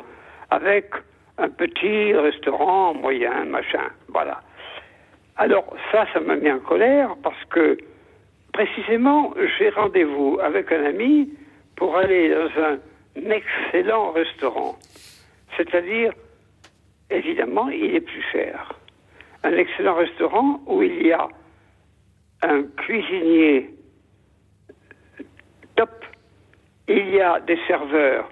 avec 0.50 0.86
un 1.38 1.50
petit 1.50 2.14
restaurant 2.14 2.94
moyen, 2.94 3.46
machin. 3.46 3.90
Voilà. 4.08 4.42
Alors 5.38 5.76
ça, 5.92 6.06
ça 6.14 6.20
m'a 6.20 6.36
mis 6.36 6.52
en 6.52 6.60
colère 6.60 7.16
parce 7.24 7.44
que 7.50 7.78
précisément, 8.54 9.34
j'ai 9.58 9.70
rendez-vous 9.70 10.40
avec 10.42 10.72
un 10.72 10.86
ami 10.86 11.30
pour 11.76 11.98
aller 11.98 12.30
dans 12.30 12.62
un 12.62 12.78
excellent 13.16 14.12
restaurant. 14.12 14.76
C'est-à-dire, 15.58 16.14
évidemment, 17.10 17.70
il 17.70 17.96
est 17.96 18.02
plus 18.02 18.24
cher. 18.32 18.74
Un 19.44 19.54
excellent 19.58 19.96
restaurant 19.96 20.62
où 20.68 20.82
il 20.84 21.08
y 21.08 21.12
a 21.12 21.28
un 22.44 22.64
cuisinier 22.64 23.72
top, 25.76 25.90
il 26.88 27.10
y 27.10 27.22
a 27.22 27.40
des 27.40 27.58
serveurs 27.68 28.30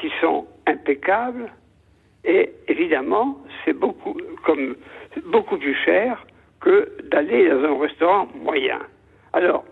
qui 0.00 0.10
sont 0.20 0.46
impeccables, 0.66 1.50
et 2.24 2.52
évidemment, 2.68 3.38
c'est 3.64 3.72
beaucoup, 3.72 4.16
comme, 4.44 4.76
beaucoup 5.26 5.56
plus 5.58 5.74
cher 5.74 6.24
que 6.60 6.88
d'aller 7.10 7.48
dans 7.48 7.64
un 7.64 7.80
restaurant 7.80 8.28
moyen. 8.34 8.80
Alors, 9.32 9.64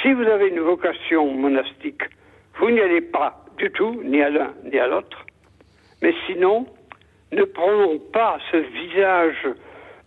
si 0.00 0.12
vous 0.12 0.22
avez 0.22 0.48
une 0.48 0.60
vocation 0.60 1.26
monastique, 1.32 2.02
vous 2.58 2.70
n'y 2.70 2.80
allez 2.80 3.00
pas 3.00 3.44
du 3.58 3.70
tout, 3.70 4.00
ni 4.04 4.22
à 4.22 4.30
l'un 4.30 4.52
ni 4.64 4.78
à 4.78 4.86
l'autre. 4.86 5.26
Mais 6.02 6.14
sinon, 6.26 6.66
ne 7.32 7.44
prenons 7.44 7.98
pas 7.98 8.38
ce 8.50 8.56
visage, 8.56 9.48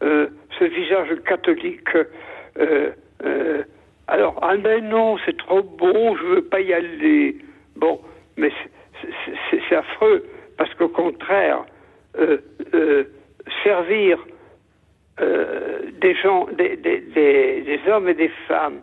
euh, 0.01 0.27
ce 0.57 0.63
visage 0.63 1.15
catholique. 1.25 1.95
euh, 2.57 2.91
euh, 3.25 3.63
alors, 4.07 4.37
ah 4.41 4.55
ben 4.57 4.83
non, 4.87 5.17
c'est 5.25 5.37
trop 5.37 5.63
bon, 5.63 6.15
je 6.17 6.23
veux 6.23 6.41
pas 6.43 6.59
y 6.61 6.73
aller. 6.73 7.37
Bon, 7.75 8.01
mais 8.37 8.51
c'est- 9.01 9.75
affreux, 9.75 10.23
parce 10.57 10.71
qu'au 10.75 10.89
contraire, 10.89 11.65
euh, 12.17 12.37
euh, 12.73 13.05
servir 13.63 14.19
euh, 15.19 15.79
des 15.99 16.15
gens, 16.15 16.47
des, 16.57 16.75
des, 16.77 16.99
des, 17.01 17.61
des 17.61 17.79
hommes 17.89 18.07
et 18.09 18.13
des 18.13 18.31
femmes 18.47 18.81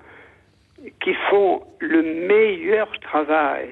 qui 1.02 1.14
font 1.28 1.62
le 1.80 2.02
meilleur 2.02 2.90
travail, 3.01 3.68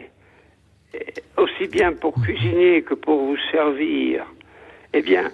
euh, 0.95 0.99
aussi 1.43 1.67
bien 1.69 1.93
pour 1.93 2.15
cuisiner 2.23 2.83
que 2.83 2.95
pour 2.95 3.19
vous 3.19 3.37
servir, 3.51 4.25
eh 4.93 5.03
bien, 5.03 5.31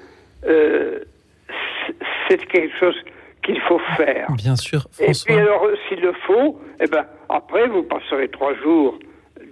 c'est 2.29 2.45
quelque 2.47 2.77
chose 2.79 2.97
qu'il 3.45 3.61
faut 3.61 3.81
faire. 3.97 4.27
Bien 4.33 4.57
sûr, 4.57 4.87
Et 4.99 5.13
puis 5.25 5.35
alors, 5.35 5.67
s'il 5.89 6.01
le 6.01 6.13
faut, 6.27 6.59
eh 6.81 6.87
ben, 6.87 7.05
après, 7.29 7.69
vous 7.69 7.83
passerez 7.83 8.29
trois 8.29 8.55
jours 8.55 8.99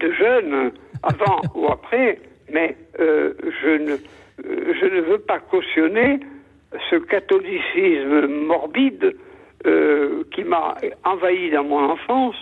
de 0.01 0.12
jeûne, 0.12 0.73
avant 1.02 1.40
ou 1.55 1.66
après, 1.69 2.19
mais 2.52 2.77
euh, 3.01 3.35
je, 3.62 3.69
ne, 3.70 3.93
euh, 3.93 4.74
je 4.81 4.86
ne 4.86 5.01
veux 5.01 5.19
pas 5.19 5.39
cautionner 5.40 6.20
ce 6.90 6.97
catholicisme 6.97 8.27
morbide 8.47 9.16
euh, 9.66 10.24
qui 10.35 10.43
m'a 10.44 10.74
envahi 11.05 11.51
dans 11.51 11.64
mon 11.64 11.90
enfance 11.90 12.36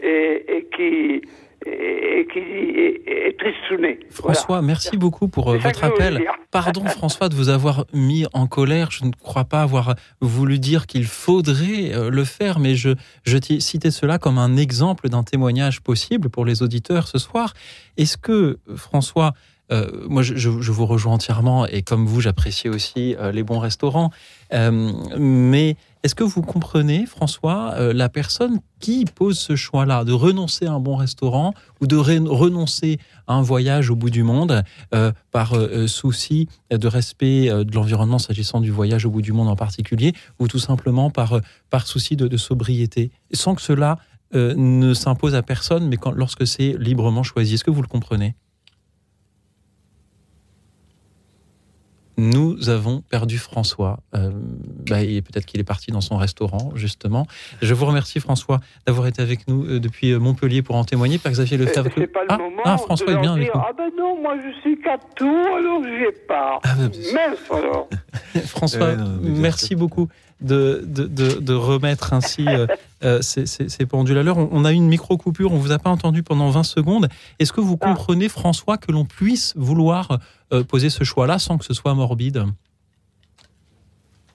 et, 0.00 0.44
et 0.48 0.66
qui, 0.76 1.22
et, 1.66 2.20
et 2.20 2.26
qui 2.32 2.38
est, 2.38 3.28
est 3.28 3.38
tristouné. 3.38 4.00
François, 4.10 4.62
merci 4.62 4.96
beaucoup 4.96 5.28
pour 5.28 5.50
euh, 5.50 5.58
votre 5.58 5.84
appel. 5.84 6.22
Pardon 6.50 6.84
François 6.86 7.28
de 7.28 7.34
vous 7.34 7.48
avoir 7.48 7.86
mis 7.92 8.24
en 8.32 8.46
colère. 8.46 8.90
Je 8.90 9.04
ne 9.04 9.10
crois 9.12 9.44
pas 9.44 9.62
avoir 9.62 9.94
voulu 10.20 10.58
dire 10.58 10.86
qu'il 10.86 11.04
faudrait 11.06 11.92
euh, 11.94 12.10
le 12.10 12.24
faire, 12.24 12.58
mais 12.58 12.74
je, 12.74 12.90
je 13.24 13.38
t'ai 13.38 13.60
cité 13.60 13.90
cela 13.90 14.18
comme 14.18 14.38
un 14.38 14.56
exemple 14.56 15.08
d'un 15.08 15.22
témoignage 15.22 15.80
possible 15.80 16.28
pour 16.30 16.44
les 16.44 16.62
auditeurs 16.62 17.08
ce 17.08 17.18
soir. 17.18 17.54
Est-ce 17.96 18.16
que 18.16 18.58
François, 18.76 19.32
euh, 19.72 19.86
moi 20.08 20.22
je, 20.22 20.34
je- 20.36 20.60
je 20.60 20.72
vous 20.72 20.86
rejoins 20.86 21.14
entièrement 21.14 21.66
et 21.66 21.82
comme 21.82 22.04
vous 22.06 22.20
j'apprécie 22.20 22.68
aussi 22.68 23.14
euh, 23.18 23.30
les 23.32 23.42
bons 23.42 23.58
restaurants, 23.60 24.10
Euh, 24.52 24.90
mais 25.16 25.76
est-ce 26.02 26.14
que 26.14 26.24
vous 26.24 26.40
comprenez 26.42 27.04
François 27.04 27.74
euh, 27.74 27.92
la 27.92 28.08
personne 28.08 28.60
qui 28.78 29.04
pose 29.04 29.38
ce 29.38 29.54
choix-là 29.54 30.04
de 30.04 30.12
renoncer 30.12 30.66
à 30.66 30.72
un 30.72 30.80
bon 30.80 30.96
restaurant 30.96 31.52
ou 31.80 31.86
de 31.86 31.96
renoncer 31.96 32.98
à 33.26 33.34
un 33.34 33.42
voyage 33.42 33.90
au 33.90 33.96
bout 33.96 34.08
du 34.08 34.22
monde 34.22 34.62
euh, 34.94 35.12
par 35.30 35.54
euh, 35.54 35.86
souci 35.86 36.48
de 36.70 36.88
respect 36.88 37.48
de 37.50 37.74
l'environnement 37.74 38.18
s'agissant 38.18 38.60
du 38.60 38.70
voyage 38.70 39.04
au 39.04 39.10
bout 39.10 39.22
du 39.22 39.32
monde 39.32 39.48
en 39.48 39.56
particulier 39.56 40.14
ou 40.38 40.48
tout 40.48 40.58
simplement 40.58 41.10
par, 41.10 41.40
par 41.68 41.86
souci 41.86 42.16
de, 42.16 42.36
sobriété? 42.36 43.10
Sans 43.32 43.54
que 43.54 43.62
cela 43.62 43.98
ne 44.32 44.94
s'impose 44.94 45.34
à 45.34 45.42
personne 45.42 45.88
mais 45.88 45.96
lorsque 46.14 46.46
c'est 46.46 46.76
librement 46.78 47.22
choisi. 47.22 47.54
Est-ce 47.54 47.64
que 47.64 47.70
vous 47.70 47.82
le 47.82 47.88
comprenez? 47.88 48.36
Nous 52.20 52.68
avons 52.68 53.00
perdu 53.00 53.38
François. 53.38 54.00
Euh, 54.14 54.30
bah, 54.90 54.98
peut-être 54.98 55.46
qu'il 55.46 55.58
est 55.58 55.64
parti 55.64 55.90
dans 55.90 56.02
son 56.02 56.18
restaurant, 56.18 56.72
justement. 56.74 57.26
Je 57.62 57.72
vous 57.72 57.86
remercie, 57.86 58.20
François, 58.20 58.60
d'avoir 58.86 59.06
été 59.06 59.22
avec 59.22 59.48
nous 59.48 59.64
euh, 59.64 59.80
depuis 59.80 60.12
euh, 60.12 60.18
Montpellier 60.18 60.60
pour 60.60 60.76
en 60.76 60.84
témoigner. 60.84 61.16
Père 61.16 61.32
Xavier 61.32 61.56
Lefebvre. 61.56 61.90
C'est 61.96 62.06
pas 62.08 62.20
le 62.20 62.26
ah, 62.28 62.36
moment 62.36 62.62
ah, 62.66 62.76
François 62.76 63.06
de 63.06 63.16
est 63.16 63.20
bien 63.22 63.32
avec 63.32 63.54
nous. 63.54 63.60
Ah 63.64 63.70
ben 63.74 63.90
non, 63.96 64.20
moi 64.20 64.34
je 64.36 64.60
suis 64.60 64.78
catou, 64.82 65.24
alors 65.24 65.82
j'y 65.82 66.04
ai 66.04 66.12
pas. 66.28 66.60
Ah, 66.62 66.74
Mince 66.76 67.50
alors. 67.50 67.88
François, 68.44 68.96
non, 68.96 69.18
merci 69.22 69.74
beaucoup 69.74 70.08
de, 70.40 70.82
de, 70.84 71.04
de- 71.06 71.40
de 71.40 71.52
remettre 71.54 72.12
ainsi 72.12 72.46
euh, 72.48 72.66
euh, 73.04 73.20
ces, 73.22 73.46
ces- 73.46 73.68
ces 73.68 73.86
pendules 73.86 74.16
à 74.18 74.22
l'heure. 74.22 74.38
On, 74.38 74.48
on 74.52 74.64
a 74.64 74.72
eu 74.72 74.76
une 74.76 74.88
micro-coupure, 74.88 75.52
on 75.52 75.56
ne 75.56 75.60
vous 75.60 75.72
a 75.72 75.78
pas 75.78 75.90
entendu 75.90 76.22
pendant 76.22 76.48
20 76.50 76.62
secondes. 76.62 77.08
Est-ce 77.38 77.52
que 77.52 77.60
vous 77.60 77.76
Ah. 77.80 77.86
comprenez, 77.88 78.28
François, 78.28 78.76
que 78.78 78.90
l'on 78.92 79.04
puisse 79.04 79.54
vouloir 79.56 80.18
euh, 80.52 80.64
poser 80.64 80.88
ce 80.90 81.04
choix-là 81.04 81.38
sans 81.38 81.58
que 81.58 81.64
ce 81.64 81.74
soit 81.74 81.94
morbide? 81.94 82.44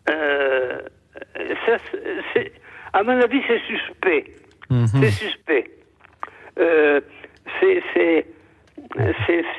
Euh, 0.10 0.80
ça, 1.66 1.78
à 2.94 3.04
mon 3.04 3.20
avis, 3.20 3.42
c'est 3.48 3.60
suspect. 3.68 4.26
Mhm. 4.70 4.88
C'est 5.02 5.12
suspect. 5.12 5.72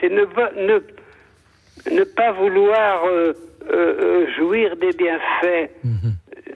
C'est 0.00 0.10
ne, 0.10 0.24
pas- 0.26 0.52
ne, 0.56 1.94
ne 1.96 2.04
pas 2.04 2.32
vouloir 2.32 3.02
jouir 4.38 4.76
des 4.76 4.92
bienfaits 4.92 5.70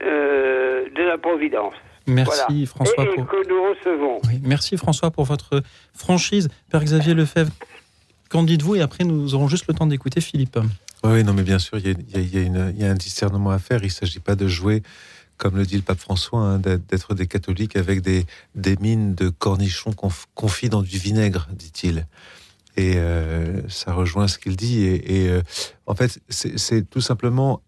euh, 0.03 0.85
de 0.95 1.03
la 1.03 1.17
Providence. 1.17 1.73
Merci, 2.07 2.41
Voilà. 2.47 2.65
François, 2.65 3.03
Et, 3.05 3.07
et 3.07 3.15
pour- 3.15 3.27
que 3.27 3.47
nous 3.47 3.61
recevons. 3.69 4.19
Oui, 4.27 4.39
Merci 4.43 4.75
François 4.77 5.11
pour 5.11 5.25
votre 5.25 5.61
franchise. 5.93 6.49
Père 6.71 6.83
Xavier 6.83 7.13
Lefebvre, 7.13 7.51
qu'en 8.29 8.43
dites-vous? 8.43 8.75
Et 8.75 8.81
après, 8.81 9.03
nous 9.03 9.35
aurons 9.35 9.47
juste 9.47 9.67
le 9.67 9.73
temps 9.73 9.85
d'écouter 9.87 10.19
Philippe. 10.21 10.57
Oui, 11.03 11.23
non, 11.23 11.33
mais 11.33 11.43
bien 11.43 11.59
sûr, 11.59 11.77
il 11.77 11.87
y 11.87 11.89
a, 11.91 11.93
il 11.93 12.11
y 12.11 12.17
a- 12.17 12.21
il 12.21 12.33
y 12.35 12.37
a 12.37 12.41
une- 12.41 12.73
il 12.75 12.81
y 12.81 12.85
a 12.85 12.91
un 12.91 12.95
discernement 12.95 13.51
à 13.51 13.59
faire. 13.59 13.79
Il 13.81 13.87
ne 13.87 13.91
s'agit 13.91 14.19
pas 14.19 14.35
de 14.35 14.47
jouer, 14.47 14.81
comme 15.37 15.55
le 15.57 15.65
dit 15.65 15.75
le 15.75 15.81
pape 15.83 15.99
François, 15.99 16.39
hein, 16.39 16.59
d'être 16.59 17.13
des 17.13 17.27
catholiques 17.27 17.75
avec 17.75 18.01
des, 18.01 18.25
des 18.55 18.75
mines 18.77 19.13
de 19.15 19.29
cornichons 19.29 19.91
conf- 19.91 20.25
confits 20.35 20.69
dans 20.69 20.81
du 20.81 20.97
vinaigre, 20.97 21.47
dit-il. 21.51 22.05
Et 22.77 22.93
euh, 22.97 23.61
ça 23.67 23.93
rejoint 23.93 24.27
ce 24.27 24.37
qu'il 24.39 24.55
dit. 24.55 24.83
Et, 24.83 25.23
et, 25.25 25.29
euh, 25.29 25.41
en 25.87 25.93
fait, 25.95 26.19
c'est 26.29 26.89
tout 26.89 27.01
simplement, 27.01 27.61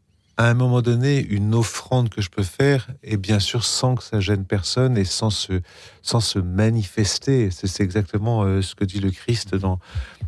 à 0.44 0.50
un 0.50 0.54
moment 0.54 0.82
donné, 0.82 1.24
une 1.26 1.54
offrande 1.56 2.10
que 2.10 2.22
je 2.22 2.30
peux 2.30 2.44
faire, 2.44 2.88
et 3.04 3.18
bien 3.18 3.40
sûr 3.40 3.64
sans 3.64 3.96
que 3.96 4.04
ça 4.04 4.20
gêne 4.20 4.46
personne 4.46 4.98
et 4.98 5.06
sans 5.06 5.30
se, 5.30 5.62
sans 6.02 6.20
se 6.20 6.40
manifester. 6.40 7.50
C'est 7.52 7.82
exactement 7.84 8.44
euh, 8.44 8.62
ce 8.62 8.76
que 8.76 8.86
dit 8.86 9.00
le 9.00 9.12
Christ 9.12 9.56
dans, 9.56 9.80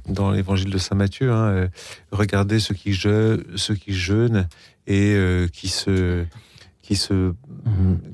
dans 0.08 0.32
l'évangile 0.32 0.70
de 0.70 0.78
Saint 0.78 0.96
Matthieu. 0.96 1.32
hein, 1.32 1.48
euh, 1.48 1.68
regardez 2.12 2.60
ceux 2.60 2.76
qui, 2.76 2.94
je, 2.94 3.44
ceux 3.56 3.76
qui 3.76 3.94
jeûnent 3.94 4.48
et 4.88 5.14
euh, 5.16 5.48
qui 5.48 5.68
se 5.70 6.26
qui 6.82 6.96
se 6.96 7.34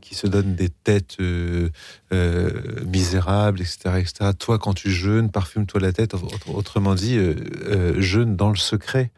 qui 0.01 0.15
se 0.15 0.27
donnent 0.27 0.55
des 0.55 0.69
têtes 0.69 1.17
euh, 1.19 1.67
euh, 2.13 2.51
misérables, 2.87 3.59
etc., 3.59 3.97
etc. 3.99 4.31
Toi, 4.39 4.59
quand 4.59 4.73
tu 4.73 4.89
jeûnes, 4.89 5.29
parfume-toi 5.29 5.81
la 5.81 5.91
tête. 5.91 6.13
Autre- 6.13 6.49
Autrement 6.55 6.95
dit, 6.95 7.17
euh, 7.17 7.99
jeûne 8.01 8.37
dans 8.37 8.49
le 8.49 8.55
secret. 8.55 9.11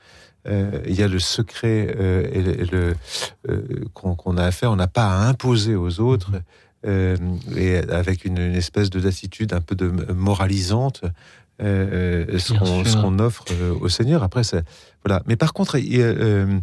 Euh, 0.45 0.81
Il 0.87 0.95
y 0.95 1.03
a 1.03 1.07
le 1.07 1.19
secret 1.19 1.95
euh, 1.97 2.27
et 2.31 2.41
le, 2.41 2.61
et 2.61 2.65
le, 2.65 2.95
euh, 3.49 3.85
qu'on 3.93 4.37
a 4.37 4.43
à 4.43 4.51
faire. 4.51 4.71
On 4.71 4.75
n'a 4.75 4.87
pas 4.87 5.07
à 5.07 5.27
imposer 5.27 5.75
aux 5.75 5.99
autres. 5.99 6.31
euh, 6.85 7.15
et 7.55 7.77
avec 7.77 8.25
une, 8.25 8.37
une 8.37 8.55
espèce 8.55 8.89
de 8.89 8.99
d'attitude 8.99 9.53
un 9.53 9.61
peu 9.61 9.75
de 9.75 9.87
moralisante 10.13 11.03
euh, 11.61 12.39
ce 12.39 12.53
qu'on 12.53 13.19
offre 13.19 13.45
euh, 13.51 13.73
au 13.79 13.87
Seigneur. 13.87 14.23
Après, 14.23 14.43
ça, 14.43 14.61
voilà. 15.05 15.21
Mais 15.27 15.35
par 15.35 15.53
contre, 15.53 15.77
il 15.77 16.61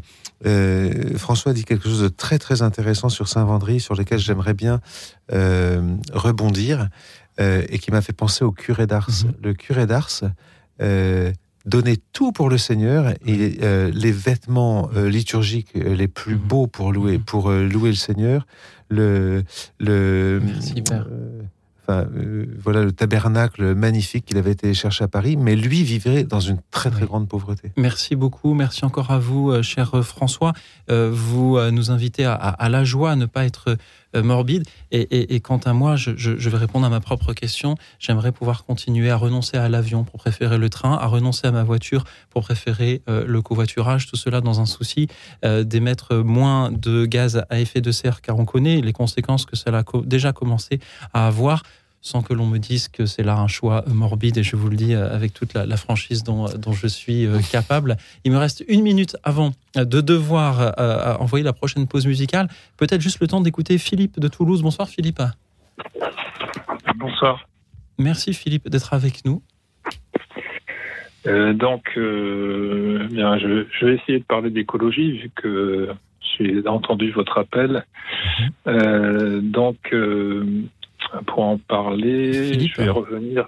François 1.16 1.52
dit 1.52 1.64
quelque 1.64 1.88
chose 1.88 2.02
de 2.02 2.08
très 2.08 2.38
très 2.38 2.62
intéressant 2.62 3.08
sur 3.08 3.28
Saint 3.28 3.44
Vendry, 3.44 3.80
sur 3.80 3.94
lequel 3.94 4.18
j'aimerais 4.18 4.54
bien 4.54 4.80
rebondir, 6.12 6.88
et 7.38 7.78
qui 7.78 7.90
m'a 7.90 8.02
fait 8.02 8.12
penser 8.12 8.44
au 8.44 8.52
curé 8.52 8.86
d'Ars. 8.86 9.08
Le 9.42 9.54
curé 9.54 9.86
d'Ars 9.86 10.22
donnait 11.66 11.98
tout 12.12 12.32
pour 12.32 12.48
le 12.48 12.58
Seigneur 12.58 13.12
et 13.26 13.58
euh, 13.62 13.90
les 13.94 14.12
vêtements 14.12 14.88
euh, 14.96 15.08
liturgiques 15.10 15.76
euh, 15.76 15.94
les 15.94 16.08
plus 16.08 16.36
beaux 16.36 16.66
pour 16.66 16.92
louer 16.92 17.18
pour 17.18 17.50
euh, 17.50 17.66
louer 17.66 17.90
le 17.90 17.96
Seigneur. 17.96 18.46
Le 18.88 19.44
le 19.78 20.40
enfin, 21.82 22.06
voilà 22.58 22.82
le 22.82 22.92
tabernacle 22.92 23.74
magnifique 23.74 24.24
qu'il 24.26 24.38
avait 24.38 24.52
été 24.52 24.72
chercher 24.74 25.04
à 25.04 25.08
Paris, 25.08 25.36
mais 25.36 25.54
lui 25.56 25.82
vivait 25.82 26.24
dans 26.24 26.40
une 26.40 26.58
très 26.70 26.90
très 26.90 27.04
grande 27.06 27.28
pauvreté. 27.28 27.72
Merci 27.76 28.16
beaucoup. 28.16 28.54
Merci 28.54 28.84
encore 28.84 29.10
à 29.10 29.18
vous, 29.18 29.62
cher 29.62 30.04
François. 30.04 30.52
Vous 30.88 31.58
nous 31.70 31.90
invitez 31.90 32.24
à, 32.24 32.34
à- 32.34 32.48
à 32.50 32.68
la 32.68 32.84
joie, 32.84 33.12
à 33.12 33.16
ne 33.16 33.26
pas 33.26 33.44
être 33.44 33.76
morbide. 34.14 34.64
Et, 34.90 35.40
quant 35.40 35.58
à 35.58 35.72
moi, 35.72 35.96
je, 35.96 36.10
vais 36.10 36.56
répondre 36.56 36.86
à 36.86 36.90
ma 36.90 37.00
propre 37.00 37.32
question. 37.32 37.76
J'aimerais 37.98 38.32
pouvoir 38.32 38.64
continuer 38.64 39.10
à 39.10 39.16
renoncer 39.16 39.56
à 39.56 39.68
l'avion 39.68 40.04
pour 40.04 40.18
préférer 40.18 40.58
le 40.58 40.68
train, 40.68 40.94
à 40.94 41.06
renoncer 41.06 41.46
à 41.46 41.52
ma 41.52 41.62
voiture 41.62 42.04
pour 42.30 42.42
préférer 42.42 43.02
euh, 43.08 43.24
le 43.26 43.42
covoiturage. 43.42 44.06
Tout 44.06 44.16
cela 44.16 44.40
dans 44.40 44.60
un 44.60 44.66
souci 44.66 45.08
euh, 45.44 45.64
d'émettre 45.64 46.16
moins 46.16 46.70
de 46.70 47.06
gaz 47.06 47.44
à 47.50 47.60
effet 47.60 47.80
de 47.80 47.92
serre, 47.92 48.20
car 48.20 48.38
on 48.38 48.44
connaît 48.44 48.80
les 48.80 48.92
conséquences 48.92 49.46
que 49.46 49.56
cela 49.56 49.78
a 49.78 49.84
déjà 50.04 50.32
commencé 50.32 50.80
à 51.12 51.26
avoir 51.26 51.62
sans 52.02 52.22
que 52.22 52.32
l'on 52.32 52.46
me 52.46 52.58
dise 52.58 52.88
que 52.88 53.04
c'est 53.04 53.22
là 53.22 53.36
un 53.36 53.46
choix 53.46 53.84
morbide, 53.86 54.38
et 54.38 54.42
je 54.42 54.56
vous 54.56 54.70
le 54.70 54.76
dis 54.76 54.94
euh, 54.94 55.14
avec 55.14 55.34
toute 55.34 55.52
la, 55.54 55.66
la 55.66 55.76
franchise 55.76 56.22
dont, 56.24 56.46
dont 56.56 56.72
je 56.72 56.86
suis 56.86 57.26
euh, 57.26 57.40
capable. 57.52 57.96
Il 58.24 58.32
me 58.32 58.38
reste 58.38 58.64
une 58.68 58.82
minute 58.82 59.16
avant 59.22 59.52
euh, 59.76 59.84
de 59.84 60.00
devoir 60.00 60.60
euh, 60.60 60.70
euh, 60.78 61.16
envoyer 61.18 61.44
la 61.44 61.52
prochaine 61.52 61.86
pause 61.86 62.06
musicale. 62.06 62.48
Peut-être 62.78 63.00
juste 63.00 63.20
le 63.20 63.26
temps 63.26 63.40
d'écouter 63.40 63.76
Philippe 63.78 64.18
de 64.18 64.28
Toulouse. 64.28 64.62
Bonsoir 64.62 64.88
Philippe. 64.88 65.22
Bonsoir. 66.96 67.46
Merci 67.98 68.32
Philippe 68.32 68.68
d'être 68.68 68.94
avec 68.94 69.24
nous. 69.26 69.42
Euh, 71.26 71.52
donc, 71.52 71.82
euh, 71.98 73.06
bien, 73.10 73.38
je, 73.38 73.66
je 73.78 73.84
vais 73.84 73.94
essayer 73.96 74.18
de 74.20 74.24
parler 74.24 74.48
d'écologie 74.48 75.12
vu 75.12 75.30
que 75.34 75.90
j'ai 76.38 76.66
entendu 76.66 77.10
votre 77.10 77.36
appel. 77.36 77.84
Euh, 78.66 79.40
donc, 79.42 79.76
euh, 79.92 80.46
pour 81.26 81.44
en 81.44 81.58
parler, 81.58 82.54
je 82.54 82.82
vais 82.82 82.88
revenir. 82.88 83.46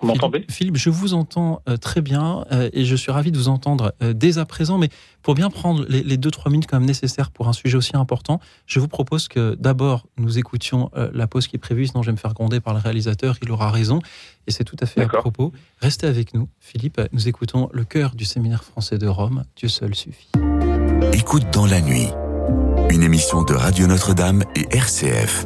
Vous 0.00 0.06
m'entendez? 0.06 0.46
Philippe, 0.48 0.76
je 0.76 0.88
vous 0.88 1.12
entends 1.12 1.60
euh, 1.68 1.76
très 1.76 2.00
bien 2.00 2.46
euh, 2.52 2.70
et 2.72 2.84
je 2.84 2.96
suis 2.96 3.12
ravi 3.12 3.30
de 3.32 3.36
vous 3.36 3.48
entendre 3.48 3.92
euh, 4.02 4.14
dès 4.14 4.38
à 4.38 4.46
présent. 4.46 4.78
Mais 4.78 4.88
pour 5.22 5.34
bien 5.34 5.50
prendre 5.50 5.84
les, 5.88 6.02
les 6.02 6.16
deux, 6.16 6.30
trois 6.30 6.50
minutes 6.50 6.68
quand 6.70 6.78
même 6.78 6.86
nécessaires 6.88 7.30
pour 7.30 7.48
un 7.48 7.52
sujet 7.52 7.76
aussi 7.76 7.94
important, 7.94 8.40
je 8.66 8.80
vous 8.80 8.88
propose 8.88 9.28
que 9.28 9.54
d'abord 9.56 10.06
nous 10.16 10.38
écoutions 10.38 10.90
euh, 10.96 11.10
la 11.12 11.26
pause 11.26 11.46
qui 11.46 11.56
est 11.56 11.58
prévue, 11.58 11.86
sinon 11.86 12.02
je 12.02 12.06
vais 12.06 12.12
me 12.12 12.16
faire 12.16 12.32
gronder 12.32 12.60
par 12.60 12.72
le 12.72 12.80
réalisateur, 12.80 13.36
il 13.42 13.50
aura 13.50 13.70
raison. 13.70 14.00
Et 14.46 14.52
c'est 14.52 14.64
tout 14.64 14.76
à 14.80 14.86
fait 14.86 15.02
à 15.02 15.08
propos. 15.08 15.52
Restez 15.82 16.06
avec 16.06 16.32
nous, 16.32 16.48
Philippe. 16.60 17.00
Nous 17.12 17.28
écoutons 17.28 17.68
le 17.72 17.84
chœur 17.84 18.14
du 18.14 18.24
séminaire 18.24 18.64
français 18.64 18.96
de 18.96 19.06
Rome, 19.06 19.44
Dieu 19.54 19.68
seul 19.68 19.94
suffit. 19.94 20.30
Écoute 21.12 21.44
dans 21.52 21.66
la 21.66 21.82
nuit. 21.82 22.08
Une 22.90 23.02
émission 23.02 23.42
de 23.42 23.52
Radio 23.52 23.86
Notre-Dame 23.86 24.44
et 24.56 24.66
RCF. 24.74 25.44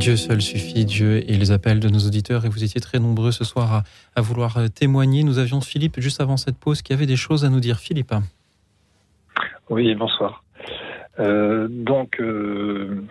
Dieu 0.00 0.16
seul 0.16 0.40
suffit, 0.40 0.86
Dieu 0.86 1.18
et 1.30 1.36
les 1.36 1.52
appels 1.52 1.78
de 1.78 1.90
nos 1.90 1.98
auditeurs. 1.98 2.46
Et 2.46 2.48
vous 2.48 2.64
étiez 2.64 2.80
très 2.80 2.98
nombreux 2.98 3.32
ce 3.32 3.44
soir 3.44 3.82
à, 4.16 4.20
vouloir 4.22 4.56
euh, 4.56 4.68
témoigner. 4.68 5.24
Nous 5.24 5.38
avions 5.38 5.60
Philippe 5.60 6.00
juste 6.00 6.22
avant 6.22 6.38
cette 6.38 6.56
pause 6.56 6.80
qui 6.80 6.94
avait 6.94 7.04
des 7.04 7.16
choses 7.16 7.44
à 7.44 7.50
nous 7.50 7.60
dire. 7.60 7.76
Philippe. 7.76 8.14
Oui, 9.68 9.94
bonsoir. 9.94 10.42
Euh, 11.18 11.68
donc, 11.68 12.18
euh, 12.18 13.02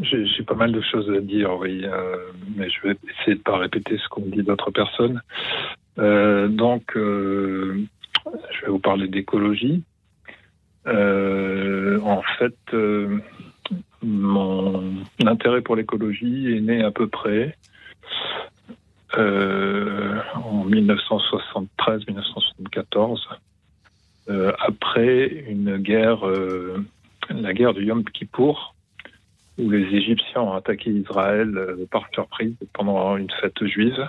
j'ai 0.00 0.42
pas 0.42 0.54
mal 0.54 0.72
de 0.72 0.80
choses 0.80 1.12
à 1.14 1.20
dire, 1.20 1.54
oui, 1.58 1.84
euh, 1.84 2.16
mais 2.56 2.70
je 2.70 2.88
vais 2.88 2.96
essayer 3.20 3.36
de 3.36 3.42
pas 3.42 3.58
répéter 3.58 3.98
ce 3.98 4.08
qu'ont 4.08 4.24
dit 4.24 4.42
d'autres 4.42 4.70
personnes. 4.70 5.20
Euh, 5.98 6.48
donc, 6.48 6.96
euh, 6.96 7.84
je 8.54 8.64
vais 8.64 8.70
vous 8.70 8.78
parler 8.78 9.06
d'écologie. 9.06 9.82
Euh, 10.86 12.00
en 12.00 12.22
fait, 12.38 12.56
euh, 12.72 13.20
mon 14.02 14.96
intérêt 15.24 15.62
pour 15.62 15.76
l'écologie 15.76 16.56
est 16.56 16.60
né 16.60 16.82
à 16.82 16.90
peu 16.90 17.06
près 17.08 17.56
euh, 19.16 20.20
en 20.34 20.66
1973-1974, 20.66 23.20
euh, 24.28 24.52
après 24.60 25.44
une 25.48 25.78
guerre, 25.78 26.26
euh, 26.26 26.84
la 27.30 27.54
guerre 27.54 27.72
du 27.74 27.86
Yom 27.86 28.04
Kippour, 28.04 28.74
où 29.58 29.70
les 29.70 29.96
Égyptiens 29.96 30.42
ont 30.42 30.52
attaqué 31.18 31.38
Israël 31.38 31.56
euh, 31.56 31.86
par 31.90 32.08
surprise 32.12 32.54
pendant 32.72 33.16
une 33.16 33.30
fête 33.40 33.64
juive. 33.64 34.08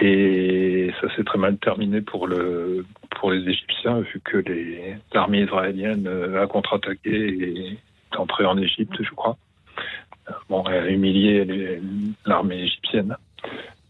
Et 0.00 0.90
ça 1.00 1.14
s'est 1.14 1.24
très 1.24 1.38
mal 1.38 1.56
terminé 1.58 2.00
pour, 2.00 2.26
le, 2.26 2.84
pour 3.18 3.30
les 3.30 3.48
Égyptiens, 3.48 4.00
vu 4.00 4.20
que 4.20 4.42
l'armée 5.14 5.42
israélienne 5.42 6.06
euh, 6.08 6.42
a 6.42 6.46
contre-attaqué 6.46 7.10
et 7.10 7.78
est 8.12 8.16
entrée 8.16 8.44
en 8.44 8.58
Égypte, 8.58 8.94
je 9.00 9.10
crois. 9.10 9.36
Bon, 10.48 10.64
elle 10.68 10.84
a 10.84 10.90
humilié 10.90 11.80
l'armée 12.24 12.62
égyptienne. 12.62 13.16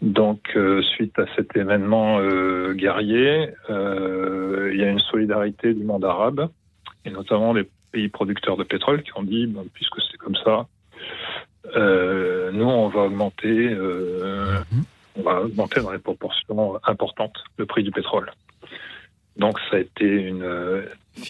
Donc, 0.03 0.53
euh, 0.55 0.83
suite 0.83 1.19
à 1.19 1.25
cet 1.35 1.57
événement 1.57 2.21
guerrier, 2.73 3.49
il 3.71 4.77
y 4.77 4.85
a 4.85 4.91
une 4.91 4.99
solidarité 4.99 5.73
du 5.73 5.83
monde 5.83 6.05
arabe, 6.05 6.51
et 7.07 7.11
notamment 7.11 7.55
les 7.55 7.67
pays 7.93 8.09
producteurs 8.09 8.59
de 8.59 8.65
pétrole, 8.65 9.03
qui 9.03 9.13
ont 9.17 9.23
dit, 9.23 9.51
puisque 9.73 10.03
c'est 10.03 10.19
comme 10.19 10.37
ça, 10.45 10.67
euh, 11.75 12.51
nous, 12.53 12.65
on 12.65 12.89
va 12.89 13.01
augmenter, 13.03 13.71
euh, 13.73 14.59
on 15.17 15.23
va 15.23 15.41
augmenter 15.43 15.81
dans 15.81 15.91
les 15.93 15.99
proportions 15.99 16.79
importantes 16.85 17.37
le 17.57 17.67
prix 17.67 17.83
du 17.83 17.91
pétrole. 17.91 18.31
Donc, 19.37 19.59
ça 19.71 19.77
a 19.77 19.81
été 19.81 20.05
une 20.07 20.43
euh, 20.43 20.83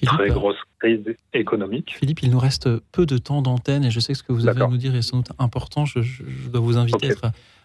très 0.04 0.28
grosse 0.28 0.56
crise 0.78 1.02
économique. 1.32 1.94
Philippe, 1.96 2.22
il 2.22 2.30
nous 2.30 2.38
reste 2.38 2.68
peu 2.92 3.04
de 3.06 3.18
temps 3.18 3.42
d'antenne 3.42 3.84
et 3.84 3.90
je 3.90 3.98
sais 4.00 4.12
que 4.12 4.18
ce 4.18 4.22
que 4.22 4.32
vous 4.32 4.46
avez 4.48 4.62
à 4.62 4.68
nous 4.68 4.76
dire 4.76 4.94
est 4.94 5.02
sans 5.02 5.18
doute 5.18 5.32
important. 5.38 5.84
Je, 5.86 6.02
je- 6.02 6.22
je 6.24 6.48
dois 6.48 6.60
vous 6.60 6.76
inviter 6.78 7.10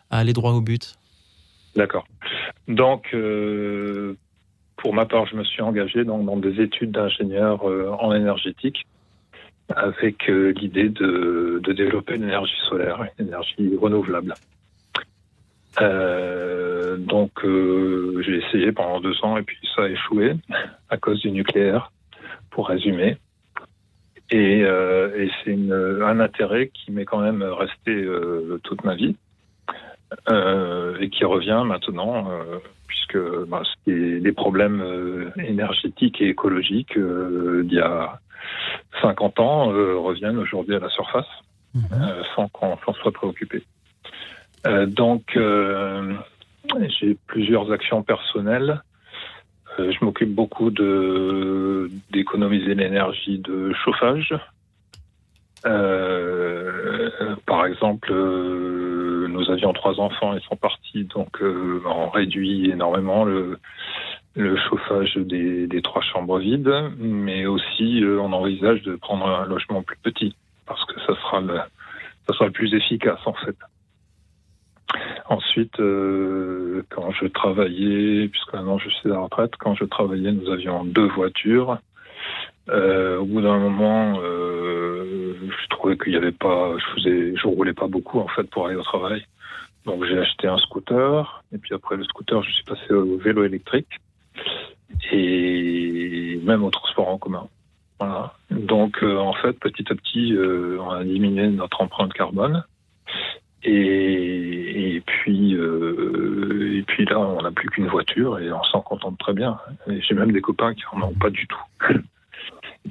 à, 0.09 0.17
aller 0.17 0.33
droit 0.33 0.53
au 0.53 0.61
but. 0.61 0.95
D'accord. 1.75 2.05
Donc, 2.67 3.09
euh, 3.13 4.15
pour 4.77 4.93
ma 4.95 5.05
part, 5.05 5.25
je 5.27 5.35
me 5.35 5.43
suis 5.43 5.61
engagé 5.61 6.03
donc, 6.05 6.25
dans 6.25 6.37
des 6.37 6.59
études 6.61 6.91
d'ingénieur 6.91 7.69
euh, 7.69 7.91
en 7.99 8.13
énergétique 8.13 8.85
avec 9.75 10.29
euh, 10.29 10.51
l'idée 10.53 10.89
de, 10.89 11.61
développer 11.73 12.17
l'énergie 12.17 12.57
solaire, 12.67 13.03
une 13.17 13.27
énergie 13.27 13.77
renouvelable. 13.79 14.33
Euh, 15.79 16.97
donc, 16.97 17.31
euh, 17.45 18.21
j'ai 18.25 18.37
essayé 18.37 18.71
pendant 18.71 18.99
deux 18.99 19.15
ans 19.23 19.37
et 19.37 19.43
puis 19.43 19.57
ça 19.75 19.83
a 19.83 19.87
échoué 19.87 20.35
à 20.89 20.97
cause 20.97 21.21
du 21.21 21.31
nucléaire, 21.31 21.91
pour 22.49 22.67
résumer. 22.67 23.17
Et, 24.29 24.59
et 24.61 25.31
c'est 25.43 25.51
une- 25.51 26.01
un 26.03 26.19
intérêt 26.21 26.69
qui 26.73 26.91
m'est 26.91 27.03
quand 27.03 27.19
même 27.19 27.43
resté 27.43 28.05
toute 28.63 28.83
ma 28.85 28.95
vie 28.95 29.15
et 30.29 31.09
qui 31.09 31.25
revient 31.25 31.63
maintenant, 31.65 32.29
puisque 32.87 33.17
bah, 33.47 33.63
c'est 33.85 34.19
des 34.21 34.31
problèmes 34.31 35.31
énergétiques 35.37 36.21
et 36.21 36.29
écologiques 36.29 36.97
d'il 36.97 37.73
y 37.73 37.79
a 37.81 38.21
50 39.01 39.39
ans 39.39 39.71
euh, 39.71 39.97
reviennent 39.97 40.37
aujourd'hui 40.37 40.75
à 40.75 40.79
la 40.79 40.89
surface 40.89 41.27
euh, 41.75 42.23
sans 42.35 42.47
qu'on 42.49 42.77
s'en 42.85 42.93
soit 42.93 43.11
préoccupé. 43.11 43.63
Euh, 44.67 44.85
donc, 44.85 45.37
j'ai 46.99 47.17
plusieurs 47.27 47.71
actions 47.71 48.03
personnelles 48.03 48.81
Euh, 49.79 49.91
je 49.91 50.03
m'occupe 50.03 50.33
beaucoup 50.33 50.69
de 50.69 51.89
d'économiser 52.11 52.75
l'énergie 52.75 53.39
de 53.39 53.71
chauffage. 53.73 54.33
Euh, 55.65 57.35
par 57.45 57.65
exemple, 57.65 58.11
euh, 58.11 59.27
nous 59.29 59.49
avions 59.49 59.71
trois 59.73 59.99
enfants, 59.99 60.33
ils 60.33 60.41
sont 60.41 60.55
partis, 60.55 61.05
donc 61.05 61.41
on 61.41 62.09
réduit 62.09 62.71
énormément 62.71 63.23
le, 63.23 63.59
le 64.35 64.55
chauffage 64.55 65.15
des, 65.17 65.67
des 65.67 65.81
trois 65.81 66.01
chambres 66.01 66.39
vides, 66.39 66.73
mais 66.97 67.45
aussi 67.45 68.03
euh, 68.03 68.19
on 68.21 68.31
envisage 68.31 68.81
de 68.83 68.95
prendre 68.95 69.27
un 69.27 69.45
logement 69.45 69.83
plus 69.83 69.97
petit 69.97 70.35
parce 70.65 70.83
que 70.85 70.99
ça 71.01 71.15
sera 71.21 71.41
le, 71.41 71.57
ça 72.27 72.33
sera 72.33 72.45
le 72.45 72.51
plus 72.51 72.73
efficace 72.73 73.19
en 73.25 73.33
fait. 73.33 73.55
Ensuite, 75.27 75.79
euh, 75.79 76.83
quand 76.89 77.11
je 77.11 77.25
travaillais, 77.27 78.27
puisque 78.27 78.53
maintenant 78.53 78.77
je 78.77 78.89
suis 78.89 79.09
à 79.09 79.13
la 79.13 79.19
retraite, 79.19 79.55
quand 79.57 79.75
je 79.75 79.85
travaillais, 79.85 80.31
nous 80.31 80.49
avions 80.49 80.83
deux 80.85 81.07
voitures. 81.07 81.79
Euh, 82.69 83.17
au 83.17 83.25
bout 83.25 83.41
d'un 83.41 83.57
moment, 83.57 84.19
euh, 84.21 85.33
je 85.41 85.67
trouvais 85.69 85.97
qu'il 85.97 86.13
y 86.13 86.17
avait 86.17 86.31
pas, 86.31 86.73
je 86.77 86.85
faisais, 86.95 87.35
je 87.35 87.47
roulais 87.47 87.73
pas 87.73 87.87
beaucoup 87.87 88.19
en 88.19 88.27
fait 88.27 88.43
pour 88.49 88.67
aller 88.67 88.75
au 88.75 88.83
travail. 88.83 89.25
Donc 89.85 90.05
j'ai 90.05 90.17
acheté 90.17 90.47
un 90.47 90.57
scooter 90.57 91.43
et 91.53 91.57
puis 91.57 91.73
après 91.73 91.97
le 91.97 92.03
scooter, 92.03 92.41
je 92.43 92.51
suis 92.51 92.63
passé 92.63 92.93
au 92.93 93.17
vélo 93.17 93.43
électrique 93.43 93.99
et 95.11 96.39
même 96.43 96.63
au 96.63 96.69
transport 96.69 97.09
en 97.09 97.17
commun. 97.17 97.47
Voilà. 97.99 98.33
Donc 98.49 99.03
euh, 99.03 99.17
en 99.17 99.33
fait, 99.33 99.53
petit 99.53 99.85
à 99.89 99.95
petit, 99.95 100.33
euh, 100.33 100.77
on 100.79 100.89
a 100.89 101.03
diminué 101.03 101.47
notre 101.49 101.81
empreinte 101.81 102.13
carbone. 102.13 102.63
Et, 103.63 104.95
et 104.95 105.01
puis 105.01 105.53
euh, 105.53 106.77
et 106.79 106.81
puis 106.81 107.05
là, 107.05 107.19
on 107.19 107.43
n'a 107.43 107.51
plus 107.51 107.69
qu'une 107.69 107.87
voiture 107.87 108.39
et 108.39 108.51
on 108.51 108.63
s'en 108.63 108.81
contente 108.81 109.19
très 109.19 109.33
bien. 109.33 109.59
J'ai 109.87 110.15
même 110.15 110.31
des 110.31 110.41
copains 110.41 110.73
qui 110.73 110.83
en 110.91 111.01
ont 111.01 111.13
pas 111.13 111.29
du 111.29 111.45
tout, 111.47 111.61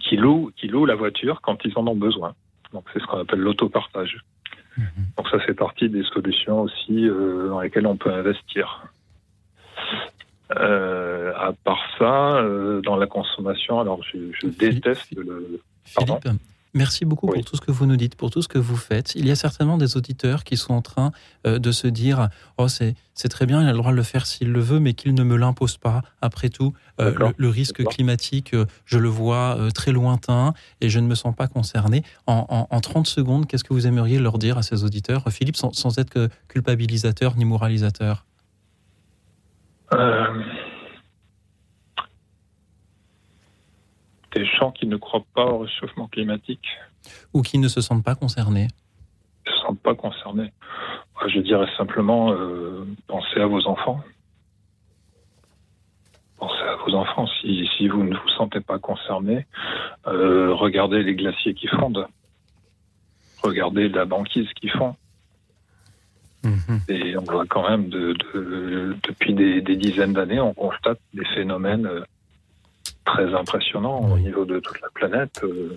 qui 0.00 0.16
louent 0.16 0.52
qui 0.56 0.68
louent 0.68 0.86
la 0.86 0.94
voiture 0.94 1.40
quand 1.40 1.58
ils 1.64 1.76
en 1.76 1.86
ont 1.88 1.96
besoin. 1.96 2.34
Donc 2.72 2.84
c'est 2.92 3.00
ce 3.00 3.06
qu'on 3.06 3.18
appelle 3.18 3.40
l'autopartage. 3.40 4.18
Donc 5.16 5.28
ça 5.28 5.40
fait 5.40 5.54
partie 5.54 5.88
des 5.88 6.04
solutions 6.04 6.60
aussi 6.60 7.08
dans 7.08 7.60
lesquelles 7.60 7.88
on 7.88 7.96
peut 7.96 8.12
investir. 8.12 8.84
Euh, 10.58 11.32
à 11.36 11.52
part 11.64 11.80
ça, 11.98 12.36
euh, 12.38 12.80
dans 12.82 12.96
la 12.96 13.06
consommation, 13.06 13.80
alors 13.80 14.00
je, 14.02 14.18
je 14.40 14.46
déteste 14.48 15.06
le. 15.16 15.60
Pardon 15.94 16.18
Philippe, 16.22 16.40
merci 16.74 17.04
beaucoup 17.04 17.26
pour 17.26 17.44
tout 17.44 17.56
ce 17.56 17.60
que 17.60 17.70
vous 17.70 17.86
nous 17.86 17.96
dites, 17.96 18.14
pour 18.16 18.30
tout 18.30 18.42
ce 18.42 18.48
que 18.48 18.58
vous 18.58 18.76
faites. 18.76 19.14
Il 19.14 19.26
y 19.26 19.30
a 19.30 19.36
certainement 19.36 19.76
des 19.78 19.96
auditeurs 19.96 20.42
qui 20.44 20.56
sont 20.56 20.74
en 20.74 20.82
train 20.82 21.12
euh, 21.46 21.58
de 21.58 21.70
se 21.72 21.86
dire 21.86 22.28
Oh, 22.58 22.66
c'est 22.68 22.94
très 23.28 23.46
bien, 23.46 23.62
il 23.62 23.68
a 23.68 23.72
le 23.72 23.78
droit 23.78 23.90
de 23.92 23.96
le 23.96 24.02
faire 24.02 24.26
s'il 24.26 24.50
le 24.52 24.60
veut, 24.60 24.80
mais 24.80 24.94
qu'il 24.94 25.14
ne 25.14 25.22
me 25.22 25.36
l'impose 25.36 25.76
pas. 25.76 26.02
Après 26.20 26.48
tout, 26.48 26.72
le, 26.98 27.48
risque 27.48 27.84
climatique, 27.84 28.54
je 28.84 28.98
le 28.98 29.08
vois 29.08 29.56
très 29.74 29.92
lointain 29.92 30.52
et 30.80 30.88
je 30.88 30.98
ne 31.00 31.06
me 31.06 31.14
sens 31.14 31.34
pas 31.34 31.46
concerné. 31.48 32.02
En, 32.26 32.46
en- 32.48 32.66
en 32.74 32.80
30 32.80 33.06
secondes, 33.06 33.46
qu'est-ce 33.46 33.64
que 33.64 33.72
vous 33.74 33.86
aimeriez 33.86 34.18
leur 34.18 34.38
dire 34.38 34.58
à 34.58 34.62
ces 34.62 34.84
auditeurs, 34.84 35.24
Philippe, 35.30 35.56
sans, 35.56 35.72
sans 35.72 35.98
être 35.98 36.28
culpabilisateur 36.48 37.36
ni 37.36 37.44
moralisateur? 37.44 38.24
Euh, 39.92 40.42
des 44.34 44.44
gens 44.44 44.70
qui 44.70 44.86
ne 44.86 44.96
croient 44.96 45.24
pas 45.34 45.46
au 45.46 45.58
réchauffement 45.58 46.06
climatique 46.06 46.66
Ou 47.34 47.42
qui 47.42 47.58
ne 47.58 47.68
se 47.68 47.80
sentent 47.80 48.04
pas 48.04 48.14
concernés 48.14 48.68
ne 49.46 49.52
se 49.52 49.58
sentent 49.62 49.80
pas 49.80 49.94
concernés. 49.94 50.52
Moi, 51.14 51.28
Je 51.28 51.40
dirais 51.40 51.68
simplement, 51.76 52.32
euh, 52.32 52.86
pensez 53.06 53.40
à 53.40 53.46
vos 53.46 53.66
enfants. 53.66 54.00
Pensez 56.38 56.62
à 56.62 56.76
vos 56.76 56.94
enfants. 56.94 57.26
Si, 57.40 57.68
si 57.76 57.88
vous 57.88 58.04
ne 58.04 58.16
vous 58.16 58.28
sentez 58.36 58.60
pas 58.60 58.78
concerné, 58.78 59.46
euh, 60.06 60.54
regardez 60.54 61.02
les 61.02 61.14
glaciers 61.14 61.54
qui 61.54 61.66
fondent. 61.66 62.06
Regardez 63.42 63.88
la 63.88 64.04
banquise 64.04 64.48
qui 64.60 64.68
fond. 64.68 64.96
Et 66.88 67.16
on 67.18 67.22
voit 67.22 67.44
quand 67.46 67.68
même, 67.68 67.88
de, 67.88 68.14
de- 68.34 68.96
depuis 69.06 69.34
des, 69.34 69.60
des 69.60 69.76
dizaines 69.76 70.12
d'années, 70.14 70.40
on 70.40 70.54
constate 70.54 70.98
des 71.12 71.24
phénomènes 71.34 71.86
euh, 71.86 72.00
très 73.04 73.34
impressionnants 73.34 74.00
au 74.10 74.18
niveau 74.18 74.44
de 74.44 74.58
toute 74.60 74.80
la 74.80 74.88
planète. 74.94 75.40
Euh, 75.44 75.76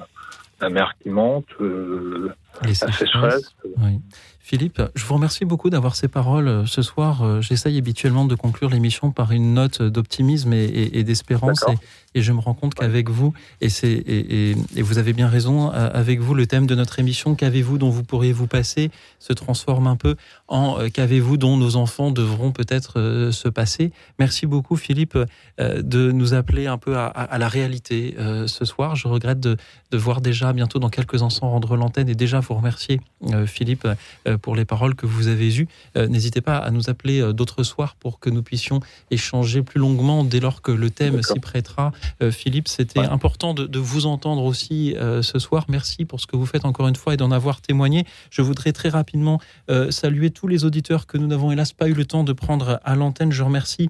la 0.61 0.69
mer 0.69 0.93
qui 1.01 1.09
monte, 1.09 1.47
euh, 1.59 2.31
Les 2.63 2.73
sécheresses. 2.73 2.97
sécheresse. 2.99 3.55
Oui. 3.77 3.99
Philippe, 4.45 4.81
je 4.93 5.05
vous 5.05 5.13
remercie 5.13 5.45
beaucoup 5.45 5.69
d'avoir 5.69 5.95
ces 5.95 6.09
paroles 6.09 6.49
euh, 6.49 6.65
ce 6.65 6.81
soir. 6.81 7.21
Euh, 7.23 7.39
J'essaye 7.41 7.77
habituellement 7.77 8.25
de 8.25 8.35
conclure 8.35 8.69
l'émission 8.69 9.09
par 9.11 9.31
une 9.31 9.53
note 9.53 9.81
d'optimisme 9.81 10.51
et, 10.51 10.65
et- 10.65 10.99
et 10.99 11.03
d'espérance. 11.05 11.63
Et, 11.69 12.19
et 12.19 12.21
je 12.21 12.31
me 12.33 12.39
rends 12.39 12.53
compte 12.53 12.75
qu'avec 12.75 13.09
vous, 13.09 13.33
et, 13.61 13.69
et, 13.79 14.81
vous 14.81 14.97
avez 14.99 15.13
bien 15.13 15.27
raison, 15.29 15.71
euh, 15.73 15.89
avec 15.93 16.19
vous, 16.19 16.35
le 16.35 16.45
thème 16.45 16.67
de 16.67 16.75
notre 16.75 16.99
émission, 16.99 17.33
qu'avez-vous 17.35 17.77
dont 17.79 17.89
vous 17.89 18.03
pourriez 18.03 18.33
vous 18.33 18.45
passer, 18.45 18.91
se 19.17 19.33
transforme 19.33 19.87
un 19.87 19.95
peu 19.95 20.15
en 20.47 20.77
euh, 20.77 20.89
qu'avez-vous 20.89 21.37
dont 21.37 21.57
nos 21.57 21.75
enfants 21.75 22.11
devront 22.11 22.51
peut-être 22.51 22.99
euh, 22.99 23.31
se 23.31 23.47
passer. 23.47 23.91
Merci 24.19 24.45
beaucoup, 24.45 24.75
Philippe, 24.75 25.17
euh, 25.59 25.81
de 25.81 26.11
nous 26.11 26.33
appeler 26.35 26.67
un 26.67 26.77
peu 26.77 26.97
à, 26.97 27.05
à- 27.07 27.23
à 27.23 27.37
la 27.39 27.47
réalité 27.47 28.15
ce 28.45 28.65
soir. 28.65 28.95
Je 28.97 29.07
regrette 29.07 29.39
de, 29.39 29.55
de 29.91 29.97
voir 29.97 30.19
déjà 30.21 30.51
bientôt 30.53 30.77
dans 30.79 30.89
quelques 30.89 31.23
instants 31.23 31.49
rendre 31.49 31.75
l'antenne 31.77 32.09
et 32.09 32.15
déjà 32.15 32.41
vous 32.43 32.53
remercier, 32.53 33.01
euh, 33.31 33.47
Philippe, 33.47 33.87
euh, 34.27 34.37
pour 34.37 34.55
les 34.55 34.65
paroles 34.65 34.95
que 34.95 35.05
vous 35.07 35.27
avez 35.27 35.57
eues. 35.57 35.67
Euh, 35.97 36.07
N'hésitez 36.07 36.41
pas 36.41 36.57
à 36.57 36.69
nous 36.69 36.89
appeler 36.89 37.21
euh, 37.21 37.33
d'autres 37.33 37.63
soirs 37.63 37.95
pour 37.95 38.19
que 38.19 38.29
nous 38.29 38.43
puissions 38.43 38.79
échanger 39.09 39.63
plus 39.63 39.79
longuement 39.79 40.23
dès 40.23 40.39
lors 40.39 40.61
que 40.61 40.71
le 40.71 40.89
thème 40.89 41.23
s'y 41.23 41.39
prêtera. 41.39 41.91
Euh, 42.21 42.31
Philippe, 42.31 42.67
c'était 42.67 42.99
important 42.99 43.53
de, 43.53 43.65
de 43.65 43.79
vous 43.79 44.05
entendre 44.05 44.43
aussi 44.43 44.95
euh, 44.95 45.21
ce 45.21 45.39
soir. 45.39 45.65
Merci 45.69 46.05
pour 46.05 46.19
ce 46.19 46.27
que 46.27 46.35
vous 46.35 46.45
faites 46.45 46.65
encore 46.65 46.87
une 46.87 46.95
fois 46.95 47.13
et 47.13 47.17
d'en 47.17 47.31
avoir 47.31 47.61
témoigné. 47.61 48.05
Je 48.29 48.41
voudrais 48.41 48.73
très 48.73 48.89
rapidement 48.89 49.39
euh, 49.69 49.89
saluer 49.91 50.29
tous 50.29 50.47
les 50.47 50.65
auditeurs 50.65 51.07
que 51.07 51.17
nous 51.17 51.27
n'avons 51.27 51.51
hélas 51.51 51.73
pas 51.73 51.87
eu 51.87 51.93
le 51.93 52.05
temps 52.05 52.23
de 52.23 52.33
prendre 52.33 52.79
à 52.83 52.95
l'antenne. 52.95 53.31
Je 53.31 53.43
remercie 53.43 53.89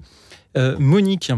euh, 0.56 0.76
Monique 0.78 1.32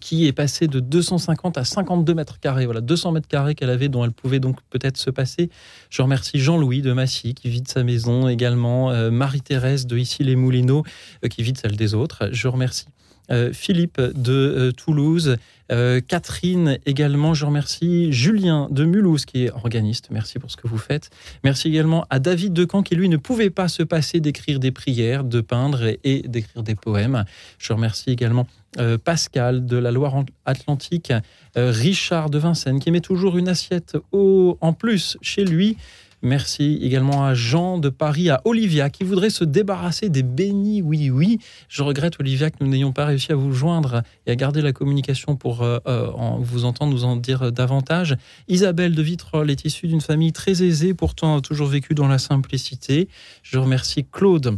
qui 0.00 0.26
est 0.26 0.32
passée 0.32 0.66
de 0.66 0.80
250 0.80 1.58
à 1.58 1.64
52 1.64 2.14
mètres 2.14 2.40
carrés. 2.40 2.64
Voilà, 2.64 2.80
200 2.80 3.12
mètres 3.12 3.28
carrés 3.28 3.54
qu'elle 3.54 3.70
avait, 3.70 3.88
dont 3.88 4.04
elle 4.04 4.12
pouvait 4.12 4.40
donc 4.40 4.58
peut-être 4.70 4.96
se 4.96 5.10
passer. 5.10 5.50
Je 5.90 6.02
remercie 6.02 6.38
Jean-Louis 6.38 6.82
de 6.82 6.92
Massy, 6.92 7.34
qui 7.34 7.48
vide 7.48 7.68
sa 7.68 7.84
maison 7.84 8.28
également. 8.28 8.90
euh, 8.90 9.10
Marie-Thérèse 9.10 9.86
de 9.86 9.96
Issy-les-Moulineaux, 9.96 10.84
euh, 11.24 11.28
qui 11.28 11.42
vide 11.42 11.58
celle 11.58 11.76
des 11.76 11.94
autres. 11.94 12.28
Je 12.32 12.48
remercie 12.48 12.86
euh, 13.30 13.52
Philippe 13.52 14.00
de 14.00 14.32
euh, 14.32 14.72
Toulouse. 14.72 15.36
Euh, 15.70 16.00
Catherine 16.00 16.78
également, 16.86 17.34
je 17.34 17.44
remercie 17.44 18.10
Julien 18.10 18.68
de 18.70 18.84
Mulhouse 18.84 19.26
qui 19.26 19.44
est 19.44 19.50
organiste, 19.50 20.08
merci 20.10 20.38
pour 20.38 20.50
ce 20.50 20.56
que 20.56 20.66
vous 20.66 20.78
faites. 20.78 21.10
Merci 21.44 21.68
également 21.68 22.06
à 22.08 22.20
David 22.20 22.54
Decamp 22.54 22.82
qui 22.82 22.94
lui 22.94 23.10
ne 23.10 23.18
pouvait 23.18 23.50
pas 23.50 23.68
se 23.68 23.82
passer 23.82 24.20
d'écrire 24.20 24.60
des 24.60 24.70
prières, 24.70 25.24
de 25.24 25.42
peindre 25.42 25.82
et, 26.04 26.22
d'écrire 26.26 26.62
des 26.62 26.74
poèmes. 26.74 27.24
Je 27.58 27.72
remercie 27.74 28.10
également 28.10 28.46
Pascal 29.04 29.66
de 29.66 29.76
la 29.76 29.90
Loire-Atlantique, 29.90 31.12
Richard 31.56 32.30
de 32.30 32.38
Vincennes 32.38 32.80
qui 32.80 32.90
met 32.90 33.00
toujours 33.00 33.36
une 33.36 33.48
assiette 33.48 33.96
en 34.12 34.72
plus 34.72 35.16
chez 35.22 35.44
lui. 35.44 35.76
Merci 36.22 36.78
également 36.82 37.24
à 37.24 37.34
Jean 37.34 37.78
de 37.78 37.88
Paris, 37.88 38.28
à 38.28 38.40
Olivia 38.44 38.90
qui 38.90 39.04
voudrait 39.04 39.30
se 39.30 39.44
débarrasser 39.44 40.08
des 40.08 40.22
bénis 40.22 40.82
oui 40.82 41.10
oui. 41.10 41.38
Je 41.68 41.82
regrette 41.82 42.18
Olivia 42.18 42.50
que 42.50 42.56
nous 42.60 42.68
n'ayons 42.68 42.92
pas 42.92 43.04
réussi 43.04 43.30
à 43.32 43.36
vous 43.36 43.52
joindre 43.52 44.02
et 44.26 44.32
à 44.32 44.36
garder 44.36 44.60
la 44.60 44.72
communication 44.72 45.36
pour 45.36 45.62
euh, 45.62 45.78
euh, 45.86 46.10
vous 46.40 46.64
entendre 46.64 46.92
nous 46.92 47.04
en 47.04 47.16
dire 47.16 47.52
davantage. 47.52 48.16
Isabelle 48.48 48.94
de 48.94 49.02
Vitrolles 49.02 49.50
est 49.50 49.64
issue 49.64 49.86
d'une 49.86 50.00
famille 50.00 50.32
très 50.32 50.62
aisée, 50.62 50.94
pourtant 50.94 51.40
toujours 51.40 51.68
vécu 51.68 51.94
dans 51.94 52.08
la 52.08 52.18
simplicité. 52.18 53.08
Je 53.42 53.58
remercie 53.58 54.04
Claude 54.10 54.46
euh, 54.48 54.56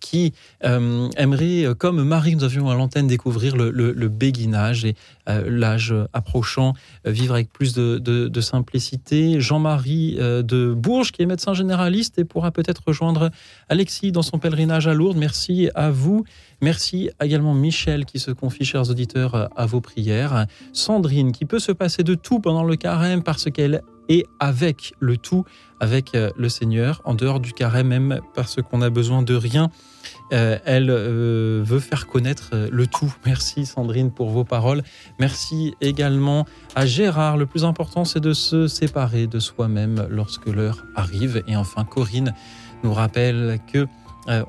qui 0.00 0.32
euh, 0.64 1.08
aimerait, 1.16 1.64
euh, 1.64 1.74
comme 1.74 2.02
Marie, 2.02 2.36
nous 2.36 2.44
avions 2.44 2.68
à 2.68 2.74
l'antenne 2.74 3.06
découvrir 3.06 3.56
le, 3.56 4.08
béguinage 4.08 4.84
et 4.84 4.94
euh, 5.28 5.44
l'âge 5.48 5.94
approchant, 6.12 6.74
euh, 7.06 7.10
vivre 7.10 7.34
avec 7.34 7.52
plus 7.52 7.74
de, 7.74 7.98
de- 7.98 8.40
simplicité. 8.40 9.40
Jean-Marie 9.40 10.16
euh, 10.18 10.42
de 10.42 10.72
Bourges, 10.72 11.12
qui 11.12 11.22
est 11.22 11.26
médecin 11.26 11.54
généraliste 11.54 12.18
et 12.18 12.24
pourra 12.24 12.50
peut-être 12.50 12.82
rejoindre 12.86 13.30
Alexis 13.68 14.12
dans 14.12 14.22
son 14.22 14.38
pèlerinage 14.38 14.86
à 14.86 14.94
Lourdes. 14.94 15.18
Merci 15.18 15.68
à 15.74 15.90
vous. 15.90 16.24
Merci 16.62 17.10
également 17.20 17.54
Michel 17.54 18.04
qui 18.04 18.18
se 18.18 18.30
confie, 18.30 18.64
chers 18.64 18.90
auditeurs, 18.90 19.34
euh, 19.34 19.46
à 19.56 19.66
vos 19.66 19.80
prières. 19.80 20.46
Sandrine 20.72 21.32
qui 21.32 21.44
peut 21.44 21.58
se 21.58 21.72
passer 21.72 22.02
de 22.02 22.14
tout 22.14 22.40
pendant 22.40 22.64
le 22.64 22.76
carême 22.76 23.22
parce 23.22 23.50
qu'elle 23.50 23.82
est 24.08 24.24
avec 24.40 24.94
le 25.00 25.16
tout, 25.16 25.44
avec 25.80 26.14
euh, 26.14 26.30
le 26.36 26.48
Seigneur, 26.48 27.00
en 27.04 27.14
dehors 27.14 27.40
du 27.40 27.52
carême 27.52 27.88
même 27.88 28.20
parce 28.34 28.60
qu'on 28.62 28.82
a 28.82 28.90
besoin 28.90 29.22
de 29.22 29.34
rien. 29.34 29.70
Euh, 30.32 30.58
elle 30.64 30.90
euh, 30.90 31.62
veut 31.64 31.80
faire 31.80 32.06
connaître 32.06 32.50
le 32.70 32.86
tout. 32.86 33.12
Merci 33.26 33.66
Sandrine 33.66 34.10
pour 34.10 34.30
vos 34.30 34.44
paroles. 34.44 34.82
Merci 35.18 35.74
également 35.80 36.46
à 36.74 36.86
Gérard. 36.86 37.36
Le 37.36 37.46
plus 37.46 37.64
important, 37.64 38.04
c'est 38.04 38.20
de 38.20 38.32
se 38.32 38.68
séparer 38.68 39.26
de 39.26 39.38
soi-même 39.38 40.06
lorsque 40.10 40.46
l'heure 40.46 40.84
arrive. 40.94 41.42
Et 41.46 41.56
enfin, 41.56 41.84
Corinne 41.84 42.34
nous 42.84 42.92
rappelle 42.92 43.58
que 43.72 43.86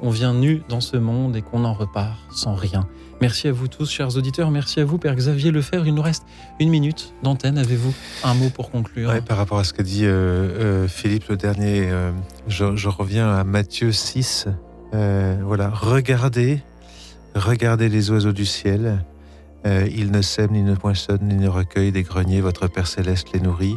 on 0.01 0.09
vient 0.09 0.33
nu 0.33 0.61
dans 0.67 0.81
ce 0.81 0.97
monde 0.97 1.37
et 1.37 1.41
qu'on 1.41 1.63
en 1.63 1.73
repart 1.73 2.17
sans 2.31 2.53
rien. 2.53 2.85
Merci 3.21 3.49
à 3.49 3.51
vous 3.51 3.67
tous, 3.67 3.91
chers 3.91 4.15
auditeurs. 4.15 4.49
Merci 4.49 4.79
à 4.79 4.85
vous, 4.85 4.97
Père 4.97 5.13
Xavier 5.13 5.51
Lefebvre. 5.51 5.85
Il 5.85 5.93
nous 5.93 6.01
reste 6.01 6.23
une 6.61 6.69
minute 6.69 7.13
d'antenne. 7.21 7.57
Avez-vous 7.57 7.93
un 8.23 8.33
mot 8.33 8.49
pour 8.49 8.71
conclure 8.71 9.09
Ouais, 9.09 9.19
par 9.19 9.35
rapport 9.35 9.59
à 9.59 9.65
ce 9.65 9.73
qu'a 9.73 9.83
dit 9.83 10.05
euh, 10.05 10.85
euh, 10.85 10.87
Philippe 10.87 11.27
le 11.27 11.35
dernier, 11.35 11.89
euh, 11.89 12.11
je, 12.47 12.87
reviens 12.87 13.29
à 13.29 13.43
Matthieu 13.43 13.91
6. 13.91 14.47
Euh, 14.93 15.35
voilà, 15.43 15.69
regardez, 15.69 16.61
regardez 17.35 17.89
les 17.89 18.09
oiseaux 18.09 18.31
du 18.31 18.45
ciel. 18.45 19.03
Ils 19.65 20.11
ne 20.11 20.21
sèment, 20.21 20.53
ni 20.53 20.63
ne 20.63 20.73
poinçonnent, 20.73 21.27
ni 21.27 21.35
ne 21.35 21.49
recueillent 21.49 21.91
des 21.91 22.03
greniers. 22.03 22.39
Votre 22.39 22.67
Père 22.67 22.87
céleste 22.87 23.33
les 23.33 23.41
nourrit. 23.41 23.75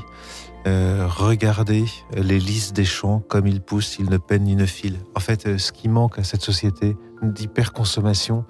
Regardez 0.64 1.84
les 2.14 2.38
lys 2.38 2.72
des 2.72 2.84
champs 2.84 3.18
comme 3.28 3.48
ils 3.48 3.60
poussent, 3.60 3.96
ils 3.98 4.08
ne 4.08 4.16
peinent 4.16 4.44
ni 4.44 4.54
ne 4.54 4.66
filent. 4.66 5.00
En 5.16 5.20
fait, 5.20 5.58
ce 5.58 5.72
qui 5.72 5.88
manque 5.88 6.20
à 6.20 6.22
cette 6.22 6.42
société 6.42 6.96
d'hyperconsommation, 7.22 8.44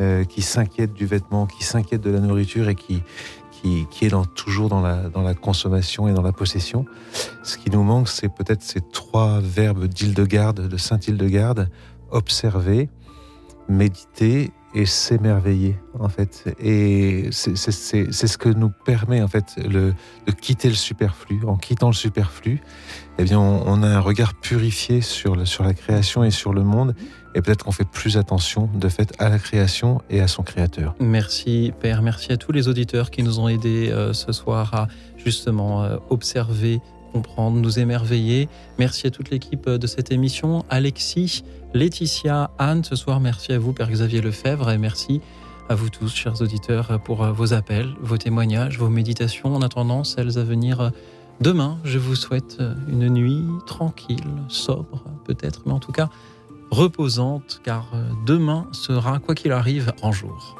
euh, 0.00 0.24
qui 0.24 0.42
s'inquiète 0.42 0.92
du 0.92 1.06
vêtement, 1.06 1.46
qui 1.46 1.64
s'inquiète 1.64 2.00
de 2.00 2.10
la 2.10 2.20
nourriture 2.20 2.68
et 2.68 2.74
qui, 2.74 3.02
qui, 3.50 3.86
qui 3.90 4.06
est 4.06 4.34
toujours 4.34 4.68
dans 4.68 4.80
la, 4.80 5.08
dans 5.08 5.22
la 5.22 5.34
consommation 5.34 6.08
et 6.08 6.12
dans 6.12 6.22
la 6.22 6.32
possession. 6.32 6.84
Ce 7.42 7.56
qui 7.56 7.70
nous 7.70 7.82
manque, 7.82 8.08
c'est 8.08 8.28
peut-être 8.28 8.62
ces 8.62 8.80
trois 8.80 9.40
verbes 9.40 9.86
d'Hildegarde, 9.86 10.68
de 10.68 10.76
Saint 10.76 10.98
Hildegarde, 10.98 11.70
observer, 12.10 12.88
méditer 13.68 14.52
et 14.74 14.86
s'émerveiller 14.86 15.76
en 15.98 16.08
fait. 16.08 16.54
Et 16.60 17.28
c'est 17.30 17.56
ce 17.56 18.38
que 18.38 18.48
nous 18.48 18.70
permet 18.84 19.22
en 19.22 19.28
fait 19.28 19.54
le, 19.56 19.94
de 20.26 20.32
quitter 20.32 20.68
le 20.68 20.74
superflu. 20.74 21.40
En 21.46 21.56
quittant 21.56 21.88
le 21.88 21.94
superflu, 21.94 22.60
eh 23.18 23.24
bien 23.24 23.38
on, 23.38 23.82
a 23.82 23.88
un 23.88 24.00
regard 24.00 24.34
purifié 24.34 25.00
sur, 25.00 25.46
sur 25.46 25.64
la 25.64 25.74
création 25.74 26.24
et 26.24 26.30
sur 26.30 26.52
le 26.52 26.64
monde. 26.64 26.94
Et 27.34 27.42
peut-être 27.42 27.64
qu'on 27.64 27.72
fait 27.72 27.88
plus 27.88 28.16
attention 28.16 28.68
de 28.74 28.88
fait 28.88 29.12
à 29.18 29.28
la 29.28 29.38
création 29.38 30.00
et 30.08 30.20
à 30.20 30.28
son 30.28 30.42
créateur. 30.42 30.94
Merci 31.00 31.72
Père, 31.80 32.02
merci 32.02 32.32
à 32.32 32.36
tous 32.36 32.52
les 32.52 32.68
auditeurs 32.68 33.10
qui 33.10 33.22
nous 33.22 33.40
ont 33.40 33.48
aidés 33.48 33.90
euh, 33.90 34.12
ce 34.12 34.32
soir 34.32 34.72
à 34.74 34.88
justement 35.16 35.82
euh, 35.82 35.96
observer, 36.10 36.80
comprendre, 37.12 37.56
nous 37.58 37.78
émerveiller. 37.78 38.48
Merci 38.78 39.08
à 39.08 39.10
toute 39.10 39.30
l'équipe 39.30 39.66
euh, 39.66 39.78
de 39.78 39.86
cette 39.88 40.12
émission, 40.12 40.64
Alexis, 40.70 41.44
Laetitia, 41.74 42.52
Anne. 42.58 42.84
Ce 42.84 42.94
soir, 42.94 43.18
merci 43.18 43.52
à 43.52 43.58
vous 43.58 43.72
Père 43.72 43.90
Xavier 43.90 44.20
Lefebvre 44.20 44.70
et 44.70 44.78
merci 44.78 45.20
à 45.68 45.74
vous 45.74 45.88
tous, 45.88 46.14
chers 46.14 46.40
auditeurs, 46.40 47.00
pour 47.02 47.24
vos 47.24 47.54
appels, 47.54 47.88
vos 48.00 48.18
témoignages, 48.18 48.78
vos 48.78 48.90
méditations. 48.90 49.56
En 49.56 49.62
attendant, 49.62 50.04
celles 50.04 50.38
à 50.38 50.44
venir 50.44 50.92
demain, 51.40 51.78
je 51.84 51.98
vous 51.98 52.14
souhaite 52.14 52.58
une 52.86 53.08
nuit 53.08 53.42
tranquille, 53.66 54.26
sobre 54.48 55.02
peut-être, 55.24 55.62
mais 55.64 55.72
en 55.72 55.78
tout 55.78 55.90
cas 55.90 56.10
reposante, 56.70 57.60
car 57.64 57.86
euh, 57.94 58.08
demain 58.26 58.66
sera, 58.72 59.18
quoi 59.18 59.34
qu'il 59.34 59.52
arrive, 59.52 59.92
un 60.02 60.12
jour. 60.12 60.56